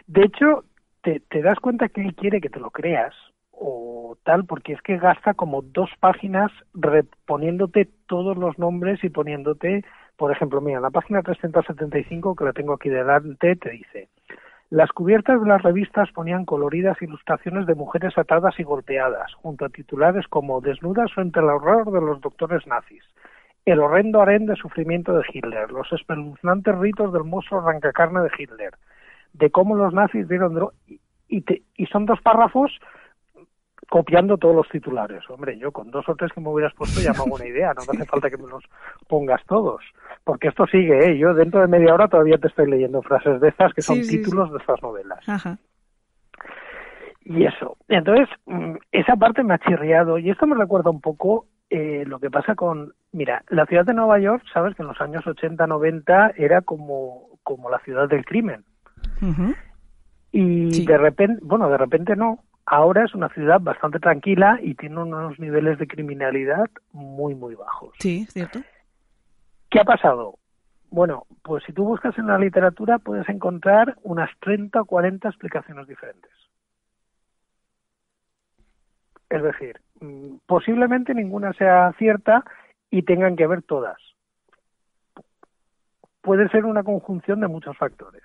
De 0.06 0.22
hecho, 0.22 0.64
te, 1.00 1.22
das 1.40 1.58
cuenta 1.60 1.88
que 1.88 2.02
él 2.02 2.14
quiere 2.14 2.42
que 2.42 2.50
te 2.50 2.60
lo 2.60 2.70
creas 2.70 3.14
o 3.52 4.18
tal, 4.22 4.44
porque 4.44 4.74
es 4.74 4.82
que 4.82 4.98
gasta 4.98 5.32
como 5.32 5.62
dos 5.62 5.88
páginas 5.98 6.52
reponiéndote 6.74 7.88
todos 8.06 8.36
los 8.36 8.58
nombres 8.58 9.02
y 9.02 9.08
poniéndote, 9.08 9.82
por 10.18 10.30
ejemplo, 10.30 10.60
mira, 10.60 10.80
la 10.80 10.90
página 10.90 11.22
375, 11.22 12.36
que 12.36 12.44
la 12.44 12.52
tengo 12.52 12.74
aquí 12.74 12.90
delante, 12.90 13.56
te 13.56 13.70
dice, 13.70 14.10
las 14.68 14.90
cubiertas 14.92 15.40
de 15.40 15.48
las 15.48 15.62
revistas 15.62 16.10
ponían 16.12 16.44
coloridas 16.44 17.00
ilustraciones 17.00 17.66
de 17.66 17.74
mujeres 17.74 18.18
atadas 18.18 18.60
y 18.60 18.62
golpeadas, 18.62 19.32
junto 19.36 19.64
a 19.64 19.70
titulares 19.70 20.26
como 20.28 20.60
Desnudas 20.60 21.10
frente 21.14 21.40
al 21.40 21.48
horror 21.48 21.90
de 21.90 22.00
los 22.02 22.20
doctores 22.20 22.66
nazis, 22.66 23.04
el 23.64 23.80
horrendo 23.80 24.20
harén 24.20 24.46
de 24.46 24.56
sufrimiento 24.56 25.12
de 25.14 25.24
Hitler, 25.32 25.70
los 25.70 25.92
espeluznantes 25.92 26.76
ritos 26.78 27.12
del 27.12 27.24
monstruo 27.24 27.60
arrancacarne 27.60 28.20
de 28.20 28.30
Hitler, 28.36 28.74
de 29.32 29.50
cómo 29.50 29.76
los 29.76 29.92
nazis 29.94 30.28
dieron. 30.28 30.70
Y, 31.28 31.44
y 31.76 31.86
son 31.86 32.04
dos 32.06 32.20
párrafos 32.20 32.78
copiando 33.92 34.38
todos 34.38 34.56
los 34.56 34.68
titulares. 34.70 35.22
Hombre, 35.28 35.58
yo 35.58 35.70
con 35.70 35.90
dos 35.90 36.08
o 36.08 36.14
tres 36.14 36.32
que 36.32 36.40
me 36.40 36.48
hubieras 36.48 36.72
puesto 36.74 37.00
ya 37.02 37.12
me 37.12 37.18
hago 37.18 37.34
una 37.34 37.46
idea, 37.46 37.74
no 37.74 37.82
hace 37.82 38.06
falta 38.06 38.30
que 38.30 38.38
me 38.38 38.48
los 38.48 38.64
pongas 39.06 39.44
todos. 39.44 39.82
Porque 40.24 40.48
esto 40.48 40.66
sigue, 40.66 41.10
¿eh? 41.10 41.18
Yo 41.18 41.34
dentro 41.34 41.60
de 41.60 41.66
media 41.66 41.92
hora 41.92 42.08
todavía 42.08 42.38
te 42.38 42.48
estoy 42.48 42.70
leyendo 42.70 43.02
frases 43.02 43.38
de 43.40 43.48
estas 43.48 43.74
que 43.74 43.82
son 43.82 44.00
títulos 44.00 44.50
de 44.50 44.58
estas 44.58 44.82
novelas. 44.82 45.18
Y 47.24 47.44
eso. 47.44 47.76
Entonces, 47.88 48.28
mm, 48.46 48.76
esa 48.92 49.14
parte 49.16 49.44
me 49.44 49.54
ha 49.54 49.58
chirriado. 49.58 50.16
Y 50.16 50.30
esto 50.30 50.46
me 50.46 50.56
recuerda 50.56 50.90
un 50.90 51.02
poco 51.02 51.46
eh, 51.74 52.04
lo 52.06 52.20
que 52.20 52.30
pasa 52.30 52.54
con... 52.54 52.92
Mira, 53.12 53.44
la 53.48 53.64
ciudad 53.64 53.86
de 53.86 53.94
Nueva 53.94 54.18
York, 54.18 54.44
sabes 54.52 54.76
que 54.76 54.82
en 54.82 54.88
los 54.88 55.00
años 55.00 55.26
80, 55.26 55.66
90 55.66 56.34
era 56.36 56.60
como, 56.60 57.30
como 57.42 57.70
la 57.70 57.78
ciudad 57.78 58.10
del 58.10 58.26
crimen. 58.26 58.62
Y 60.32 60.84
de 60.84 60.98
repente, 60.98 61.40
bueno, 61.42 61.70
de 61.70 61.78
repente 61.78 62.14
no. 62.14 62.44
Ahora 62.66 63.06
es 63.06 63.14
una 63.14 63.30
ciudad 63.30 63.58
bastante 63.58 64.00
tranquila 64.00 64.58
y 64.62 64.74
tiene 64.74 65.00
unos 65.00 65.38
niveles 65.38 65.78
de 65.78 65.86
criminalidad 65.86 66.68
muy, 66.92 67.34
muy 67.34 67.54
bajos. 67.54 67.94
Sí, 67.98 68.26
cierto. 68.26 68.60
¿Qué 69.70 69.80
ha 69.80 69.84
pasado? 69.84 70.38
Bueno, 70.90 71.24
pues 71.42 71.64
si 71.64 71.72
tú 71.72 71.84
buscas 71.84 72.18
en 72.18 72.26
la 72.26 72.38
literatura 72.38 72.98
puedes 72.98 73.26
encontrar 73.30 73.96
unas 74.02 74.28
30 74.40 74.82
o 74.82 74.84
40 74.84 75.26
explicaciones 75.26 75.86
diferentes. 75.88 76.32
Es 79.30 79.42
decir, 79.42 79.80
posiblemente 80.46 81.14
ninguna 81.14 81.52
sea 81.54 81.92
cierta 81.98 82.44
y 82.90 83.02
tengan 83.02 83.36
que 83.36 83.46
ver 83.46 83.62
todas. 83.62 83.98
Puede 86.20 86.48
ser 86.50 86.64
una 86.64 86.82
conjunción 86.82 87.40
de 87.40 87.48
muchos 87.48 87.76
factores. 87.76 88.22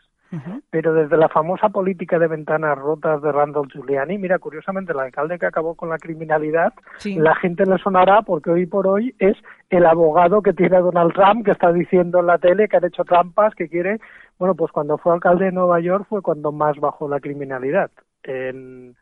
Pero 0.70 0.94
desde 0.94 1.16
la 1.16 1.30
famosa 1.30 1.70
política 1.70 2.20
de 2.20 2.28
ventanas 2.28 2.78
rotas 2.78 3.22
de 3.22 3.32
Randall 3.32 3.70
Giuliani, 3.72 4.18
mira, 4.18 4.40
curiosamente, 4.40 4.92
el 4.92 5.00
alcalde 5.00 5.40
que 5.40 5.46
acabó 5.46 5.76
con 5.76 5.88
la 5.88 5.98
criminalidad, 5.98 6.74
la 7.06 7.34
gente 7.36 7.66
le 7.66 7.78
sonará 7.78 8.24
porque 8.24 8.50
hoy 8.50 8.66
por 8.66 8.88
hoy 8.88 9.16
es 9.20 9.38
el 9.70 9.86
abogado 9.86 10.42
que 10.42 10.52
tiene 10.52 10.80
Donald 10.80 11.14
Trump, 11.14 11.46
que 11.46 11.52
está 11.52 11.72
diciendo 11.72 12.20
en 12.20 12.28
la 12.28 12.40
tele 12.40 12.68
que 12.68 12.76
han 12.76 12.84
hecho 12.84 13.06
trampas, 13.06 13.56
que 13.56 13.70
quiere. 13.70 14.02
Bueno, 14.38 14.54
pues 14.54 14.72
cuando 14.74 14.98
fue 14.98 15.14
alcalde 15.14 15.46
de 15.46 15.54
Nueva 15.54 15.80
York 15.80 16.06
fue 16.10 16.22
cuando 16.22 16.52
más 16.52 16.78
bajó 16.78 17.08
la 17.08 17.22
criminalidad. 17.22 17.90
En, 18.24 18.98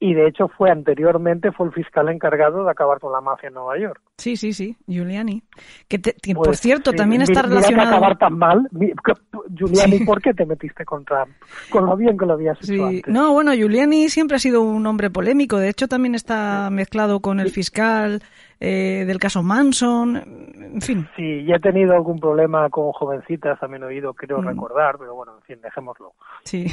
y 0.00 0.14
de 0.14 0.26
hecho 0.26 0.48
fue 0.48 0.70
anteriormente 0.70 1.52
fue 1.52 1.66
el 1.66 1.72
fiscal 1.72 2.08
encargado 2.08 2.64
de 2.64 2.70
acabar 2.70 2.98
con 3.00 3.12
la 3.12 3.20
mafia 3.20 3.48
en 3.48 3.54
Nueva 3.54 3.78
York. 3.78 4.00
Sí, 4.18 4.36
sí, 4.36 4.52
sí, 4.52 4.76
Giuliani. 4.86 5.42
Que, 5.88 5.98
por 6.34 6.46
pues 6.46 6.60
cierto, 6.60 6.92
también 6.92 7.22
está 7.22 7.42
relacionado. 7.42 7.90
Que 7.90 7.96
acabar 7.96 8.18
tan 8.18 8.38
mal, 8.38 8.68
Giuliani, 9.54 10.00
¿por 10.00 10.20
qué 10.20 10.34
te 10.34 10.44
metiste 10.44 10.84
con 10.84 11.04
Trump? 11.04 11.30
Con 11.70 11.86
lo 11.86 11.96
bien 11.96 12.18
que 12.18 12.26
lo 12.26 12.34
habías 12.34 12.58
hecho 12.62 12.86
antes. 12.86 13.06
No, 13.06 13.32
bueno, 13.32 13.54
Giuliani 13.54 14.08
siempre 14.08 14.36
ha 14.36 14.40
sido 14.40 14.62
un 14.62 14.86
hombre 14.86 15.10
polémico. 15.10 15.58
De 15.58 15.68
hecho, 15.68 15.88
también 15.88 16.14
está 16.14 16.68
mezclado 16.70 17.20
con 17.20 17.40
el 17.40 17.50
fiscal 17.50 18.22
eh, 18.60 19.04
del 19.06 19.18
caso 19.18 19.42
Manson, 19.42 20.16
en 20.16 20.80
fin. 20.80 21.08
Sí, 21.16 21.44
ya 21.44 21.56
he 21.56 21.60
tenido 21.60 21.94
algún 21.94 22.18
problema 22.18 22.68
con 22.70 22.92
jovencitas, 22.92 23.58
también 23.58 23.82
he 23.82 23.86
oído, 23.86 24.14
creo 24.14 24.40
mm. 24.40 24.46
recordar, 24.46 24.96
pero 24.98 25.14
bueno, 25.14 25.32
en 25.36 25.42
fin, 25.42 25.60
dejémoslo. 25.62 26.12
Sí. 26.44 26.66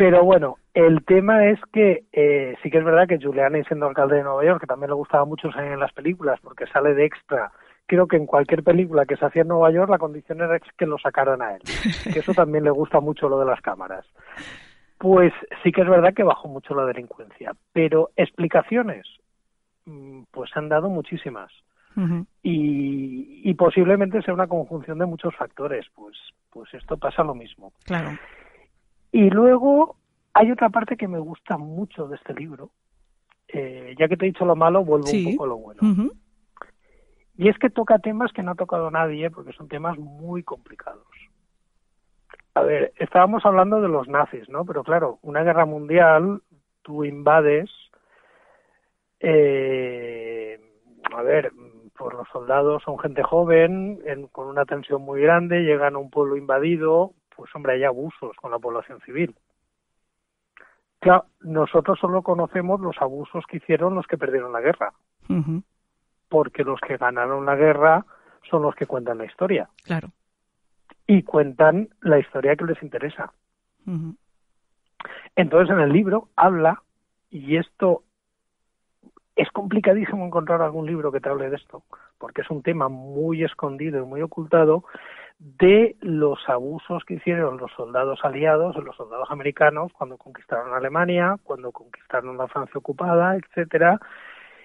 Pero 0.00 0.24
bueno, 0.24 0.56
el 0.72 1.04
tema 1.04 1.44
es 1.48 1.60
que 1.74 2.04
eh, 2.10 2.56
sí 2.62 2.70
que 2.70 2.78
es 2.78 2.84
verdad 2.84 3.06
que 3.06 3.18
Giuliani, 3.18 3.62
siendo 3.64 3.86
alcalde 3.86 4.16
de 4.16 4.22
Nueva 4.22 4.42
York, 4.46 4.62
que 4.62 4.66
también 4.66 4.88
le 4.88 4.96
gustaba 4.96 5.26
mucho 5.26 5.52
salir 5.52 5.72
en 5.72 5.78
las 5.78 5.92
películas 5.92 6.40
porque 6.42 6.66
sale 6.68 6.94
de 6.94 7.04
extra, 7.04 7.52
creo 7.84 8.08
que 8.08 8.16
en 8.16 8.24
cualquier 8.24 8.62
película 8.62 9.04
que 9.04 9.18
se 9.18 9.26
hacía 9.26 9.42
en 9.42 9.48
Nueva 9.48 9.70
York 9.70 9.90
la 9.90 9.98
condición 9.98 10.40
era 10.40 10.58
que 10.58 10.86
lo 10.86 10.96
sacaran 10.96 11.42
a 11.42 11.54
él. 11.54 11.60
Que 12.10 12.20
eso 12.20 12.32
también 12.32 12.64
le 12.64 12.70
gusta 12.70 12.98
mucho 13.00 13.28
lo 13.28 13.38
de 13.40 13.44
las 13.44 13.60
cámaras. 13.60 14.06
Pues 14.96 15.34
sí 15.62 15.70
que 15.70 15.82
es 15.82 15.88
verdad 15.90 16.14
que 16.14 16.22
bajó 16.22 16.48
mucho 16.48 16.74
la 16.74 16.86
delincuencia, 16.86 17.52
pero 17.74 18.08
explicaciones, 18.16 19.06
mm, 19.84 20.22
pues 20.30 20.50
han 20.56 20.70
dado 20.70 20.88
muchísimas. 20.88 21.52
y, 22.42 23.42
y 23.44 23.52
posiblemente 23.52 24.22
sea 24.22 24.32
una 24.32 24.46
conjunción 24.46 24.98
de 24.98 25.04
muchos 25.04 25.36
factores. 25.36 25.84
Pues, 25.94 26.16
pues 26.48 26.72
esto 26.72 26.96
pasa 26.96 27.22
lo 27.22 27.34
mismo. 27.34 27.74
Claro. 27.84 28.16
Y 29.12 29.30
luego 29.30 29.96
hay 30.32 30.50
otra 30.50 30.70
parte 30.70 30.96
que 30.96 31.08
me 31.08 31.18
gusta 31.18 31.58
mucho 31.58 32.08
de 32.08 32.16
este 32.16 32.34
libro. 32.34 32.70
Eh, 33.48 33.94
ya 33.98 34.08
que 34.08 34.16
te 34.16 34.26
he 34.26 34.28
dicho 34.28 34.44
lo 34.44 34.54
malo, 34.54 34.84
vuelvo 34.84 35.10
un 35.10 35.32
poco 35.32 35.44
a 35.44 35.48
lo 35.48 35.56
bueno. 35.56 36.10
Y 37.36 37.48
es 37.48 37.58
que 37.58 37.70
toca 37.70 37.98
temas 37.98 38.32
que 38.32 38.42
no 38.42 38.52
ha 38.52 38.54
tocado 38.54 38.90
nadie, 38.90 39.30
porque 39.30 39.52
son 39.52 39.66
temas 39.66 39.98
muy 39.98 40.42
complicados. 40.42 41.06
A 42.54 42.62
ver, 42.62 42.92
estábamos 42.96 43.44
hablando 43.46 43.80
de 43.80 43.88
los 43.88 44.08
nazis, 44.08 44.48
¿no? 44.48 44.64
Pero 44.64 44.84
claro, 44.84 45.18
una 45.22 45.42
guerra 45.42 45.64
mundial, 45.64 46.42
tú 46.82 47.04
invades, 47.04 47.70
eh, 49.20 50.60
a 51.14 51.22
ver, 51.22 51.52
pues 51.96 52.14
los 52.14 52.28
soldados 52.28 52.82
son 52.82 52.98
gente 52.98 53.22
joven, 53.22 54.00
con 54.32 54.48
una 54.48 54.64
tensión 54.64 55.02
muy 55.02 55.20
grande, 55.22 55.62
llegan 55.62 55.94
a 55.94 55.98
un 55.98 56.10
pueblo 56.10 56.36
invadido, 56.36 57.12
pues 57.40 57.54
hombre, 57.54 57.72
hay 57.72 57.84
abusos 57.84 58.36
con 58.36 58.50
la 58.50 58.58
población 58.58 59.00
civil. 59.00 59.34
Claro, 60.98 61.24
nosotros 61.40 61.98
solo 61.98 62.20
conocemos 62.20 62.78
los 62.82 63.00
abusos 63.00 63.46
que 63.46 63.56
hicieron 63.56 63.94
los 63.94 64.06
que 64.06 64.18
perdieron 64.18 64.52
la 64.52 64.60
guerra. 64.60 64.92
Porque 66.28 66.64
los 66.64 66.78
que 66.82 66.98
ganaron 66.98 67.46
la 67.46 67.56
guerra 67.56 68.04
son 68.50 68.60
los 68.60 68.74
que 68.74 68.86
cuentan 68.86 69.16
la 69.16 69.24
historia. 69.24 69.70
Claro. 69.84 70.10
Y 71.06 71.22
cuentan 71.22 71.88
la 72.02 72.18
historia 72.18 72.56
que 72.56 72.66
les 72.66 72.82
interesa. 72.82 73.32
Entonces, 75.34 75.74
en 75.74 75.80
el 75.80 75.94
libro 75.94 76.28
habla, 76.36 76.82
y 77.30 77.56
esto 77.56 78.02
es 79.34 79.50
complicadísimo 79.50 80.26
encontrar 80.26 80.60
algún 80.60 80.84
libro 80.84 81.10
que 81.10 81.20
te 81.20 81.30
hable 81.30 81.48
de 81.48 81.56
esto, 81.56 81.84
porque 82.18 82.42
es 82.42 82.50
un 82.50 82.62
tema 82.62 82.90
muy 82.90 83.44
escondido 83.44 84.02
y 84.02 84.06
muy 84.06 84.20
ocultado, 84.20 84.84
de 85.40 85.96
los 86.02 86.38
abusos 86.48 87.02
que 87.04 87.14
hicieron 87.14 87.56
los 87.56 87.72
soldados 87.72 88.20
aliados, 88.22 88.76
los 88.76 88.94
soldados 88.94 89.30
americanos 89.30 89.90
cuando 89.92 90.18
conquistaron 90.18 90.74
Alemania, 90.74 91.36
cuando 91.42 91.72
conquistaron 91.72 92.36
la 92.36 92.46
Francia 92.46 92.76
ocupada, 92.76 93.36
etcétera, 93.36 93.98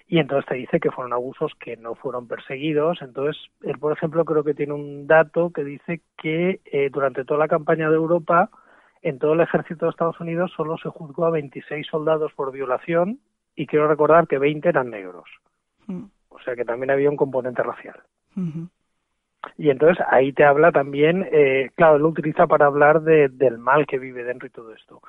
y 0.08 0.20
entonces 0.20 0.48
te 0.48 0.56
dice 0.56 0.82
que 0.82 0.92
fueron 0.92 1.14
abusos 1.14 1.54
que 1.60 1.78
no 1.78 1.96
fueron 1.96 2.28
perseguidos. 2.28 3.02
Entonces, 3.02 3.42
él, 3.64 3.80
por 3.80 3.94
ejemplo, 3.94 4.26
creo 4.26 4.44
que 4.44 4.54
tiene 4.54 4.74
un 4.74 5.08
dato 5.08 5.50
que 5.50 5.64
dice 5.64 6.02
que 6.18 6.60
eh, 6.66 6.90
durante 6.92 7.24
toda 7.24 7.40
la 7.40 7.48
campaña 7.48 7.90
de 7.90 7.96
Europa, 7.96 8.50
en 9.02 9.18
todo 9.18 9.34
el 9.34 9.42
ejército 9.42 9.86
de 9.86 9.92
Estados 9.92 10.20
Unidos 10.20 10.52
solo 10.56 10.78
se 10.78 10.90
juzgó 10.90 11.26
a 11.26 11.32
26 11.32 11.88
soldados 11.88 12.34
por 12.34 12.52
violación 12.52 13.20
y 13.56 13.66
quiero 13.66 13.88
recordar 13.88 14.28
que 14.28 14.38
20 14.38 14.68
eran 14.68 14.90
negros. 14.90 15.30
Mm. 15.88 16.04
O 16.30 16.40
sea 16.42 16.56
que 16.56 16.66
también 16.66 16.92
había 16.92 17.10
un 17.10 17.16
componente 17.16 17.64
racial. 17.64 17.96
Y 19.58 19.70
entonces 19.70 20.04
ahí 20.10 20.34
te 20.34 20.44
habla 20.44 20.72
también, 20.72 21.28
eh, 21.32 21.72
claro, 21.76 21.98
lo 22.00 22.10
utiliza 22.10 22.48
para 22.48 22.66
hablar 22.66 23.02
de, 23.02 23.30
del 23.30 23.58
mal 23.58 23.86
que 23.86 24.00
vive 24.00 24.24
dentro 24.24 24.48
y 24.48 24.52
todo 24.52 24.74
esto. 24.74 25.02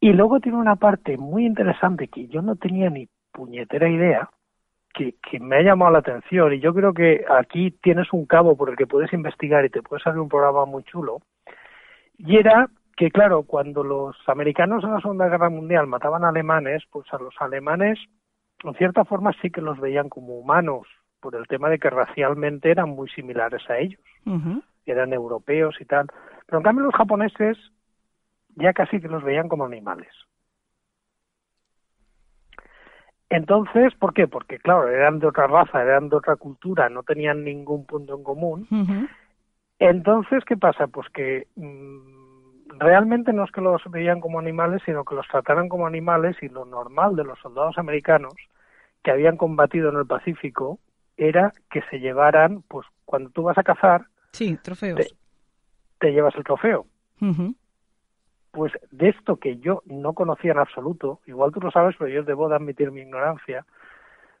Y 0.00 0.12
luego 0.12 0.40
tiene 0.40 0.58
una 0.58 0.76
parte 0.76 1.16
muy 1.16 1.46
interesante 1.46 2.08
que 2.08 2.26
yo 2.26 2.42
no 2.42 2.56
tenía 2.56 2.90
ni 2.90 3.08
puñetera 3.32 3.88
idea, 3.88 4.28
que, 4.94 5.14
que 5.22 5.40
me 5.40 5.56
ha 5.56 5.62
llamado 5.62 5.92
la 5.92 6.00
atención 6.00 6.52
y 6.52 6.60
yo 6.60 6.74
creo 6.74 6.92
que 6.92 7.24
aquí 7.28 7.70
tienes 7.82 8.12
un 8.12 8.26
cabo 8.26 8.56
por 8.56 8.70
el 8.70 8.76
que 8.76 8.86
puedes 8.86 9.12
investigar 9.12 9.64
y 9.64 9.70
te 9.70 9.82
puede 9.82 10.02
salir 10.02 10.20
un 10.20 10.28
programa 10.28 10.64
muy 10.66 10.82
chulo. 10.84 11.18
Y 12.18 12.36
era 12.36 12.68
que, 12.96 13.10
claro, 13.10 13.42
cuando 13.44 13.82
los 13.82 14.16
americanos 14.26 14.84
en 14.84 14.92
la 14.92 15.00
Segunda 15.00 15.28
Guerra 15.28 15.50
Mundial 15.50 15.86
mataban 15.86 16.24
alemanes, 16.24 16.82
pues 16.90 17.06
a 17.12 17.18
los 17.18 17.34
alemanes, 17.40 17.98
en 18.64 18.74
cierta 18.74 19.04
forma, 19.04 19.32
sí 19.40 19.50
que 19.50 19.60
los 19.60 19.80
veían 19.80 20.08
como 20.08 20.38
humanos, 20.38 20.86
por 21.22 21.36
el 21.36 21.46
tema 21.46 21.70
de 21.70 21.78
que 21.78 21.88
racialmente 21.88 22.70
eran 22.70 22.90
muy 22.90 23.08
similares 23.08 23.62
a 23.70 23.78
ellos, 23.78 24.00
eran 24.84 25.12
europeos 25.12 25.76
y 25.80 25.84
tal. 25.84 26.08
Pero 26.46 26.58
en 26.58 26.64
cambio 26.64 26.84
los 26.84 26.94
japoneses 26.94 27.56
ya 28.56 28.72
casi 28.72 29.00
que 29.00 29.08
los 29.08 29.22
veían 29.22 29.48
como 29.48 29.64
animales. 29.64 30.12
Entonces, 33.30 33.94
¿por 33.94 34.12
qué? 34.12 34.28
Porque, 34.28 34.58
claro, 34.58 34.88
eran 34.88 35.20
de 35.20 35.28
otra 35.28 35.46
raza, 35.46 35.80
eran 35.80 36.10
de 36.10 36.16
otra 36.16 36.36
cultura, 36.36 36.90
no 36.90 37.02
tenían 37.02 37.44
ningún 37.44 37.86
punto 37.86 38.14
en 38.14 38.22
común. 38.22 38.66
Entonces, 39.78 40.44
¿qué 40.44 40.56
pasa? 40.56 40.86
Pues 40.88 41.08
que 41.08 41.46
mm, 41.56 42.78
realmente 42.78 43.32
no 43.32 43.44
es 43.44 43.52
que 43.52 43.62
los 43.62 43.80
veían 43.90 44.20
como 44.20 44.38
animales, 44.38 44.82
sino 44.84 45.04
que 45.04 45.14
los 45.14 45.26
trataran 45.28 45.68
como 45.70 45.86
animales 45.86 46.36
y 46.42 46.48
lo 46.48 46.66
normal 46.66 47.16
de 47.16 47.24
los 47.24 47.38
soldados 47.38 47.78
americanos 47.78 48.34
que 49.02 49.12
habían 49.12 49.36
combatido 49.36 49.88
en 49.88 49.96
el 49.96 50.06
Pacífico 50.06 50.78
era 51.16 51.52
que 51.70 51.82
se 51.90 51.98
llevaran, 51.98 52.62
pues 52.68 52.86
cuando 53.04 53.30
tú 53.30 53.42
vas 53.42 53.58
a 53.58 53.62
cazar, 53.62 54.06
sí, 54.32 54.56
trofeos. 54.56 55.14
Te, 55.98 56.12
llevas 56.12 56.34
el 56.36 56.44
trofeo. 56.44 56.86
Pues 58.50 58.72
de 58.90 59.10
esto 59.10 59.36
que 59.36 59.58
yo 59.58 59.82
no 59.86 60.12
conocía 60.12 60.52
en 60.52 60.58
absoluto, 60.58 61.20
igual 61.26 61.52
tú 61.52 61.60
lo 61.60 61.70
sabes, 61.70 61.94
pero 61.98 62.10
yo 62.10 62.22
debo 62.24 62.48
de 62.48 62.56
admitir 62.56 62.90
mi 62.90 63.02
ignorancia, 63.02 63.64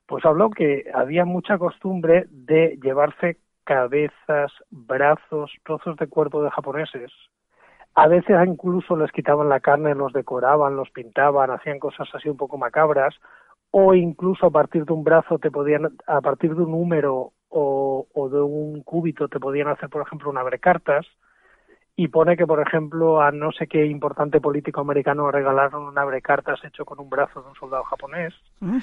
pues 0.06 0.24
habló 0.24 0.50
que 0.50 0.90
había 0.92 1.24
mucha 1.24 1.56
costumbre 1.58 2.26
de 2.30 2.78
llevarse 2.82 3.38
cabezas, 3.64 4.52
brazos, 4.70 5.52
trozos 5.64 5.96
de 5.96 6.08
cuerpo 6.08 6.42
de 6.42 6.50
japoneses. 6.50 7.12
A 7.94 8.08
veces 8.08 8.36
incluso 8.46 8.96
les 8.96 9.12
quitaban 9.12 9.48
la 9.48 9.60
carne, 9.60 9.94
los 9.94 10.12
decoraban, 10.12 10.76
los 10.76 10.90
pintaban, 10.90 11.50
hacían 11.50 11.78
cosas 11.78 12.08
así 12.14 12.28
un 12.28 12.36
poco 12.36 12.58
macabras, 12.58 13.14
o 13.72 13.94
incluso 13.94 14.46
a 14.46 14.50
partir 14.50 14.84
de 14.84 14.92
un 14.92 15.02
brazo 15.02 15.38
te 15.38 15.50
podían, 15.50 15.96
a 16.06 16.20
partir 16.20 16.54
de 16.54 16.62
un 16.62 16.72
número 16.72 17.32
o, 17.48 18.28
de 18.30 18.40
un 18.40 18.82
cúbito 18.82 19.28
te 19.28 19.40
podían 19.40 19.68
hacer, 19.68 19.88
por 19.88 20.02
ejemplo, 20.02 20.30
un 20.30 20.36
abrecartas 20.36 21.06
y 21.96 22.08
pone 22.08 22.36
que, 22.36 22.46
por 22.46 22.60
ejemplo, 22.60 23.20
a 23.22 23.32
no 23.32 23.50
sé 23.50 23.66
qué 23.66 23.86
importante 23.86 24.40
político 24.40 24.82
americano 24.82 25.30
regalaron 25.30 25.84
un 25.84 25.98
abrecartas 25.98 26.62
hecho 26.64 26.84
con 26.84 27.00
un 27.00 27.08
brazo 27.08 27.42
de 27.42 27.48
un 27.48 27.54
soldado 27.54 27.84
japonés. 27.84 28.34
Mm. 28.60 28.78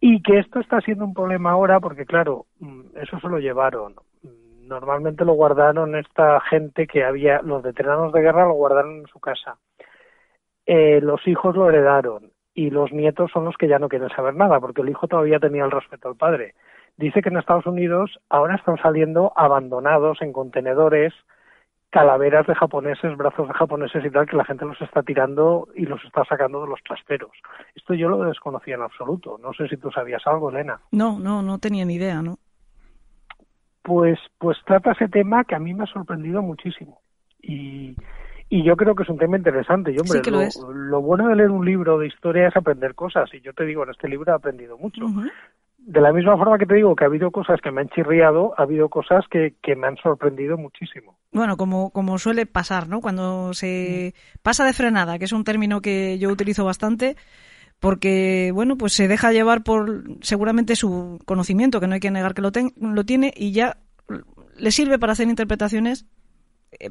Y 0.00 0.22
que 0.22 0.38
esto 0.38 0.60
está 0.60 0.80
siendo 0.80 1.04
un 1.04 1.14
problema 1.14 1.50
ahora 1.50 1.80
porque, 1.80 2.06
claro, 2.06 2.46
mm, 2.60 2.96
eso 2.96 3.18
se 3.18 3.28
lo 3.28 3.38
llevaron. 3.38 3.96
Normalmente 4.62 5.24
lo 5.24 5.32
guardaron 5.32 5.96
esta 5.96 6.40
gente 6.42 6.86
que 6.86 7.02
había, 7.02 7.42
los 7.42 7.62
veteranos 7.62 8.12
de 8.12 8.20
guerra 8.20 8.46
lo 8.46 8.54
guardaron 8.54 9.00
en 9.00 9.06
su 9.08 9.18
casa. 9.18 9.58
Eh, 10.64 11.00
los 11.00 11.26
hijos 11.26 11.56
lo 11.56 11.68
heredaron 11.68 12.30
y 12.60 12.68
los 12.68 12.92
nietos 12.92 13.30
son 13.32 13.46
los 13.46 13.56
que 13.56 13.68
ya 13.68 13.78
no 13.78 13.88
quieren 13.88 14.10
saber 14.10 14.34
nada, 14.34 14.60
porque 14.60 14.82
el 14.82 14.90
hijo 14.90 15.08
todavía 15.08 15.38
tenía 15.38 15.64
el 15.64 15.70
respeto 15.70 16.08
al 16.08 16.16
padre. 16.16 16.54
Dice 16.98 17.22
que 17.22 17.30
en 17.30 17.38
Estados 17.38 17.64
Unidos 17.64 18.20
ahora 18.28 18.56
están 18.56 18.76
saliendo 18.76 19.32
abandonados 19.34 20.20
en 20.20 20.34
contenedores 20.34 21.14
calaveras 21.88 22.46
de 22.46 22.54
japoneses, 22.54 23.16
brazos 23.16 23.48
de 23.48 23.54
japoneses 23.54 24.04
y 24.04 24.10
tal, 24.10 24.26
que 24.26 24.36
la 24.36 24.44
gente 24.44 24.66
los 24.66 24.78
está 24.82 25.02
tirando 25.02 25.68
y 25.74 25.86
los 25.86 26.04
está 26.04 26.22
sacando 26.26 26.60
de 26.60 26.68
los 26.68 26.82
trasteros. 26.82 27.30
Esto 27.74 27.94
yo 27.94 28.10
lo 28.10 28.24
desconocía 28.24 28.74
en 28.74 28.82
absoluto. 28.82 29.38
No 29.42 29.54
sé 29.54 29.66
si 29.68 29.78
tú 29.78 29.90
sabías 29.90 30.26
algo, 30.26 30.50
Elena. 30.50 30.80
No, 30.92 31.18
no, 31.18 31.40
no 31.40 31.58
tenía 31.60 31.86
ni 31.86 31.94
idea, 31.94 32.20
¿no? 32.20 32.36
Pues, 33.80 34.18
pues 34.36 34.58
trata 34.66 34.92
ese 34.92 35.08
tema 35.08 35.44
que 35.44 35.54
a 35.54 35.58
mí 35.58 35.72
me 35.72 35.84
ha 35.84 35.86
sorprendido 35.86 36.42
muchísimo. 36.42 37.00
Y, 37.40 37.96
y 38.50 38.62
yo 38.64 38.76
creo 38.76 38.94
que 38.94 39.04
es 39.04 39.08
un 39.08 39.16
tema 39.18 39.38
interesante. 39.38 39.92
Y, 39.92 39.98
hombre, 39.98 40.18
Sí 40.18 40.22
que 40.22 40.30
lo 40.30 40.38
lo, 40.38 40.42
es. 40.42 40.56
lo 40.74 41.00
bueno 41.00 41.28
de 41.28 41.36
leer 41.36 41.50
un 41.50 41.64
libro 41.64 41.98
de 41.98 42.08
historia 42.08 42.48
es 42.48 42.56
aprender 42.56 42.94
cosas. 42.94 43.32
Y 43.32 43.40
yo 43.40 43.52
te 43.54 43.64
digo, 43.64 43.84
en 43.84 43.90
este 43.90 44.08
libro 44.08 44.30
he 44.32 44.34
aprendido 44.34 44.76
mucho. 44.76 45.00
De 45.78 46.00
la 46.02 46.12
misma 46.12 46.36
forma 46.36 46.58
que 46.58 46.66
te 46.66 46.74
digo 46.74 46.94
que 46.94 47.04
ha 47.04 47.06
habido 47.06 47.30
cosas 47.30 47.58
que 47.62 47.70
me 47.70 47.80
han 47.80 47.88
chirriado, 47.88 48.52
ha 48.58 48.64
habido 48.64 48.90
cosas 48.90 49.24
que, 49.30 49.54
que 49.62 49.74
me 49.76 49.86
han 49.86 49.96
sorprendido 49.96 50.58
muchísimo. 50.58 51.16
Bueno, 51.32 51.56
como, 51.56 51.88
como 51.90 52.18
suele 52.18 52.44
pasar, 52.44 52.86
¿no? 52.88 53.00
Cuando 53.00 53.54
se 53.54 54.14
pasa 54.42 54.66
de 54.66 54.74
frenada, 54.74 55.18
que 55.18 55.24
es 55.24 55.32
un 55.32 55.44
término 55.44 55.80
que 55.80 56.18
yo 56.18 56.28
utilizo 56.28 56.66
bastante, 56.66 57.16
porque, 57.78 58.50
bueno, 58.52 58.76
pues 58.76 58.92
se 58.92 59.08
deja 59.08 59.32
llevar 59.32 59.62
por 59.62 60.02
seguramente 60.20 60.76
su 60.76 61.18
conocimiento, 61.24 61.80
que 61.80 61.86
no 61.86 61.94
hay 61.94 62.00
que 62.00 62.10
negar 62.10 62.34
que 62.34 62.42
lo, 62.42 62.52
ten- 62.52 62.72
lo 62.76 63.04
tiene, 63.04 63.32
y 63.34 63.52
ya 63.52 63.78
le 64.58 64.70
sirve 64.70 64.98
para 64.98 65.12
hacer 65.14 65.28
interpretaciones 65.28 66.04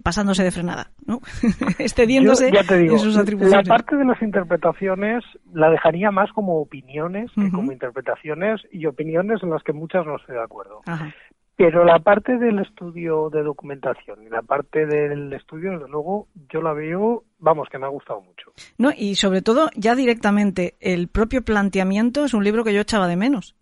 pasándose 0.03 0.43
de 0.43 0.51
frenada, 0.51 0.91
¿no? 1.05 1.21
Excediéndose 1.79 2.51
Yo 2.51 2.77
digo, 2.77 2.93
en 2.93 2.99
sus 2.99 3.15
la 3.15 3.21
atribuciones. 3.21 3.67
parte 3.67 3.95
de 3.95 4.05
las 4.05 4.21
interpretaciones 4.21 5.23
la 5.53 5.69
dejaría 5.69 6.11
más 6.11 6.31
como 6.31 6.59
opiniones 6.59 7.31
que 7.35 7.51
como 7.51 7.71
interpretaciones 7.71 8.61
y 8.71 8.85
opiniones 8.85 9.41
en 9.41 9.49
las 9.49 9.63
que 9.63 9.73
muchas 9.73 10.05
no 10.05 10.17
estoy 10.17 10.35
de 10.35 10.43
acuerdo. 10.43 10.81
Ajá. 10.85 11.13
Pero 11.59 11.83
la 11.83 11.99
parte 11.99 12.37
del 12.37 12.59
estudio 12.59 13.29
de 13.29 13.43
documentación 13.43 14.23
y 14.23 14.29
la 14.29 14.41
parte 14.41 14.85
del 14.85 15.33
estudio, 15.33 15.73
desde 15.73 15.89
luego, 15.89 16.29
yo 16.49 16.61
la 16.61 16.71
veo, 16.71 17.25
vamos, 17.37 17.67
que 17.69 17.77
me 17.77 17.85
ha 17.85 17.89
gustado 17.89 18.21
mucho. 18.21 18.53
No, 18.77 18.91
y 18.95 19.15
sobre 19.15 19.41
todo, 19.41 19.69
ya 19.75 19.93
directamente, 19.93 20.75
el 20.79 21.09
propio 21.09 21.43
planteamiento 21.43 22.23
es 22.23 22.33
un 22.33 22.45
libro 22.45 22.63
que 22.63 22.73
yo 22.73 22.79
echaba 22.79 23.09
de 23.09 23.17
menos. 23.17 23.57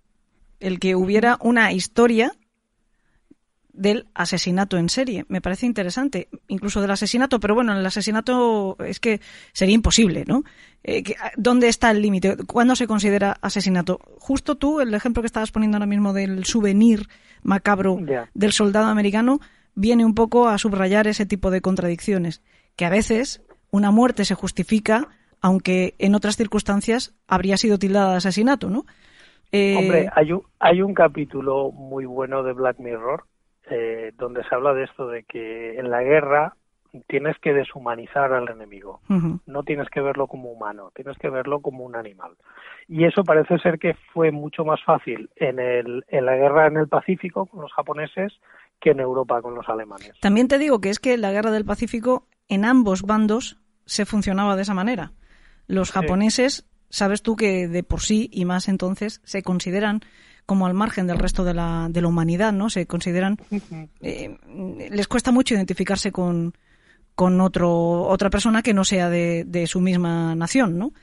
El 0.59 0.79
que 0.79 0.95
hubiera 0.95 1.37
una 1.41 1.71
historia 1.71 2.33
del 3.77 4.07
asesinato 4.13 4.77
en 4.77 4.89
serie. 4.89 5.25
Me 5.29 5.39
parece 5.41 5.65
interesante, 5.65 6.27
incluso 6.47 6.81
del 6.81 6.91
asesinato, 6.91 7.39
pero 7.39 7.55
bueno, 7.55 7.77
el 7.77 7.85
asesinato 7.85 8.75
es 8.79 8.99
que 8.99 9.21
sería 9.53 9.75
imposible, 9.75 10.25
¿no? 10.27 10.43
Eh, 10.83 11.03
que- 11.03 11.15
¿Dónde 11.37 11.67
está 11.67 11.91
el 11.91 12.01
límite? 12.01 12.37
¿Cuándo 12.47 12.75
se 12.75 12.87
considera 12.87 13.37
asesinato? 13.41 13.99
Justo 14.19 14.55
tú, 14.55 14.81
el 14.81 14.93
ejemplo 14.93 15.21
que 15.21 15.27
estabas 15.27 15.51
poniendo 15.51 15.77
ahora 15.77 15.85
mismo 15.85 16.11
del 16.13 16.43
souvenir 16.45 17.07
macabro 17.43 17.99
del 18.33 18.51
soldado 18.51 18.87
americano, 18.87 19.39
viene 19.75 20.03
un 20.05 20.15
poco 20.15 20.47
a 20.47 20.57
subrayar 20.57 21.07
ese 21.07 21.25
tipo 21.25 21.51
de 21.51 21.61
contradicciones, 21.61 22.41
que 22.75 22.85
a 22.85 22.89
veces 22.89 23.41
una 23.69 23.91
muerte 23.91 24.25
se 24.25 24.33
justifica, 24.33 25.07
aunque 25.39 25.93
en 25.99 26.15
otras 26.15 26.35
circunstancias 26.35 27.13
habría 27.27 27.57
sido 27.57 27.77
tildada 27.77 28.11
de 28.11 28.17
asesinato, 28.17 28.69
¿no? 28.69 28.85
Eh, 29.51 29.75
Hombre, 29.77 30.09
hay 30.15 30.31
un, 30.31 30.41
hay 30.59 30.81
un 30.81 30.93
capítulo 30.93 31.71
muy 31.71 32.05
bueno 32.05 32.43
de 32.43 32.53
Black 32.53 32.79
Mirror 32.79 33.23
eh, 33.69 34.11
donde 34.17 34.43
se 34.43 34.55
habla 34.55 34.73
de 34.73 34.83
esto 34.83 35.07
de 35.07 35.23
que 35.23 35.77
en 35.79 35.89
la 35.89 36.01
guerra 36.03 36.55
tienes 37.07 37.37
que 37.39 37.53
deshumanizar 37.53 38.33
al 38.33 38.49
enemigo. 38.49 39.01
no 39.45 39.63
tienes 39.63 39.89
que 39.89 40.01
verlo 40.01 40.27
como 40.27 40.51
humano, 40.51 40.91
tienes 40.95 41.17
que 41.17 41.29
verlo 41.29 41.59
como 41.59 41.83
un 41.83 41.95
animal. 41.95 42.31
Y 42.87 43.05
eso 43.05 43.23
parece 43.23 43.59
ser 43.59 43.77
que 43.77 43.93
fue 44.13 44.31
mucho 44.31 44.63
más 44.65 44.81
fácil 44.83 45.29
en, 45.35 45.59
el, 45.59 46.05
en 46.07 46.25
la 46.25 46.35
guerra 46.35 46.67
en 46.67 46.77
el 46.77 46.87
Pacífico 46.87 47.45
con 47.45 47.61
los 47.61 47.73
japoneses 47.73 48.33
que 48.79 48.91
en 48.91 48.99
Europa 48.99 49.41
con 49.41 49.53
los 49.55 49.67
alemanes. 49.69 50.13
También 50.21 50.47
te 50.47 50.57
digo 50.57 50.79
que 50.79 50.89
es 50.89 50.99
que 50.99 51.13
en 51.13 51.21
la 51.21 51.31
guerra 51.31 51.51
del 51.51 51.65
Pacífico, 51.65 52.27
en 52.47 52.63
ambos 52.65 53.03
bandos 53.03 53.59
se 53.85 54.05
funcionaba 54.05 54.55
de 54.55 54.61
esa 54.63 54.73
manera. 54.73 55.11
Los 55.67 55.89
Sí. 55.89 55.93
japoneses, 55.95 56.67
sabes 56.89 57.21
tú 57.21 57.35
que 57.35 57.67
de 57.67 57.83
por 57.83 57.99
sí 58.01 58.29
y 58.31 58.45
más 58.45 58.69
entonces 58.69 59.21
se 59.25 59.43
consideran 59.43 60.01
como 60.47 60.65
al 60.65 60.73
margen 60.73 61.05
del 61.05 61.19
resto 61.19 61.43
de 61.43 61.53
la, 61.53 61.87
de 61.91 62.01
la 62.01 62.07
humanidad, 62.07 62.51
¿no? 62.53 62.71
Se 62.71 62.87
consideran 62.87 63.37
eh, 64.01 64.35
les 64.89 65.07
cuesta 65.07 65.31
mucho 65.31 65.53
identificarse 65.53 66.11
con, 66.11 66.53
con 67.13 67.39
otro, 67.41 68.01
otra 68.03 68.31
persona 68.31 68.63
que 68.63 68.73
no 68.73 68.83
sea 68.83 69.09
de, 69.11 69.43
de 69.45 69.67
su 69.67 69.79
misma 69.81 70.33
nación, 70.33 70.79
¿no? 70.79 70.93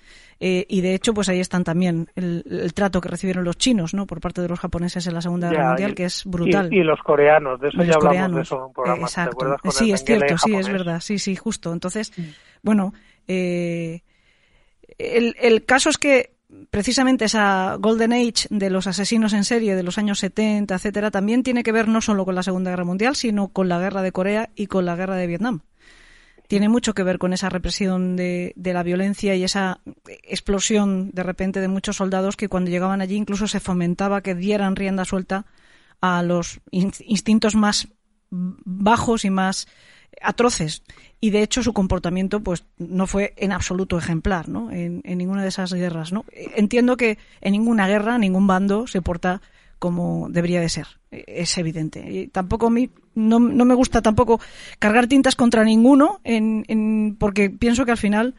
Eh, 0.40 0.66
y 0.68 0.80
de 0.80 0.94
hecho, 0.94 1.14
pues 1.14 1.28
ahí 1.28 1.38
están 1.38 1.62
también 1.62 2.08
el, 2.16 2.42
el 2.50 2.74
trato 2.74 3.00
que 3.00 3.08
recibieron 3.08 3.44
los 3.44 3.56
chinos, 3.56 3.94
¿no? 3.94 4.04
Por 4.06 4.20
parte 4.20 4.42
de 4.42 4.48
los 4.48 4.58
japoneses 4.58 5.06
en 5.06 5.14
la 5.14 5.20
Segunda 5.22 5.48
Guerra 5.48 5.62
Ya, 5.62 5.68
Mundial, 5.68 5.90
y- 5.92 5.94
que 5.94 6.04
es 6.06 6.24
brutal. 6.24 6.72
Y, 6.74 6.78
y 6.80 6.82
los 6.82 6.98
coreanos, 7.02 7.60
de 7.60 7.68
eso 7.68 7.78
ya 7.78 7.84
los 7.84 7.96
hablamos 7.96 8.14
de 8.16 8.18
coreanos. 8.18 8.46
eso 8.48 8.56
en 8.56 8.62
un 8.62 8.72
programa. 8.72 8.96
¿te 8.98 9.02
Exacto. 9.04 9.36
Con 9.62 9.72
Sí, 9.72 9.88
el 9.90 9.94
es 9.94 10.04
cierto, 10.04 10.38
sí, 10.38 10.54
es 10.56 10.68
verdad. 10.68 11.00
Sí, 11.00 11.18
sí, 11.20 11.36
justo. 11.36 11.72
Entonces, 11.72 12.12
bueno, 12.62 12.92
eh, 13.28 14.02
el, 14.98 15.36
el 15.40 15.64
caso 15.64 15.88
es 15.88 15.98
que 15.98 16.33
precisamente 16.70 17.24
esa 17.26 17.76
Golden 17.78 18.12
Age 18.12 18.48
de 18.50 18.70
los 18.70 18.86
asesinos 18.86 19.32
en 19.32 19.44
serie 19.44 19.74
de 19.76 19.82
los 19.82 19.98
años 19.98 20.18
70, 20.18 20.74
etcétera, 20.74 21.10
también 21.10 21.42
tiene 21.42 21.62
que 21.62 21.72
ver 21.72 21.88
no 21.88 22.00
solo 22.00 22.24
con 22.24 22.34
la 22.34 22.42
Segunda 22.42 22.70
Guerra 22.70 22.84
Mundial, 22.84 23.16
sino 23.16 23.48
con 23.48 23.68
la 23.68 23.78
guerra 23.78 24.02
de 24.02 24.12
Corea 24.12 24.50
y 24.54 24.66
con 24.66 24.84
la 24.84 24.96
guerra 24.96 25.16
de 25.16 25.26
Vietnam. 25.26 25.60
Tiene 26.46 26.68
mucho 26.68 26.92
que 26.92 27.02
ver 27.02 27.18
con 27.18 27.32
esa 27.32 27.48
represión 27.48 28.16
de, 28.16 28.52
de 28.56 28.72
la 28.74 28.82
violencia 28.82 29.34
y 29.34 29.44
esa 29.44 29.80
explosión 30.24 31.10
de 31.12 31.22
repente 31.22 31.60
de 31.60 31.68
muchos 31.68 31.96
soldados 31.96 32.36
que 32.36 32.48
cuando 32.48 32.70
llegaban 32.70 33.00
allí 33.00 33.16
incluso 33.16 33.46
se 33.48 33.60
fomentaba 33.60 34.20
que 34.20 34.34
dieran 34.34 34.76
rienda 34.76 35.04
suelta 35.06 35.46
a 36.00 36.22
los 36.22 36.60
in- 36.70 36.92
instintos 37.06 37.54
más 37.54 37.88
bajos 38.30 39.24
y 39.24 39.30
más 39.30 39.66
atroces 40.20 40.82
y 41.24 41.30
de 41.30 41.42
hecho 41.42 41.62
su 41.62 41.72
comportamiento 41.72 42.40
pues 42.40 42.64
no 42.76 43.06
fue 43.06 43.32
en 43.38 43.50
absoluto 43.52 43.96
ejemplar 43.96 44.50
¿no? 44.50 44.70
en, 44.70 45.00
ninguna 45.06 45.40
de 45.42 45.48
esas 45.48 45.72
guerras 45.72 46.12
¿no? 46.12 46.26
entiendo 46.54 46.98
que 46.98 47.16
en 47.40 47.52
ninguna 47.52 47.88
guerra 47.88 48.18
ningún 48.18 48.46
bando 48.46 48.86
se 48.86 49.00
porta 49.00 49.40
como 49.78 50.28
debería 50.28 50.60
de 50.60 50.68
ser 50.68 50.86
es 51.10 51.56
evidente 51.56 52.00
y 52.12 52.26
tampoco 52.28 52.68
mí 52.68 52.90
no, 53.14 53.38
no 53.38 53.64
me 53.64 53.74
gusta 53.74 54.02
tampoco 54.02 54.38
cargar 54.78 55.06
tintas 55.06 55.34
contra 55.34 55.64
ninguno 55.64 56.20
en, 56.24 56.66
en- 56.68 57.16
porque 57.18 57.48
pienso 57.48 57.86
que 57.86 57.92
al 57.92 57.96
final 58.06 58.34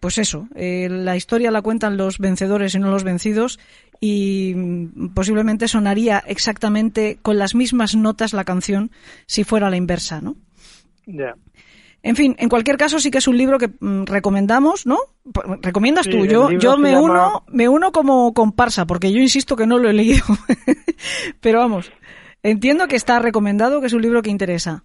pues 0.00 0.18
eso, 0.18 0.48
eh, 0.56 0.88
la 0.90 1.16
historia 1.16 1.52
la 1.52 1.62
cuentan 1.62 1.96
los 1.96 2.18
vencedores 2.18 2.74
y 2.74 2.78
no 2.80 2.90
los 2.90 3.04
vencidos 3.04 3.60
y 4.00 4.52
mm, 4.56 5.14
posiblemente 5.14 5.68
sonaría 5.68 6.18
exactamente 6.26 7.16
con 7.22 7.38
las 7.38 7.54
mismas 7.54 7.94
notas 7.94 8.32
la 8.32 8.44
canción 8.44 8.90
si 9.26 9.44
fuera 9.44 9.70
la 9.70 9.76
inversa, 9.76 10.20
¿no? 10.20 10.34
Ya. 11.06 11.34
En 12.06 12.16
fin, 12.16 12.36
en 12.38 12.50
cualquier 12.50 12.76
caso 12.76 12.98
sí 13.00 13.10
que 13.10 13.16
es 13.16 13.26
un 13.26 13.38
libro 13.38 13.58
que 13.58 13.68
mm, 13.80 14.04
recomendamos, 14.04 14.84
¿no? 14.86 14.98
Recomiendas 15.62 16.04
Sí, 16.04 16.10
tú, 16.10 16.26
yo, 16.26 16.76
me 16.76 16.92
llama- 16.92 17.00
uno, 17.00 17.44
me 17.48 17.66
uno 17.66 17.92
como 17.92 18.34
comparsa, 18.34 18.84
porque 18.86 19.10
yo 19.10 19.20
insisto 19.20 19.56
que 19.56 19.66
no 19.66 19.78
lo 19.78 19.88
he 19.88 19.94
leído. 19.94 20.22
Pero 21.40 21.60
vamos, 21.60 21.90
entiendo 22.42 22.88
que 22.88 22.96
está 22.96 23.18
recomendado, 23.20 23.80
que 23.80 23.86
es 23.86 23.94
un 23.94 24.02
libro 24.02 24.20
que 24.20 24.28
interesa. 24.28 24.84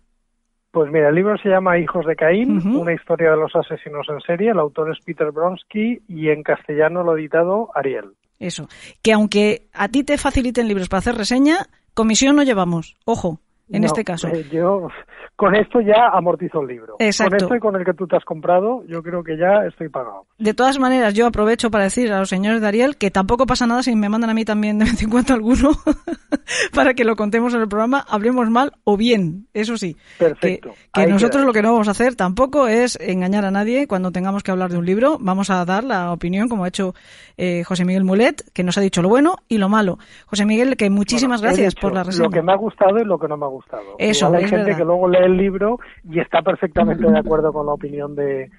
Pues 0.72 0.90
mira, 0.92 1.10
el 1.10 1.16
libro 1.16 1.36
se 1.38 1.50
llama 1.50 1.78
Hijos 1.78 2.06
de 2.06 2.16
Caín, 2.16 2.62
una 2.78 2.94
historia 2.94 3.32
de 3.32 3.38
los 3.38 3.54
asesinos 3.54 4.08
en 4.08 4.22
serie. 4.22 4.52
El 4.52 4.60
autor 4.60 4.90
es 4.92 5.04
Peter 5.04 5.32
Bronsky 5.32 6.02
y 6.08 6.30
en 6.30 6.42
castellano 6.42 7.04
lo 7.04 7.12
ha 7.12 7.20
editado 7.20 7.70
Ariel. 7.76 8.12
Eso. 8.40 8.70
Que 9.02 9.12
aunque 9.12 9.68
a 9.74 9.90
ti 9.90 10.06
te 10.06 10.18
faciliten 10.18 10.70
libros 10.70 10.88
para 10.88 11.00
hacer 11.00 11.16
reseña, 11.16 11.68
comisión 11.94 12.36
no 12.38 12.44
llevamos. 12.44 12.96
Ojo, 13.04 13.42
en 13.72 13.82
No, 13.82 13.88
este 13.88 14.04
caso. 14.04 14.28
eh, 14.30 14.46
yo 14.52 14.88
con 15.36 15.56
esto 15.56 15.80
ya 15.80 16.10
amortizo 16.12 16.62
el 16.62 16.68
libro. 16.68 16.96
Exacto. 17.00 17.32
Con 17.32 17.44
esto 17.44 17.56
y 17.56 17.60
con 17.60 17.76
el 17.78 17.86
que 17.86 17.94
tú 17.94 18.08
te 18.08 18.18
has 18.18 18.26
comprado, 18.26 18.84
yo 18.88 19.02
creo 19.02 19.24
que 19.24 19.38
ya 19.38 19.66
estoy 19.68 19.88
pagado. 19.90 20.26
De 20.38 20.54
todas 20.54 20.80
maneras, 20.80 21.14
yo 21.14 21.26
aprovecho 21.28 21.72
para 21.72 21.86
decir 21.86 22.12
a 22.12 22.20
los 22.20 22.30
señores 22.30 22.60
de 22.62 22.68
Ariel 22.68 22.98
que 22.98 23.10
tampoco 23.12 23.46
pasa 23.46 23.66
nada 23.66 23.82
si 23.84 23.96
me 23.96 24.10
mandan 24.10 24.30
a 24.30 24.34
mí 24.34 24.44
también 24.44 24.80
de 24.80 24.86
vez 24.86 25.02
en 25.02 25.10
cuando 25.10 25.34
alguno 25.34 25.72
para 26.74 26.94
que 26.94 27.06
lo 27.06 27.16
contemos 27.16 27.54
en 27.54 27.62
el 27.62 27.68
programa, 27.68 28.04
hablemos 28.08 28.50
mal 28.50 28.74
o 28.84 28.98
bien, 28.98 29.48
eso 29.54 29.78
sí. 29.78 29.96
Perfecto. 30.18 30.72
Que, 30.94 31.08
nosotros 31.08 31.42
queda. 31.42 31.46
lo 31.46 31.54
que 31.54 31.62
no 31.62 31.72
vamos 31.72 31.88
a 31.88 31.92
hacer 31.92 32.16
tampoco 32.16 32.68
es 32.68 32.98
engañar 33.02 33.46
a 33.46 33.52
nadie 33.52 33.88
cuando 33.88 34.12
tengamos 34.12 34.44
que 34.44 34.52
hablar 34.52 34.72
de 34.72 34.78
un 34.78 34.86
libro. 34.86 35.18
Vamos 35.20 35.50
a 35.50 35.64
dar 35.66 35.84
la 35.84 36.12
opinión, 36.12 36.50
como 36.50 36.64
ha 36.66 36.68
hecho 36.68 36.94
eh, 37.38 37.64
José 37.64 37.86
Miguel 37.86 38.04
Mulet, 38.04 38.44
que 38.54 38.64
nos 38.64 38.78
ha 38.78 38.82
dicho 38.82 39.02
lo 39.02 39.10
bueno 39.10 39.38
y 39.48 39.58
lo 39.58 39.70
malo. 39.70 40.00
José 40.26 40.46
Miguel, 40.46 40.76
que 40.76 40.90
muchísimas 40.90 41.42
Bueno, 41.42 41.56
gracias 41.56 41.76
por 41.76 41.94
la 41.94 42.04
reseña. 42.04 42.26
Lo 42.26 42.32
que 42.32 42.42
me 42.42 42.52
ha 42.52 42.58
gustado 42.58 43.00
y 43.00 43.06
lo 43.06 43.18
que 43.18 43.28
no 43.28 43.38
me 43.38 43.46
ha 43.46 43.50
gustado. 43.50 43.59
Eso, 43.98 44.26
Igual 44.28 44.40
hay 44.40 44.44
es 44.46 44.50
gente 44.50 44.64
verdad. 44.66 44.78
que 44.80 44.86
luego 44.86 45.08
lee 45.10 45.24
el 45.24 45.38
libro 45.38 45.80
y 46.10 46.20
está 46.20 46.42
perfectamente 46.42 47.10
de 47.10 47.20
acuerdo 47.20 47.52
con 47.54 47.66
la 47.66 47.74
opinión 47.74 48.16
de 48.16 48.50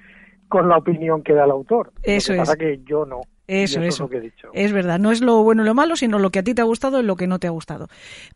con 0.49 0.69
la 0.69 0.79
opinión 0.79 1.23
que 1.23 1.33
da 1.33 1.45
el 1.45 1.51
autor. 1.53 1.93
Eso 2.03 2.33
lo 2.33 2.37
que 2.37 2.41
pasa 2.41 2.53
es. 2.55 2.59
que 2.59 2.81
yo 2.85 3.07
no. 3.07 3.21
Eso, 3.51 3.81
eso. 3.81 3.89
Es 3.89 3.99
lo 3.99 4.09
que 4.09 4.17
he 4.19 4.21
dicho. 4.21 4.49
Es 4.55 4.73
verdad, 4.73 5.01
no 5.01 5.11
es 5.11 5.21
lo 5.21 5.43
bueno 5.43 5.65
y 5.65 5.67
lo 5.67 5.75
malo, 5.75 5.97
sino 5.97 6.21
lo 6.21 6.31
que 6.31 6.39
a 6.39 6.45
ti 6.45 6.55
te 6.55 6.63
ha 6.63 6.65
gustado 6.65 7.01
y 7.01 7.03
lo 7.03 7.17
que 7.17 7.27
no 7.27 7.41
te 7.41 7.49
ha 7.49 7.51
gustado. 7.51 7.89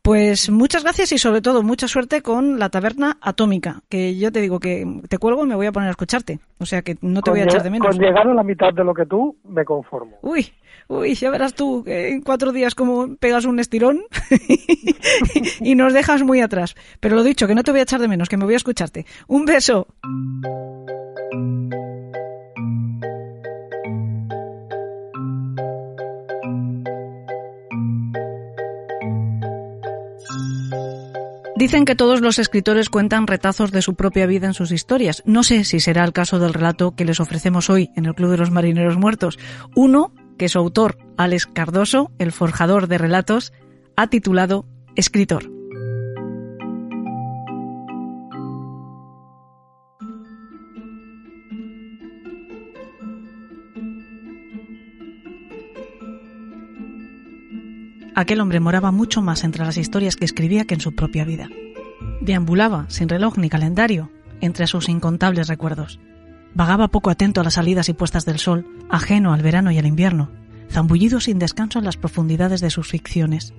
Pues 0.02 0.50
muchas 0.50 0.82
gracias 0.82 1.12
y 1.12 1.18
sobre 1.18 1.40
todo 1.40 1.62
mucha 1.62 1.86
suerte 1.86 2.20
con 2.20 2.58
la 2.58 2.68
taberna 2.68 3.16
atómica, 3.20 3.82
que 3.88 4.16
yo 4.18 4.32
te 4.32 4.40
digo 4.40 4.58
que 4.58 4.84
te 5.08 5.18
cuelgo 5.18 5.44
y 5.44 5.48
me 5.48 5.54
voy 5.54 5.66
a 5.66 5.72
poner 5.72 5.86
a 5.86 5.92
escucharte. 5.92 6.40
O 6.58 6.66
sea 6.66 6.82
que 6.82 6.96
no 7.00 7.22
te 7.22 7.30
Con 7.30 7.34
voy 7.34 7.42
a 7.42 7.44
echar 7.44 7.62
de 7.62 7.70
menos. 7.70 7.86
Con 7.86 8.04
llegar 8.04 8.26
a 8.26 8.34
la 8.34 8.42
mitad 8.42 8.72
de 8.74 8.82
lo 8.82 8.92
que 8.92 9.06
tú, 9.06 9.36
me 9.44 9.64
conformo. 9.64 10.18
Uy, 10.20 10.52
uy, 10.88 11.14
ya 11.14 11.30
verás 11.30 11.54
tú 11.54 11.84
en 11.86 12.20
cuatro 12.22 12.50
días 12.50 12.74
como 12.74 13.14
pegas 13.14 13.44
un 13.44 13.60
estirón 13.60 14.00
y 15.60 15.76
nos 15.76 15.92
dejas 15.92 16.24
muy 16.24 16.40
atrás. 16.40 16.74
Pero 16.98 17.14
lo 17.14 17.22
dicho, 17.22 17.46
que 17.46 17.54
no 17.54 17.62
te 17.62 17.70
voy 17.70 17.78
a 17.78 17.84
echar 17.84 18.00
de 18.00 18.08
menos, 18.08 18.28
que 18.28 18.36
me 18.36 18.46
voy 18.46 18.54
a 18.54 18.56
escucharte. 18.56 19.06
Un 19.28 19.44
beso. 19.44 19.86
Dicen 31.56 31.84
que 31.84 31.94
todos 31.94 32.20
los 32.20 32.40
escritores 32.40 32.88
cuentan 32.88 33.28
retazos 33.28 33.70
de 33.70 33.80
su 33.80 33.94
propia 33.94 34.26
vida 34.26 34.48
en 34.48 34.54
sus 34.54 34.72
historias. 34.72 35.22
No 35.24 35.44
sé 35.44 35.62
si 35.62 35.78
será 35.78 36.04
el 36.04 36.12
caso 36.12 36.40
del 36.40 36.52
relato 36.52 36.96
que 36.96 37.04
les 37.04 37.20
ofrecemos 37.20 37.70
hoy 37.70 37.90
en 37.94 38.06
el 38.06 38.14
Club 38.16 38.32
de 38.32 38.38
los 38.38 38.50
Marineros 38.50 38.96
Muertos. 38.96 39.38
Uno 39.76 40.12
que 40.36 40.48
su 40.48 40.58
autor, 40.58 40.98
Alex 41.16 41.46
Cardoso, 41.46 42.10
el 42.18 42.32
forjador 42.32 42.88
de 42.88 42.98
relatos, 42.98 43.52
ha 43.96 44.08
titulado 44.08 44.66
Escritor. 44.96 45.53
Aquel 58.14 58.40
hombre 58.40 58.60
moraba 58.60 58.92
mucho 58.92 59.22
más 59.22 59.42
entre 59.42 59.64
las 59.64 59.76
historias 59.76 60.14
que 60.14 60.24
escribía 60.24 60.64
que 60.64 60.74
en 60.74 60.80
su 60.80 60.94
propia 60.94 61.24
vida. 61.24 61.48
Deambulaba, 62.20 62.86
sin 62.88 63.08
reloj 63.08 63.38
ni 63.38 63.48
calendario, 63.48 64.10
entre 64.40 64.66
sus 64.68 64.88
incontables 64.88 65.48
recuerdos. 65.48 65.98
Vagaba 66.54 66.88
poco 66.88 67.10
atento 67.10 67.40
a 67.40 67.44
las 67.44 67.54
salidas 67.54 67.88
y 67.88 67.92
puestas 67.92 68.24
del 68.24 68.38
sol, 68.38 68.66
ajeno 68.88 69.32
al 69.32 69.42
verano 69.42 69.72
y 69.72 69.78
al 69.78 69.86
invierno, 69.86 70.30
zambullido 70.70 71.18
sin 71.18 71.40
descanso 71.40 71.80
en 71.80 71.84
las 71.84 71.96
profundidades 71.96 72.60
de 72.60 72.70
sus 72.70 72.88
ficciones. 72.88 73.52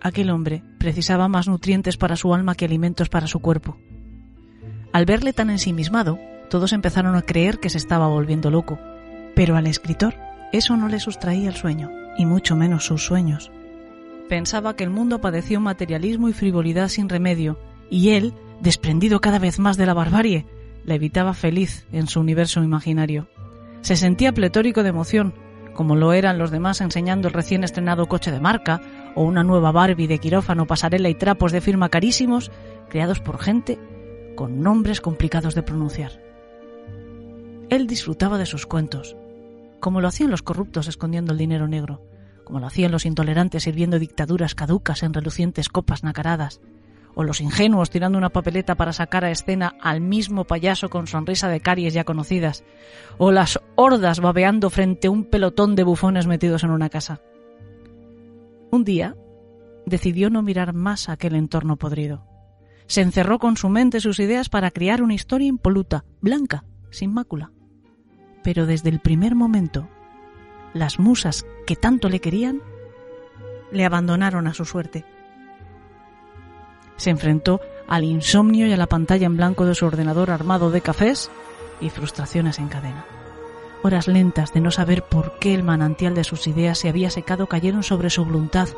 Aquel 0.00 0.30
hombre 0.30 0.62
precisaba 0.78 1.28
más 1.28 1.48
nutrientes 1.48 1.96
para 1.96 2.16
su 2.16 2.32
alma 2.32 2.54
que 2.54 2.64
alimentos 2.64 3.08
para 3.08 3.26
su 3.26 3.40
cuerpo. 3.40 3.76
Al 4.92 5.06
verle 5.06 5.32
tan 5.32 5.50
ensimismado, 5.50 6.18
todos 6.48 6.72
empezaron 6.72 7.16
a 7.16 7.22
creer 7.22 7.58
que 7.58 7.70
se 7.70 7.78
estaba 7.78 8.06
volviendo 8.06 8.50
loco, 8.50 8.78
pero 9.34 9.56
al 9.56 9.66
escritor 9.66 10.14
eso 10.52 10.76
no 10.76 10.88
le 10.88 11.00
sustraía 11.00 11.48
el 11.48 11.56
sueño, 11.56 11.90
y 12.16 12.26
mucho 12.26 12.56
menos 12.56 12.84
sus 12.84 13.04
sueños. 13.04 13.50
Pensaba 14.28 14.76
que 14.76 14.84
el 14.84 14.90
mundo 14.90 15.20
padecía 15.20 15.58
un 15.58 15.64
materialismo 15.64 16.28
y 16.28 16.32
frivolidad 16.32 16.88
sin 16.88 17.08
remedio, 17.08 17.58
y 17.90 18.10
él, 18.10 18.32
desprendido 18.60 19.20
cada 19.20 19.38
vez 19.38 19.58
más 19.58 19.76
de 19.76 19.86
la 19.86 19.94
barbarie, 19.94 20.46
la 20.84 20.94
evitaba 20.94 21.34
feliz 21.34 21.86
en 21.92 22.06
su 22.06 22.20
universo 22.20 22.62
imaginario. 22.62 23.28
Se 23.80 23.96
sentía 23.96 24.32
pletórico 24.32 24.82
de 24.82 24.90
emoción, 24.90 25.34
como 25.74 25.96
lo 25.96 26.12
eran 26.12 26.38
los 26.38 26.50
demás 26.50 26.80
enseñando 26.80 27.28
el 27.28 27.34
recién 27.34 27.64
estrenado 27.64 28.06
coche 28.06 28.30
de 28.30 28.40
marca, 28.40 28.80
o 29.14 29.24
una 29.24 29.42
nueva 29.42 29.72
Barbie 29.72 30.06
de 30.06 30.18
quirófano, 30.18 30.66
pasarela 30.66 31.08
y 31.08 31.14
trapos 31.14 31.52
de 31.52 31.60
firma 31.60 31.88
carísimos, 31.88 32.50
creados 32.88 33.20
por 33.20 33.38
gente 33.38 33.78
con 34.36 34.60
nombres 34.60 35.00
complicados 35.00 35.54
de 35.54 35.62
pronunciar. 35.62 36.12
Él 37.68 37.86
disfrutaba 37.86 38.38
de 38.38 38.46
sus 38.46 38.66
cuentos, 38.66 39.16
como 39.80 40.00
lo 40.00 40.08
hacían 40.08 40.30
los 40.30 40.42
corruptos 40.42 40.86
escondiendo 40.86 41.32
el 41.32 41.38
dinero 41.38 41.66
negro, 41.66 42.02
como 42.44 42.60
lo 42.60 42.66
hacían 42.66 42.92
los 42.92 43.06
intolerantes 43.06 43.64
sirviendo 43.64 43.98
dictaduras 43.98 44.54
caducas 44.54 45.02
en 45.02 45.14
relucientes 45.14 45.68
copas 45.68 46.04
nacaradas, 46.04 46.60
o 47.14 47.24
los 47.24 47.40
ingenuos 47.40 47.90
tirando 47.90 48.18
una 48.18 48.30
papeleta 48.30 48.76
para 48.76 48.92
sacar 48.92 49.24
a 49.24 49.30
escena 49.30 49.74
al 49.80 50.00
mismo 50.00 50.44
payaso 50.44 50.90
con 50.90 51.06
sonrisa 51.06 51.48
de 51.48 51.60
caries 51.60 51.94
ya 51.94 52.04
conocidas, 52.04 52.64
o 53.18 53.32
las 53.32 53.60
hordas 53.74 54.20
babeando 54.20 54.70
frente 54.70 55.08
a 55.08 55.10
un 55.10 55.24
pelotón 55.24 55.74
de 55.74 55.84
bufones 55.84 56.26
metidos 56.26 56.64
en 56.64 56.70
una 56.70 56.88
casa. 56.88 57.20
Un 58.70 58.84
día 58.84 59.16
decidió 59.86 60.30
no 60.30 60.42
mirar 60.42 60.72
más 60.72 61.08
aquel 61.08 61.34
entorno 61.34 61.76
podrido. 61.76 62.24
Se 62.86 63.00
encerró 63.00 63.38
con 63.38 63.56
su 63.56 63.68
mente 63.68 64.00
sus 64.00 64.18
ideas 64.18 64.48
para 64.48 64.70
crear 64.70 65.02
una 65.02 65.14
historia 65.14 65.46
impoluta, 65.46 66.04
blanca, 66.20 66.64
sin 66.90 67.12
mácula. 67.12 67.52
Pero 68.42 68.66
desde 68.66 68.88
el 68.88 69.00
primer 69.00 69.34
momento, 69.34 69.88
las 70.72 70.98
musas 70.98 71.44
que 71.66 71.76
tanto 71.76 72.08
le 72.08 72.20
querían 72.20 72.62
le 73.70 73.84
abandonaron 73.84 74.46
a 74.46 74.54
su 74.54 74.64
suerte. 74.64 75.04
Se 76.96 77.10
enfrentó 77.10 77.60
al 77.88 78.04
insomnio 78.04 78.66
y 78.66 78.72
a 78.72 78.76
la 78.76 78.86
pantalla 78.86 79.26
en 79.26 79.36
blanco 79.36 79.64
de 79.64 79.74
su 79.74 79.86
ordenador 79.86 80.30
armado 80.30 80.70
de 80.70 80.80
cafés 80.80 81.30
y 81.80 81.90
frustraciones 81.90 82.58
en 82.58 82.68
cadena. 82.68 83.04
Horas 83.82 84.08
lentas 84.08 84.52
de 84.52 84.60
no 84.60 84.70
saber 84.70 85.02
por 85.02 85.38
qué 85.38 85.54
el 85.54 85.62
manantial 85.62 86.14
de 86.14 86.24
sus 86.24 86.46
ideas 86.46 86.78
se 86.78 86.88
había 86.88 87.10
secado 87.10 87.46
cayeron 87.46 87.82
sobre 87.82 88.10
su 88.10 88.24
voluntad, 88.24 88.68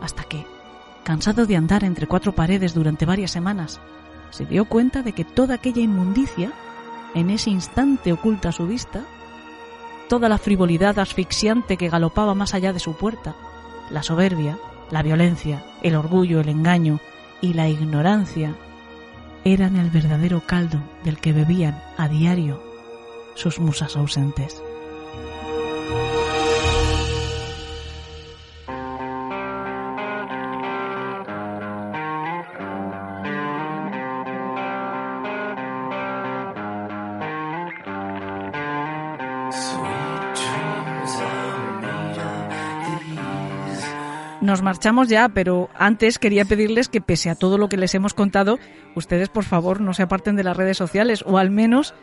hasta 0.00 0.24
que, 0.24 0.44
cansado 1.04 1.46
de 1.46 1.56
andar 1.56 1.84
entre 1.84 2.08
cuatro 2.08 2.32
paredes 2.32 2.74
durante 2.74 3.06
varias 3.06 3.30
semanas, 3.30 3.80
se 4.30 4.44
dio 4.44 4.64
cuenta 4.64 5.02
de 5.02 5.12
que 5.12 5.24
toda 5.24 5.54
aquella 5.54 5.82
inmundicia, 5.82 6.52
en 7.14 7.30
ese 7.30 7.50
instante 7.50 8.12
oculta 8.12 8.52
su 8.52 8.66
vista, 8.66 9.02
toda 10.08 10.28
la 10.28 10.38
frivolidad 10.38 10.98
asfixiante 10.98 11.76
que 11.76 11.88
galopaba 11.88 12.34
más 12.34 12.54
allá 12.54 12.72
de 12.72 12.80
su 12.80 12.94
puerta, 12.94 13.34
la 13.90 14.02
soberbia, 14.02 14.58
la 14.90 15.02
violencia, 15.02 15.64
el 15.82 15.94
orgullo, 15.94 16.40
el 16.40 16.48
engaño 16.48 17.00
y 17.40 17.54
la 17.54 17.68
ignorancia, 17.68 18.54
eran 19.44 19.76
el 19.76 19.90
verdadero 19.90 20.40
caldo 20.40 20.78
del 21.04 21.18
que 21.18 21.32
bebían 21.32 21.80
a 21.96 22.08
diario 22.08 22.62
sus 23.34 23.60
musas 23.60 23.96
ausentes. 23.96 24.62
Nos 44.44 44.60
marchamos 44.60 45.08
ya, 45.08 45.30
pero 45.30 45.70
antes 45.74 46.18
quería 46.18 46.44
pedirles 46.44 46.90
que 46.90 47.00
pese 47.00 47.30
a 47.30 47.34
todo 47.34 47.56
lo 47.56 47.70
que 47.70 47.78
les 47.78 47.94
hemos 47.94 48.12
contado, 48.12 48.58
ustedes 48.94 49.30
por 49.30 49.44
favor 49.44 49.80
no 49.80 49.94
se 49.94 50.02
aparten 50.02 50.36
de 50.36 50.44
las 50.44 50.54
redes 50.54 50.76
sociales 50.76 51.24
o 51.26 51.38
al 51.38 51.48
menos 51.48 51.94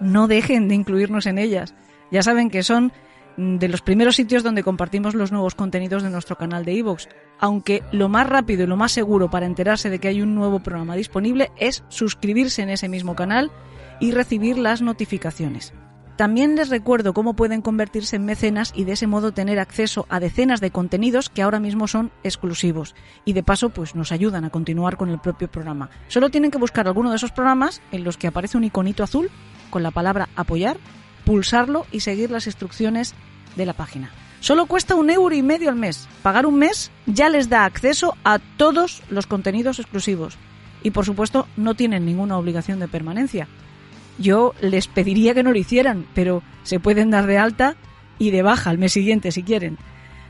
no 0.00 0.26
dejen 0.26 0.66
de 0.66 0.74
incluirnos 0.74 1.26
en 1.26 1.38
ellas. 1.38 1.72
Ya 2.10 2.24
saben 2.24 2.50
que 2.50 2.64
son 2.64 2.90
de 3.36 3.68
los 3.68 3.80
primeros 3.80 4.16
sitios 4.16 4.42
donde 4.42 4.64
compartimos 4.64 5.14
los 5.14 5.30
nuevos 5.30 5.54
contenidos 5.54 6.02
de 6.02 6.10
nuestro 6.10 6.34
canal 6.34 6.64
de 6.64 6.72
iVoox, 6.72 7.06
aunque 7.38 7.84
lo 7.92 8.08
más 8.08 8.28
rápido 8.28 8.64
y 8.64 8.66
lo 8.66 8.76
más 8.76 8.90
seguro 8.90 9.30
para 9.30 9.46
enterarse 9.46 9.88
de 9.88 10.00
que 10.00 10.08
hay 10.08 10.20
un 10.20 10.34
nuevo 10.34 10.58
programa 10.58 10.96
disponible 10.96 11.52
es 11.56 11.84
suscribirse 11.90 12.62
en 12.62 12.70
ese 12.70 12.88
mismo 12.88 13.14
canal 13.14 13.52
y 14.00 14.10
recibir 14.10 14.58
las 14.58 14.82
notificaciones. 14.82 15.72
También 16.16 16.54
les 16.54 16.68
recuerdo 16.68 17.12
cómo 17.12 17.34
pueden 17.34 17.60
convertirse 17.60 18.16
en 18.16 18.24
mecenas 18.24 18.72
y 18.74 18.84
de 18.84 18.92
ese 18.92 19.08
modo 19.08 19.32
tener 19.32 19.58
acceso 19.58 20.06
a 20.08 20.20
decenas 20.20 20.60
de 20.60 20.70
contenidos 20.70 21.28
que 21.28 21.42
ahora 21.42 21.58
mismo 21.58 21.88
son 21.88 22.12
exclusivos 22.22 22.94
y 23.24 23.32
de 23.32 23.42
paso 23.42 23.70
pues 23.70 23.96
nos 23.96 24.12
ayudan 24.12 24.44
a 24.44 24.50
continuar 24.50 24.96
con 24.96 25.10
el 25.10 25.18
propio 25.18 25.50
programa. 25.50 25.90
Solo 26.06 26.30
tienen 26.30 26.52
que 26.52 26.58
buscar 26.58 26.86
alguno 26.86 27.10
de 27.10 27.16
esos 27.16 27.32
programas 27.32 27.82
en 27.90 28.04
los 28.04 28.16
que 28.16 28.28
aparece 28.28 28.56
un 28.56 28.62
iconito 28.62 29.02
azul 29.02 29.28
con 29.70 29.82
la 29.82 29.90
palabra 29.90 30.28
apoyar, 30.36 30.76
pulsarlo 31.24 31.84
y 31.90 32.00
seguir 32.00 32.30
las 32.30 32.46
instrucciones 32.46 33.14
de 33.56 33.66
la 33.66 33.72
página. 33.72 34.10
Solo 34.38 34.66
cuesta 34.66 34.94
un 34.94 35.10
euro 35.10 35.34
y 35.34 35.42
medio 35.42 35.68
al 35.68 35.76
mes. 35.76 36.06
Pagar 36.22 36.46
un 36.46 36.56
mes 36.56 36.92
ya 37.06 37.28
les 37.28 37.48
da 37.48 37.64
acceso 37.64 38.14
a 38.24 38.38
todos 38.38 39.02
los 39.08 39.26
contenidos 39.26 39.80
exclusivos. 39.80 40.36
Y 40.82 40.90
por 40.90 41.06
supuesto 41.06 41.48
no 41.56 41.74
tienen 41.74 42.04
ninguna 42.04 42.36
obligación 42.36 42.78
de 42.78 42.86
permanencia. 42.86 43.48
Yo 44.18 44.54
les 44.60 44.86
pediría 44.86 45.34
que 45.34 45.42
no 45.42 45.52
lo 45.52 45.58
hicieran, 45.58 46.06
pero 46.14 46.42
se 46.62 46.80
pueden 46.80 47.10
dar 47.10 47.26
de 47.26 47.38
alta 47.38 47.76
y 48.18 48.30
de 48.30 48.42
baja 48.42 48.70
al 48.70 48.78
mes 48.78 48.92
siguiente 48.92 49.32
si 49.32 49.42
quieren. 49.42 49.78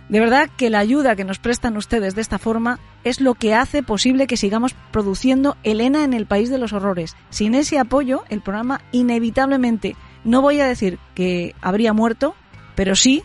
De 0.09 0.21
verdad 0.21 0.51
que 0.57 0.69
la 0.69 0.81
ayuda 0.81 1.17
que 1.17 1.25
nos 1.25 1.39
prestan 1.39 1.77
ustedes 1.77 2.15
de 2.15 2.21
esta 2.21 2.39
forma 2.39 2.79
es 3.05 3.21
lo 3.21 3.35
que 3.35 3.55
hace 3.55 3.83
posible 3.83 4.27
que 4.27 4.37
sigamos 4.37 4.75
produciendo 4.91 5.57
Elena 5.63 6.05
en 6.05 6.13
el 6.13 6.27
País 6.27 6.51
de 6.51 6.59
los 6.59 6.73
Horrores. 6.73 7.17
Sin 7.31 7.55
ese 7.55 7.79
apoyo, 7.79 8.25
el 8.29 8.43
programa 8.43 8.83
inevitablemente, 8.93 9.97
no 10.25 10.43
voy 10.43 10.61
a 10.61 10.67
decir 10.67 10.99
que 11.15 11.55
habría 11.63 11.95
muerto, 11.95 12.35
pero 12.75 12.97
sí 12.97 13.23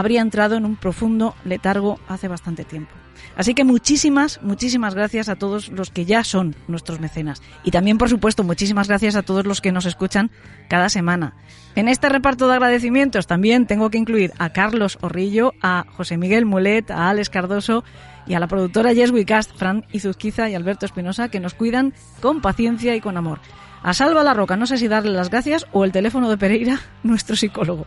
habría 0.00 0.20
entrado 0.20 0.56
en 0.56 0.64
un 0.64 0.76
profundo 0.76 1.34
letargo 1.44 2.00
hace 2.08 2.28
bastante 2.28 2.64
tiempo. 2.64 2.90
Así 3.36 3.54
que 3.54 3.64
muchísimas, 3.64 4.42
muchísimas 4.42 4.94
gracias 4.94 5.28
a 5.28 5.36
todos 5.36 5.68
los 5.68 5.90
que 5.90 6.04
ya 6.04 6.24
son 6.24 6.56
nuestros 6.68 7.00
mecenas. 7.00 7.42
Y 7.64 7.70
también, 7.70 7.98
por 7.98 8.08
supuesto, 8.08 8.44
muchísimas 8.44 8.88
gracias 8.88 9.14
a 9.14 9.22
todos 9.22 9.46
los 9.46 9.60
que 9.60 9.72
nos 9.72 9.86
escuchan 9.86 10.30
cada 10.68 10.88
semana. 10.88 11.34
En 11.76 11.88
este 11.88 12.08
reparto 12.08 12.48
de 12.48 12.54
agradecimientos 12.54 13.26
también 13.26 13.66
tengo 13.66 13.90
que 13.90 13.98
incluir 13.98 14.32
a 14.38 14.50
Carlos 14.50 14.98
Orrillo, 15.00 15.54
a 15.62 15.86
José 15.96 16.16
Miguel 16.16 16.44
Mulet, 16.44 16.90
a 16.90 17.08
Alex 17.08 17.30
Cardoso 17.30 17.84
y 18.26 18.34
a 18.34 18.40
la 18.40 18.48
productora 18.48 18.92
Yes 18.92 19.12
Cast, 19.26 19.56
Fran 19.56 19.86
Izuzquiza 19.92 20.50
y 20.50 20.54
Alberto 20.54 20.86
Espinosa, 20.86 21.28
que 21.28 21.40
nos 21.40 21.54
cuidan 21.54 21.94
con 22.20 22.40
paciencia 22.40 22.96
y 22.96 23.00
con 23.00 23.16
amor. 23.16 23.38
A 23.82 23.94
Salva 23.94 24.24
la 24.24 24.34
Roca, 24.34 24.56
no 24.56 24.66
sé 24.66 24.76
si 24.76 24.88
darle 24.88 25.12
las 25.12 25.30
gracias 25.30 25.66
o 25.72 25.84
el 25.84 25.92
teléfono 25.92 26.28
de 26.28 26.36
Pereira, 26.36 26.80
nuestro 27.02 27.36
psicólogo. 27.36 27.86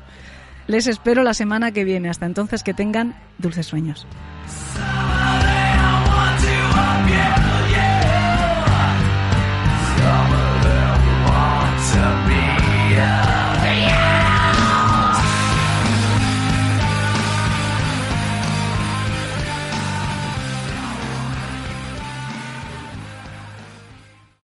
Les 0.67 0.87
espero 0.87 1.23
la 1.23 1.33
semana 1.33 1.71
que 1.71 1.83
viene. 1.83 2.09
Hasta 2.09 2.25
entonces 2.25 2.63
que 2.63 2.73
tengan 2.73 3.15
dulces 3.37 3.65
sueños. 3.65 4.07